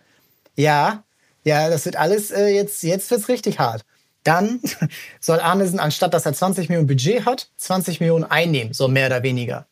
ja, 0.56 1.04
ja, 1.44 1.70
das 1.70 1.84
wird 1.84 1.94
alles 1.94 2.32
äh, 2.32 2.48
jetzt, 2.48 2.82
jetzt 2.82 3.12
wird's 3.12 3.28
richtig 3.28 3.60
hart. 3.60 3.84
Dann 4.24 4.58
soll 5.20 5.38
Arnesen, 5.38 5.78
anstatt 5.78 6.14
dass 6.14 6.26
er 6.26 6.32
20 6.32 6.68
Millionen 6.68 6.88
Budget 6.88 7.26
hat, 7.26 7.48
20 7.58 8.00
Millionen 8.00 8.24
einnehmen, 8.24 8.72
so 8.72 8.88
mehr 8.88 9.06
oder 9.06 9.22
weniger 9.22 9.68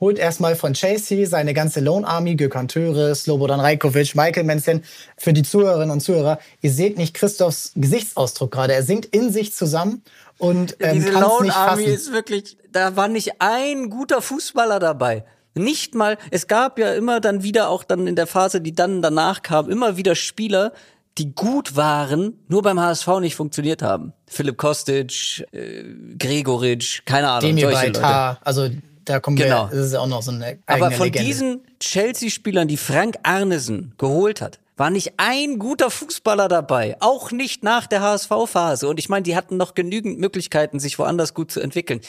holt 0.00 0.18
erstmal 0.18 0.56
von 0.56 0.72
Chasey 0.74 1.26
seine 1.26 1.54
ganze 1.54 1.80
Lone 1.80 2.06
Army, 2.06 2.34
Gökhan 2.34 2.68
Töre, 2.68 3.14
Slobodan 3.14 3.60
Rajkovic, 3.60 4.14
Michael 4.14 4.44
Menzen. 4.44 4.82
Für 5.16 5.32
die 5.32 5.42
Zuhörerinnen 5.42 5.90
und 5.90 6.00
Zuhörer, 6.00 6.38
ihr 6.62 6.72
seht 6.72 6.96
nicht 6.96 7.14
Christophs 7.14 7.72
Gesichtsausdruck 7.76 8.50
gerade. 8.50 8.72
Er 8.72 8.82
sinkt 8.82 9.14
in 9.14 9.30
sich 9.30 9.52
zusammen 9.52 10.02
und 10.38 10.76
ähm, 10.80 10.94
Diese 10.94 11.10
Lone 11.10 11.46
nicht 11.46 11.56
Army 11.56 11.84
fassen. 11.84 11.94
ist 11.94 12.12
wirklich, 12.12 12.56
da 12.72 12.96
war 12.96 13.08
nicht 13.08 13.32
ein 13.40 13.90
guter 13.90 14.22
Fußballer 14.22 14.78
dabei. 14.78 15.24
Nicht 15.54 15.94
mal, 15.94 16.16
es 16.30 16.46
gab 16.46 16.78
ja 16.78 16.94
immer 16.94 17.20
dann 17.20 17.42
wieder 17.42 17.68
auch 17.68 17.84
dann 17.84 18.06
in 18.06 18.16
der 18.16 18.26
Phase, 18.26 18.60
die 18.60 18.74
dann 18.74 19.02
danach 19.02 19.42
kam, 19.42 19.68
immer 19.68 19.96
wieder 19.96 20.14
Spieler, 20.14 20.72
die 21.18 21.34
gut 21.34 21.76
waren, 21.76 22.38
nur 22.48 22.62
beim 22.62 22.80
HSV 22.80 23.08
nicht 23.20 23.34
funktioniert 23.34 23.82
haben. 23.82 24.12
Philipp 24.28 24.56
Kostic, 24.56 25.44
äh, 25.52 25.82
Gregoritsch, 26.18 27.02
keine 27.04 27.28
Ahnung. 27.28 27.50
Demir 27.50 27.70
solche 27.70 27.86
Leute. 27.88 28.38
also 28.42 28.70
da 29.10 29.20
kommen 29.20 29.36
genau. 29.36 29.70
wir, 29.70 29.76
das 29.76 29.86
ist 29.86 29.94
auch 29.94 30.06
noch 30.06 30.22
so 30.22 30.30
eine 30.30 30.58
Aber 30.66 30.90
von 30.90 31.06
Legende. 31.06 31.26
diesen 31.26 31.60
Chelsea-Spielern, 31.80 32.68
die 32.68 32.76
Frank 32.76 33.16
Arnesen 33.22 33.94
geholt 33.98 34.40
hat, 34.40 34.60
war 34.76 34.90
nicht 34.90 35.14
ein 35.18 35.58
guter 35.58 35.90
Fußballer 35.90 36.48
dabei, 36.48 36.96
auch 37.00 37.32
nicht 37.32 37.62
nach 37.62 37.86
der 37.86 38.00
HSV-Phase. 38.00 38.88
Und 38.88 38.98
ich 38.98 39.08
meine, 39.08 39.24
die 39.24 39.36
hatten 39.36 39.56
noch 39.56 39.74
genügend 39.74 40.18
Möglichkeiten, 40.18 40.78
sich 40.78 40.98
woanders 40.98 41.34
gut 41.34 41.50
zu 41.50 41.60
entwickeln. 41.60 42.00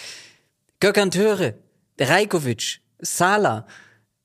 Gökhan 0.80 1.12
Töre, 1.12 1.56
Rajkovic, 1.99 2.82
Sala, 2.99 3.66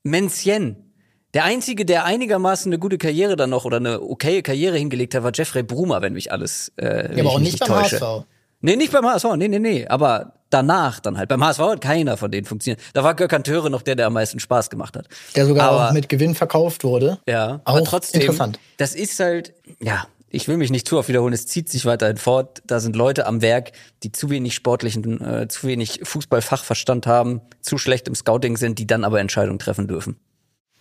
Menzien. 0.03 0.93
Der 1.35 1.45
einzige, 1.45 1.85
der 1.85 2.05
einigermaßen 2.05 2.71
eine 2.71 2.79
gute 2.79 2.99
Karriere 2.99 3.37
dann 3.37 3.51
noch 3.51 3.65
oder 3.65 3.79
eine 3.79 4.01
okaye 4.01 4.43
Karriere 4.43 4.79
hingelegt 4.79 5.15
hat, 5.15 5.23
war 5.23 5.33
Jeffrey 5.35 5.63
Brumer, 5.63 6.01
wenn 6.01 6.13
mich 6.13 6.31
alles 6.31 6.73
äh, 6.77 7.15
ja, 7.15 7.25
aber 7.25 7.33
auch 7.33 7.41
nicht 7.41 7.59
beim 7.59 7.69
täusche. 7.69 8.01
HSV. 8.01 8.27
Nee, 8.61 8.77
nicht 8.77 8.93
beim 8.93 9.05
HSV, 9.05 9.37
nee, 9.37 9.49
nee, 9.49 9.59
nee, 9.59 9.87
aber 9.87 10.36
danach 10.51 11.01
dann 11.01 11.19
halt. 11.19 11.29
Beim 11.29 11.45
HSV 11.45 11.61
hat 11.61 11.81
keiner 11.81 12.17
von 12.17 12.31
denen 12.31 12.47
funktioniert. 12.47 12.81
Da 12.93 13.05
war 13.05 13.15
Gökhan 13.15 13.45
Töre 13.45 13.71
noch 13.71 13.83
der, 13.83 13.97
der 13.97 14.07
am 14.07 14.13
meisten 14.13 14.41
Spaß 14.41 14.71
gemacht 14.71 14.97
hat. 14.97 15.09
Der 15.35 15.47
sogar 15.47 15.71
aber, 15.71 15.89
auch 15.89 15.93
mit 15.93 16.09
Gewinn 16.09 16.35
verkauft 16.35 16.85
wurde. 16.85 17.19
Ja, 17.27 17.61
auch 17.65 17.77
aber 17.77 17.85
trotzdem, 17.85 18.21
interessant. 18.21 18.59
Das 18.77 18.95
ist 18.95 19.19
halt, 19.21 19.53
ja, 19.81 20.07
ich 20.31 20.49
will 20.49 20.57
mich 20.57 20.71
nicht 20.71 20.89
zu 20.89 20.99
oft 20.99 21.09
wiederholen, 21.09 21.33
es 21.33 21.47
zieht 21.47 21.69
sich 21.69 21.87
weiterhin 21.87 22.17
fort. 22.17 22.63
Da 22.67 22.81
sind 22.81 22.97
Leute 22.97 23.27
am 23.27 23.43
Werk, 23.43 23.73
die 24.03 24.13
zu 24.13 24.29
wenig 24.31 24.55
sportlichen, 24.55 25.21
äh, 25.21 25.49
zu 25.49 25.67
wenig 25.67 26.01
Fußballfachverstand 26.03 27.07
haben, 27.07 27.41
zu 27.61 27.79
schlecht 27.79 28.09
im 28.09 28.15
Scouting 28.15 28.57
sind, 28.57 28.79
die 28.79 28.87
dann 28.87 29.05
aber 29.05 29.21
Entscheidungen 29.21 29.59
treffen 29.59 29.89
dürfen. 29.89 30.17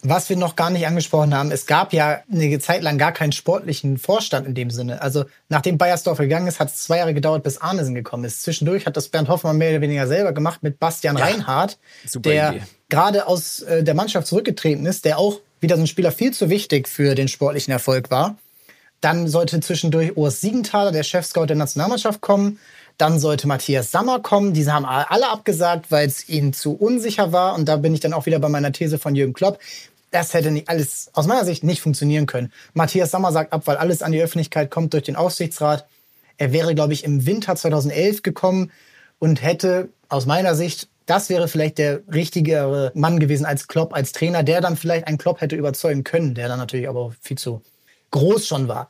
Was 0.10 0.30
wir 0.30 0.38
noch 0.38 0.56
gar 0.56 0.70
nicht 0.70 0.86
angesprochen 0.86 1.34
haben, 1.34 1.52
es 1.52 1.66
gab 1.66 1.92
ja 1.92 2.22
eine 2.32 2.60
Zeit 2.60 2.84
lang 2.84 2.98
gar 2.98 3.12
keinen 3.12 3.32
sportlichen 3.32 3.98
Vorstand 3.98 4.48
in 4.48 4.54
dem 4.54 4.70
Sinne. 4.70 5.02
Also 5.02 5.26
nachdem 5.50 5.78
Bayersdorf 5.78 6.20
gegangen 6.20 6.48
ist, 6.48 6.60
hat 6.60 6.70
es 6.70 6.78
zwei 6.78 6.98
Jahre 6.98 7.14
gedauert, 7.14 7.44
bis 7.44 7.58
Arnesen 7.58 7.96
gekommen 7.96 8.24
ist. 8.24 8.44
Zwischendurch 8.44 8.86
hat 8.86 8.98
das 8.98 9.10
Bernd 9.10 9.30
Hoffmann 9.30 9.58
mehr 9.58 9.72
oder 9.72 9.82
weniger 9.82 10.08
selber 10.08 10.32
gemacht 10.32 10.64
mit 10.64 10.80
Bastian 10.80 11.18
ja, 11.18 11.26
Reinhardt, 11.26 11.78
der 12.16 12.56
gerade 12.90 13.28
aus 13.28 13.62
äh, 13.62 13.84
der 13.84 13.96
Mannschaft 13.96 14.28
zurückgetreten 14.28 14.86
ist, 14.86 15.06
der 15.06 15.18
auch 15.18 15.40
wieder 15.60 15.76
so 15.76 15.84
ein 15.84 15.88
Spieler 15.88 16.12
viel 16.12 16.32
zu 16.32 16.50
wichtig 16.50 16.88
für 16.88 17.16
den 17.16 17.28
sportlichen 17.28 17.72
Erfolg 17.72 18.12
war. 18.12 18.38
Dann 19.02 19.28
sollte 19.28 19.60
zwischendurch 19.60 20.16
Urs 20.18 20.42
Siegenthaler, 20.42 20.92
der 20.92 21.04
Chefscout 21.04 21.48
der 21.48 21.56
Nationalmannschaft, 21.56 22.22
kommen. 22.22 22.60
Dann 22.98 23.20
sollte 23.20 23.48
Matthias 23.48 23.92
Sammer 23.92 24.20
kommen. 24.20 24.54
Diese 24.54 24.72
haben 24.72 24.86
alle 24.86 25.30
abgesagt, 25.30 25.92
weil 25.92 26.08
es 26.08 26.30
ihnen 26.30 26.54
zu 26.54 26.74
unsicher 26.74 27.32
war. 27.34 27.56
Und 27.56 27.66
da 27.66 27.76
bin 27.76 27.94
ich 27.94 28.00
dann 28.00 28.14
auch 28.14 28.26
wieder 28.26 28.40
bei 28.40 28.48
meiner 28.48 28.72
These 28.72 28.98
von 28.98 29.16
Jürgen 29.16 29.34
Klopp. 29.34 29.60
Das 30.16 30.34
hätte 30.34 30.50
nicht 30.50 30.70
alles 30.70 31.10
aus 31.12 31.28
meiner 31.28 31.44
Sicht 31.44 31.66
nicht 31.66 31.82
funktionieren 31.82 32.26
können. 32.26 32.50
Matthias 32.74 33.12
Sammer 33.12 33.34
sagt 33.34 33.52
ab, 33.52 33.64
weil 33.66 33.76
alles 33.76 34.02
an 34.02 34.14
die 34.14 34.22
Öffentlichkeit 34.22 34.72
kommt 34.72 34.94
durch 34.94 35.04
den 35.04 35.18
Aufsichtsrat. 35.18 35.86
Er 36.38 36.54
wäre, 36.54 36.74
glaube 36.74 36.94
ich, 36.94 37.04
im 37.04 37.26
Winter 37.26 37.54
2011 37.54 38.22
gekommen 38.22 38.72
und 39.20 39.42
hätte 39.42 39.90
aus 40.08 40.26
meiner 40.26 40.56
Sicht, 40.56 40.88
das 41.06 41.28
wäre 41.28 41.50
vielleicht 41.50 41.80
der 41.80 42.02
richtigere 42.08 42.94
Mann 42.96 43.20
gewesen 43.20 43.46
als 43.46 43.68
Klopp, 43.68 43.94
als 43.94 44.14
Trainer, 44.14 44.44
der 44.44 44.62
dann 44.62 44.78
vielleicht 44.78 45.06
einen 45.06 45.18
Klopp 45.18 45.42
hätte 45.42 45.58
überzeugen 45.58 46.06
können, 46.06 46.34
der 46.34 46.48
dann 46.48 46.60
natürlich 46.60 46.88
aber 46.88 47.14
viel 47.20 47.38
zu 47.38 47.62
groß 48.12 48.48
schon 48.48 48.70
war. 48.70 48.88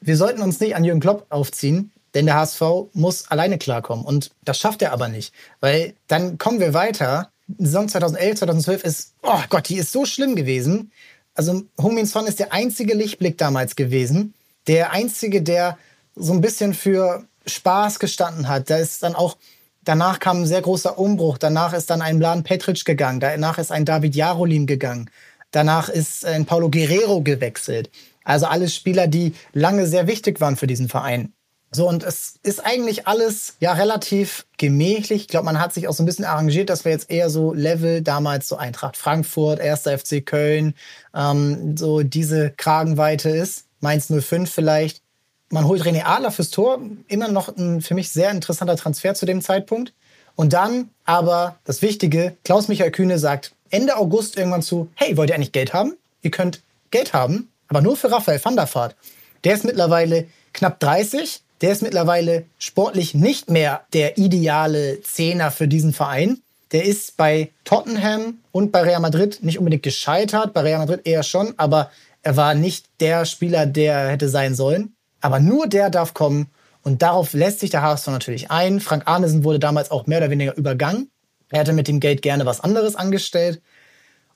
Wir 0.00 0.16
sollten 0.16 0.40
uns 0.40 0.60
nicht 0.60 0.76
an 0.76 0.84
Jürgen 0.84 1.00
Klopp 1.00 1.26
aufziehen, 1.30 1.90
denn 2.14 2.26
der 2.26 2.36
HSV 2.36 2.62
muss 2.92 3.28
alleine 3.28 3.58
klarkommen. 3.58 4.04
Und 4.04 4.30
das 4.44 4.58
schafft 4.58 4.82
er 4.82 4.92
aber 4.92 5.08
nicht. 5.08 5.34
Weil 5.58 5.94
dann 6.06 6.38
kommen 6.38 6.60
wir 6.60 6.74
weiter. 6.74 7.32
Saison 7.58 7.88
2011, 7.88 8.38
2012 8.38 8.84
ist, 8.84 9.14
oh 9.22 9.40
Gott, 9.48 9.68
die 9.68 9.76
ist 9.76 9.92
so 9.92 10.04
schlimm 10.04 10.36
gewesen. 10.36 10.92
Also 11.34 11.62
Heung-Min 11.80 12.06
Son 12.06 12.26
ist 12.26 12.38
der 12.38 12.52
einzige 12.52 12.94
Lichtblick 12.94 13.38
damals 13.38 13.76
gewesen. 13.76 14.34
Der 14.66 14.92
einzige, 14.92 15.42
der 15.42 15.78
so 16.14 16.32
ein 16.32 16.40
bisschen 16.40 16.74
für 16.74 17.24
Spaß 17.46 17.98
gestanden 17.98 18.48
hat. 18.48 18.70
Da 18.70 18.76
ist 18.76 19.02
dann 19.02 19.14
auch, 19.14 19.36
danach 19.84 20.18
kam 20.18 20.42
ein 20.42 20.46
sehr 20.46 20.62
großer 20.62 20.98
Umbruch. 20.98 21.38
Danach 21.38 21.72
ist 21.72 21.90
dann 21.90 22.02
ein 22.02 22.18
Blan 22.18 22.42
Petric 22.42 22.84
gegangen. 22.84 23.20
Danach 23.20 23.58
ist 23.58 23.72
ein 23.72 23.84
David 23.84 24.14
Jarolin 24.14 24.66
gegangen. 24.66 25.10
Danach 25.50 25.88
ist 25.88 26.24
ein 26.24 26.46
Paulo 26.46 26.70
Guerrero 26.70 27.22
gewechselt. 27.22 27.90
Also 28.24 28.46
alles 28.46 28.74
Spieler, 28.74 29.06
die 29.06 29.34
lange 29.52 29.86
sehr 29.86 30.06
wichtig 30.06 30.40
waren 30.40 30.56
für 30.56 30.66
diesen 30.66 30.88
Verein. 30.88 31.32
So, 31.72 31.88
und 31.88 32.02
es 32.02 32.34
ist 32.42 32.64
eigentlich 32.66 33.06
alles 33.06 33.54
ja 33.60 33.72
relativ 33.72 34.44
gemächlich. 34.58 35.22
Ich 35.22 35.28
glaube, 35.28 35.44
man 35.44 35.60
hat 35.60 35.72
sich 35.72 35.86
auch 35.86 35.92
so 35.92 36.02
ein 36.02 36.06
bisschen 36.06 36.24
arrangiert, 36.24 36.68
dass 36.68 36.84
wir 36.84 36.90
jetzt 36.90 37.10
eher 37.10 37.30
so 37.30 37.54
Level 37.54 38.02
damals 38.02 38.48
so 38.48 38.56
Eintracht 38.56 38.96
Frankfurt, 38.96 39.60
1. 39.60 39.82
FC 39.82 40.26
Köln, 40.26 40.74
ähm, 41.14 41.76
so 41.76 42.02
diese 42.02 42.50
Kragenweite 42.50 43.30
ist. 43.30 43.66
Mainz 43.78 44.08
05 44.12 44.50
vielleicht. 44.50 45.00
Man 45.48 45.64
holt 45.64 45.82
René 45.82 46.04
Adler 46.04 46.32
fürs 46.32 46.50
Tor. 46.50 46.80
Immer 47.06 47.28
noch 47.28 47.56
ein 47.56 47.80
für 47.82 47.94
mich 47.94 48.10
sehr 48.10 48.32
interessanter 48.32 48.76
Transfer 48.76 49.14
zu 49.14 49.24
dem 49.24 49.40
Zeitpunkt. 49.40 49.92
Und 50.34 50.52
dann 50.52 50.90
aber 51.04 51.56
das 51.64 51.82
Wichtige, 51.82 52.36
Klaus-Michael 52.44 52.90
Kühne 52.90 53.18
sagt 53.18 53.52
Ende 53.70 53.96
August 53.96 54.36
irgendwann 54.36 54.62
zu, 54.62 54.88
hey, 54.94 55.16
wollt 55.16 55.30
ihr 55.30 55.36
eigentlich 55.36 55.52
Geld 55.52 55.72
haben? 55.72 55.96
Ihr 56.22 56.30
könnt 56.32 56.62
Geld 56.90 57.12
haben, 57.12 57.48
aber 57.68 57.80
nur 57.80 57.96
für 57.96 58.10
Raphael 58.10 58.44
van 58.44 58.56
der 58.56 58.72
Vaart. 58.72 58.96
Der 59.44 59.54
ist 59.54 59.64
mittlerweile 59.64 60.26
knapp 60.52 60.80
30 60.80 61.42
der 61.60 61.72
ist 61.72 61.82
mittlerweile 61.82 62.44
sportlich 62.58 63.14
nicht 63.14 63.50
mehr 63.50 63.82
der 63.92 64.18
ideale 64.18 65.00
Zehner 65.02 65.50
für 65.50 65.68
diesen 65.68 65.92
Verein. 65.92 66.40
Der 66.72 66.84
ist 66.84 67.16
bei 67.16 67.50
Tottenham 67.64 68.38
und 68.52 68.72
bei 68.72 68.82
Real 68.82 69.00
Madrid 69.00 69.42
nicht 69.42 69.58
unbedingt 69.58 69.82
gescheitert, 69.82 70.54
bei 70.54 70.60
Real 70.62 70.78
Madrid 70.78 71.00
eher 71.04 71.22
schon, 71.22 71.54
aber 71.56 71.90
er 72.22 72.36
war 72.36 72.54
nicht 72.54 72.86
der 73.00 73.24
Spieler, 73.24 73.66
der 73.66 74.08
hätte 74.08 74.28
sein 74.28 74.54
sollen. 74.54 74.94
Aber 75.20 75.40
nur 75.40 75.66
der 75.66 75.90
darf 75.90 76.14
kommen 76.14 76.48
und 76.82 77.02
darauf 77.02 77.32
lässt 77.32 77.60
sich 77.60 77.70
der 77.70 77.82
HSV 77.82 78.06
natürlich 78.08 78.50
ein. 78.50 78.80
Frank 78.80 79.02
Arnesen 79.06 79.44
wurde 79.44 79.58
damals 79.58 79.90
auch 79.90 80.06
mehr 80.06 80.18
oder 80.18 80.30
weniger 80.30 80.56
übergangen. 80.56 81.10
Er 81.50 81.60
hätte 81.60 81.72
mit 81.72 81.88
dem 81.88 82.00
Geld 82.00 82.22
gerne 82.22 82.46
was 82.46 82.60
anderes 82.60 82.94
angestellt. 82.94 83.60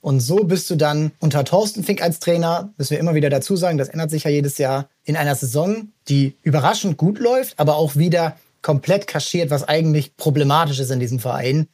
Und 0.05 0.19
so 0.19 0.43
bist 0.43 0.69
du 0.69 0.75
dann 0.75 1.13
unter 1.19 1.43
Thorsten 1.45 1.83
Fink 1.83 1.99
als 1.99 2.19
Trainer, 2.19 2.71
müssen 2.77 2.91
wir 2.91 2.99
immer 2.99 3.15
wieder 3.15 3.31
dazu 3.31 3.55
sagen, 3.55 3.79
das 3.79 3.89
ändert 3.89 4.11
sich 4.11 4.25
ja 4.25 4.29
jedes 4.29 4.59
Jahr, 4.59 4.87
in 5.03 5.17
einer 5.17 5.33
Saison, 5.33 5.87
die 6.09 6.35
überraschend 6.43 6.97
gut 6.97 7.17
läuft, 7.17 7.59
aber 7.59 7.77
auch 7.77 7.95
wieder 7.95 8.37
komplett 8.61 9.07
kaschiert, 9.07 9.49
was 9.49 9.67
eigentlich 9.67 10.15
problematisch 10.15 10.77
ist 10.77 10.91
in 10.91 10.99
diesem 10.99 11.17
Verein. 11.17 11.69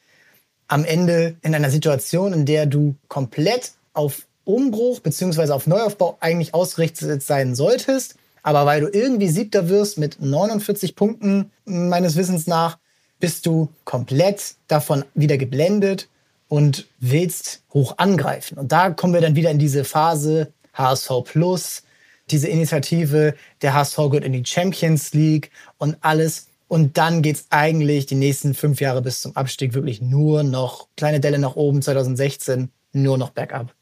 Am 0.69 0.85
Ende 0.85 1.35
in 1.41 1.53
einer 1.53 1.69
Situation, 1.69 2.31
in 2.31 2.45
der 2.45 2.67
du 2.67 2.95
komplett 3.09 3.73
auf 3.91 4.25
Umbruch 4.45 5.01
bzw. 5.01 5.51
auf 5.51 5.67
Neuaufbau 5.67 6.15
eigentlich 6.21 6.53
ausgerichtet 6.53 7.21
sein 7.23 7.53
solltest, 7.53 8.15
aber 8.43 8.65
weil 8.65 8.79
du 8.79 8.87
irgendwie 8.87 9.27
Siebter 9.27 9.67
wirst 9.67 9.97
mit 9.97 10.21
49 10.21 10.95
Punkten 10.95 11.51
meines 11.65 12.15
Wissens 12.15 12.47
nach, 12.47 12.77
bist 13.19 13.45
du 13.45 13.67
komplett 13.83 14.55
davon 14.69 15.03
wieder 15.15 15.37
geblendet 15.37 16.07
und 16.51 16.85
willst 16.99 17.63
hoch 17.73 17.93
angreifen. 17.97 18.57
Und 18.57 18.73
da 18.73 18.89
kommen 18.89 19.13
wir 19.13 19.21
dann 19.21 19.37
wieder 19.37 19.51
in 19.51 19.57
diese 19.57 19.85
Phase 19.85 20.51
HSV 20.73 21.23
Plus, 21.23 21.83
diese 22.29 22.49
Initiative, 22.49 23.35
der 23.61 23.73
HSV 23.73 23.97
geht 24.11 24.25
in 24.25 24.33
die 24.33 24.43
Champions 24.45 25.13
League 25.13 25.49
und 25.77 25.95
alles. 26.01 26.49
Und 26.67 26.97
dann 26.97 27.21
geht's 27.21 27.45
eigentlich 27.51 28.05
die 28.05 28.15
nächsten 28.15 28.53
fünf 28.53 28.81
Jahre 28.81 29.01
bis 29.01 29.21
zum 29.21 29.33
Abstieg 29.37 29.73
wirklich 29.73 30.01
nur 30.01 30.43
noch 30.43 30.89
kleine 30.97 31.21
Delle 31.21 31.39
nach 31.39 31.55
oben, 31.55 31.81
2016 31.81 32.69
nur 32.91 33.17
noch 33.17 33.29
bergab. 33.29 33.73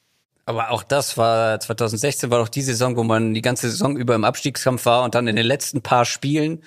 Aber 0.45 0.69
auch 0.69 0.83
das 0.83 1.17
war 1.17 1.59
2016 1.59 2.29
war 2.29 2.37
doch 2.37 2.49
die 2.49 2.61
Saison, 2.61 2.95
wo 2.95 3.03
man 3.03 3.33
die 3.33 3.41
ganze 3.41 3.67
Saison 3.67 3.97
über 3.97 4.13
im 4.13 4.23
Abstiegskampf 4.23 4.85
war 4.85 5.03
und 5.03 5.15
dann 5.15 5.27
in 5.27 5.35
den 5.35 5.45
letzten 5.47 5.81
paar 5.81 6.05
Spielen 6.05 6.61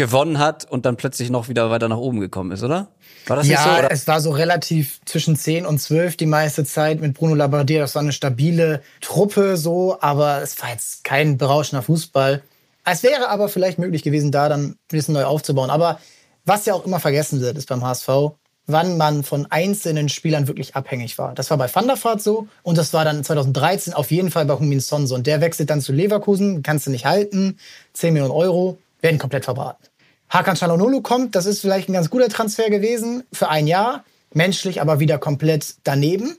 gewonnen 0.00 0.38
hat 0.38 0.64
und 0.64 0.86
dann 0.86 0.96
plötzlich 0.96 1.28
noch 1.28 1.50
wieder 1.50 1.70
weiter 1.70 1.86
nach 1.86 1.98
oben 1.98 2.20
gekommen 2.20 2.52
ist, 2.52 2.62
oder? 2.62 2.88
War 3.26 3.36
das 3.36 3.46
ja, 3.46 3.52
nicht 3.52 3.64
so? 3.64 3.78
Oder? 3.78 3.90
es 3.90 4.06
war 4.06 4.20
so 4.22 4.30
relativ 4.30 4.98
zwischen 5.04 5.36
10 5.36 5.66
und 5.66 5.78
12 5.78 6.16
die 6.16 6.24
meiste 6.24 6.64
Zeit 6.64 7.02
mit 7.02 7.12
Bruno 7.12 7.34
Labbadia. 7.34 7.82
Das 7.82 7.94
war 7.94 8.00
eine 8.00 8.12
stabile 8.12 8.82
Truppe 9.02 9.58
so, 9.58 9.98
aber 10.00 10.40
es 10.40 10.60
war 10.62 10.70
jetzt 10.70 11.04
kein 11.04 11.36
berauschender 11.36 11.82
Fußball. 11.82 12.42
Es 12.86 13.02
wäre 13.02 13.28
aber 13.28 13.50
vielleicht 13.50 13.78
möglich 13.78 14.02
gewesen, 14.02 14.32
da 14.32 14.48
dann 14.48 14.68
ein 14.68 14.76
bisschen 14.88 15.12
neu 15.12 15.24
aufzubauen. 15.24 15.68
Aber 15.68 16.00
was 16.46 16.64
ja 16.64 16.72
auch 16.72 16.86
immer 16.86 16.98
vergessen 16.98 17.42
wird, 17.42 17.58
ist 17.58 17.68
beim 17.68 17.84
HSV, 17.84 18.08
wann 18.66 18.96
man 18.96 19.22
von 19.22 19.48
einzelnen 19.50 20.08
Spielern 20.08 20.48
wirklich 20.48 20.76
abhängig 20.76 21.18
war. 21.18 21.34
Das 21.34 21.50
war 21.50 21.58
bei 21.58 21.72
Van 21.72 21.88
der 21.88 22.02
Vaart 22.02 22.22
so 22.22 22.48
und 22.62 22.78
das 22.78 22.94
war 22.94 23.04
dann 23.04 23.22
2013 23.22 23.92
auf 23.92 24.10
jeden 24.10 24.30
Fall 24.30 24.46
bei 24.46 24.54
Humin 24.54 24.80
Son 24.80 25.06
so. 25.06 25.14
Und 25.14 25.26
der 25.26 25.42
wechselt 25.42 25.68
dann 25.68 25.82
zu 25.82 25.92
Leverkusen, 25.92 26.62
kannst 26.62 26.86
du 26.86 26.90
nicht 26.90 27.04
halten, 27.04 27.58
10 27.92 28.14
Millionen 28.14 28.32
Euro, 28.32 28.78
werden 29.02 29.18
komplett 29.18 29.44
verbraten. 29.44 29.89
Hakan 30.30 30.54
Çalhanoğlu 30.54 31.02
kommt, 31.02 31.34
das 31.34 31.44
ist 31.44 31.60
vielleicht 31.60 31.88
ein 31.88 31.92
ganz 31.92 32.08
guter 32.08 32.28
Transfer 32.28 32.70
gewesen 32.70 33.24
für 33.32 33.48
ein 33.48 33.66
Jahr, 33.66 34.04
menschlich 34.32 34.80
aber 34.80 35.00
wieder 35.00 35.18
komplett 35.18 35.74
daneben. 35.82 36.36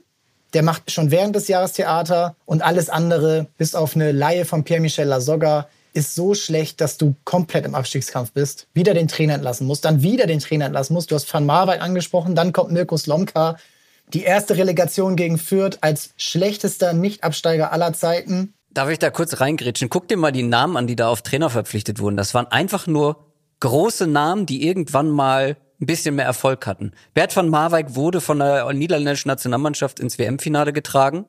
Der 0.54 0.62
macht 0.62 0.90
schon 0.90 1.10
während 1.10 1.36
des 1.36 1.46
Jahres 1.48 1.74
Theater 1.74 2.34
und 2.46 2.62
alles 2.62 2.88
andere, 2.88 3.48
bis 3.58 3.74
auf 3.74 3.94
eine 3.94 4.12
Laie 4.12 4.46
von 4.46 4.64
Pierre-Michel 4.64 5.06
Lasogga, 5.06 5.68
ist 5.92 6.14
so 6.14 6.32
schlecht, 6.32 6.80
dass 6.80 6.96
du 6.96 7.14
komplett 7.24 7.66
im 7.66 7.74
Abstiegskampf 7.74 8.32
bist, 8.32 8.66
wieder 8.72 8.94
den 8.94 9.08
Trainer 9.08 9.34
entlassen 9.34 9.66
musst, 9.66 9.84
dann 9.84 10.02
wieder 10.02 10.26
den 10.26 10.38
Trainer 10.38 10.64
entlassen 10.64 10.94
musst. 10.94 11.10
Du 11.10 11.14
hast 11.14 11.32
Van 11.32 11.44
Marwijk 11.44 11.82
angesprochen, 11.82 12.34
dann 12.34 12.54
kommt 12.54 12.72
Mirko 12.72 12.96
Slomka. 12.96 13.58
Die 14.14 14.22
erste 14.22 14.56
Relegation 14.56 15.16
gegen 15.16 15.36
Fürth 15.36 15.78
als 15.82 16.10
schlechtester 16.16 16.94
Nichtabsteiger 16.94 17.72
aller 17.72 17.92
Zeiten. 17.92 18.54
Darf 18.70 18.88
ich 18.88 18.98
da 18.98 19.10
kurz 19.10 19.38
reingrätschen? 19.38 19.90
Guck 19.90 20.08
dir 20.08 20.16
mal 20.16 20.32
die 20.32 20.42
Namen 20.42 20.78
an, 20.78 20.86
die 20.86 20.96
da 20.96 21.08
auf 21.08 21.20
Trainer 21.20 21.50
verpflichtet 21.50 21.98
wurden. 21.98 22.16
Das 22.16 22.32
waren 22.32 22.46
einfach 22.46 22.86
nur 22.86 23.31
große 23.62 24.08
Namen, 24.08 24.44
die 24.44 24.66
irgendwann 24.66 25.08
mal 25.08 25.56
ein 25.80 25.86
bisschen 25.86 26.16
mehr 26.16 26.24
Erfolg 26.24 26.66
hatten. 26.66 26.92
Bert 27.14 27.34
van 27.34 27.48
Marwijk 27.48 27.94
wurde 27.94 28.20
von 28.20 28.40
der 28.40 28.72
niederländischen 28.72 29.28
Nationalmannschaft 29.28 30.00
ins 30.00 30.18
WM-Finale 30.18 30.72
getragen. 30.72 31.26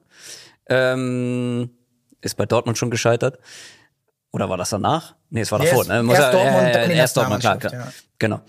Ähm, 0.68 1.70
ist 2.22 2.36
bei 2.36 2.46
Dortmund 2.46 2.78
schon 2.78 2.90
gescheitert. 2.90 3.38
Oder 4.32 4.50
war 4.50 4.58
das 4.58 4.72
danach? 4.72 5.16
Nee, 5.30 5.42
es 5.42 5.52
war 5.52 5.60
davor. 5.60 5.86
Ne? 5.86 6.02
Muss 6.02 6.18
erst 6.18 6.34
er, 6.34 6.44
Dortmund, 6.44 6.76
äh, 6.76 6.96
erst 6.96 7.18
Dortmund, 7.18 7.42
klar, 7.42 7.58
klar. 7.58 7.74
Ja. 7.74 7.94
Genau. 8.18 8.42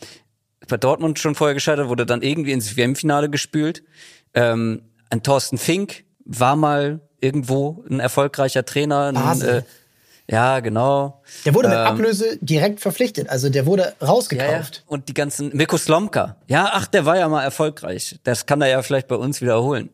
Bei 0.66 0.78
Dortmund 0.78 1.18
schon 1.18 1.35
vorher 1.35 1.55
gescheitert, 1.55 1.89
wurde 1.89 2.07
dann 2.07 2.22
irgendwie 2.22 2.53
ins 2.53 2.78
WM-Finale 2.78 3.28
gespült. 3.28 3.82
Ähm, 4.32 4.82
ein 5.11 5.22
Thorsten 5.22 5.59
Fink 5.59 6.05
war 6.24 6.57
mal 6.57 7.01
irgendwo 7.20 7.85
ein 7.91 8.01
erfolgreicher 8.01 8.64
Trainer. 8.64 9.12
Ein, 9.14 9.43
äh, 9.43 9.62
ja, 10.29 10.61
genau. 10.61 11.22
Der 11.45 11.55
wurde 11.55 11.68
mit 11.68 11.77
ähm, 11.77 11.85
Ablöse 11.85 12.39
direkt 12.41 12.81
verpflichtet, 12.81 13.29
also 13.29 13.51
der 13.51 13.66
wurde 13.66 13.95
rausgekauft. 14.01 14.77
Ja, 14.77 14.81
ja. 14.81 14.85
Und 14.87 15.09
die 15.09 15.14
ganzen 15.14 15.55
Mirko 15.57 15.77
Slomka. 15.77 16.37
Ja, 16.47 16.70
ach, 16.72 16.87
der 16.87 17.05
war 17.05 17.18
ja 17.18 17.29
mal 17.29 17.43
erfolgreich. 17.43 18.18
Das 18.25 18.47
kann 18.47 18.62
er 18.62 18.68
ja 18.68 18.83
vielleicht 18.83 19.09
bei 19.09 19.16
uns 19.16 19.41
wiederholen. 19.41 19.91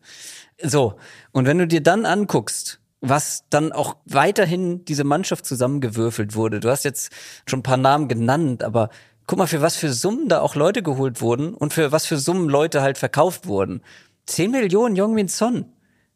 So, 0.63 0.95
und 1.31 1.47
wenn 1.47 1.57
du 1.57 1.67
dir 1.67 1.81
dann 1.81 2.05
anguckst, 2.05 2.81
was 3.01 3.45
dann 3.49 3.71
auch 3.71 3.97
weiterhin 4.05 4.85
diese 4.85 5.03
Mannschaft 5.03 5.45
zusammengewürfelt 5.45 6.35
wurde. 6.35 6.59
Du 6.59 6.69
hast 6.69 6.85
jetzt 6.85 7.11
schon 7.47 7.59
ein 7.59 7.63
paar 7.63 7.77
Namen 7.77 8.07
genannt, 8.07 8.63
aber 8.63 8.89
guck 9.25 9.39
mal, 9.39 9.47
für 9.47 9.61
was 9.61 9.75
für 9.75 9.91
Summen 9.91 10.29
da 10.29 10.39
auch 10.39 10.55
Leute 10.55 10.83
geholt 10.83 11.19
wurden 11.19 11.53
und 11.55 11.73
für 11.73 11.91
was 11.91 12.05
für 12.05 12.17
Summen 12.17 12.47
Leute 12.47 12.81
halt 12.81 12.99
verkauft 12.99 13.47
wurden. 13.47 13.81
Zehn 14.27 14.51
Millionen 14.51 14.95
Jongmin 14.95 15.27
Son. 15.27 15.65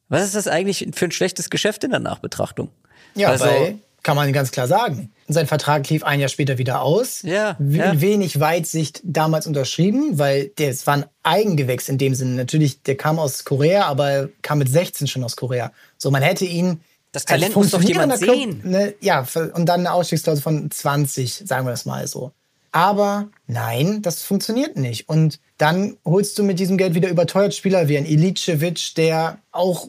Was 0.09 0.23
ist 0.23 0.35
das 0.35 0.47
eigentlich 0.47 0.87
für 0.93 1.05
ein 1.05 1.11
schlechtes 1.11 1.49
Geschäft 1.49 1.83
in 1.83 1.89
der 1.89 1.99
Nachbetrachtung? 1.99 2.69
Ja, 3.15 3.29
also, 3.29 3.45
weil, 3.45 3.79
kann 4.05 4.15
man 4.15 4.31
ganz 4.33 4.51
klar 4.51 4.67
sagen. 4.67 5.11
Sein 5.27 5.47
Vertrag 5.47 5.89
lief 5.89 6.03
ein 6.03 6.19
Jahr 6.19 6.29
später 6.29 6.59
wieder 6.59 6.83
aus. 6.83 7.23
Ja, 7.23 7.57
ja. 7.59 7.99
Wenig 7.99 8.39
Weitsicht 8.39 9.01
damals 9.03 9.47
unterschrieben, 9.47 10.19
weil 10.19 10.51
das 10.57 10.85
war 10.85 10.97
ein 10.97 11.05
Eigengewächs 11.23 11.89
in 11.89 11.97
dem 11.97 12.13
Sinne. 12.13 12.35
Natürlich, 12.35 12.83
der 12.83 12.97
kam 12.97 13.17
aus 13.17 13.45
Korea, 13.45 13.85
aber 13.87 14.29
kam 14.43 14.59
mit 14.59 14.69
16 14.69 15.07
schon 15.07 15.23
aus 15.23 15.35
Korea. 15.35 15.71
So, 15.97 16.11
man 16.11 16.21
hätte 16.21 16.45
ihn 16.45 16.81
das 17.13 17.25
Talent 17.25 17.55
muss 17.55 17.71
doch 17.71 17.81
jemand 17.81 18.21
Club, 18.21 18.35
sehen. 18.35 18.61
Ne, 18.63 18.93
ja, 18.99 19.25
und 19.53 19.65
dann 19.65 19.79
eine 19.79 19.93
Ausstiegsklausel 19.93 20.43
von 20.43 20.69
20, 20.69 21.43
sagen 21.45 21.65
wir 21.65 21.71
das 21.71 21.85
mal 21.85 22.05
so. 22.07 22.31
Aber 22.71 23.29
nein, 23.47 24.03
das 24.03 24.21
funktioniert 24.21 24.77
nicht. 24.77 25.09
Und 25.09 25.39
dann 25.57 25.97
holst 26.05 26.37
du 26.37 26.43
mit 26.43 26.59
diesem 26.59 26.77
Geld 26.77 26.93
wieder 26.93 27.09
überteuert 27.09 27.55
Spieler 27.55 27.87
wie 27.87 27.97
ein 27.97 28.05
Ilicevic, 28.05 28.93
der 28.97 29.39
auch, 29.51 29.87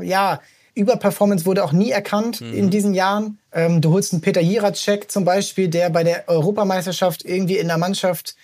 ja, 0.00 0.40
Überperformance 0.76 1.46
wurde 1.46 1.64
auch 1.64 1.72
nie 1.72 1.90
erkannt 1.90 2.40
mhm. 2.40 2.52
in 2.52 2.70
diesen 2.70 2.94
Jahren. 2.94 3.38
Ähm, 3.52 3.80
du 3.80 3.92
holst 3.92 4.12
einen 4.12 4.22
Peter 4.22 4.40
Jiracek 4.40 5.10
zum 5.10 5.24
Beispiel, 5.24 5.68
der 5.68 5.90
bei 5.90 6.04
der 6.04 6.28
Europameisterschaft 6.28 7.24
irgendwie 7.24 7.56
in 7.56 7.68
der 7.68 7.78
Mannschaft 7.78 8.36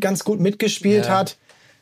ganz 0.00 0.24
gut 0.24 0.40
mitgespielt 0.40 1.06
ja. 1.06 1.18
hat. 1.18 1.36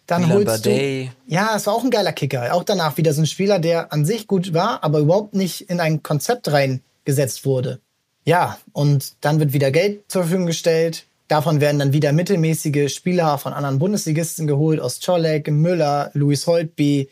Dann 0.06 0.22
Milan 0.22 0.36
holst 0.36 0.64
Badei. 0.64 1.10
du. 1.26 1.34
Ja, 1.34 1.54
es 1.56 1.66
war 1.66 1.74
auch 1.74 1.84
ein 1.84 1.90
geiler 1.90 2.12
Kicker. 2.12 2.52
Auch 2.52 2.64
danach 2.64 2.96
wieder 2.98 3.14
so 3.14 3.22
ein 3.22 3.26
Spieler, 3.26 3.58
der 3.58 3.92
an 3.92 4.04
sich 4.04 4.26
gut 4.26 4.52
war, 4.52 4.84
aber 4.84 4.98
überhaupt 4.98 5.34
nicht 5.34 5.62
in 5.70 5.80
ein 5.80 6.02
Konzept 6.02 6.52
reingesetzt 6.52 7.46
wurde. 7.46 7.80
Ja, 8.24 8.58
und 8.72 9.14
dann 9.20 9.38
wird 9.38 9.52
wieder 9.52 9.70
Geld 9.70 10.02
zur 10.08 10.22
Verfügung 10.22 10.46
gestellt. 10.46 11.06
Davon 11.28 11.60
werden 11.60 11.78
dann 11.78 11.92
wieder 11.92 12.12
mittelmäßige 12.12 12.92
Spieler 12.92 13.38
von 13.38 13.54
anderen 13.54 13.78
Bundesligisten 13.78 14.46
geholt, 14.46 14.80
aus 14.80 15.00
Czolek, 15.00 15.50
Müller, 15.50 16.10
Luis 16.12 16.46
Holtby. 16.46 17.08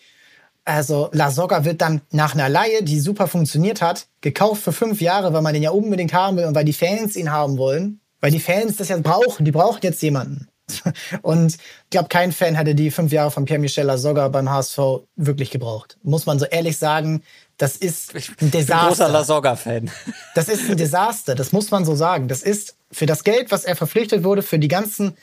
Also 0.65 1.11
La 1.13 1.31
Soga 1.31 1.65
wird 1.65 1.81
dann 1.81 2.03
nach 2.11 2.35
einer 2.35 2.49
Laie, 2.49 2.83
die 2.83 3.01
super 3.01 3.27
funktioniert 3.27 3.83
hat, 3.83 4.07
gekauft 4.21 4.63
für 4.63 4.73
fünf 4.73 5.01
Jahre, 5.01 5.33
weil 5.33 5.43
man 5.43 5.55
den 5.55 5.63
ja 5.63 5.71
unbedingt 5.71 6.13
haben 6.13 6.37
will 6.37 6.45
und 6.45 6.55
weil 6.55 6.65
die 6.65 6.73
Fans 6.73 7.17
ihn 7.17 7.33
haben 7.33 7.59
wollen. 7.59 8.01
Weil 8.21 8.31
die 8.31 8.41
Fans 8.41 8.77
das 8.77 8.89
ja 8.89 8.97
brauchen. 8.99 9.45
Die 9.45 9.51
brauchen 9.51 9.81
jetzt 9.83 10.01
jemanden. 10.01 10.47
Und 11.23 11.55
ich 11.57 11.91
glaube, 11.91 12.09
kein 12.09 12.33
Fan 12.33 12.55
hätte 12.55 12.75
die 12.75 12.91
fünf 12.91 13.13
Jahre 13.13 13.31
von 13.31 13.45
Pierre-Michel 13.45 13.85
Lasogga 13.85 14.29
beim 14.29 14.49
HSV 14.49 14.79
wirklich 15.17 15.51
gebraucht. 15.51 15.99
Muss 16.03 16.25
man 16.25 16.39
so 16.39 16.47
ehrlich 16.47 16.79
sagen. 16.79 17.23
Das 17.59 17.77
ist 17.77 18.15
ein 18.15 18.51
Desaster. 18.51 18.61
Ich 18.61 18.67
bin 18.67 18.77
großer 18.89 19.09
Lasogga-Fan. 19.09 19.91
Das 20.35 20.49
ist 20.49 20.71
ein 20.71 20.77
Desaster. 20.77 21.35
Das 21.35 21.53
muss 21.53 21.71
man 21.71 21.85
so 21.85 21.95
sagen. 21.95 22.29
Das 22.29 22.43
ist 22.43 22.77
für 22.91 23.07
das 23.07 23.25
Geld, 23.25 23.51
was 23.51 23.65
er 23.65 23.77
verpflichtet 23.77 24.25
wurde, 24.25 24.43
für 24.43 24.59
die 24.59 24.69
ganzen 24.69 25.17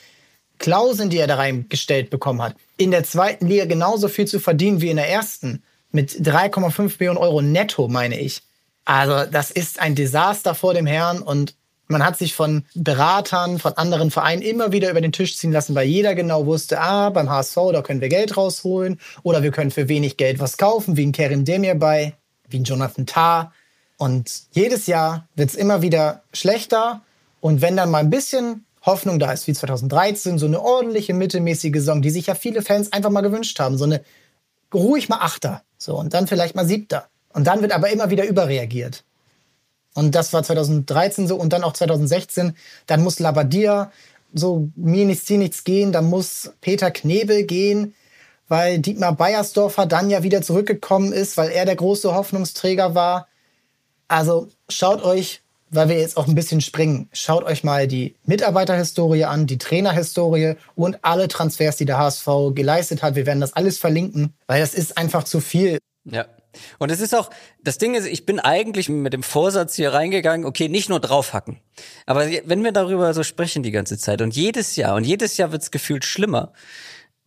Klauseln, 0.60 1.10
die 1.10 1.18
er 1.18 1.28
da 1.28 1.36
reingestellt 1.36 2.10
bekommen 2.10 2.41
hat, 2.41 2.55
in 2.78 2.91
der 2.91 3.03
zweiten 3.03 3.47
Liga 3.47 3.66
genauso 3.66 4.07
viel 4.07 4.28
zu 4.28 4.39
verdienen 4.39 4.82
wie 4.82 4.89
in 4.89 4.97
der 4.97 5.10
ersten. 5.10 5.64
Mit 5.91 6.12
3,5 6.12 6.97
Millionen 6.99 7.18
Euro 7.18 7.41
netto, 7.41 7.88
meine 7.88 8.20
ich. 8.20 8.43
Also, 8.86 9.30
das 9.32 9.49
ist 9.49 9.80
ein 9.80 9.95
Desaster 9.95 10.53
vor 10.53 10.74
dem 10.74 10.86
Herrn 10.86 11.22
und 11.22 11.55
man 11.88 12.05
hat 12.05 12.18
sich 12.18 12.36
von 12.36 12.66
Beratern, 12.76 13.57
von 13.57 13.74
anderen 13.74 14.12
Vereinen 14.12 14.43
immer 14.43 14.72
wieder 14.72 14.91
über 14.91 15.01
den 15.01 15.12
Tisch 15.12 15.36
ziehen 15.36 15.51
lassen, 15.51 15.74
weil 15.74 15.88
jeder 15.88 16.14
genau 16.14 16.45
wusste, 16.45 16.80
ah, 16.80 17.10
beim 17.10 17.30
HSV, 17.30 17.55
da 17.74 17.82
können 17.82 17.99
wir 17.99 18.10
Geld 18.10 18.38
rausholen 18.38 18.99
oder 19.24 19.41
wir 19.41 19.51
können 19.51 19.72
für 19.72 19.89
wenig 19.89 20.16
Geld 20.16 20.39
was 20.39 20.57
kaufen, 20.57 20.97
wie 20.97 21.05
ein 21.07 21.12
Kerim 21.12 21.45
Demir 21.45 21.74
bei, 21.74 22.14
wie 22.47 22.60
ein 22.60 22.64
Jonathan 22.64 23.07
Tah. 23.07 23.51
Und 23.97 24.32
jedes 24.51 24.86
Jahr 24.86 25.28
wird 25.36 25.49
es 25.49 25.55
immer 25.55 25.82
wieder 25.82 26.22
schlechter 26.32 27.01
und 27.41 27.62
wenn 27.62 27.76
dann 27.76 27.89
mal 27.89 27.99
ein 27.99 28.12
bisschen 28.12 28.66
Hoffnung 28.90 29.20
da 29.20 29.32
ist, 29.32 29.48
wie 29.48 29.54
2013, 29.54 30.38
so 30.38 30.46
eine 30.46 30.62
ordentliche, 30.62 31.14
mittelmäßige 31.14 31.74
Saison, 31.76 32.02
die 32.02 32.10
sich 32.10 32.28
ja 32.28 32.36
viele 32.36 32.62
Fans 32.62 32.92
einfach 32.92 33.10
mal 33.10 33.22
gewünscht 33.22 33.60
haben, 33.60 33.78
so 33.78 33.86
eine 33.86 34.02
ruhig 34.74 35.10
mal 35.10 35.20
Achter, 35.20 35.64
so 35.78 35.98
und 35.98 36.14
dann 36.14 36.28
vielleicht 36.28 36.56
mal 36.56 36.66
Siebter. 36.66 37.08
Und 37.34 37.48
dann 37.48 37.62
wird 37.62 37.72
aber 37.72 37.90
immer 37.90 38.10
wieder 38.10 38.26
überreagiert. 38.26 39.04
Und 39.94 40.16
das 40.16 40.34
war 40.34 40.44
2013 40.44 41.28
so 41.28 41.36
und 41.36 41.54
dann 41.54 41.64
auch 41.64 41.74
2016. 41.74 42.56
Dann 42.86 43.04
muss 43.04 43.20
Labadia 43.20 43.92
so 44.34 44.70
mir 44.76 45.06
nichts, 45.06 45.26
dir 45.26 45.38
nichts 45.38 45.64
gehen. 45.64 45.92
Dann 45.92 46.06
muss 46.06 46.52
Peter 46.62 46.92
Knebel 46.92 47.44
gehen, 47.44 47.96
weil 48.48 48.80
Dietmar 48.80 49.14
Beiersdorfer 49.14 49.86
dann 49.86 50.10
ja 50.10 50.24
wieder 50.24 50.42
zurückgekommen 50.42 51.14
ist, 51.14 51.38
weil 51.38 51.50
er 51.50 51.66
der 51.66 51.76
große 51.76 52.14
Hoffnungsträger 52.14 52.96
war. 52.96 53.28
Also 54.08 54.50
schaut 54.70 55.04
euch 55.04 55.42
weil 55.72 55.89
wir 55.89 55.99
jetzt 55.99 56.17
auch 56.17 56.28
ein 56.28 56.36
bisschen 56.36 56.61
springen, 56.61 57.09
schaut 57.13 57.43
euch 57.43 57.63
mal 57.63 57.88
die 57.88 58.15
Mitarbeiterhistorie 58.26 59.26
an, 59.26 59.47
die 59.47 59.57
Trainerhistorie 59.57 60.55
und 60.76 60.99
alle 61.03 61.28
Transfers, 61.28 61.78
die 61.78 61.86
der 61.86 61.97
HSV 61.97 62.28
geleistet 62.53 63.03
hat. 63.03 63.15
Wir 63.15 63.26
werden 63.26 63.41
das 63.41 63.53
alles 63.53 63.78
verlinken, 63.78 64.34
weil 64.47 64.61
das 64.61 64.74
ist 64.74 64.97
einfach 64.97 65.24
zu 65.24 65.39
viel. 65.39 65.78
Ja. 66.05 66.26
Und 66.80 66.91
es 66.91 66.99
ist 66.99 67.13
auch, 67.13 67.30
das 67.63 67.78
Ding 67.78 67.93
ist, 67.93 68.07
ich 68.07 68.26
bin 68.26 68.39
eigentlich 68.39 68.89
mit 68.89 69.13
dem 69.13 69.24
Vorsatz 69.24 69.76
hier 69.76 69.93
reingegangen, 69.93 70.45
okay, 70.45 70.67
nicht 70.67 70.89
nur 70.89 70.99
draufhacken. 70.99 71.59
Aber 72.05 72.28
wenn 72.45 72.63
wir 72.63 72.72
darüber 72.72 73.13
so 73.13 73.24
sprechen 73.24 73.61
die 73.61 73.72
ganze 73.72 73.97
Zeit 73.97 74.22
und 74.22 74.36
jedes 74.36 74.76
Jahr, 74.76 74.95
und 74.95 75.03
jedes 75.03 75.38
Jahr 75.38 75.51
wird 75.51 75.61
es 75.61 75.72
gefühlt 75.72 76.05
schlimmer, 76.05 76.51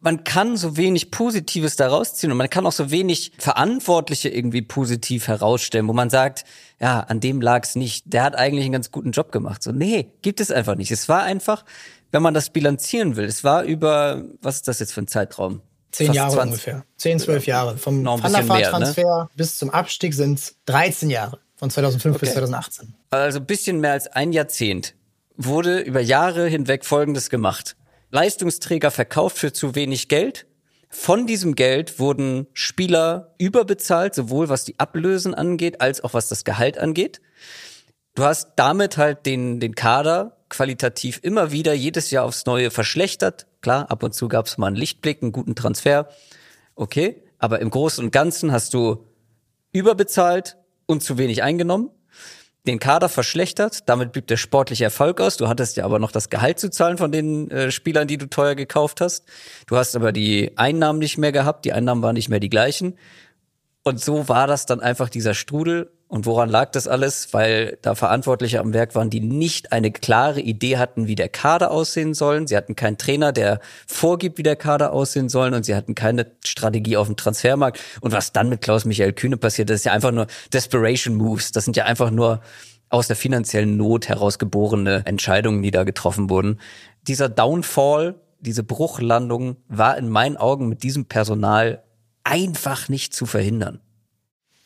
man 0.03 0.25
kann 0.25 0.57
so 0.57 0.77
wenig 0.77 1.11
Positives 1.11 1.77
daraus 1.77 2.15
ziehen 2.15 2.33
und 2.33 2.37
man 2.37 2.51
kann 2.51 2.67
auch 2.67 2.73
so 2.73 2.91
wenig 2.91 3.33
Verantwortliche 3.39 4.29
irgendwie 4.29 4.63
positiv 4.63 5.29
herausstellen, 5.29 5.87
wo 5.87 5.93
man 5.93 6.11
sagt, 6.11 6.45
ja, 6.81 7.01
an 7.01 7.21
dem 7.21 7.41
lag 7.41 7.63
es 7.63 7.77
nicht. 7.77 8.13
Der 8.13 8.25
hat 8.25 8.35
eigentlich 8.35 8.65
einen 8.65 8.73
ganz 8.73 8.91
guten 8.91 9.13
Job 9.13 9.31
gemacht. 9.31 9.63
So, 9.63 9.71
nee, 9.71 10.11
gibt 10.21 10.41
es 10.41 10.51
einfach 10.51 10.75
nicht. 10.75 10.91
Es 10.91 11.09
war 11.09 11.23
einfach, 11.23 11.65
wenn 12.11 12.21
man 12.21 12.35
das 12.35 12.51
bilanzieren 12.51 13.15
will, 13.15 13.27
es 13.27 13.45
war 13.45 13.63
über, 13.63 14.25
was 14.43 14.57
ist 14.57 14.69
das 14.69 14.81
jetzt 14.81 14.93
für 14.93 15.03
ein 15.03 15.09
Zeitraum? 15.09 15.63
Zehn 15.93 16.09
Fast 16.09 16.17
Jahre 16.17 16.33
20. 16.33 16.51
ungefähr. 16.51 16.85
Zehn, 16.97 17.19
zwölf 17.21 17.47
Jahre. 17.47 17.77
Vom 17.79 18.05
Van 18.05 18.21
transfer 18.21 19.19
ne? 19.19 19.29
bis 19.37 19.57
zum 19.57 19.71
Abstieg 19.71 20.15
sind 20.15 20.39
es 20.39 20.57
13 20.67 21.11
Jahre. 21.11 21.39
Von 21.55 21.71
2005 21.71 22.17
okay. 22.17 22.27
bis 22.27 22.33
2018. 22.33 22.95
Also 23.11 23.39
ein 23.39 23.47
bisschen 23.47 23.79
mehr 23.79 23.93
als 23.93 24.09
ein 24.09 24.33
Jahrzehnt 24.33 24.95
wurde 25.37 25.79
über 25.79 26.01
Jahre 26.01 26.49
hinweg 26.49 26.85
Folgendes 26.85 27.31
gemacht. 27.31 27.77
Leistungsträger 28.13 28.91
verkauft 28.91 29.39
für 29.39 29.53
zu 29.53 29.75
wenig 29.75 30.09
Geld. 30.09 30.47
Von 30.91 31.27
diesem 31.27 31.55
Geld 31.55 31.99
wurden 31.99 32.47
Spieler 32.53 33.35
überbezahlt, 33.39 34.15
sowohl 34.15 34.51
was 34.51 34.65
die 34.65 34.79
Ablösen 34.79 35.35
angeht, 35.35 35.81
als 35.81 36.05
auch 36.05 36.13
was 36.13 36.29
das 36.29 36.45
Gehalt 36.45 36.77
angeht. 36.77 37.23
Du 38.15 38.25
hast 38.25 38.51
damit 38.57 38.99
halt 38.99 39.25
den, 39.25 39.59
den 39.59 39.75
Kader 39.75 40.37
qualitativ 40.51 41.21
immer 41.23 41.51
wieder 41.51 41.73
jedes 41.73 42.11
Jahr 42.11 42.27
aufs 42.27 42.45
Neue 42.45 42.71
verschlechtert. 42.71 43.47
Klar, 43.63 43.91
ab 43.91 44.03
und 44.03 44.13
zu 44.13 44.29
gab 44.29 44.47
es 44.47 44.59
mal 44.59 44.67
einen 44.67 44.77
Lichtblick, 44.77 45.23
einen 45.23 45.33
guten 45.33 45.55
Transfer. 45.55 46.11
Okay, 46.75 47.23
aber 47.39 47.61
im 47.61 47.71
Großen 47.71 48.05
und 48.05 48.11
Ganzen 48.11 48.53
hast 48.53 48.75
du 48.75 49.07
überbezahlt 49.73 50.59
und 50.85 51.03
zu 51.03 51.17
wenig 51.17 51.43
eingenommen, 51.43 51.91
den 52.67 52.79
Kader 52.79 53.09
verschlechtert, 53.09 53.89
damit 53.89 54.13
blieb 54.13 54.29
der 54.29 54.37
sportliche 54.37 54.85
Erfolg 54.85 55.21
aus. 55.21 55.37
Du 55.37 55.49
hattest 55.49 55.77
ja 55.77 55.85
aber 55.85 55.99
noch 55.99 56.13
das 56.13 56.31
Gehalt 56.31 56.61
zu 56.61 56.71
zahlen 56.71 56.97
von 56.97 57.11
den 57.11 57.51
äh, 57.51 57.71
Spielern, 57.73 58.07
die 58.07 58.19
du 58.19 58.27
teuer 58.27 58.55
gekauft 58.55 59.01
hast. 59.01 59.25
Du 59.67 59.77
hast 59.77 59.97
aber 59.97 60.13
die 60.13 60.57
Einnahmen 60.57 61.01
nicht 61.01 61.19
mehr 61.19 61.33
gehabt, 61.33 61.65
die 61.65 61.73
Einnahmen 61.73 62.03
waren 62.03 62.15
nicht 62.15 62.29
mehr 62.29 62.41
die 62.41 62.51
gleichen. 62.51 62.97
Und 63.83 64.01
so 64.01 64.29
war 64.29 64.47
das 64.47 64.65
dann 64.65 64.81
einfach 64.81 65.09
dieser 65.09 65.35
Strudel. 65.35 65.91
Und 66.13 66.27
woran 66.27 66.51
lag 66.51 66.73
das 66.73 66.87
alles? 66.87 67.33
Weil 67.33 67.79
da 67.81 67.95
Verantwortliche 67.95 68.61
am 68.61 68.75
Werk 68.75 68.95
waren, 68.95 69.09
die 69.09 69.21
nicht 69.21 69.73
eine 69.73 69.91
klare 69.91 70.43
Idee 70.43 70.77
hatten, 70.77 71.07
wie 71.07 71.15
der 71.15 71.31
Kader 71.31 71.71
aussehen 71.71 72.13
sollen. 72.13 72.47
Sie 72.47 72.55
hatten 72.55 72.77
keinen 72.77 72.99
Trainer, 72.99 73.33
der 73.33 73.61
vorgibt, 73.87 74.37
wie 74.37 74.43
der 74.43 74.57
Kader 74.57 74.93
aussehen 74.93 75.31
soll. 75.31 75.55
Und 75.55 75.65
sie 75.65 75.75
hatten 75.75 75.95
keine 75.95 76.31
Strategie 76.45 76.99
auf 76.99 77.07
dem 77.07 77.17
Transfermarkt. 77.17 77.81
Und 78.03 78.13
was 78.13 78.31
dann 78.31 78.51
mit 78.51 78.61
Klaus-Michael 78.61 79.15
Kühne 79.15 79.39
passiert, 79.39 79.71
das 79.71 79.77
ist 79.77 79.85
ja 79.87 79.93
einfach 79.93 80.11
nur 80.11 80.27
Desperation 80.53 81.15
Moves. 81.15 81.51
Das 81.51 81.65
sind 81.65 81.79
ja 81.79 81.87
einfach 81.87 82.11
nur 82.11 82.43
aus 82.91 83.07
der 83.07 83.17
finanziellen 83.17 83.79
Not 83.79 84.11
herausgeborene 84.11 85.07
Entscheidungen, 85.07 85.63
die 85.63 85.71
da 85.71 85.85
getroffen 85.85 86.29
wurden. 86.29 86.61
Dieser 87.09 87.31
Downfall, 87.31 88.17
diese 88.39 88.65
Bruchlandung 88.65 89.57
war 89.67 89.97
in 89.97 90.11
meinen 90.11 90.37
Augen 90.37 90.69
mit 90.69 90.83
diesem 90.83 91.07
Personal 91.07 91.83
einfach 92.23 92.91
nicht 92.91 93.15
zu 93.15 93.25
verhindern. 93.25 93.81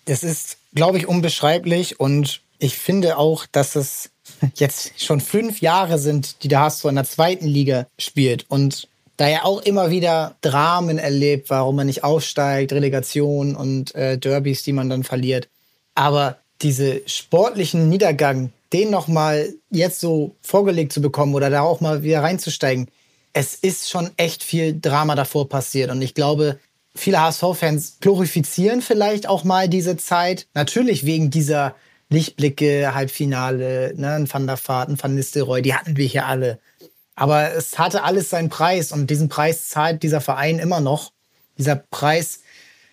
Das 0.06 0.22
ist, 0.22 0.58
glaube 0.76 0.98
ich, 0.98 1.08
unbeschreiblich 1.08 1.98
und 1.98 2.42
ich 2.58 2.78
finde 2.78 3.18
auch, 3.18 3.46
dass 3.50 3.74
es 3.74 4.10
jetzt 4.54 5.02
schon 5.02 5.20
fünf 5.20 5.60
Jahre 5.60 5.98
sind, 5.98 6.44
die 6.44 6.48
der 6.48 6.60
HSV 6.60 6.84
in 6.84 6.94
der 6.94 7.04
zweiten 7.04 7.46
Liga 7.46 7.86
spielt 7.98 8.48
und 8.48 8.88
da 9.16 9.26
er 9.26 9.46
auch 9.46 9.62
immer 9.62 9.90
wieder 9.90 10.36
Dramen 10.42 10.98
erlebt, 10.98 11.48
warum 11.48 11.76
man 11.76 11.86
nicht 11.86 12.04
aufsteigt, 12.04 12.72
Relegation 12.72 13.56
und 13.56 13.94
äh, 13.94 14.18
Derbys, 14.18 14.62
die 14.62 14.74
man 14.74 14.90
dann 14.90 15.04
verliert. 15.04 15.48
Aber 15.94 16.36
diese 16.60 17.00
sportlichen 17.06 17.88
Niedergang, 17.88 18.52
den 18.74 18.90
nochmal 18.90 19.54
jetzt 19.70 20.00
so 20.00 20.34
vorgelegt 20.42 20.92
zu 20.92 21.00
bekommen 21.00 21.34
oder 21.34 21.48
da 21.48 21.62
auch 21.62 21.80
mal 21.80 22.02
wieder 22.02 22.22
reinzusteigen, 22.22 22.88
es 23.32 23.54
ist 23.54 23.88
schon 23.88 24.10
echt 24.18 24.42
viel 24.42 24.78
Drama 24.78 25.14
davor 25.14 25.48
passiert. 25.48 25.90
Und 25.90 26.02
ich 26.02 26.12
glaube, 26.12 26.58
viele 26.96 27.20
HSV-Fans 27.20 27.98
glorifizieren 28.00 28.82
vielleicht 28.82 29.28
auch 29.28 29.44
mal 29.44 29.68
diese 29.68 29.96
Zeit. 29.96 30.46
Natürlich 30.54 31.06
wegen 31.06 31.30
dieser 31.30 31.74
Lichtblicke, 32.08 32.94
Halbfinale, 32.94 33.94
ne, 33.96 34.12
ein 34.14 34.32
Van 34.32 34.46
der 34.46 34.58
Vaart, 34.58 34.88
ein 34.88 35.02
Van 35.02 35.14
Nistelrooy, 35.14 35.62
die 35.62 35.74
hatten 35.74 35.96
wir 35.96 36.06
hier 36.06 36.26
alle. 36.26 36.58
Aber 37.14 37.52
es 37.52 37.78
hatte 37.78 38.04
alles 38.04 38.30
seinen 38.30 38.48
Preis 38.48 38.92
und 38.92 39.08
diesen 39.08 39.28
Preis 39.28 39.68
zahlt 39.68 40.02
dieser 40.02 40.20
Verein 40.20 40.58
immer 40.58 40.80
noch. 40.80 41.12
Dieser 41.58 41.76
Preis 41.76 42.40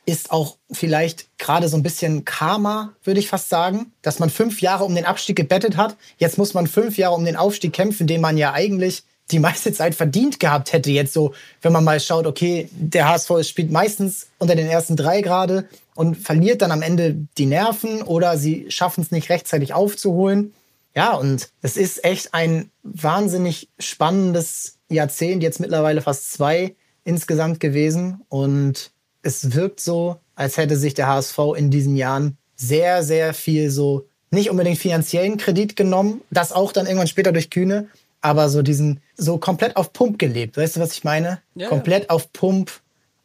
ist 0.05 0.31
auch 0.31 0.57
vielleicht 0.71 1.37
gerade 1.37 1.67
so 1.69 1.77
ein 1.77 1.83
bisschen 1.83 2.25
Karma, 2.25 2.93
würde 3.03 3.19
ich 3.19 3.29
fast 3.29 3.49
sagen, 3.49 3.93
dass 4.01 4.19
man 4.19 4.29
fünf 4.29 4.61
Jahre 4.61 4.83
um 4.83 4.95
den 4.95 5.05
Abstieg 5.05 5.35
gebettet 5.35 5.77
hat. 5.77 5.95
Jetzt 6.17 6.37
muss 6.37 6.53
man 6.53 6.67
fünf 6.67 6.97
Jahre 6.97 7.15
um 7.15 7.25
den 7.25 7.37
Aufstieg 7.37 7.73
kämpfen, 7.73 8.07
den 8.07 8.21
man 8.21 8.37
ja 8.37 8.53
eigentlich 8.53 9.03
die 9.31 9.39
meiste 9.39 9.71
Zeit 9.73 9.95
verdient 9.95 10.39
gehabt 10.39 10.73
hätte. 10.73 10.91
Jetzt 10.91 11.13
so, 11.13 11.33
wenn 11.61 11.71
man 11.71 11.83
mal 11.83 11.99
schaut, 11.99 12.27
okay, 12.27 12.69
der 12.71 13.07
HSV 13.09 13.43
spielt 13.43 13.71
meistens 13.71 14.27
unter 14.37 14.55
den 14.55 14.67
ersten 14.67 14.95
drei 14.95 15.21
gerade 15.21 15.67
und 15.95 16.15
verliert 16.15 16.61
dann 16.61 16.71
am 16.71 16.81
Ende 16.81 17.15
die 17.37 17.45
Nerven 17.45 18.01
oder 18.01 18.37
sie 18.37 18.65
schaffen 18.69 19.01
es 19.01 19.11
nicht 19.11 19.29
rechtzeitig 19.29 19.73
aufzuholen. 19.73 20.53
Ja, 20.95 21.15
und 21.15 21.49
es 21.61 21.77
ist 21.77 22.03
echt 22.03 22.33
ein 22.33 22.69
wahnsinnig 22.83 23.69
spannendes 23.79 24.77
Jahrzehnt, 24.89 25.41
jetzt 25.41 25.59
mittlerweile 25.59 26.01
fast 26.01 26.31
zwei 26.33 26.75
insgesamt 27.03 27.59
gewesen. 27.59 28.21
Und 28.29 28.91
es 29.23 29.53
wirkt 29.55 29.79
so, 29.79 30.17
als 30.35 30.57
hätte 30.57 30.77
sich 30.77 30.93
der 30.93 31.07
HSV 31.07 31.39
in 31.55 31.71
diesen 31.71 31.95
Jahren 31.95 32.37
sehr, 32.55 33.03
sehr 33.03 33.33
viel 33.33 33.69
so, 33.71 34.07
nicht 34.29 34.49
unbedingt 34.49 34.77
finanziellen 34.77 35.37
Kredit 35.37 35.75
genommen, 35.75 36.21
das 36.29 36.51
auch 36.51 36.71
dann 36.71 36.85
irgendwann 36.85 37.07
später 37.07 37.31
durch 37.31 37.49
Kühne, 37.49 37.87
aber 38.21 38.49
so 38.49 38.61
diesen, 38.61 39.01
so 39.15 39.37
komplett 39.37 39.75
auf 39.75 39.93
Pump 39.93 40.19
gelebt. 40.19 40.57
Weißt 40.57 40.75
du, 40.75 40.79
was 40.79 40.93
ich 40.93 41.03
meine? 41.03 41.41
Ja, 41.55 41.67
komplett 41.67 42.03
ja. 42.03 42.09
auf 42.09 42.31
Pump 42.33 42.71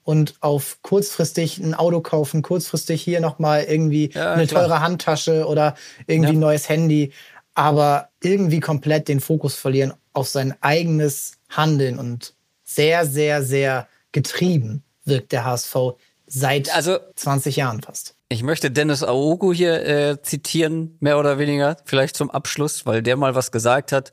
und 0.04 0.34
auf 0.40 0.78
kurzfristig 0.82 1.58
ein 1.58 1.74
Auto 1.74 2.00
kaufen, 2.00 2.42
kurzfristig 2.42 3.02
hier 3.02 3.20
nochmal 3.20 3.64
irgendwie 3.64 4.10
ja, 4.12 4.32
eine 4.32 4.46
klar. 4.46 4.64
teure 4.64 4.80
Handtasche 4.80 5.46
oder 5.46 5.74
irgendwie 6.06 6.32
ein 6.32 6.38
neues 6.38 6.68
Handy, 6.68 7.12
aber 7.54 8.08
irgendwie 8.22 8.60
komplett 8.60 9.08
den 9.08 9.20
Fokus 9.20 9.54
verlieren 9.54 9.92
auf 10.12 10.28
sein 10.28 10.54
eigenes 10.60 11.38
Handeln 11.50 11.98
und 11.98 12.34
sehr, 12.64 13.06
sehr, 13.06 13.42
sehr 13.42 13.86
getrieben 14.12 14.82
wirkt 15.04 15.32
der 15.32 15.44
HSV 15.44 15.76
seit 16.26 16.74
also, 16.74 16.98
20 17.14 17.56
Jahren 17.56 17.80
fast. 17.80 18.14
Ich 18.30 18.42
möchte 18.42 18.70
Dennis 18.70 19.02
Aogo 19.02 19.54
hier 19.54 19.86
äh, 19.86 20.22
zitieren, 20.22 20.98
mehr 21.00 21.18
oder 21.18 21.38
weniger, 21.38 21.78
vielleicht 21.86 22.14
zum 22.14 22.30
Abschluss, 22.30 22.84
weil 22.84 23.02
der 23.02 23.16
mal 23.16 23.34
was 23.34 23.52
gesagt 23.52 23.90
hat 23.90 24.12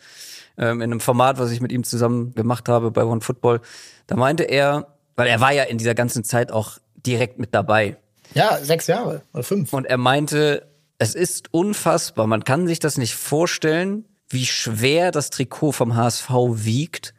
ähm, 0.57 0.81
in 0.81 0.91
einem 0.91 1.01
Format, 1.01 1.37
was 1.37 1.51
ich 1.51 1.59
mit 1.59 1.73
ihm 1.73 1.83
zusammen 1.83 2.33
gemacht 2.33 2.69
habe 2.69 2.91
bei 2.91 3.03
One 3.03 3.19
Football. 3.19 3.59
Da 4.07 4.15
meinte 4.15 4.43
er, 4.43 4.87
weil 5.17 5.27
er 5.27 5.41
war 5.41 5.51
ja 5.51 5.63
in 5.63 5.77
dieser 5.77 5.95
ganzen 5.95 6.23
Zeit 6.23 6.51
auch 6.53 6.77
direkt 6.95 7.39
mit 7.39 7.53
dabei. 7.53 7.97
Ja, 8.33 8.57
sechs 8.57 8.87
Jahre 8.87 9.21
oder 9.33 9.43
fünf. 9.43 9.73
Und 9.73 9.85
er 9.85 9.97
meinte, 9.97 10.65
es 10.97 11.13
ist 11.13 11.53
unfassbar, 11.53 12.25
man 12.25 12.45
kann 12.45 12.67
sich 12.67 12.79
das 12.79 12.97
nicht 12.97 13.15
vorstellen, 13.15 14.05
wie 14.29 14.45
schwer 14.45 15.11
das 15.11 15.29
Trikot 15.29 15.73
vom 15.73 15.95
HSV 15.95 16.29
wiegt 16.51 17.13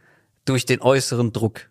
durch 0.47 0.64
den 0.64 0.81
äußeren 0.81 1.32
Druck. 1.32 1.68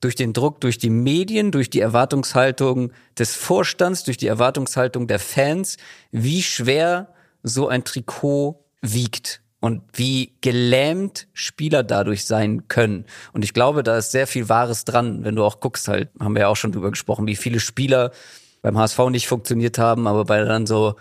Durch 0.00 0.14
den 0.14 0.32
Druck, 0.32 0.60
durch 0.60 0.78
die 0.78 0.90
Medien, 0.90 1.50
durch 1.50 1.70
die 1.70 1.80
Erwartungshaltung 1.80 2.92
des 3.18 3.34
Vorstands, 3.34 4.04
durch 4.04 4.16
die 4.16 4.28
Erwartungshaltung 4.28 5.06
der 5.08 5.18
Fans, 5.18 5.76
wie 6.12 6.42
schwer 6.42 7.08
so 7.42 7.68
ein 7.68 7.84
Trikot 7.84 8.64
wiegt 8.80 9.42
und 9.60 9.82
wie 9.92 10.36
gelähmt 10.40 11.26
Spieler 11.32 11.82
dadurch 11.82 12.24
sein 12.26 12.68
können. 12.68 13.06
Und 13.32 13.44
ich 13.44 13.54
glaube, 13.54 13.82
da 13.82 13.98
ist 13.98 14.12
sehr 14.12 14.26
viel 14.26 14.48
Wahres 14.48 14.84
dran, 14.84 15.24
wenn 15.24 15.34
du 15.34 15.44
auch 15.44 15.60
guckst, 15.60 15.88
halt, 15.88 16.10
haben 16.20 16.34
wir 16.34 16.42
ja 16.42 16.48
auch 16.48 16.56
schon 16.56 16.72
drüber 16.72 16.90
gesprochen, 16.90 17.26
wie 17.26 17.36
viele 17.36 17.60
Spieler 17.60 18.12
beim 18.62 18.78
HSV 18.78 18.98
nicht 19.10 19.26
funktioniert 19.26 19.78
haben, 19.78 20.06
aber 20.06 20.24
bei 20.24 20.42
dann 20.44 20.66
so, 20.66 20.94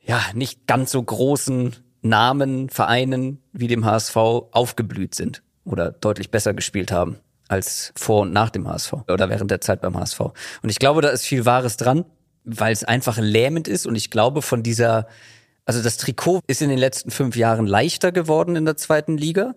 ja, 0.00 0.20
nicht 0.34 0.66
ganz 0.66 0.90
so 0.90 1.02
großen 1.02 1.76
Namen, 2.02 2.68
Vereinen 2.68 3.42
wie 3.52 3.66
dem 3.66 3.84
HSV 3.84 4.16
aufgeblüht 4.16 5.14
sind 5.14 5.42
oder 5.64 5.90
deutlich 5.90 6.30
besser 6.30 6.54
gespielt 6.54 6.92
haben 6.92 7.18
als 7.48 7.92
vor 7.96 8.22
und 8.22 8.32
nach 8.32 8.50
dem 8.50 8.68
HSV 8.68 8.92
oder 9.08 9.28
während 9.28 9.50
der 9.50 9.60
Zeit 9.60 9.80
beim 9.80 9.98
HSV. 9.98 10.20
Und 10.20 10.68
ich 10.68 10.78
glaube, 10.78 11.00
da 11.00 11.08
ist 11.08 11.24
viel 11.24 11.44
Wahres 11.44 11.76
dran, 11.76 12.04
weil 12.44 12.72
es 12.72 12.84
einfach 12.84 13.18
lähmend 13.18 13.68
ist 13.68 13.86
und 13.86 13.96
ich 13.96 14.10
glaube 14.10 14.42
von 14.42 14.62
dieser, 14.62 15.08
also 15.64 15.82
das 15.82 15.96
Trikot 15.96 16.40
ist 16.46 16.62
in 16.62 16.68
den 16.68 16.78
letzten 16.78 17.10
fünf 17.10 17.36
Jahren 17.36 17.66
leichter 17.66 18.12
geworden 18.12 18.56
in 18.56 18.64
der 18.64 18.76
zweiten 18.76 19.16
Liga. 19.16 19.54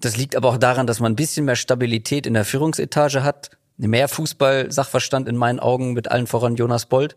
Das 0.00 0.16
liegt 0.16 0.36
aber 0.36 0.48
auch 0.50 0.58
daran, 0.58 0.86
dass 0.86 1.00
man 1.00 1.12
ein 1.12 1.16
bisschen 1.16 1.44
mehr 1.44 1.56
Stabilität 1.56 2.26
in 2.26 2.34
der 2.34 2.44
Führungsetage 2.44 3.24
hat, 3.24 3.50
mehr 3.76 4.08
Fußball-Sachverstand 4.08 5.28
in 5.28 5.36
meinen 5.36 5.60
Augen 5.60 5.92
mit 5.92 6.10
allen 6.10 6.26
voran 6.26 6.56
Jonas 6.56 6.86
Bold 6.86 7.16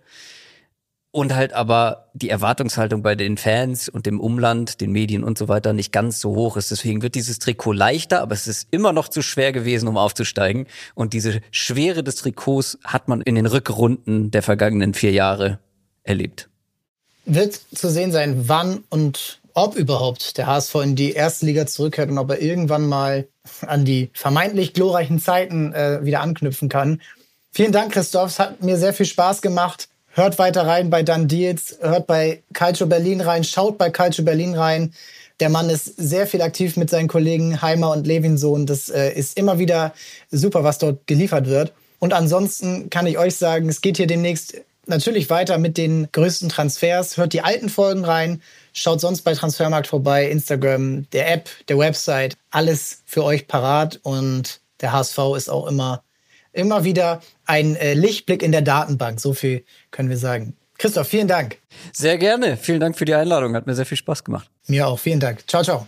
und 1.12 1.36
halt 1.36 1.52
aber 1.52 2.10
die 2.14 2.30
Erwartungshaltung 2.30 3.04
bei 3.04 3.16
den 3.16 3.38
Fans 3.38 3.90
und 3.90 4.06
dem 4.06 4.20
Umland, 4.20 4.80
den 4.80 4.92
Medien 4.92 5.24
und 5.24 5.38
so 5.38 5.50
weiter 5.50 5.74
nicht 5.74 5.92
ganz 5.92 6.22
so 6.22 6.36
hoch 6.36 6.56
ist. 6.56 6.72
Deswegen 6.72 7.02
wird 7.02 7.16
dieses 7.16 7.40
Trikot 7.40 7.74
leichter, 7.74 8.22
aber 8.22 8.34
es 8.34 8.48
ist 8.48 8.68
immer 8.72 8.94
noch 8.94 9.10
zu 9.10 9.22
schwer 9.22 9.52
gewesen, 9.52 9.90
um 9.90 9.98
aufzusteigen. 9.98 10.68
Und 10.96 11.12
diese 11.14 11.42
Schwere 11.52 12.04
des 12.04 12.16
Trikots 12.16 12.78
hat 12.86 13.10
man 13.10 13.20
in 13.22 13.36
den 13.36 13.46
Rückrunden 13.46 14.32
der 14.32 14.42
vergangenen 14.42 14.94
vier 14.94 15.12
Jahre 15.12 15.60
erlebt. 16.04 16.50
Wird 17.26 17.60
zu 17.74 17.90
sehen 17.90 18.12
sein, 18.14 18.48
wann 18.48 18.84
und 18.90 19.42
ob 19.54 19.76
überhaupt 19.76 20.38
der 20.38 20.48
HSV 20.48 20.76
in 20.76 20.96
die 20.96 21.12
erste 21.12 21.46
Liga 21.46 21.68
zurückkehrt 21.68 22.10
und 22.10 22.18
ob 22.18 22.30
er 22.30 22.42
irgendwann 22.42 22.88
mal 22.88 23.28
an 23.68 23.84
die 23.84 24.10
vermeintlich 24.14 24.74
glorreichen 24.74 25.20
Zeiten 25.20 25.74
äh, 25.74 26.00
wieder 26.04 26.22
anknüpfen 26.22 26.70
kann. 26.70 27.02
Vielen 27.52 27.74
Dank, 27.74 27.92
Christoph. 27.92 28.30
Es 28.30 28.40
hat 28.40 28.64
mir 28.64 28.78
sehr 28.78 28.94
viel 28.94 29.06
Spaß 29.06 29.42
gemacht. 29.42 29.90
Hört 30.14 30.40
weiter 30.40 30.68
rein 30.68 30.90
bei 30.90 31.04
Dan 31.04 31.30
Deals, 31.30 31.78
hört 31.80 32.06
bei 32.06 32.44
Calcio 32.52 32.86
Berlin 32.86 33.22
rein, 33.22 33.46
schaut 33.46 33.78
bei 33.78 33.90
Calcio 33.90 34.26
Berlin 34.26 34.56
rein. 34.56 34.94
Der 35.40 35.50
Mann 35.50 35.70
ist 35.70 35.86
sehr 35.96 36.28
viel 36.28 36.42
aktiv 36.42 36.76
mit 36.76 36.90
seinen 36.90 37.08
Kollegen 37.08 37.62
Heimer 37.62 37.92
und 37.92 38.06
Levinsohn. 38.06 38.66
Das 38.66 38.90
äh, 38.90 39.14
ist 39.14 39.38
immer 39.38 39.58
wieder 39.58 39.94
super, 40.30 40.66
was 40.66 40.80
dort 40.80 41.08
geliefert 41.08 41.48
wird. 41.48 41.72
Und 42.00 42.14
ansonsten 42.14 42.90
kann 42.90 43.08
ich 43.08 43.18
euch 43.18 43.38
sagen, 43.38 43.70
es 43.70 43.80
geht 43.80 43.98
hier 43.98 44.08
demnächst 44.08 44.62
natürlich 44.86 45.30
weiter 45.30 45.58
mit 45.58 45.78
den 45.78 46.10
größten 46.12 46.50
Transfers. 46.50 47.16
Hört 47.16 47.32
die 47.32 47.42
alten 47.42 47.70
Folgen 47.70 48.04
rein. 48.04 48.42
Schaut 48.74 49.00
sonst 49.00 49.22
bei 49.22 49.34
Transfermarkt 49.34 49.88
vorbei, 49.88 50.30
Instagram, 50.30 51.10
der 51.12 51.32
App, 51.32 51.50
der 51.70 51.78
Website. 51.78 52.36
Alles 52.50 53.02
für 53.06 53.24
euch 53.24 53.48
parat. 53.48 54.00
Und 54.04 54.60
der 54.82 54.92
HSV 54.92 55.18
ist 55.38 55.50
auch 55.50 55.68
immer 55.68 56.04
immer 56.54 56.84
wieder 56.84 57.22
ein 57.46 57.76
äh, 57.76 57.94
Lichtblick 57.94 58.44
in 58.44 58.52
der 58.52 58.62
Datenbank. 58.62 59.20
So 59.20 59.34
viel 59.34 59.64
können 59.92 60.10
wir 60.10 60.18
sagen. 60.18 60.56
Christoph, 60.78 61.08
vielen 61.08 61.28
Dank. 61.28 61.58
Sehr 61.94 62.18
gerne. 62.18 62.58
Vielen 62.58 62.80
Dank 62.80 62.98
für 62.98 63.06
die 63.06 63.14
Einladung. 63.14 63.56
Hat 63.56 63.68
mir 63.68 63.76
sehr 63.76 63.86
viel 63.86 63.98
Spaß 63.98 64.24
gemacht. 64.24 64.50
Mir 64.68 64.88
auch. 64.88 64.98
Vielen 64.98 65.20
Dank. 65.20 65.48
Ciao, 65.48 65.64
ciao. 65.64 65.88